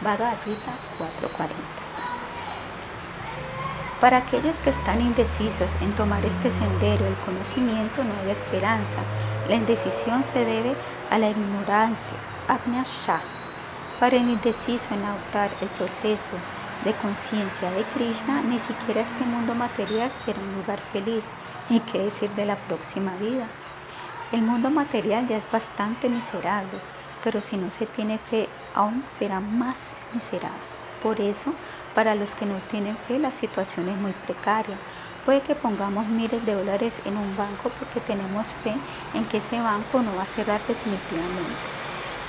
[0.00, 1.54] Bhagavad Gita 440.
[4.00, 9.00] Para aquellos que están indecisos en tomar este sendero, el conocimiento no hay esperanza.
[9.48, 10.74] La indecisión se debe
[11.10, 12.84] a la ignorancia, Agnya.
[13.98, 16.30] Para el indeciso en adoptar el proceso
[16.84, 21.24] de conciencia de Krishna, ni siquiera este mundo material será un lugar feliz,
[21.68, 23.46] ni qué decir de la próxima vida.
[24.32, 26.78] El mundo material ya es bastante miserable,
[27.24, 30.58] pero si no se tiene fe, aún será más miserable.
[31.02, 31.52] Por eso,
[31.94, 34.76] para los que no tienen fe, la situación es muy precaria.
[35.24, 38.74] Puede que pongamos miles de dólares en un banco porque tenemos fe
[39.14, 41.78] en que ese banco no va a cerrar definitivamente.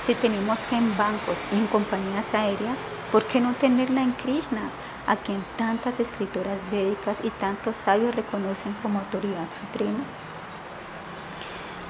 [0.02, 2.76] Si tenemos fe en bancos y en compañías aéreas,
[3.12, 4.62] ¿por qué no tenerla en Krishna,
[5.06, 10.04] a quien tantas escritoras védicas y tantos sabios reconocen como autoridad suprema?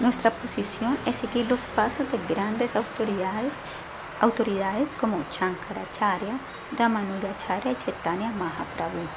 [0.00, 3.52] Nuestra posición es seguir los pasos de grandes autoridades
[4.20, 6.38] autoridades como Chankaracharya,
[6.76, 9.08] Ramanujacharya y Chaitanya Mahaprabhu.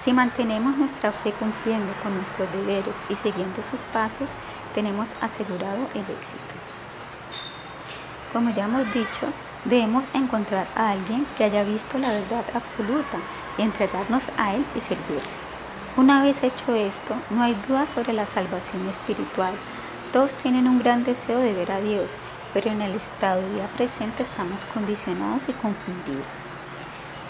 [0.00, 4.30] Si mantenemos nuestra fe cumpliendo con nuestros deberes y siguiendo sus pasos,
[4.74, 6.54] tenemos asegurado el éxito.
[8.32, 9.32] Como ya hemos dicho,
[9.68, 13.18] debemos encontrar a alguien que haya visto la verdad absoluta
[13.58, 15.22] y entregarnos a él y servirle.
[15.96, 19.54] Una vez hecho esto, no hay duda sobre la salvación espiritual.
[20.12, 22.10] Todos tienen un gran deseo de ver a Dios
[22.56, 26.24] pero en el estado de vida presente estamos condicionados y confundidos.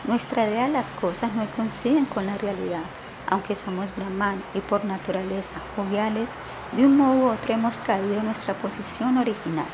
[0.07, 2.85] Nuestra idea de las cosas no coinciden con la realidad.
[3.29, 6.31] Aunque somos brahman y por naturaleza joviales,
[6.77, 9.67] de un modo u otro hemos caído en nuestra posición original.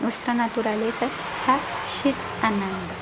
[0.00, 1.12] Nuestra naturaleza es
[1.44, 2.94] Sat Ananda,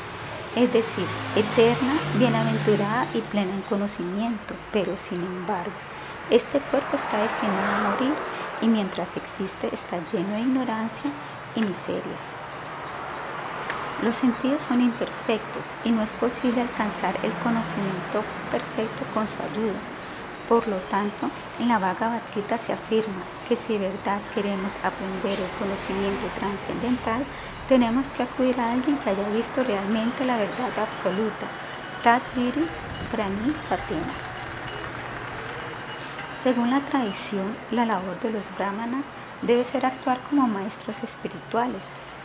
[0.57, 1.05] es decir,
[1.36, 5.70] eterna, bienaventurada y plena en conocimiento, pero sin embargo,
[6.28, 8.15] este cuerpo está destinado a morir
[8.62, 11.10] y mientras existe está lleno de ignorancia
[11.55, 12.27] y miserias.
[14.02, 19.78] Los sentidos son imperfectos y no es posible alcanzar el conocimiento perfecto con su ayuda.
[20.49, 21.28] Por lo tanto,
[21.59, 27.23] en la Bhagavad Gita se afirma que si de verdad queremos aprender el conocimiento trascendental,
[27.68, 31.47] tenemos que acudir a alguien que haya visto realmente la verdad absoluta,
[32.02, 32.67] Tatviri
[33.12, 34.15] Prani Patena.
[36.43, 39.05] Según la tradición, la labor de los brahmanas
[39.43, 41.83] debe ser actuar como maestros espirituales,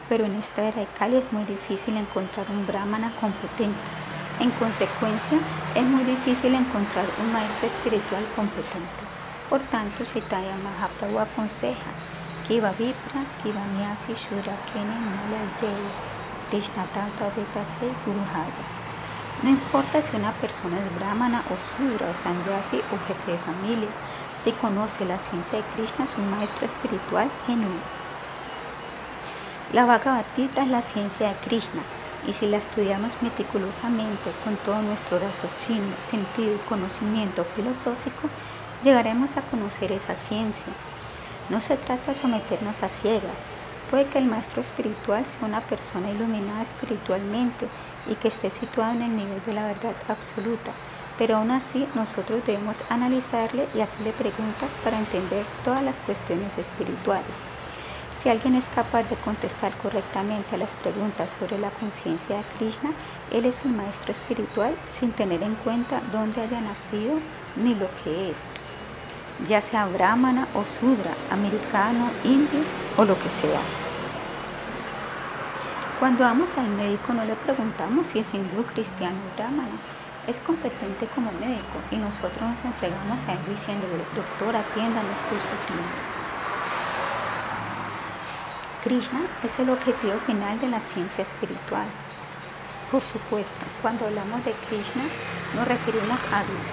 [0.08, 4.13] pero en esta era de Kali es muy difícil encontrar un brahmana competente.
[4.44, 5.40] En consecuencia,
[5.74, 9.04] es muy difícil encontrar un maestro espiritual competente.
[9.50, 11.92] Por tanto, Chaitanya Mahaprabhu aconseja
[12.46, 15.00] Kiva Vipra, Kiva Myasi Shura Kene
[16.50, 18.66] Krishna Tanta Vetase Guruhaya.
[19.44, 23.90] No importa si una persona es brahmana o sudra o sanyasi o jefe de familia,
[24.38, 27.88] si conoce la ciencia de Krishna, es un maestro espiritual genuino.
[29.72, 31.82] La Bhagavad Gita es la ciencia de Krishna
[32.28, 38.30] y si la estudiamos meticulosamente con todo nuestro raciocinio, sentido y conocimiento filosófico,
[38.84, 40.74] llegaremos a conocer esa ciencia.
[41.50, 43.38] No se trata de someternos a ciegas,
[43.94, 47.68] Puede que el maestro espiritual sea una persona iluminada espiritualmente
[48.10, 50.72] y que esté situado en el nivel de la verdad absoluta,
[51.20, 57.53] pero aún así nosotros debemos analizarle y hacerle preguntas para entender todas las cuestiones espirituales.
[58.24, 62.92] Si alguien es capaz de contestar correctamente a las preguntas sobre la conciencia de Krishna,
[63.32, 67.16] él es el maestro espiritual sin tener en cuenta dónde haya nacido
[67.58, 68.38] ni lo que es,
[69.46, 72.62] ya sea brahmana o sudra, americano, indio
[72.96, 73.60] o lo que sea.
[76.00, 79.76] Cuando vamos al médico no le preguntamos si es hindú, cristiano o brahmana
[80.28, 86.23] es competente como médico y nosotros nos entregamos a él diciéndole, doctor, atiéndanos, estoy sufriendo.
[88.84, 91.88] Krishna es el objetivo final de la ciencia espiritual.
[92.92, 95.04] Por supuesto, cuando hablamos de Krishna
[95.56, 96.68] nos referimos a Dios.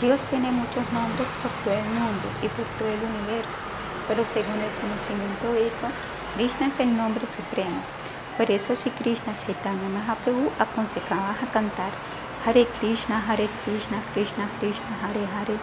[0.00, 3.58] Dios tiene muchos nombres por todo el mundo y por todo el universo,
[4.06, 5.90] pero según el conocimiento védico,
[6.36, 7.82] Krishna es el nombre supremo,
[8.38, 11.90] por eso si Krishna Chaitanya Mahaprabhu aconsejaba a cantar
[12.46, 15.58] Hare Krishna, Hare Krishna, Krishna Krishna, Hare Hare,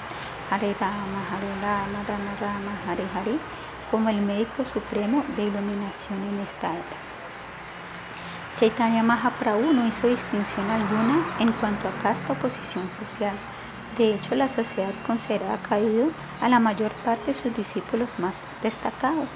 [0.51, 3.39] Hare Rama, Hare Rama, Rama Rama, Hare Hare,
[3.92, 7.09] como el médico supremo de iluminación en esta era.
[8.59, 13.35] Chaitanya Mahaprabhu no hizo distinción alguna en cuanto a casta o posición social.
[13.98, 16.09] De hecho, la sociedad considera caído
[16.42, 19.30] a la mayor parte de sus discípulos más destacados.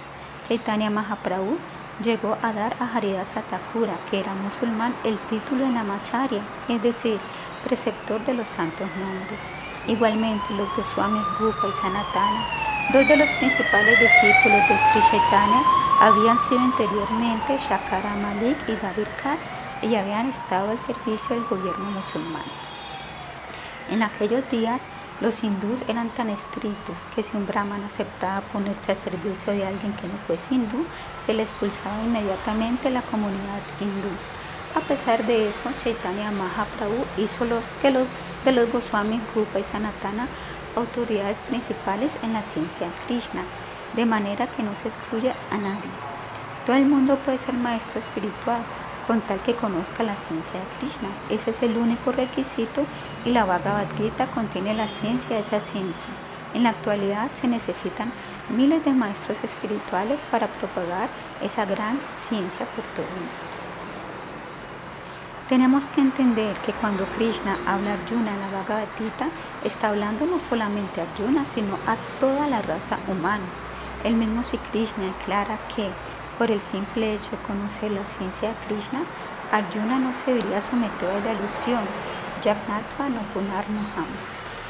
[0.47, 1.57] Chaitanya Mahaprabhu
[2.03, 7.19] llegó a dar a Haridasa Thakura, que era musulmán, el título de Namacharya, es decir,
[7.63, 9.39] preceptor de los santos nombres.
[9.87, 15.63] Igualmente, los Goswamis Rupa y Sanatana, dos de los principales discípulos de Sri Chaitanya,
[15.99, 19.39] habían sido anteriormente Shakara Malik y David Kas
[19.81, 22.43] y habían estado al servicio del gobierno musulmán.
[23.89, 24.83] En aquellos días,
[25.21, 29.93] los hindús eran tan estrictos que si un brahman aceptaba ponerse a servicio de alguien
[29.93, 30.85] que no fuese hindú,
[31.25, 34.09] se le expulsaba inmediatamente la comunidad hindú.
[34.75, 38.07] A pesar de eso, Chaitanya Mahaprabhu hizo los, que los,
[38.43, 40.27] de los Goswamis Rupa y Sanatana
[40.75, 43.43] autoridades principales en la ciencia Krishna,
[43.95, 45.91] de manera que no se excluye a nadie.
[46.65, 48.61] Todo el mundo puede ser maestro espiritual,
[49.07, 51.09] con tal que conozca la ciencia de Krishna.
[51.29, 52.85] Ese es el único requisito
[53.25, 56.09] y la Bhagavad Gita contiene la ciencia de esa ciencia.
[56.53, 58.11] En la actualidad se necesitan
[58.49, 61.09] miles de maestros espirituales para propagar
[61.41, 63.52] esa gran ciencia por todo el mundo.
[65.53, 69.27] Tenemos que entender que cuando Krishna habla a Arjuna en la Bhagavad Gita,
[69.63, 73.45] está hablando no solamente a Arjuna, sino a toda la raza humana.
[74.03, 75.89] El mismo si Krishna declara que
[76.39, 79.01] por el simple hecho de conocer la ciencia de Krishna,
[79.51, 81.83] Arjuna no se vería sometido a la ilusión,
[82.43, 83.65] Jagnatva no Punar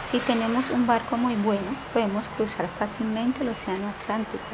[0.05, 4.51] Si tenemos un barco muy bueno, podemos cruzar fácilmente el océano Atlántico.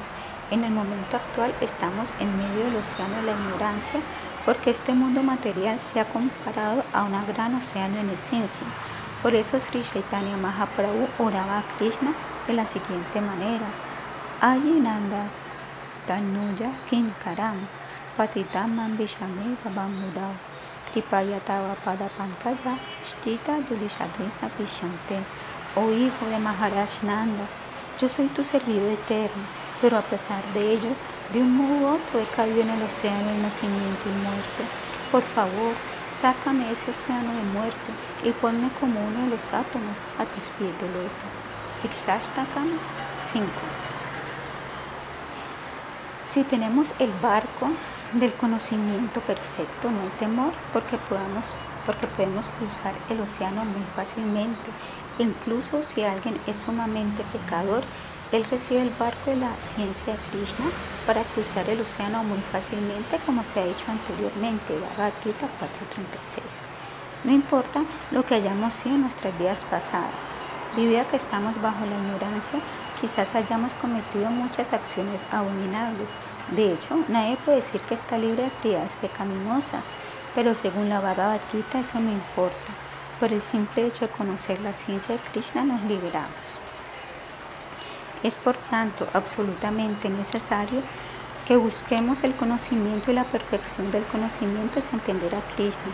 [0.52, 4.00] En el momento actual estamos en medio del océano de la ignorancia
[4.50, 8.66] porque este mundo material se ha comparado a un gran océano en esencia.
[9.22, 12.16] Por eso Sri Chaitanya Mahaprabhu oraba a Krishna
[12.48, 13.68] de la siguiente manera.
[14.42, 15.28] Ayinanda
[16.08, 17.58] tanuya kinkaram
[18.18, 20.34] patitamam vishame babamudao
[20.90, 22.74] tripayatava pada pankaya
[23.06, 25.20] shtita dulisadrisa pishante
[25.76, 27.46] Oh hijo de Maharaj Nanda,
[28.02, 29.44] yo soy tu servidor eterno,
[29.82, 30.90] pero a pesar de ello,
[31.34, 34.64] de un modo u otro he caído en el océano de nacimiento y muerte.
[35.12, 35.74] Por favor,
[36.20, 37.92] sácame ese océano de muerte
[38.24, 41.26] y ponme como uno de los átomos a tus pies de loto.
[41.82, 42.68] Sikshashtakam
[43.24, 43.46] 5
[46.30, 47.70] si tenemos el barco
[48.14, 51.46] del conocimiento perfecto, no hay temor, porque, podamos,
[51.88, 54.70] porque podemos cruzar el océano muy fácilmente.
[55.18, 57.82] Incluso si alguien es sumamente pecador,
[58.32, 60.66] él recibe el barco de la ciencia de Krishna
[61.08, 66.42] para cruzar el océano muy fácilmente, como se ha dicho anteriormente, Bhagavad Gita 4.36.
[67.24, 70.14] No importa lo que hayamos sido en nuestras vidas pasadas,
[70.76, 72.60] debido a que estamos bajo la ignorancia,
[73.02, 76.10] quizás hayamos cometido muchas acciones abominables.
[76.52, 79.86] De hecho, nadie puede decir que está libre de actividades pecaminosas,
[80.36, 82.74] pero según la Bhagavad Gita eso no importa.
[83.20, 86.69] Por el simple hecho de conocer la ciencia de Krishna nos liberamos.
[88.22, 90.82] Es por tanto absolutamente necesario
[91.48, 95.92] que busquemos el conocimiento y la perfección del conocimiento es entender a Krishna.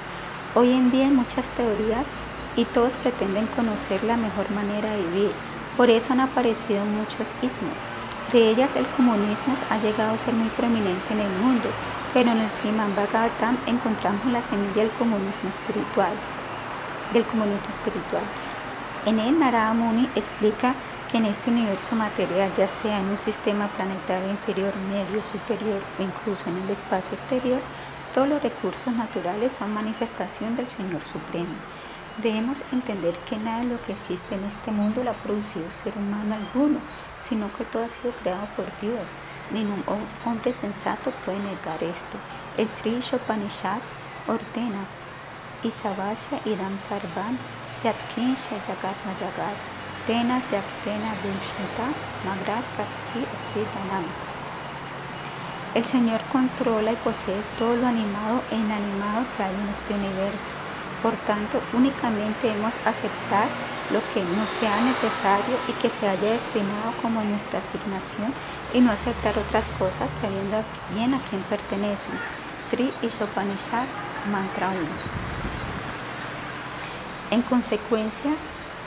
[0.55, 2.07] Hoy en día hay muchas teorías
[2.55, 5.31] y todos pretenden conocer la mejor manera de vivir.
[5.77, 7.77] Por eso han aparecido muchos ismos.
[8.33, 11.69] De ellas el comunismo ha llegado a ser muy prominente en el mundo,
[12.13, 16.13] pero en el Sriman Bhagavatam encontramos la semilla del comunismo espiritual,
[17.13, 18.23] del comunismo espiritual.
[19.05, 20.73] En él Narada Muni explica
[21.15, 26.49] en este universo material, ya sea en un sistema planetario inferior, medio, superior o incluso
[26.49, 27.61] en el espacio exterior,
[28.13, 31.55] todos los recursos naturales son manifestación del Señor Supremo.
[32.21, 35.97] Debemos entender que nada de lo que existe en este mundo lo ha producido ser
[35.97, 36.79] humano alguno,
[37.23, 39.07] sino que todo ha sido creado por Dios.
[39.51, 39.83] Ningún
[40.25, 42.17] hombre sensato puede negar esto.
[42.57, 43.79] El Sri Shopanishad
[44.27, 44.83] ordena
[45.63, 47.37] Isavasya Iram Sarvan
[47.81, 49.74] Yatkinsha Jagat Majagat
[50.05, 51.89] Tena Yaktena Dushita
[52.25, 54.05] Magrat Kasi Svitanam.
[55.73, 60.53] El Señor controla y posee todo lo animado e inanimado que hay en este universo.
[61.01, 63.47] Por tanto, únicamente debemos aceptar
[63.89, 68.31] lo que no sea necesario y que se haya destinado como nuestra asignación
[68.75, 72.13] y no aceptar otras cosas sabiendo bien a quién pertenecen.
[72.69, 73.87] Sri Ishopanishad,
[74.31, 74.77] Mantra 1.
[77.31, 78.35] En consecuencia,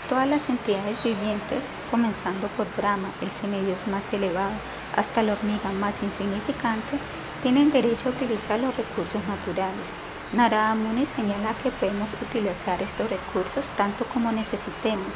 [0.08, 4.54] todas las entidades vivientes, comenzando por Brahma, el semidios más elevado,
[4.96, 6.98] hasta la hormiga más insignificante,
[7.42, 9.88] tienen derecho a utilizar los recursos naturales
[10.32, 15.08] Narada Muni señala que podemos utilizar estos recursos tanto como necesitemos,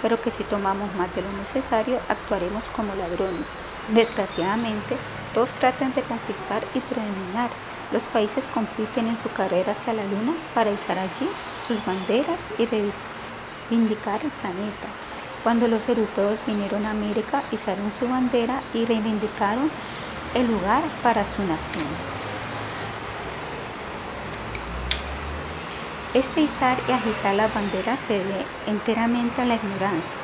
[0.00, 3.46] pero que si tomamos más de lo necesario actuaremos como ladrones.
[3.88, 4.96] Desgraciadamente,
[5.34, 7.50] todos tratan de conquistar y predominar.
[7.92, 11.28] Los países compiten en su carrera hacia la luna para izar allí
[11.68, 13.13] sus banderas y reivindicar
[13.70, 14.88] el planeta.
[15.42, 19.70] Cuando los europeos vinieron a América, izaron su bandera y reivindicaron
[20.34, 21.84] el lugar para su nación.
[26.14, 30.18] Este izar y agitar las banderas se debe enteramente a la ignorancia.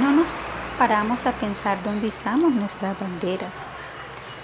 [0.00, 0.28] No nos
[0.78, 3.52] paramos a pensar dónde izamos nuestras banderas.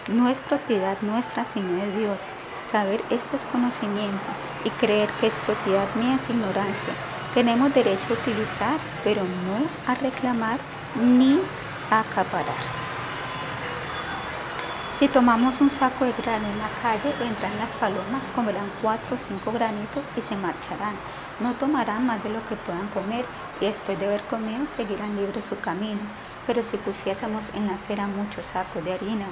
[0.08, 2.20] No es propiedad nuestra sino de Dios.
[2.64, 4.30] Saber esto es conocimiento
[4.64, 7.15] y creer que es propiedad mía es ignorancia.
[7.36, 10.58] Tenemos derecho a utilizar, pero no a reclamar
[10.98, 11.38] ni
[11.90, 12.64] a acaparar.
[14.94, 19.18] Si tomamos un saco de grano en la calle, vendrán las palomas, comerán cuatro o
[19.18, 20.94] cinco granitos y se marcharán.
[21.38, 23.26] No tomarán más de lo que puedan comer
[23.60, 26.00] y después de haber comido seguirán libres su camino.
[26.46, 29.26] Pero si pusiésemos en la acera muchos sacos de harina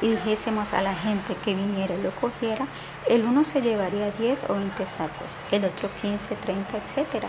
[0.00, 2.66] y dijésemos a la gente que viniera y lo cogiera,
[3.08, 7.24] el uno se llevaría 10 o 20 sacos, el otro 15, 30, etc.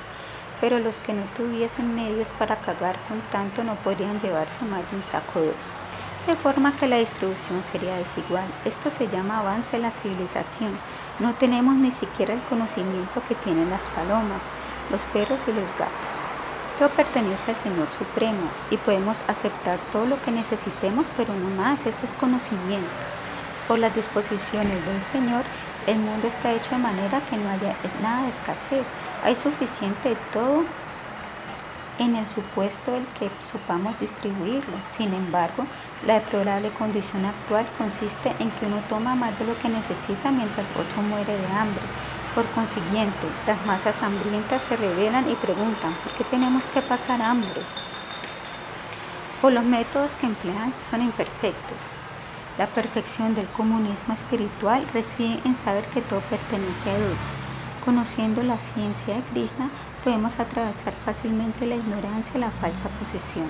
[0.62, 4.98] Pero los que no tuviesen medios para cagar con tanto no podrían llevarse más de
[4.98, 5.56] un saco o dos
[6.28, 8.46] de forma que la distribución sería desigual.
[8.64, 10.78] Esto se llama avance de la civilización.
[11.20, 14.44] No tenemos ni siquiera el conocimiento que tienen las palomas,
[14.92, 16.14] los perros y los gatos.
[16.78, 21.86] Todo pertenece al Señor Supremo y podemos aceptar todo lo que necesitemos, pero no más,
[21.86, 22.88] eso es conocimiento.
[23.68, 25.44] Por las disposiciones del Señor,
[25.88, 28.86] el mundo está hecho de manera que no haya nada de escasez.
[29.24, 30.64] Hay suficiente de todo
[32.00, 34.78] en el supuesto del que supamos distribuirlo.
[34.90, 35.66] Sin embargo,
[36.06, 40.68] la deplorable condición actual consiste en que uno toma más de lo que necesita mientras
[40.72, 41.84] otro muere de hambre.
[42.34, 47.62] Por consiguiente, las masas hambrientas se rebelan y preguntan, ¿por qué tenemos que pasar hambre?
[49.42, 51.78] Por los métodos que emplean son imperfectos.
[52.58, 57.39] La perfección del comunismo espiritual reside en saber que todo pertenece a Dios.
[57.84, 59.70] Conociendo la ciencia de Krishna,
[60.04, 63.48] podemos atravesar fácilmente la ignorancia y la falsa posesión.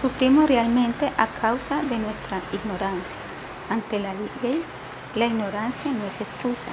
[0.00, 3.18] Sufrimos realmente a causa de nuestra ignorancia.
[3.68, 4.62] Ante la ley,
[5.16, 6.70] la ignorancia no es excusa.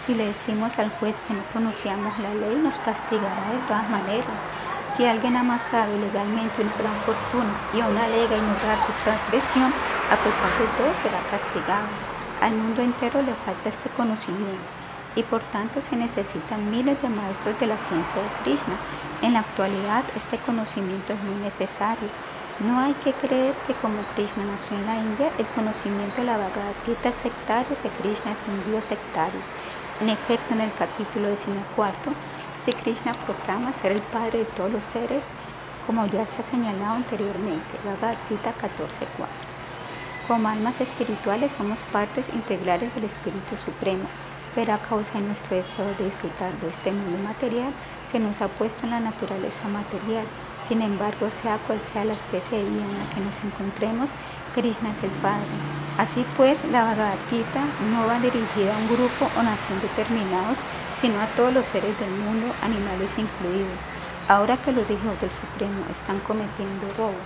[0.00, 4.40] Si le decimos al juez que no conocíamos la ley, nos castigará de todas maneras.
[4.96, 9.70] Si alguien ha amasado ilegalmente una gran fortuna y aún alega ignorar su transgresión,
[10.10, 11.88] a pesar de todo será castigado.
[12.40, 14.79] Al mundo entero le falta este conocimiento
[15.16, 18.76] y por tanto se necesitan miles de maestros de la ciencia de Krishna.
[19.22, 22.08] En la actualidad este conocimiento es muy necesario.
[22.60, 26.36] No hay que creer que como Krishna nació en la India, el conocimiento de la
[26.36, 29.40] Bhagavad Gita es sectario, que Krishna es un dios sectario.
[30.00, 32.10] En efecto, en el capítulo 14,
[32.64, 35.24] si Krishna proclama ser el padre de todos los seres,
[35.86, 39.26] como ya se ha señalado anteriormente, Bhagavad Gita 14.4.
[40.28, 44.04] Como almas espirituales somos partes integrales del Espíritu Supremo
[44.54, 47.72] pero a causa de nuestro deseo de disfrutar de este mundo material,
[48.10, 50.24] se nos ha puesto en la naturaleza material.
[50.66, 54.10] Sin embargo, sea cual sea la especie de vida en la que nos encontremos,
[54.54, 55.46] Krishna es el Padre.
[55.98, 57.62] Así pues, la Bhagavad Gita
[57.92, 60.58] no va dirigida a un grupo o nación determinados,
[60.96, 63.80] sino a todos los seres del mundo, animales incluidos.
[64.28, 67.18] Ahora que los hijos del Supremo están cometiendo robo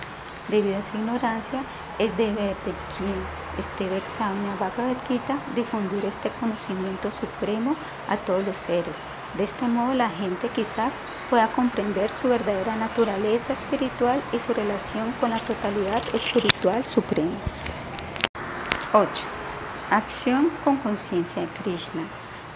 [0.47, 1.61] debido a su ignorancia,
[1.99, 7.75] es deber de quien esté versado en la Bhagavad Gita difundir este conocimiento supremo
[8.09, 8.99] a todos los seres.
[9.37, 10.93] De este modo la gente quizás
[11.29, 17.37] pueda comprender su verdadera naturaleza espiritual y su relación con la totalidad espiritual suprema.
[18.93, 19.09] 8.
[19.91, 22.03] Acción con conciencia de Krishna.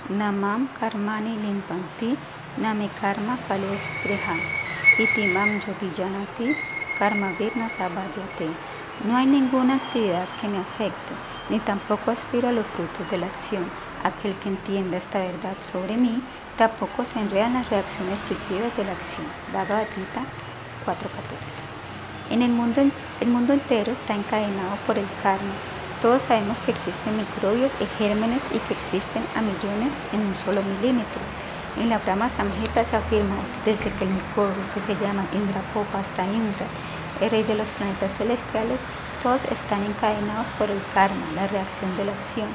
[0.09, 2.17] Namam karmani limpanti
[2.57, 4.35] name karma palespreha
[4.97, 6.55] itimam yogiyanati
[6.97, 8.49] karma virna sabhadyate.
[9.05, 11.13] No hay ninguna actividad que me afecte,
[11.49, 13.63] ni tampoco aspiro a los frutos de la acción.
[14.03, 16.21] Aquel que entienda esta verdad sobre mí,
[16.57, 19.25] tampoco se enreda en las reacciones fructivas de la acción.
[19.53, 20.21] Bhagavad Gita
[20.85, 21.79] 4.14.
[22.29, 22.81] En el mundo,
[23.21, 25.53] el mundo entero está encadenado por el karma.
[26.01, 30.61] Todos sabemos que existen microbios y gérmenes y que existen a millones en un solo
[30.61, 31.21] milímetro.
[31.79, 36.25] En la Brahma Samhita se afirma desde que el microbio que se llama Indrapopa hasta
[36.25, 36.67] Indra,
[37.21, 38.79] el rey de los planetas celestiales,
[39.21, 42.47] todos están encadenados por el karma, la reacción de la acción.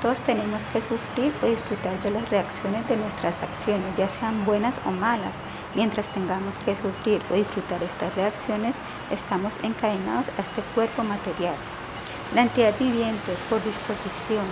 [0.00, 4.78] Todos tenemos que sufrir o disfrutar de las reacciones de nuestras acciones, ya sean buenas
[4.86, 5.34] o malas.
[5.74, 8.76] Mientras tengamos que sufrir o disfrutar estas reacciones,
[9.10, 11.54] estamos encadenados a este cuerpo material.
[12.34, 14.44] La entidad viviente, por disposición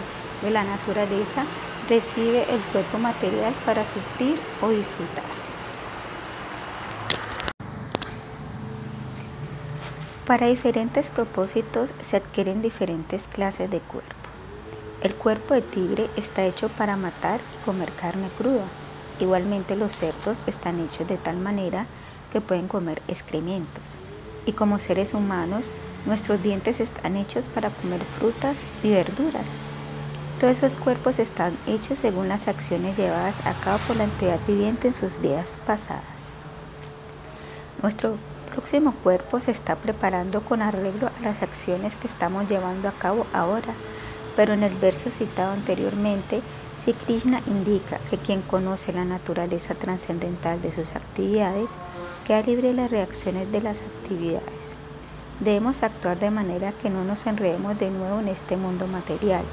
[0.42, 1.44] de la naturaleza,
[1.88, 5.43] recibe el cuerpo material para sufrir o disfrutar.
[10.26, 14.14] Para diferentes propósitos se adquieren diferentes clases de cuerpo.
[15.02, 18.64] El cuerpo de tigre está hecho para matar y comer carne cruda.
[19.20, 21.86] Igualmente los cerdos están hechos de tal manera
[22.32, 23.82] que pueden comer excrementos.
[24.46, 25.66] Y como seres humanos,
[26.06, 29.46] nuestros dientes están hechos para comer frutas y verduras.
[30.40, 34.88] Todos esos cuerpos están hechos según las acciones llevadas a cabo por la entidad viviente
[34.88, 36.02] en sus vidas pasadas.
[37.82, 38.16] Nuestro
[38.54, 43.26] próximo cuerpo se está preparando con arreglo a las acciones que estamos llevando a cabo
[43.32, 43.74] ahora
[44.36, 46.40] pero en el verso citado anteriormente,
[46.76, 51.70] si Krishna indica que quien conoce la naturaleza trascendental de sus actividades,
[52.26, 54.74] queda libre de las reacciones de las actividades.
[55.40, 59.44] Debemos actuar de manera que no nos enredemos de nuevo en este mundo material.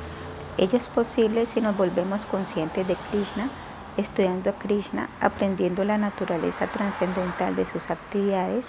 [0.58, 3.50] Ello es posible si nos volvemos conscientes de Krishna,
[3.98, 8.66] estudiando a Krishna, aprendiendo la naturaleza trascendental de sus actividades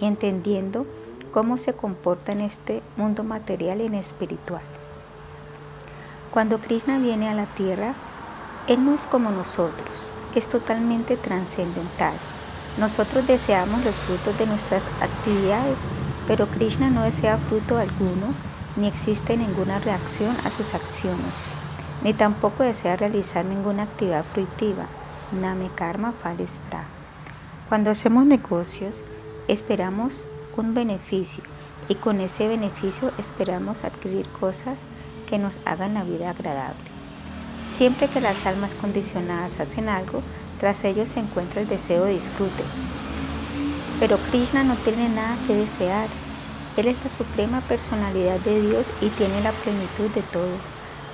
[0.00, 0.86] y entendiendo
[1.32, 4.62] cómo se comporta en este mundo material y en espiritual.
[6.30, 7.94] Cuando Krishna viene a la tierra,
[8.66, 9.88] Él no es como nosotros,
[10.34, 12.14] es totalmente trascendental.
[12.78, 15.78] Nosotros deseamos los frutos de nuestras actividades,
[16.26, 18.34] pero Krishna no desea fruto alguno,
[18.76, 21.34] ni existe ninguna reacción a sus acciones,
[22.04, 24.86] ni tampoco desea realizar ninguna actividad fruitiva.
[25.32, 26.84] Name karma pra.
[27.68, 29.02] Cuando hacemos negocios,
[29.48, 31.42] esperamos un beneficio
[31.88, 34.78] y con ese beneficio esperamos adquirir cosas
[35.28, 36.84] que nos hagan la vida agradable.
[37.76, 40.22] Siempre que las almas condicionadas hacen algo,
[40.60, 42.64] tras ello se encuentra el deseo de disfrute.
[44.00, 46.08] Pero Krishna no tiene nada que desear.
[46.76, 50.56] Él es la suprema personalidad de Dios y tiene la plenitud de todo.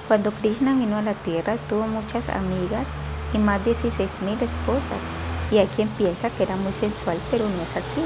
[0.08, 2.86] Cuando Krishna vino a la tierra tuvo muchas amigas
[3.32, 5.23] y más de 16.000 esposas.
[5.54, 8.02] Y hay quien piensa que era muy sensual, pero no es así.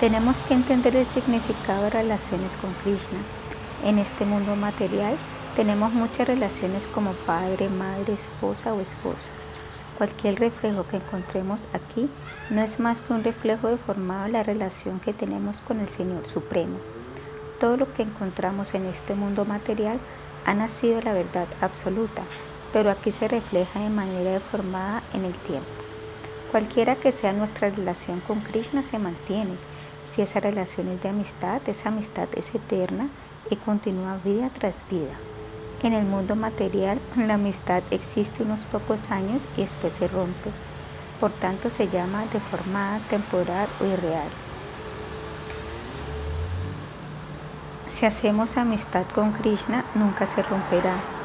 [0.00, 3.18] Tenemos que entender el significado de relaciones con Krishna.
[3.84, 5.16] En este mundo material
[5.54, 9.28] tenemos muchas relaciones como padre, madre, esposa o esposo.
[9.98, 12.08] Cualquier reflejo que encontremos aquí
[12.48, 16.26] no es más que un reflejo deformado de la relación que tenemos con el Señor
[16.26, 16.78] Supremo.
[17.60, 19.98] Todo lo que encontramos en este mundo material
[20.46, 22.22] ha nacido la verdad absoluta,
[22.76, 25.66] pero aquí se refleja de manera deformada en el tiempo.
[26.50, 29.54] Cualquiera que sea nuestra relación con Krishna se mantiene.
[30.10, 33.08] Si esa relación es de amistad, esa amistad es eterna
[33.48, 35.14] y continúa vida tras vida.
[35.82, 40.50] En el mundo material, la amistad existe unos pocos años y después se rompe.
[41.18, 44.28] Por tanto, se llama deformada, temporal o irreal.
[47.90, 51.15] Si hacemos amistad con Krishna, nunca se romperá.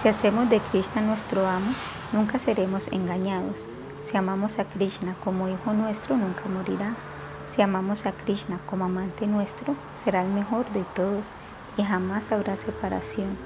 [0.00, 1.74] Si hacemos de Krishna nuestro amo,
[2.12, 3.66] nunca seremos engañados.
[4.04, 6.94] Si amamos a Krishna como hijo nuestro, nunca morirá.
[7.48, 11.26] Si amamos a Krishna como amante nuestro, será el mejor de todos
[11.76, 13.36] y jamás habrá separación,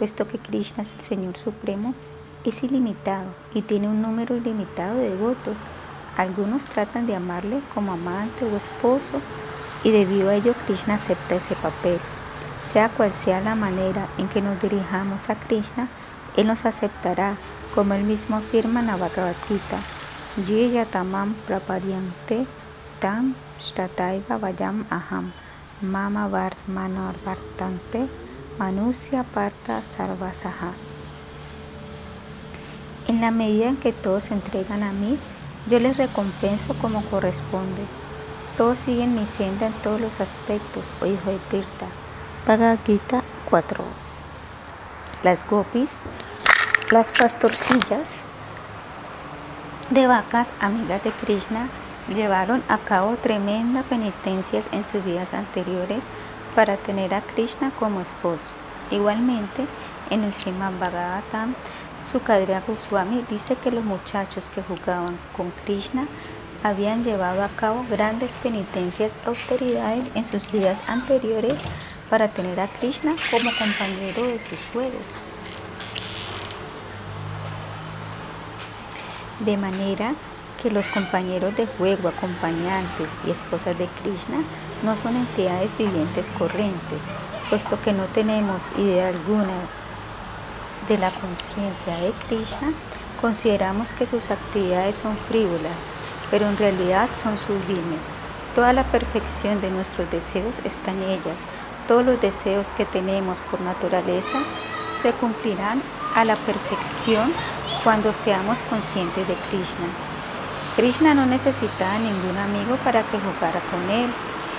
[0.00, 1.94] puesto que Krishna es el Señor Supremo,
[2.44, 5.58] es ilimitado y tiene un número ilimitado de devotos.
[6.16, 9.20] Algunos tratan de amarle como amante o esposo
[9.84, 12.00] y debido a ello Krishna acepta ese papel.
[12.72, 15.88] Sea cual sea la manera en que nos dirijamos a Krishna,
[16.36, 17.36] Él nos aceptará,
[17.74, 19.80] como Él mismo afirma en la Bhagavad Gita.
[20.46, 22.46] Yatamam prapadyante
[23.00, 25.32] tam shtataiva vayam aham.
[25.82, 28.06] Mama Vart Manor Vartante
[28.58, 30.72] Manusya Parta Sarvasaha.
[33.08, 35.18] En la medida en que todos se entregan a mí,
[35.68, 37.82] Yo les recompenso como corresponde.
[38.56, 41.86] Todos siguen mi senda en todos los aspectos, oh hijo de Pirta.
[42.46, 43.84] Bhagavad Gita 4.
[45.22, 45.90] Las gopis,
[46.90, 48.08] las pastorcillas
[49.90, 51.68] de vacas amigas de Krishna,
[52.12, 56.02] llevaron a cabo tremendas penitencias en sus vidas anteriores
[56.56, 58.46] para tener a Krishna como esposo.
[58.90, 59.66] Igualmente,
[60.10, 61.54] en el Srimad Bhagavatam,
[62.10, 66.08] Sukadeva Goswami dice que los muchachos que jugaban con Krishna
[66.64, 71.60] habían llevado a cabo grandes penitencias, austeridades en sus vidas anteriores
[72.08, 75.29] para tener a Krishna como compañero de sus juegos.
[79.40, 80.14] De manera
[80.62, 84.38] que los compañeros de juego, acompañantes y esposas de Krishna
[84.82, 87.00] no son entidades vivientes corrientes,
[87.48, 89.56] puesto que no tenemos idea alguna
[90.88, 92.72] de la conciencia de Krishna,
[93.20, 95.78] consideramos que sus actividades son frívolas,
[96.30, 98.04] pero en realidad son sublimes.
[98.54, 101.38] Toda la perfección de nuestros deseos está en ellas.
[101.88, 104.40] Todos los deseos que tenemos por naturaleza
[105.02, 105.80] se cumplirán
[106.14, 107.32] a la perfección
[107.84, 109.86] cuando seamos conscientes de Krishna.
[110.76, 114.10] Krishna no necesitaba ningún amigo para que jugara con él,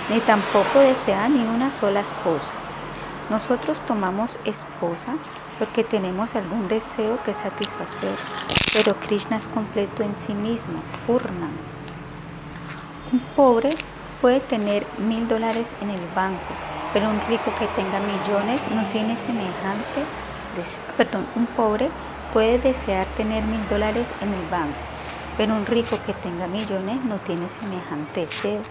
[0.09, 2.53] ni tampoco desea ni una sola esposa.
[3.30, 5.13] Nosotros tomamos esposa
[5.57, 8.15] porque tenemos algún deseo que satisfacer,
[8.73, 11.47] pero Krishna es completo en sí mismo, Purna.
[13.13, 13.69] Un pobre
[14.21, 16.53] puede tener mil dólares en el banco,
[16.93, 20.03] pero un rico que tenga millones no tiene semejante.
[20.97, 21.89] Perdón, un pobre
[22.33, 24.77] puede desear tener mil dólares en el banco,
[25.38, 28.61] pero un rico que tenga millones no tiene semejante deseo.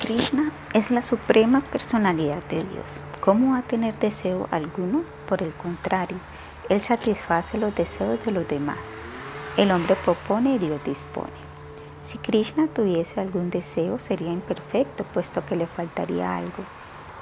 [0.00, 3.00] Krishna es la suprema personalidad de Dios.
[3.20, 5.02] ¿Cómo va a tener deseo alguno?
[5.28, 6.16] Por el contrario,
[6.68, 8.78] Él satisface los deseos de los demás.
[9.56, 11.32] El hombre propone y Dios dispone.
[12.02, 16.64] Si Krishna tuviese algún deseo sería imperfecto, puesto que le faltaría algo.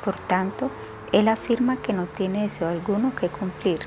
[0.05, 0.71] Por tanto,
[1.13, 3.81] Él afirma que no tiene deseo alguno que cumplir.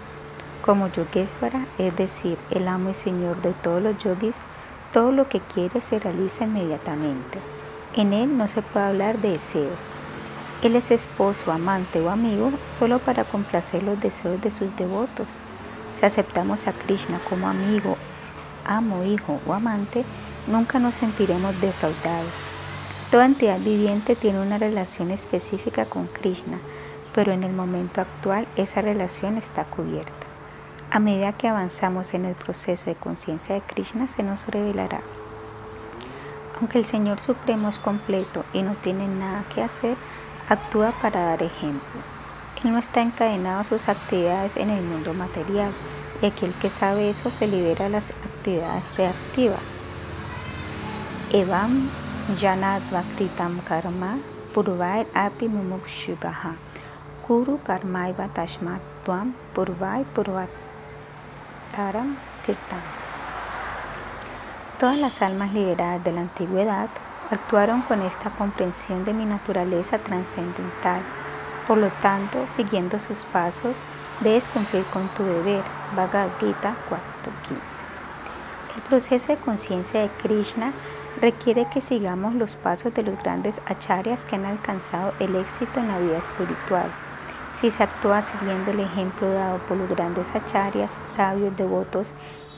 [0.64, 4.38] Como Yogeshvara, es decir, el amo y señor de todos los yogis,
[4.92, 7.40] todo lo que quiere se realiza inmediatamente.
[7.96, 9.90] En Él no se puede hablar de deseos.
[10.62, 15.28] Él es esposo, amante o amigo solo para complacer los deseos de sus devotos.
[15.94, 17.98] Si aceptamos a Krishna como amigo,
[18.66, 20.04] amo, hijo o amante,
[20.48, 22.34] nunca nos sentiremos defraudados.
[23.10, 26.60] Toda entidad viviente tiene una relación específica con Krishna,
[27.16, 30.12] pero en el momento actual esa relación está cubierta.
[30.92, 35.00] A medida que avanzamos en el proceso de conciencia de Krishna se nos revelará.
[36.60, 39.96] Aunque el Señor Supremo es completo y no tiene nada que hacer,
[40.50, 42.02] actúa para dar ejemplo.
[42.64, 45.72] Él no está encadenado a sus actividades en el mundo material
[46.22, 49.82] y aquel que sabe eso se libera de las actividades reactivas.
[51.32, 51.90] Evam
[52.40, 54.18] janadva kritam karma
[54.54, 56.65] purvai api mumukshubaha
[57.28, 58.82] kuru karmaiva tashmat
[59.56, 62.10] purvai purvataram
[62.46, 62.84] kirtam.
[64.78, 66.90] Todas las almas liberadas de la antigüedad
[67.32, 71.02] actuaron con esta comprensión de mi naturaleza trascendental.
[71.68, 73.78] Por lo tanto, siguiendo sus pasos,
[74.20, 75.64] debes cumplir con tu deber.
[75.96, 78.76] Bhagavad Gita 4.15.
[78.76, 80.74] El proceso de conciencia de Krishna
[81.22, 85.88] requiere que sigamos los pasos de los grandes acharyas que han alcanzado el éxito en
[85.88, 86.92] la vida espiritual.
[87.56, 92.14] Si se actúa siguiendo el ejemplo dado por los grandes acharyas, sabios, devotos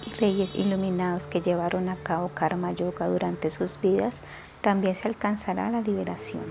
[0.08, 4.22] y reyes iluminados que llevaron a cabo karma yoga durante sus vidas,
[4.62, 6.44] también se alcanzará la liberación.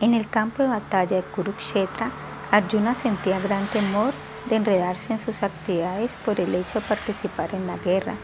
[0.00, 2.10] En el campo de batalla de Kurukshetra,
[2.50, 4.12] Arjuna sentía gran temor
[4.50, 8.14] de enredarse en sus actividades por el hecho de participar en la guerra,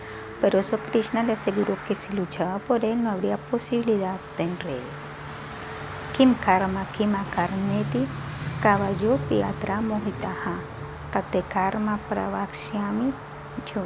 [0.40, 4.90] pero eso Krishna le aseguró que si luchaba por él no habría posibilidad de enredo.
[6.16, 8.08] Kim karma kim akarneti
[8.62, 10.58] kavayo piatra mohitaha
[11.12, 13.12] tate karma pravakshyami
[13.68, 13.82] yo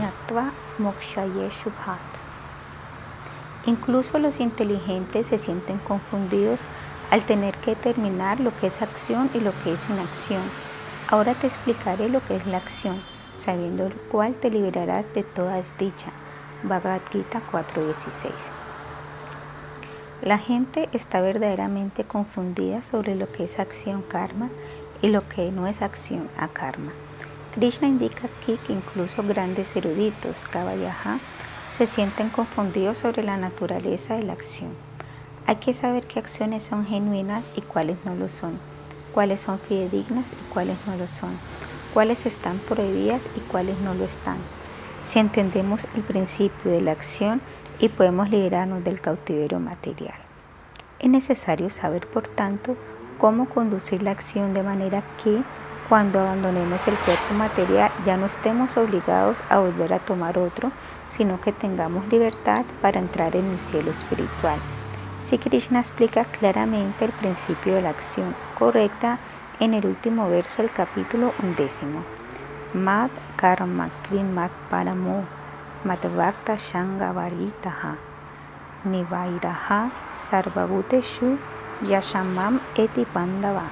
[0.00, 0.44] yatva
[0.78, 2.00] mokshaye shubhat.
[3.66, 6.60] Incluso los inteligentes se sienten confundidos
[7.10, 10.44] al tener que determinar lo que es acción y lo que es inacción.
[11.08, 13.02] Ahora te explicaré lo que es la acción,
[13.36, 16.10] sabiendo lo cual te liberarás de toda desdicha.
[16.62, 18.59] Bhagavad Gita 4:16.
[20.22, 24.50] La gente está verdaderamente confundida sobre lo que es acción karma
[25.00, 26.92] y lo que no es acción a karma.
[27.54, 31.18] Krishna indica aquí que incluso grandes eruditos, Kavayaha,
[31.74, 34.72] se sienten confundidos sobre la naturaleza de la acción.
[35.46, 38.58] Hay que saber qué acciones son genuinas y cuáles no lo son,
[39.14, 41.30] cuáles son fidedignas y cuáles no lo son,
[41.94, 44.36] cuáles están prohibidas y cuáles no lo están.
[45.02, 47.40] si entendemos el principio de la acción
[47.80, 50.18] y podemos liberarnos del cautiverio material.
[50.98, 52.76] Es necesario saber, por tanto,
[53.18, 55.42] cómo conducir la acción de manera que
[55.88, 60.70] cuando abandonemos el cuerpo material ya no estemos obligados a volver a tomar otro,
[61.08, 64.58] sino que tengamos libertad para entrar en el cielo espiritual.
[65.22, 69.18] Si Krishna explica claramente el principio de la acción correcta
[69.58, 72.02] en el último verso del capítulo undécimo.
[72.72, 73.90] Mad karma
[74.34, 75.39] mat paramo
[75.84, 77.96] varitaha
[78.84, 81.38] nivairaha sarvabhuteshu
[81.82, 83.68] yashamam eti pandava.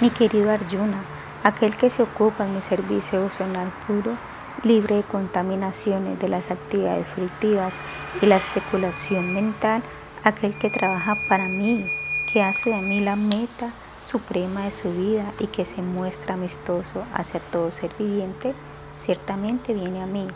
[0.00, 1.02] Mi querido Arjuna,
[1.44, 4.16] aquel que se ocupa en mi servicio personal puro,
[4.62, 7.74] libre de contaminaciones de las actividades fructivas
[8.20, 9.82] y la especulación mental,
[10.24, 11.84] aquel que trabaja para mí,
[12.32, 13.70] que hace de mí la meta
[14.02, 18.54] suprema de su vida y que se muestra amistoso hacia todo ser viviente,
[18.98, 20.26] ciertamente viene a mí.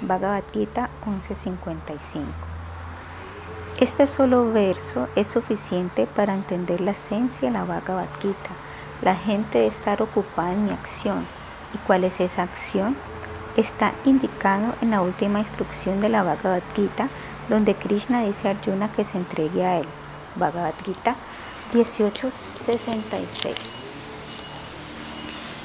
[0.00, 2.22] Bhagavad Gita 11:55.
[3.78, 8.50] Este solo verso es suficiente para entender la esencia de la Bhagavad Gita.
[9.02, 11.26] La gente debe estar ocupada en mi acción.
[11.74, 12.96] ¿Y cuál es esa acción?
[13.56, 17.08] Está indicado en la última instrucción de la Bhagavad Gita,
[17.48, 19.86] donde Krishna dice a Arjuna que se entregue a él.
[20.36, 21.16] Bhagavad Gita
[21.74, 23.56] 1866.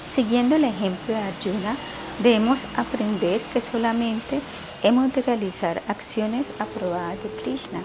[0.09, 1.75] Siguiendo el ejemplo de Arjuna,
[2.19, 4.41] debemos aprender que solamente
[4.83, 7.81] hemos de realizar acciones aprobadas de Krishna.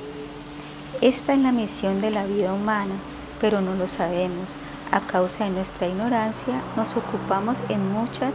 [1.01, 2.95] Esta es la misión de la vida humana,
[3.41, 4.57] pero no lo sabemos.
[4.93, 8.35] A causa de nuestra ignorancia, nos ocupamos en muchas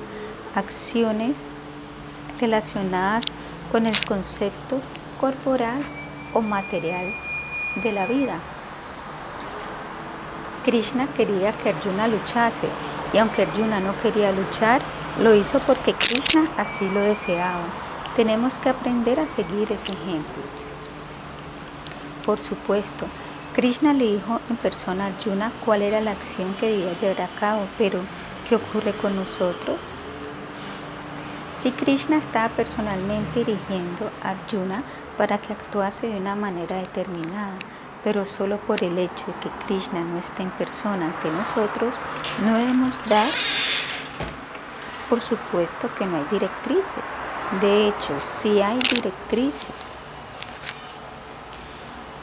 [0.54, 1.50] acciones
[2.40, 3.24] relacionadas
[3.72, 4.80] con el concepto
[5.20, 5.82] corporal
[6.34, 7.14] o material
[7.84, 8.36] de la vida.
[10.64, 12.68] Krishna quería que Arjuna luchase
[13.14, 14.82] y aunque Arjuna no quería luchar,
[15.20, 17.66] lo hizo porque Krishna así lo deseaba.
[18.16, 20.44] Tenemos que aprender a seguir ese ejemplo.
[22.26, 23.06] Por supuesto,
[23.54, 27.40] Krishna le dijo en persona a Arjuna cuál era la acción que debía llevar a
[27.40, 28.00] cabo, pero
[28.48, 29.78] ¿qué ocurre con nosotros?
[31.62, 34.84] Si Krishna estaba personalmente dirigiendo a Arjuna
[35.18, 37.54] para que actuase de una manera determinada,
[38.04, 41.96] pero solo por el hecho de que Krishna no está en persona ante nosotros,
[42.44, 43.30] no debemos dar,
[45.12, 47.04] por supuesto que no hay directrices.
[47.60, 49.76] De hecho, sí hay directrices.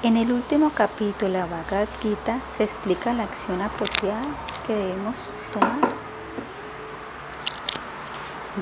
[0.03, 4.25] En el último capítulo de la Bhagavad Gita se explica la acción apropiada
[4.67, 5.17] que debemos
[5.53, 5.91] tomar.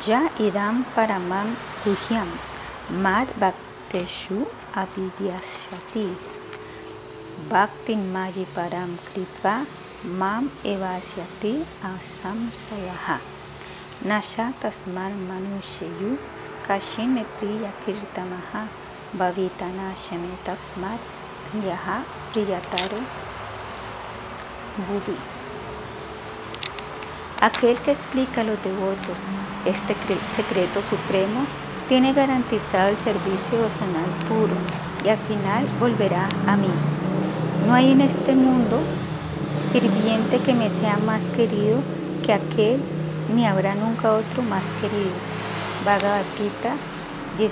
[0.04, 2.26] Ya idam paramam guhyam
[2.90, 6.08] mad bhakteshu avidyashati
[7.48, 9.66] Bhaktin Maji Param Kritva
[10.02, 12.50] Mam Evasyati Asam
[14.04, 16.18] Tasman Manushayu
[16.66, 18.68] Kashime Priya Kirtamaha
[19.16, 20.98] Bhavita Nashame Tasmat
[21.54, 23.02] Yaha Priyatare
[24.86, 25.16] Bubi
[27.40, 29.16] Aquel que explica a los devotos
[29.66, 29.94] este
[30.36, 31.44] secreto supremo
[31.88, 34.54] tiene garantizado el servicio devocional puro
[35.04, 36.70] y al final volverá a mí.
[37.66, 38.80] No hay en este mundo
[39.72, 41.78] sirviente que me sea más querido
[42.24, 42.80] que aquel,
[43.34, 45.10] ni habrá nunca otro más querido.
[45.84, 46.74] Bhagavad Gita
[47.38, 47.46] 1868-69.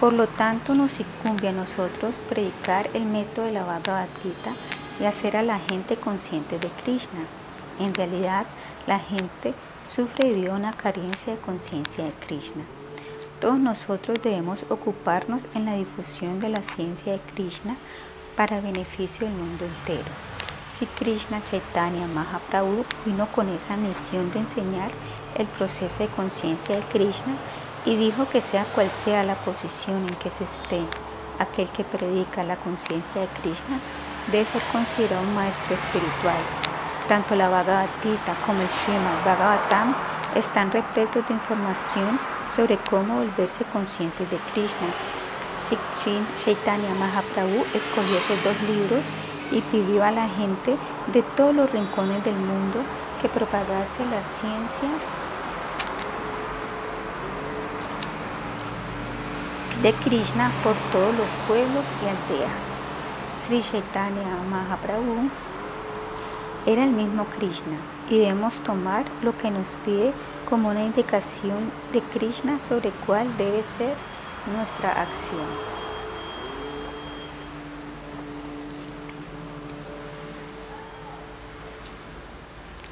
[0.00, 4.52] Por lo tanto, nos incumbe a nosotros predicar el método de la Bhagavad Gita
[5.00, 7.20] y hacer a la gente consciente de Krishna.
[7.80, 8.46] En realidad,
[8.86, 9.54] la gente
[9.84, 12.64] sufre debido a una carencia de conciencia de Krishna.
[13.40, 17.76] Todos nosotros debemos ocuparnos en la difusión de la ciencia de Krishna
[18.36, 20.33] para beneficio del mundo entero.
[20.74, 24.90] Si Krishna Chaitanya Mahaprabhu vino con esa misión de enseñar
[25.36, 27.32] el proceso de conciencia de Krishna
[27.86, 30.80] y dijo que sea cual sea la posición en que se esté,
[31.38, 33.78] aquel que predica la conciencia de Krishna
[34.32, 36.42] debe ser considerado un maestro espiritual.
[37.06, 39.94] Tanto la Bhagavad Gita como el Srimad Bhagavatam
[40.34, 42.18] están repletos de información
[42.52, 44.88] sobre cómo volverse conscientes de Krishna.
[46.44, 49.04] Chaitanya Mahaprabhu escogió esos dos libros
[49.50, 50.76] y pidió a la gente
[51.12, 52.80] de todos los rincones del mundo
[53.20, 54.88] que propagase la ciencia
[59.82, 62.52] de Krishna por todos los pueblos y aldeas.
[63.44, 65.28] Sri Chaitanya Mahaprabhu
[66.66, 67.76] era el mismo Krishna
[68.08, 70.12] y debemos tomar lo que nos pide
[70.48, 73.94] como una indicación de Krishna sobre cuál debe ser
[74.54, 75.73] nuestra acción.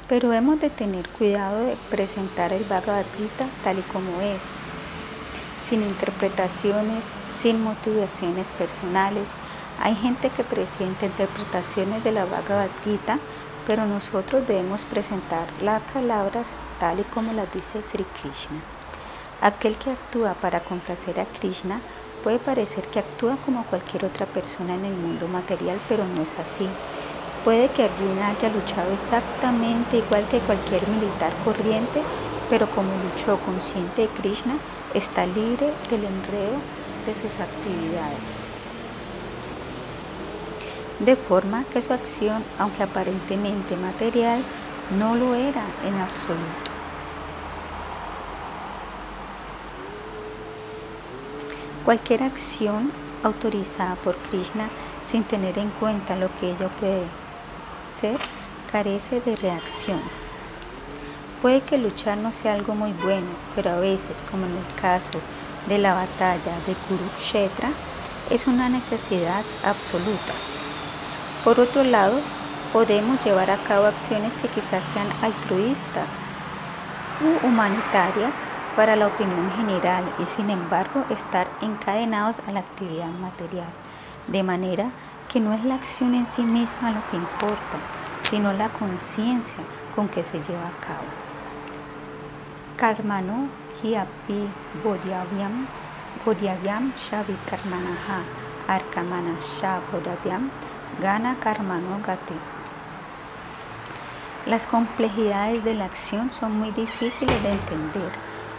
[0.07, 4.41] Pero hemos de tener cuidado de presentar el Bhagavad Gita tal y como es,
[5.67, 7.05] sin interpretaciones,
[7.39, 9.27] sin motivaciones personales.
[9.81, 13.19] Hay gente que presenta interpretaciones de la Bhagavad Gita,
[13.65, 16.47] pero nosotros debemos presentar las palabras
[16.79, 18.59] tal y como las dice Sri Krishna.
[19.41, 21.81] Aquel que actúa para complacer a Krishna
[22.23, 26.39] puede parecer que actúa como cualquier otra persona en el mundo material, pero no es
[26.39, 26.69] así.
[27.43, 32.01] Puede que Arjuna haya luchado exactamente igual que cualquier militar corriente,
[32.49, 34.53] pero como luchó consciente de Krishna,
[34.93, 36.55] está libre del enredo
[37.05, 38.17] de sus actividades.
[40.99, 44.41] De forma que su acción, aunque aparentemente material,
[44.97, 46.71] no lo era en absoluto.
[51.83, 52.89] Cualquier acción
[53.21, 54.69] autorizada por Krishna
[55.05, 57.03] sin tener en cuenta lo que ello puede
[58.71, 60.01] carece de reacción.
[61.41, 65.19] Puede que luchar no sea algo muy bueno, pero a veces, como en el caso
[65.67, 67.69] de la batalla de Kurukshetra,
[68.29, 70.33] es una necesidad absoluta.
[71.43, 72.19] Por otro lado,
[72.71, 76.09] podemos llevar a cabo acciones que quizás sean altruistas
[77.21, 78.33] u humanitarias
[78.75, 83.67] para la opinión general y sin embargo estar encadenados a la actividad material,
[84.27, 84.89] de manera
[85.33, 87.77] que no es la acción en sí misma lo que importa,
[88.29, 89.63] sino la conciencia
[89.95, 91.09] con que se lleva a cabo.
[92.77, 93.47] Karmano
[93.81, 94.47] hiapi
[94.83, 95.65] bodhyavyam,
[96.23, 98.21] bodhyavyam shavi karmanaha,
[98.67, 99.33] arkamana
[99.91, 100.51] bodhavyam,
[101.01, 102.35] gana karmano gati.
[104.45, 108.11] Las complejidades de la acción son muy difíciles de entender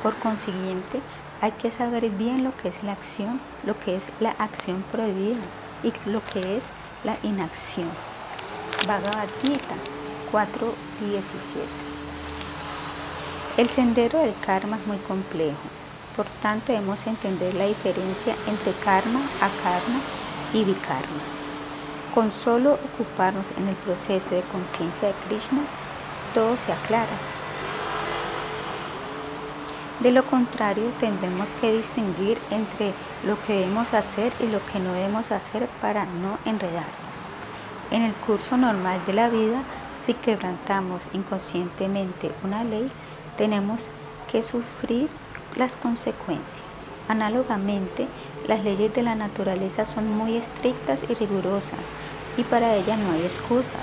[0.02, 1.00] por consiguiente,
[1.40, 5.38] hay que saber bien lo que es la acción, lo que es la acción prohibida
[5.84, 6.64] y lo que es
[7.04, 7.88] la inacción.
[8.86, 9.76] Bhagavad Gita
[10.32, 10.72] 4.17
[13.58, 15.58] El sendero del karma es muy complejo,
[16.16, 20.00] por tanto debemos entender la diferencia entre karma, akarma
[20.52, 21.22] y vikarma.
[22.14, 25.60] Con solo ocuparnos en el proceso de conciencia de Krishna,
[26.32, 27.33] todo se aclara
[30.00, 32.92] de lo contrario, tendremos que distinguir entre
[33.24, 37.14] lo que debemos hacer y lo que no debemos hacer para no enredarnos.
[37.92, 39.62] En el curso normal de la vida,
[40.04, 42.90] si quebrantamos inconscientemente una ley,
[43.36, 43.88] tenemos
[44.30, 45.08] que sufrir
[45.54, 46.64] las consecuencias.
[47.08, 48.08] Análogamente,
[48.48, 51.78] las leyes de la naturaleza son muy estrictas y rigurosas
[52.36, 53.76] y para ellas no hay excusa.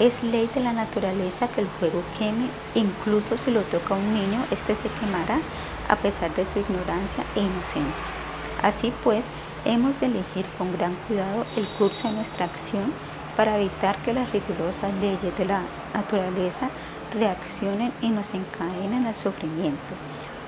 [0.00, 4.44] Es ley de la naturaleza que el fuego queme, incluso si lo toca un niño,
[4.50, 5.38] este se quemará
[5.88, 8.02] a pesar de su ignorancia e inocencia.
[8.60, 9.24] Así pues,
[9.64, 12.92] hemos de elegir con gran cuidado el curso de nuestra acción
[13.36, 15.62] para evitar que las rigurosas leyes de la
[15.94, 16.70] naturaleza
[17.12, 19.94] reaccionen y nos encadenen al sufrimiento.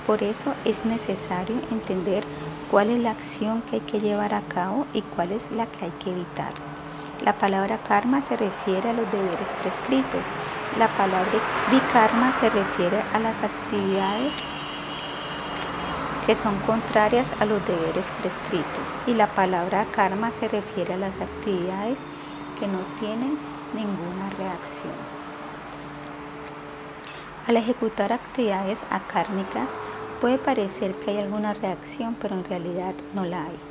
[0.09, 2.25] Por eso es necesario entender
[2.69, 5.85] cuál es la acción que hay que llevar a cabo y cuál es la que
[5.85, 6.76] hay que evitar.
[7.23, 10.27] La palabra karma se refiere a los deberes prescritos.
[10.79, 11.31] La palabra
[11.71, 14.33] vikarma se refiere a las actividades
[16.27, 18.99] que son contrarias a los deberes prescritos.
[19.07, 21.99] Y la palabra karma se refiere a las actividades
[22.59, 23.39] que no tienen
[23.73, 24.93] ninguna reacción.
[27.47, 29.71] Al ejecutar actividades akármicas
[30.21, 33.66] puede parecer que hay alguna reacción, pero en realidad no la hay.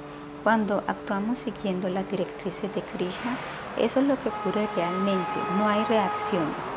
[0.45, 3.35] Cuando actuamos siguiendo las directrices de Krishna,
[3.79, 6.67] eso es lo que ocurre realmente, no hay reacciones.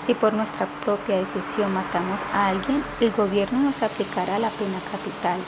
[0.00, 5.38] Si por nuestra propia decisión matamos a alguien, el gobierno nos aplicará la pena capital.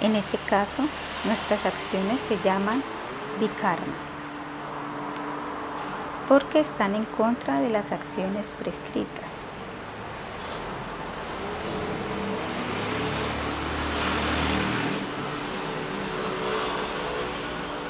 [0.00, 0.82] En ese caso,
[1.24, 2.82] nuestras acciones se llaman
[3.38, 3.94] vikarma,
[6.26, 9.29] porque están en contra de las acciones prescritas.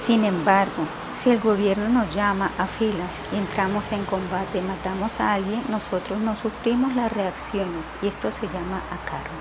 [0.04, 5.20] Sin embargo, si el gobierno nos llama a filas y entramos en combate y matamos
[5.20, 9.38] a alguien, nosotros no sufrimos las reacciones y esto se llama akarma.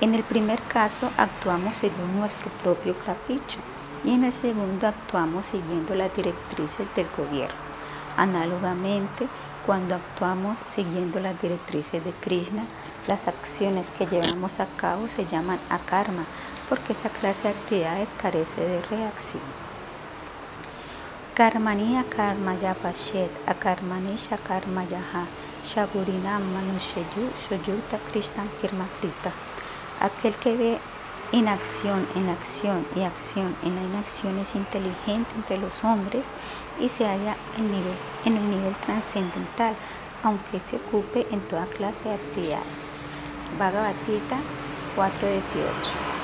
[0.00, 3.58] En el primer caso actuamos según nuestro propio capricho
[4.04, 7.68] y en el segundo actuamos siguiendo las directrices del gobierno.
[8.16, 9.28] Análogamente,
[9.68, 12.64] cuando actuamos siguiendo las directrices de Krishna,
[13.06, 16.24] las acciones que llevamos a cabo se llaman akarma,
[16.70, 19.42] porque esa clase de actividades carece de reacción.
[21.34, 25.26] Karmani akarma ya pashet, akarmani shakarma yaha,
[25.62, 28.44] shaburinam manushayu, shoyuta krishna
[28.98, 29.32] krita.
[30.00, 30.78] Aquel que ve
[31.32, 36.24] inacción en acción y acción en la inacción es inteligente entre los hombres
[36.80, 39.74] y se halla en, nivel, en el nivel trascendental.
[40.24, 42.66] aunque se ocupe en toda clase de actividades.
[43.56, 44.38] Bhagavad Gita
[44.96, 46.18] 4.18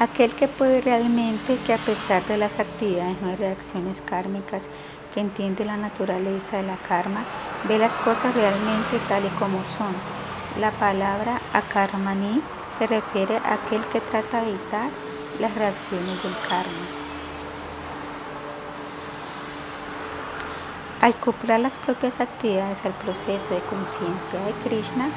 [0.00, 4.64] Aquel que puede realmente que a pesar de las actividades no hay reacciones kármicas,
[5.14, 7.22] que entiende la naturaleza de la karma,
[7.68, 9.94] ve las cosas realmente tal y como son.
[10.60, 12.42] La palabra akarmani
[12.76, 14.90] se refiere a aquel que trata de evitar
[15.40, 16.84] las reacciones del karma.
[21.00, 25.08] Al acoplar las propias actividades al proceso de conciencia de Krishna,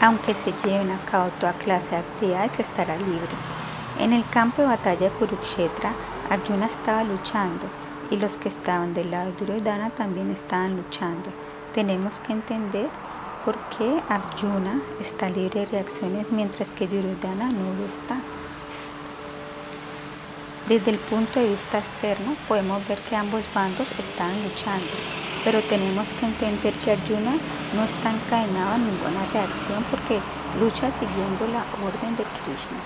[0.00, 3.34] aunque se lleven a cabo toda clase de actividades, estará libre.
[3.98, 5.92] En el campo de batalla de Kurukshetra,
[6.28, 7.66] Arjuna estaba luchando
[8.10, 11.30] y los que estaban del lado de Duryodhana también estaban luchando.
[11.74, 12.90] Tenemos que entender
[13.44, 18.18] por qué Arjuna está libre de reacciones mientras que Duryodhana no lo está.
[20.68, 24.98] Desde el punto de vista externo podemos ver que ambos bandos están luchando,
[25.44, 27.38] pero tenemos que entender que Arjuna
[27.72, 30.24] no está encadenado a ninguna reacción porque
[30.58, 32.82] lucha siguiendo la orden de Krishna.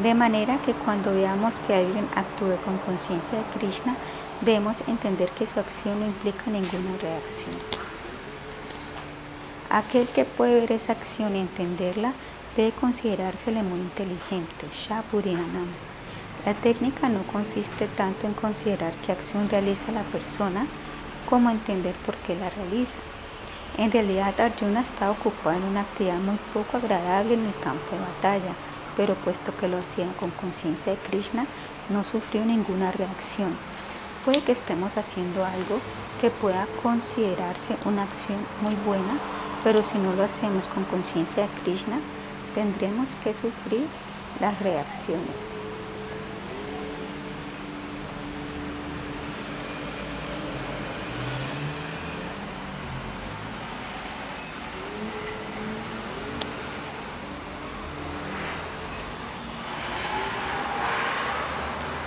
[0.00, 3.94] De manera que cuando veamos que alguien actúe con conciencia de Krishna,
[4.40, 7.54] debemos entender que su acción no implica ninguna reacción.
[9.68, 12.14] Aquel que puede ver esa acción y entenderla
[12.56, 15.68] debe considerársele muy inteligente, Shapurinanam.
[16.46, 20.66] La técnica no consiste tanto en considerar qué acción realiza la persona
[21.28, 22.98] como entender por qué la realiza.
[23.78, 28.00] En realidad Arjuna estaba ocupado en una actividad muy poco agradable en el campo de
[28.00, 28.54] batalla,
[28.96, 31.46] pero puesto que lo hacía con conciencia de Krishna,
[31.88, 33.56] no sufrió ninguna reacción.
[34.24, 35.78] Puede que estemos haciendo algo
[36.20, 39.18] que pueda considerarse una acción muy buena,
[39.64, 41.98] pero si no lo hacemos con conciencia de Krishna,
[42.54, 43.86] tendremos que sufrir
[44.40, 45.51] las reacciones.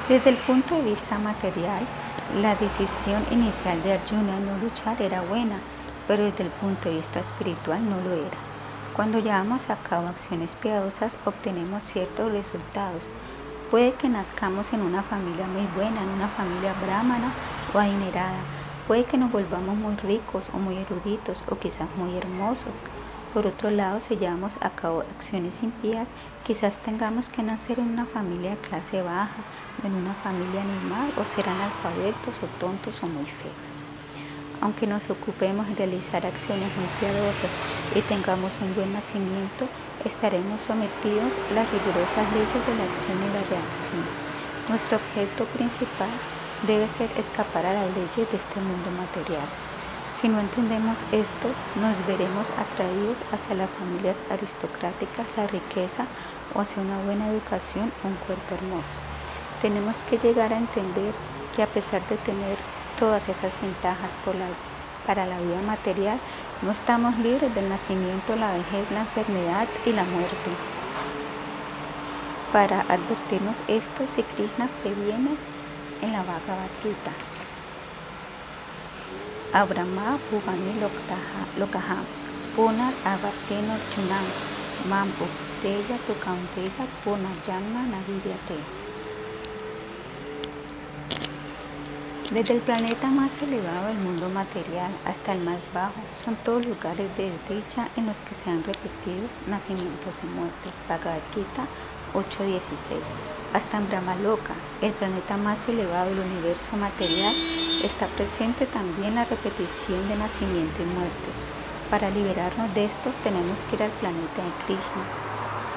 [0.07, 1.83] Desde el punto de vista material,
[2.39, 5.57] la decisión inicial de Arjuna no luchar era buena,
[6.07, 8.37] pero desde el punto de vista espiritual no lo era.
[8.95, 13.05] Cuando llevamos a cabo acciones piadosas, obtenemos ciertos resultados.
[13.71, 17.31] Puede que nazcamos en una familia muy buena, en una familia brahmana
[17.73, 18.37] o adinerada.
[18.85, 22.75] Puede que nos volvamos muy ricos o muy eruditos o quizás muy hermosos.
[23.33, 26.11] Por otro lado, si llevamos a cabo acciones impías,
[26.43, 29.43] quizás tengamos que nacer en una familia de clase baja,
[29.83, 33.85] en una familia animal, o serán alfabetos o tontos o muy feos.
[34.61, 37.51] Aunque nos ocupemos en realizar acciones muy piadosas
[37.93, 39.67] y tengamos un buen nacimiento,
[40.05, 44.09] estaremos sometidos a las rigurosas leyes de la acción y la reacción.
[44.67, 46.21] Nuestro objeto principal
[46.61, 49.47] debe ser escapar a las leyes de este mundo material.
[50.15, 56.07] Si no entendemos esto, nos veremos atraídos hacia las familias aristocráticas, la riqueza
[56.49, 59.14] o hacia una buena educación un cuerpo hermoso.
[59.65, 61.11] Tenemos que llegar a entender
[61.55, 62.55] que a pesar de tener
[62.99, 64.15] todas esas ventajas
[65.07, 66.19] para la vida material,
[66.61, 70.51] no estamos libres del nacimiento, la vejez, la enfermedad y la muerte.
[72.53, 75.35] Para advertirnos esto, si Krishna previene
[76.03, 77.13] en la Bhagavad Gita.
[79.51, 80.79] Abrahma Bhuvani
[81.57, 82.03] Lokaha
[82.55, 84.25] Punar Avarteno Chunam
[84.87, 88.74] Mam Ukteya Tukaunteya Punar Janma Navidyate.
[92.31, 97.15] Desde el planeta más elevado del mundo material hasta el más bajo, son todos lugares
[97.15, 100.73] de desdicha en los que se han repetido nacimientos y muertes.
[100.89, 101.67] Bhagavad Gita
[102.15, 102.97] 8.16.
[103.53, 107.35] Hasta en Brahmaloka, el planeta más elevado del universo material,
[107.83, 111.37] está presente también la repetición de nacimiento y muertes.
[111.91, 115.05] Para liberarnos de estos tenemos que ir al planeta de Krishna.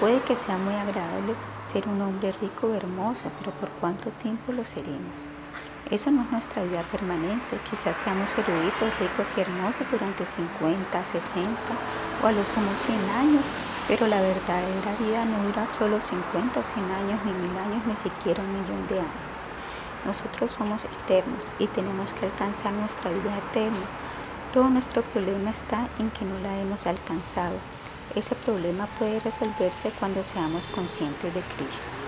[0.01, 1.35] Puede que sea muy agradable
[1.71, 5.38] ser un hombre rico o hermoso, pero ¿por cuánto tiempo lo seremos?
[5.91, 7.59] Eso no es nuestra vida permanente.
[7.71, 11.51] Quizás seamos eruditos, ricos y hermosos durante 50, 60
[12.23, 13.45] o a lo sumo 100 años,
[13.89, 17.97] pero la verdadera vida no dura solo 50 o 100 años, ni mil años, ni
[17.97, 19.39] siquiera un millón de años.
[20.05, 23.87] Nosotros somos eternos y tenemos que alcanzar nuestra vida eterna.
[24.53, 27.57] Todo nuestro problema está en que no la hemos alcanzado.
[28.15, 32.08] Ese problema puede resolverse cuando seamos conscientes de Krishna.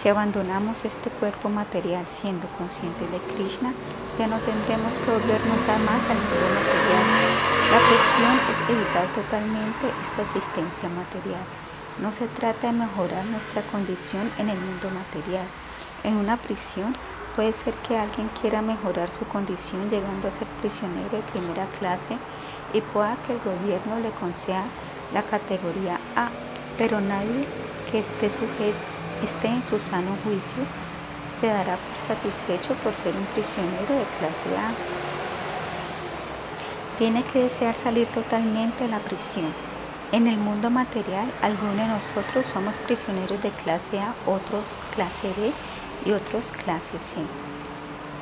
[0.00, 3.74] Si abandonamos este cuerpo material siendo conscientes de Krishna,
[4.18, 7.04] ya no tendremos que volver nunca más al mundo material.
[7.68, 11.44] La cuestión es evitar totalmente esta existencia material.
[12.00, 15.44] No se trata de mejorar nuestra condición en el mundo material.
[16.02, 16.96] En una prisión
[17.36, 22.16] puede ser que alguien quiera mejorar su condición llegando a ser prisionero de primera clase
[22.72, 24.64] y pueda que el gobierno le conceda
[25.12, 26.30] la categoría A,
[26.78, 27.44] pero nadie
[27.92, 28.30] que esté,
[29.22, 30.64] esté en su sano juicio
[31.38, 34.72] se dará por satisfecho por ser un prisionero de clase A.
[36.98, 39.52] Tiene que desear salir totalmente de la prisión.
[40.12, 45.52] En el mundo material, algunos de nosotros somos prisioneros de clase A, otros clase B
[46.04, 47.20] y otros clase C.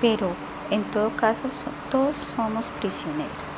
[0.00, 0.30] Pero
[0.70, 1.42] en todo caso,
[1.90, 3.50] todos somos prisioneros.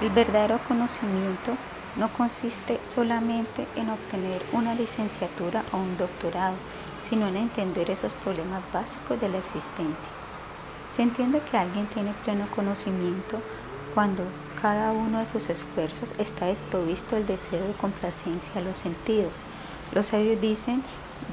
[0.00, 1.56] El verdadero conocimiento
[1.96, 6.56] no consiste solamente en obtener una licenciatura o un doctorado,
[7.00, 10.10] sino en entender esos problemas básicos de la existencia.
[10.90, 13.40] Se entiende que alguien tiene pleno conocimiento
[13.94, 14.24] cuando
[14.60, 19.32] cada uno de sus esfuerzos está desprovisto del deseo de complacencia a los sentidos.
[19.94, 20.82] Los sabios dicen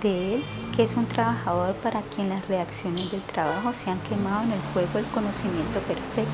[0.01, 0.43] de él
[0.75, 4.61] que es un trabajador para quien las reacciones del trabajo se han quemado en el
[4.73, 6.31] fuego del conocimiento perfecto.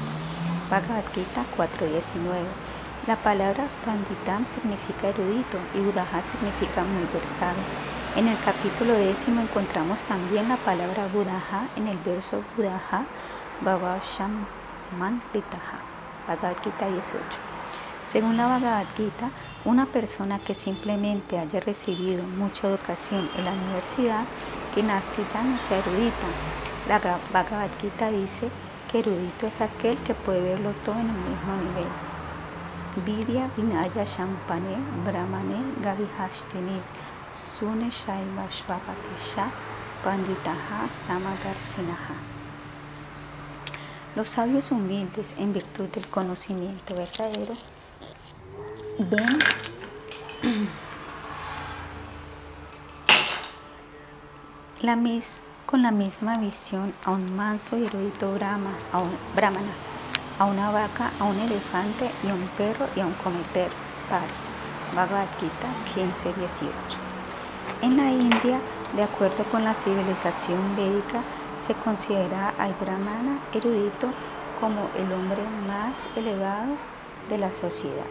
[0.69, 2.68] Bhagavad Gita 4.19
[3.09, 7.57] La palabra Panditam significa erudito y Budaha significa muy versado.
[8.15, 13.05] En el capítulo décimo encontramos también la palabra Budaha en el verso Budaha
[13.61, 15.79] Bhavashaman Pitaha.
[16.27, 17.19] Bhagavad Gita 18.
[18.05, 19.31] Según la Bhagavad Gita,
[19.65, 24.23] una persona que simplemente haya recibido mucha educación en la universidad,
[24.75, 26.27] que quizá no sea erudita.
[26.87, 26.99] La
[27.33, 28.51] Bhagavad Gita dice
[28.91, 32.08] que erudito es aquel que puede verlo todo en el mismo nivel.
[32.97, 36.81] Vidya Vinaya Shampane Brahmane Gavihashtini
[37.31, 39.51] Sune Shaiva Shvapatisha
[40.03, 42.39] Panditaha Samadarshinaha
[44.15, 47.53] los sabios humildes, en virtud del conocimiento verdadero,
[48.97, 49.39] ven
[54.81, 54.97] la
[55.65, 59.71] con la misma visión a un manso y erudito brahma, a un, brahmana,
[60.39, 63.73] a una vaca, a un elefante y a un perro y a un comeperros.
[64.09, 64.31] Pari.
[64.95, 66.69] Bhagavad Gita 15-18.
[67.83, 68.59] En la India,
[68.95, 71.21] de acuerdo con la civilización védica,
[71.59, 74.09] se considera al brahmana erudito
[74.59, 76.75] como el hombre más elevado
[77.29, 78.05] de la sociedad.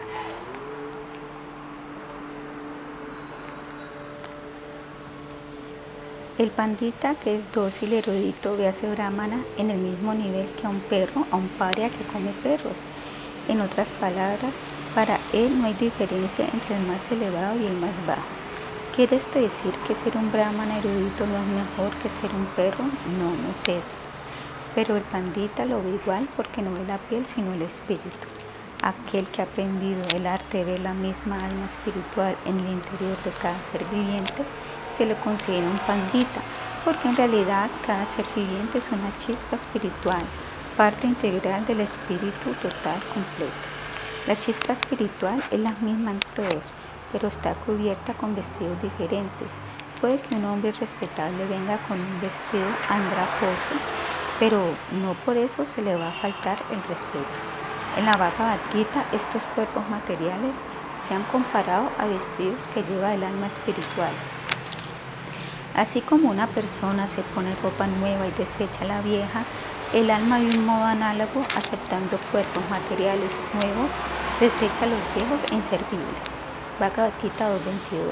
[6.39, 10.67] El pandita, que es dócil erudito, ve a ese brahmana en el mismo nivel que
[10.67, 12.77] a un perro, a un paria que come perros.
[13.49, 14.55] En otras palabras,
[14.95, 18.23] para él no hay diferencia entre el más elevado y el más bajo.
[18.95, 22.85] ¿Quieres decir que ser un brahman erudito no es mejor que ser un perro?
[22.85, 23.97] No, no es eso.
[24.75, 28.27] Pero el pandita lo ve igual porque no ve la piel sino el espíritu.
[28.81, 33.17] Aquel que ha aprendido el arte de ver la misma alma espiritual en el interior
[33.25, 34.45] de cada ser viviente
[34.99, 36.41] se le considera un pandita,
[36.83, 40.21] porque en realidad cada ser viviente es una chispa espiritual,
[40.75, 43.65] parte integral del espíritu total completo.
[44.27, 46.73] La chispa espiritual es la misma en todos,
[47.13, 49.47] pero está cubierta con vestidos diferentes.
[50.01, 53.75] Puede que un hombre respetable venga con un vestido andrajoso,
[54.37, 54.59] pero
[55.01, 57.39] no por eso se le va a faltar el respeto.
[57.97, 60.55] En la Bhagavad Gita estos cuerpos materiales
[61.07, 64.11] se han comparado a vestidos que lleva el alma espiritual.
[65.79, 69.45] Así como una persona se pone ropa nueva y desecha la vieja,
[69.93, 73.89] el alma de un modo análogo, aceptando cuerpos materiales nuevos,
[74.41, 76.29] desecha los viejos e inservibles.
[76.81, 78.11] Bhagavad Gita 2.22.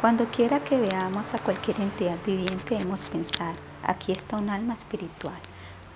[0.00, 3.54] Cuando quiera que veamos a cualquier entidad viviente, debemos pensar,
[3.84, 5.36] aquí está un alma espiritual.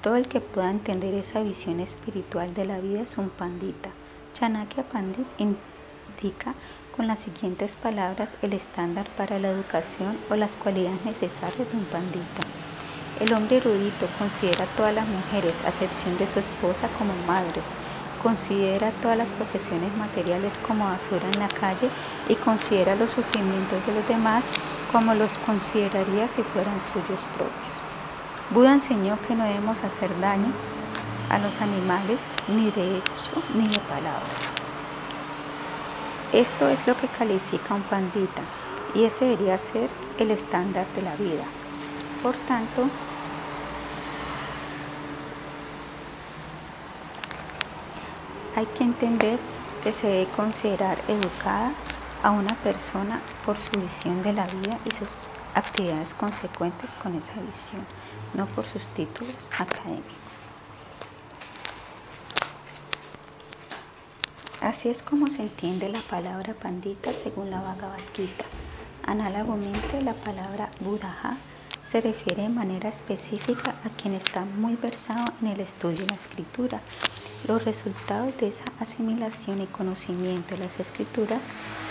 [0.02, 3.88] Todo el que pueda entender esa visión espiritual de la vida es un pandita.
[4.34, 6.52] Chanakya Pandit indica
[6.96, 11.84] con las siguientes palabras el estándar para la educación o las cualidades necesarias de un
[11.86, 12.42] pandita.
[13.20, 17.64] El hombre erudito considera a todas las mujeres, a excepción de su esposa, como madres
[18.22, 21.88] considera todas las posesiones materiales como basura en la calle
[22.28, 24.44] y considera los sufrimientos de los demás
[24.92, 27.72] como los consideraría si fueran suyos propios.
[28.50, 30.52] Buda enseñó que no debemos hacer daño
[31.30, 34.61] a los animales ni de hecho ni de palabra.
[36.32, 38.42] Esto es lo que califica un pandita
[38.94, 41.44] y ese debería ser el estándar de la vida.
[42.22, 42.88] Por tanto,
[48.54, 49.40] Hay que entender
[49.82, 51.72] que se debe considerar educada
[52.22, 55.08] a una persona por su visión de la vida y sus
[55.54, 57.84] actividades consecuentes con esa visión,
[58.34, 60.21] no por sus títulos académicos.
[64.62, 68.44] Así es como se entiende la palabra pandita según la Bhagavad Gita.
[69.04, 71.36] Análogamente, la palabra budaha
[71.84, 76.14] se refiere de manera específica a quien está muy versado en el estudio de la
[76.14, 76.80] escritura.
[77.48, 81.42] Los resultados de esa asimilación y conocimiento de las escrituras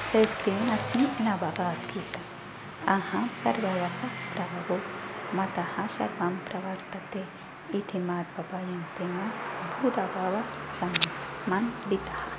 [0.09, 2.19] se describen así en la Bhagavad Gita.
[2.87, 4.79] Aham sarvayasa prabhavo
[5.33, 7.21] mataha sarvam pravartate
[7.73, 9.25] itimat papayantema
[9.81, 10.41] buddha bhava
[10.71, 12.30] samman vitaha.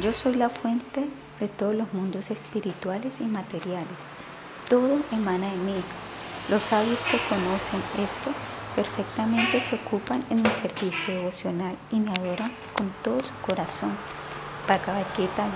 [0.00, 1.06] Yo soy la fuente
[1.38, 3.98] de todos los mundos espirituales y materiales.
[4.70, 5.74] Todo emana de mí.
[6.48, 8.30] Los sabios que conocen esto
[8.74, 13.90] perfectamente se ocupan en mi servicio devocional y me adoran con todo su corazón.
[14.66, 15.46] Bhagavad Gita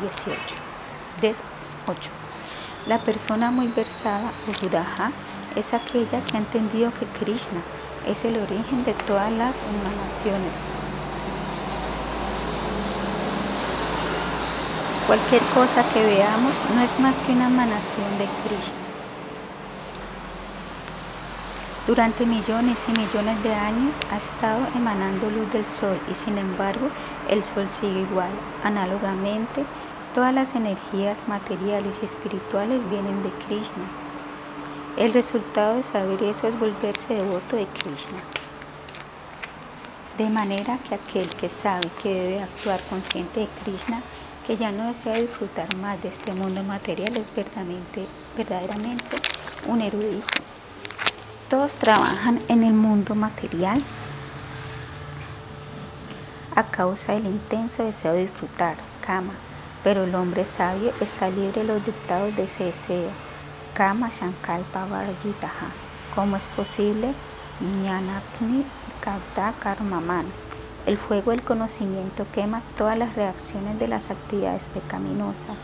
[1.22, 1.42] 18.
[1.86, 2.10] 8.
[2.88, 7.62] La persona muy versada o es aquella que ha entendido que Krishna
[8.06, 10.75] es el origen de todas las emanaciones.
[15.06, 18.74] Cualquier cosa que veamos no es más que una emanación de Krishna.
[21.86, 26.88] Durante millones y millones de años ha estado emanando luz del sol y sin embargo
[27.28, 28.30] el sol sigue igual.
[28.64, 29.64] Análogamente,
[30.12, 33.84] todas las energías materiales y espirituales vienen de Krishna.
[34.96, 38.18] El resultado de saber eso es volverse devoto de Krishna.
[40.18, 44.02] De manera que aquel que sabe que debe actuar consciente de Krishna,
[44.46, 49.16] que ya no desea disfrutar más de este mundo material, es verdaderamente, verdaderamente
[49.66, 50.26] un erudito.
[51.50, 53.82] Todos trabajan en el mundo material
[56.54, 59.32] a causa del intenso deseo de disfrutar, kama,
[59.82, 63.10] pero el hombre sabio está libre de los dictados de ese deseo.
[63.74, 65.68] Kama Shankalpa Varajitaha.
[66.14, 67.12] ¿Cómo es posible?
[67.60, 68.64] Jnanapni
[69.00, 70.45] Karma Karmaman.
[70.86, 75.56] El fuego del conocimiento quema todas las reacciones de las actividades pecaminosas.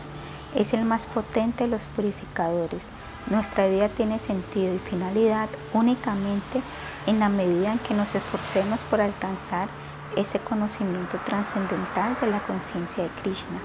[0.53, 2.87] Es el más potente de los purificadores.
[3.27, 6.61] Nuestra vida tiene sentido y finalidad únicamente
[7.07, 9.69] en la medida en que nos esforcemos por alcanzar
[10.17, 13.59] ese conocimiento trascendental de la conciencia de Krishna,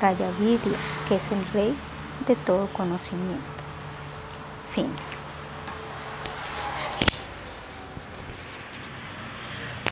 [0.00, 0.78] Raya Vidya,
[1.08, 1.76] que es el rey
[2.26, 3.58] de todo conocimiento.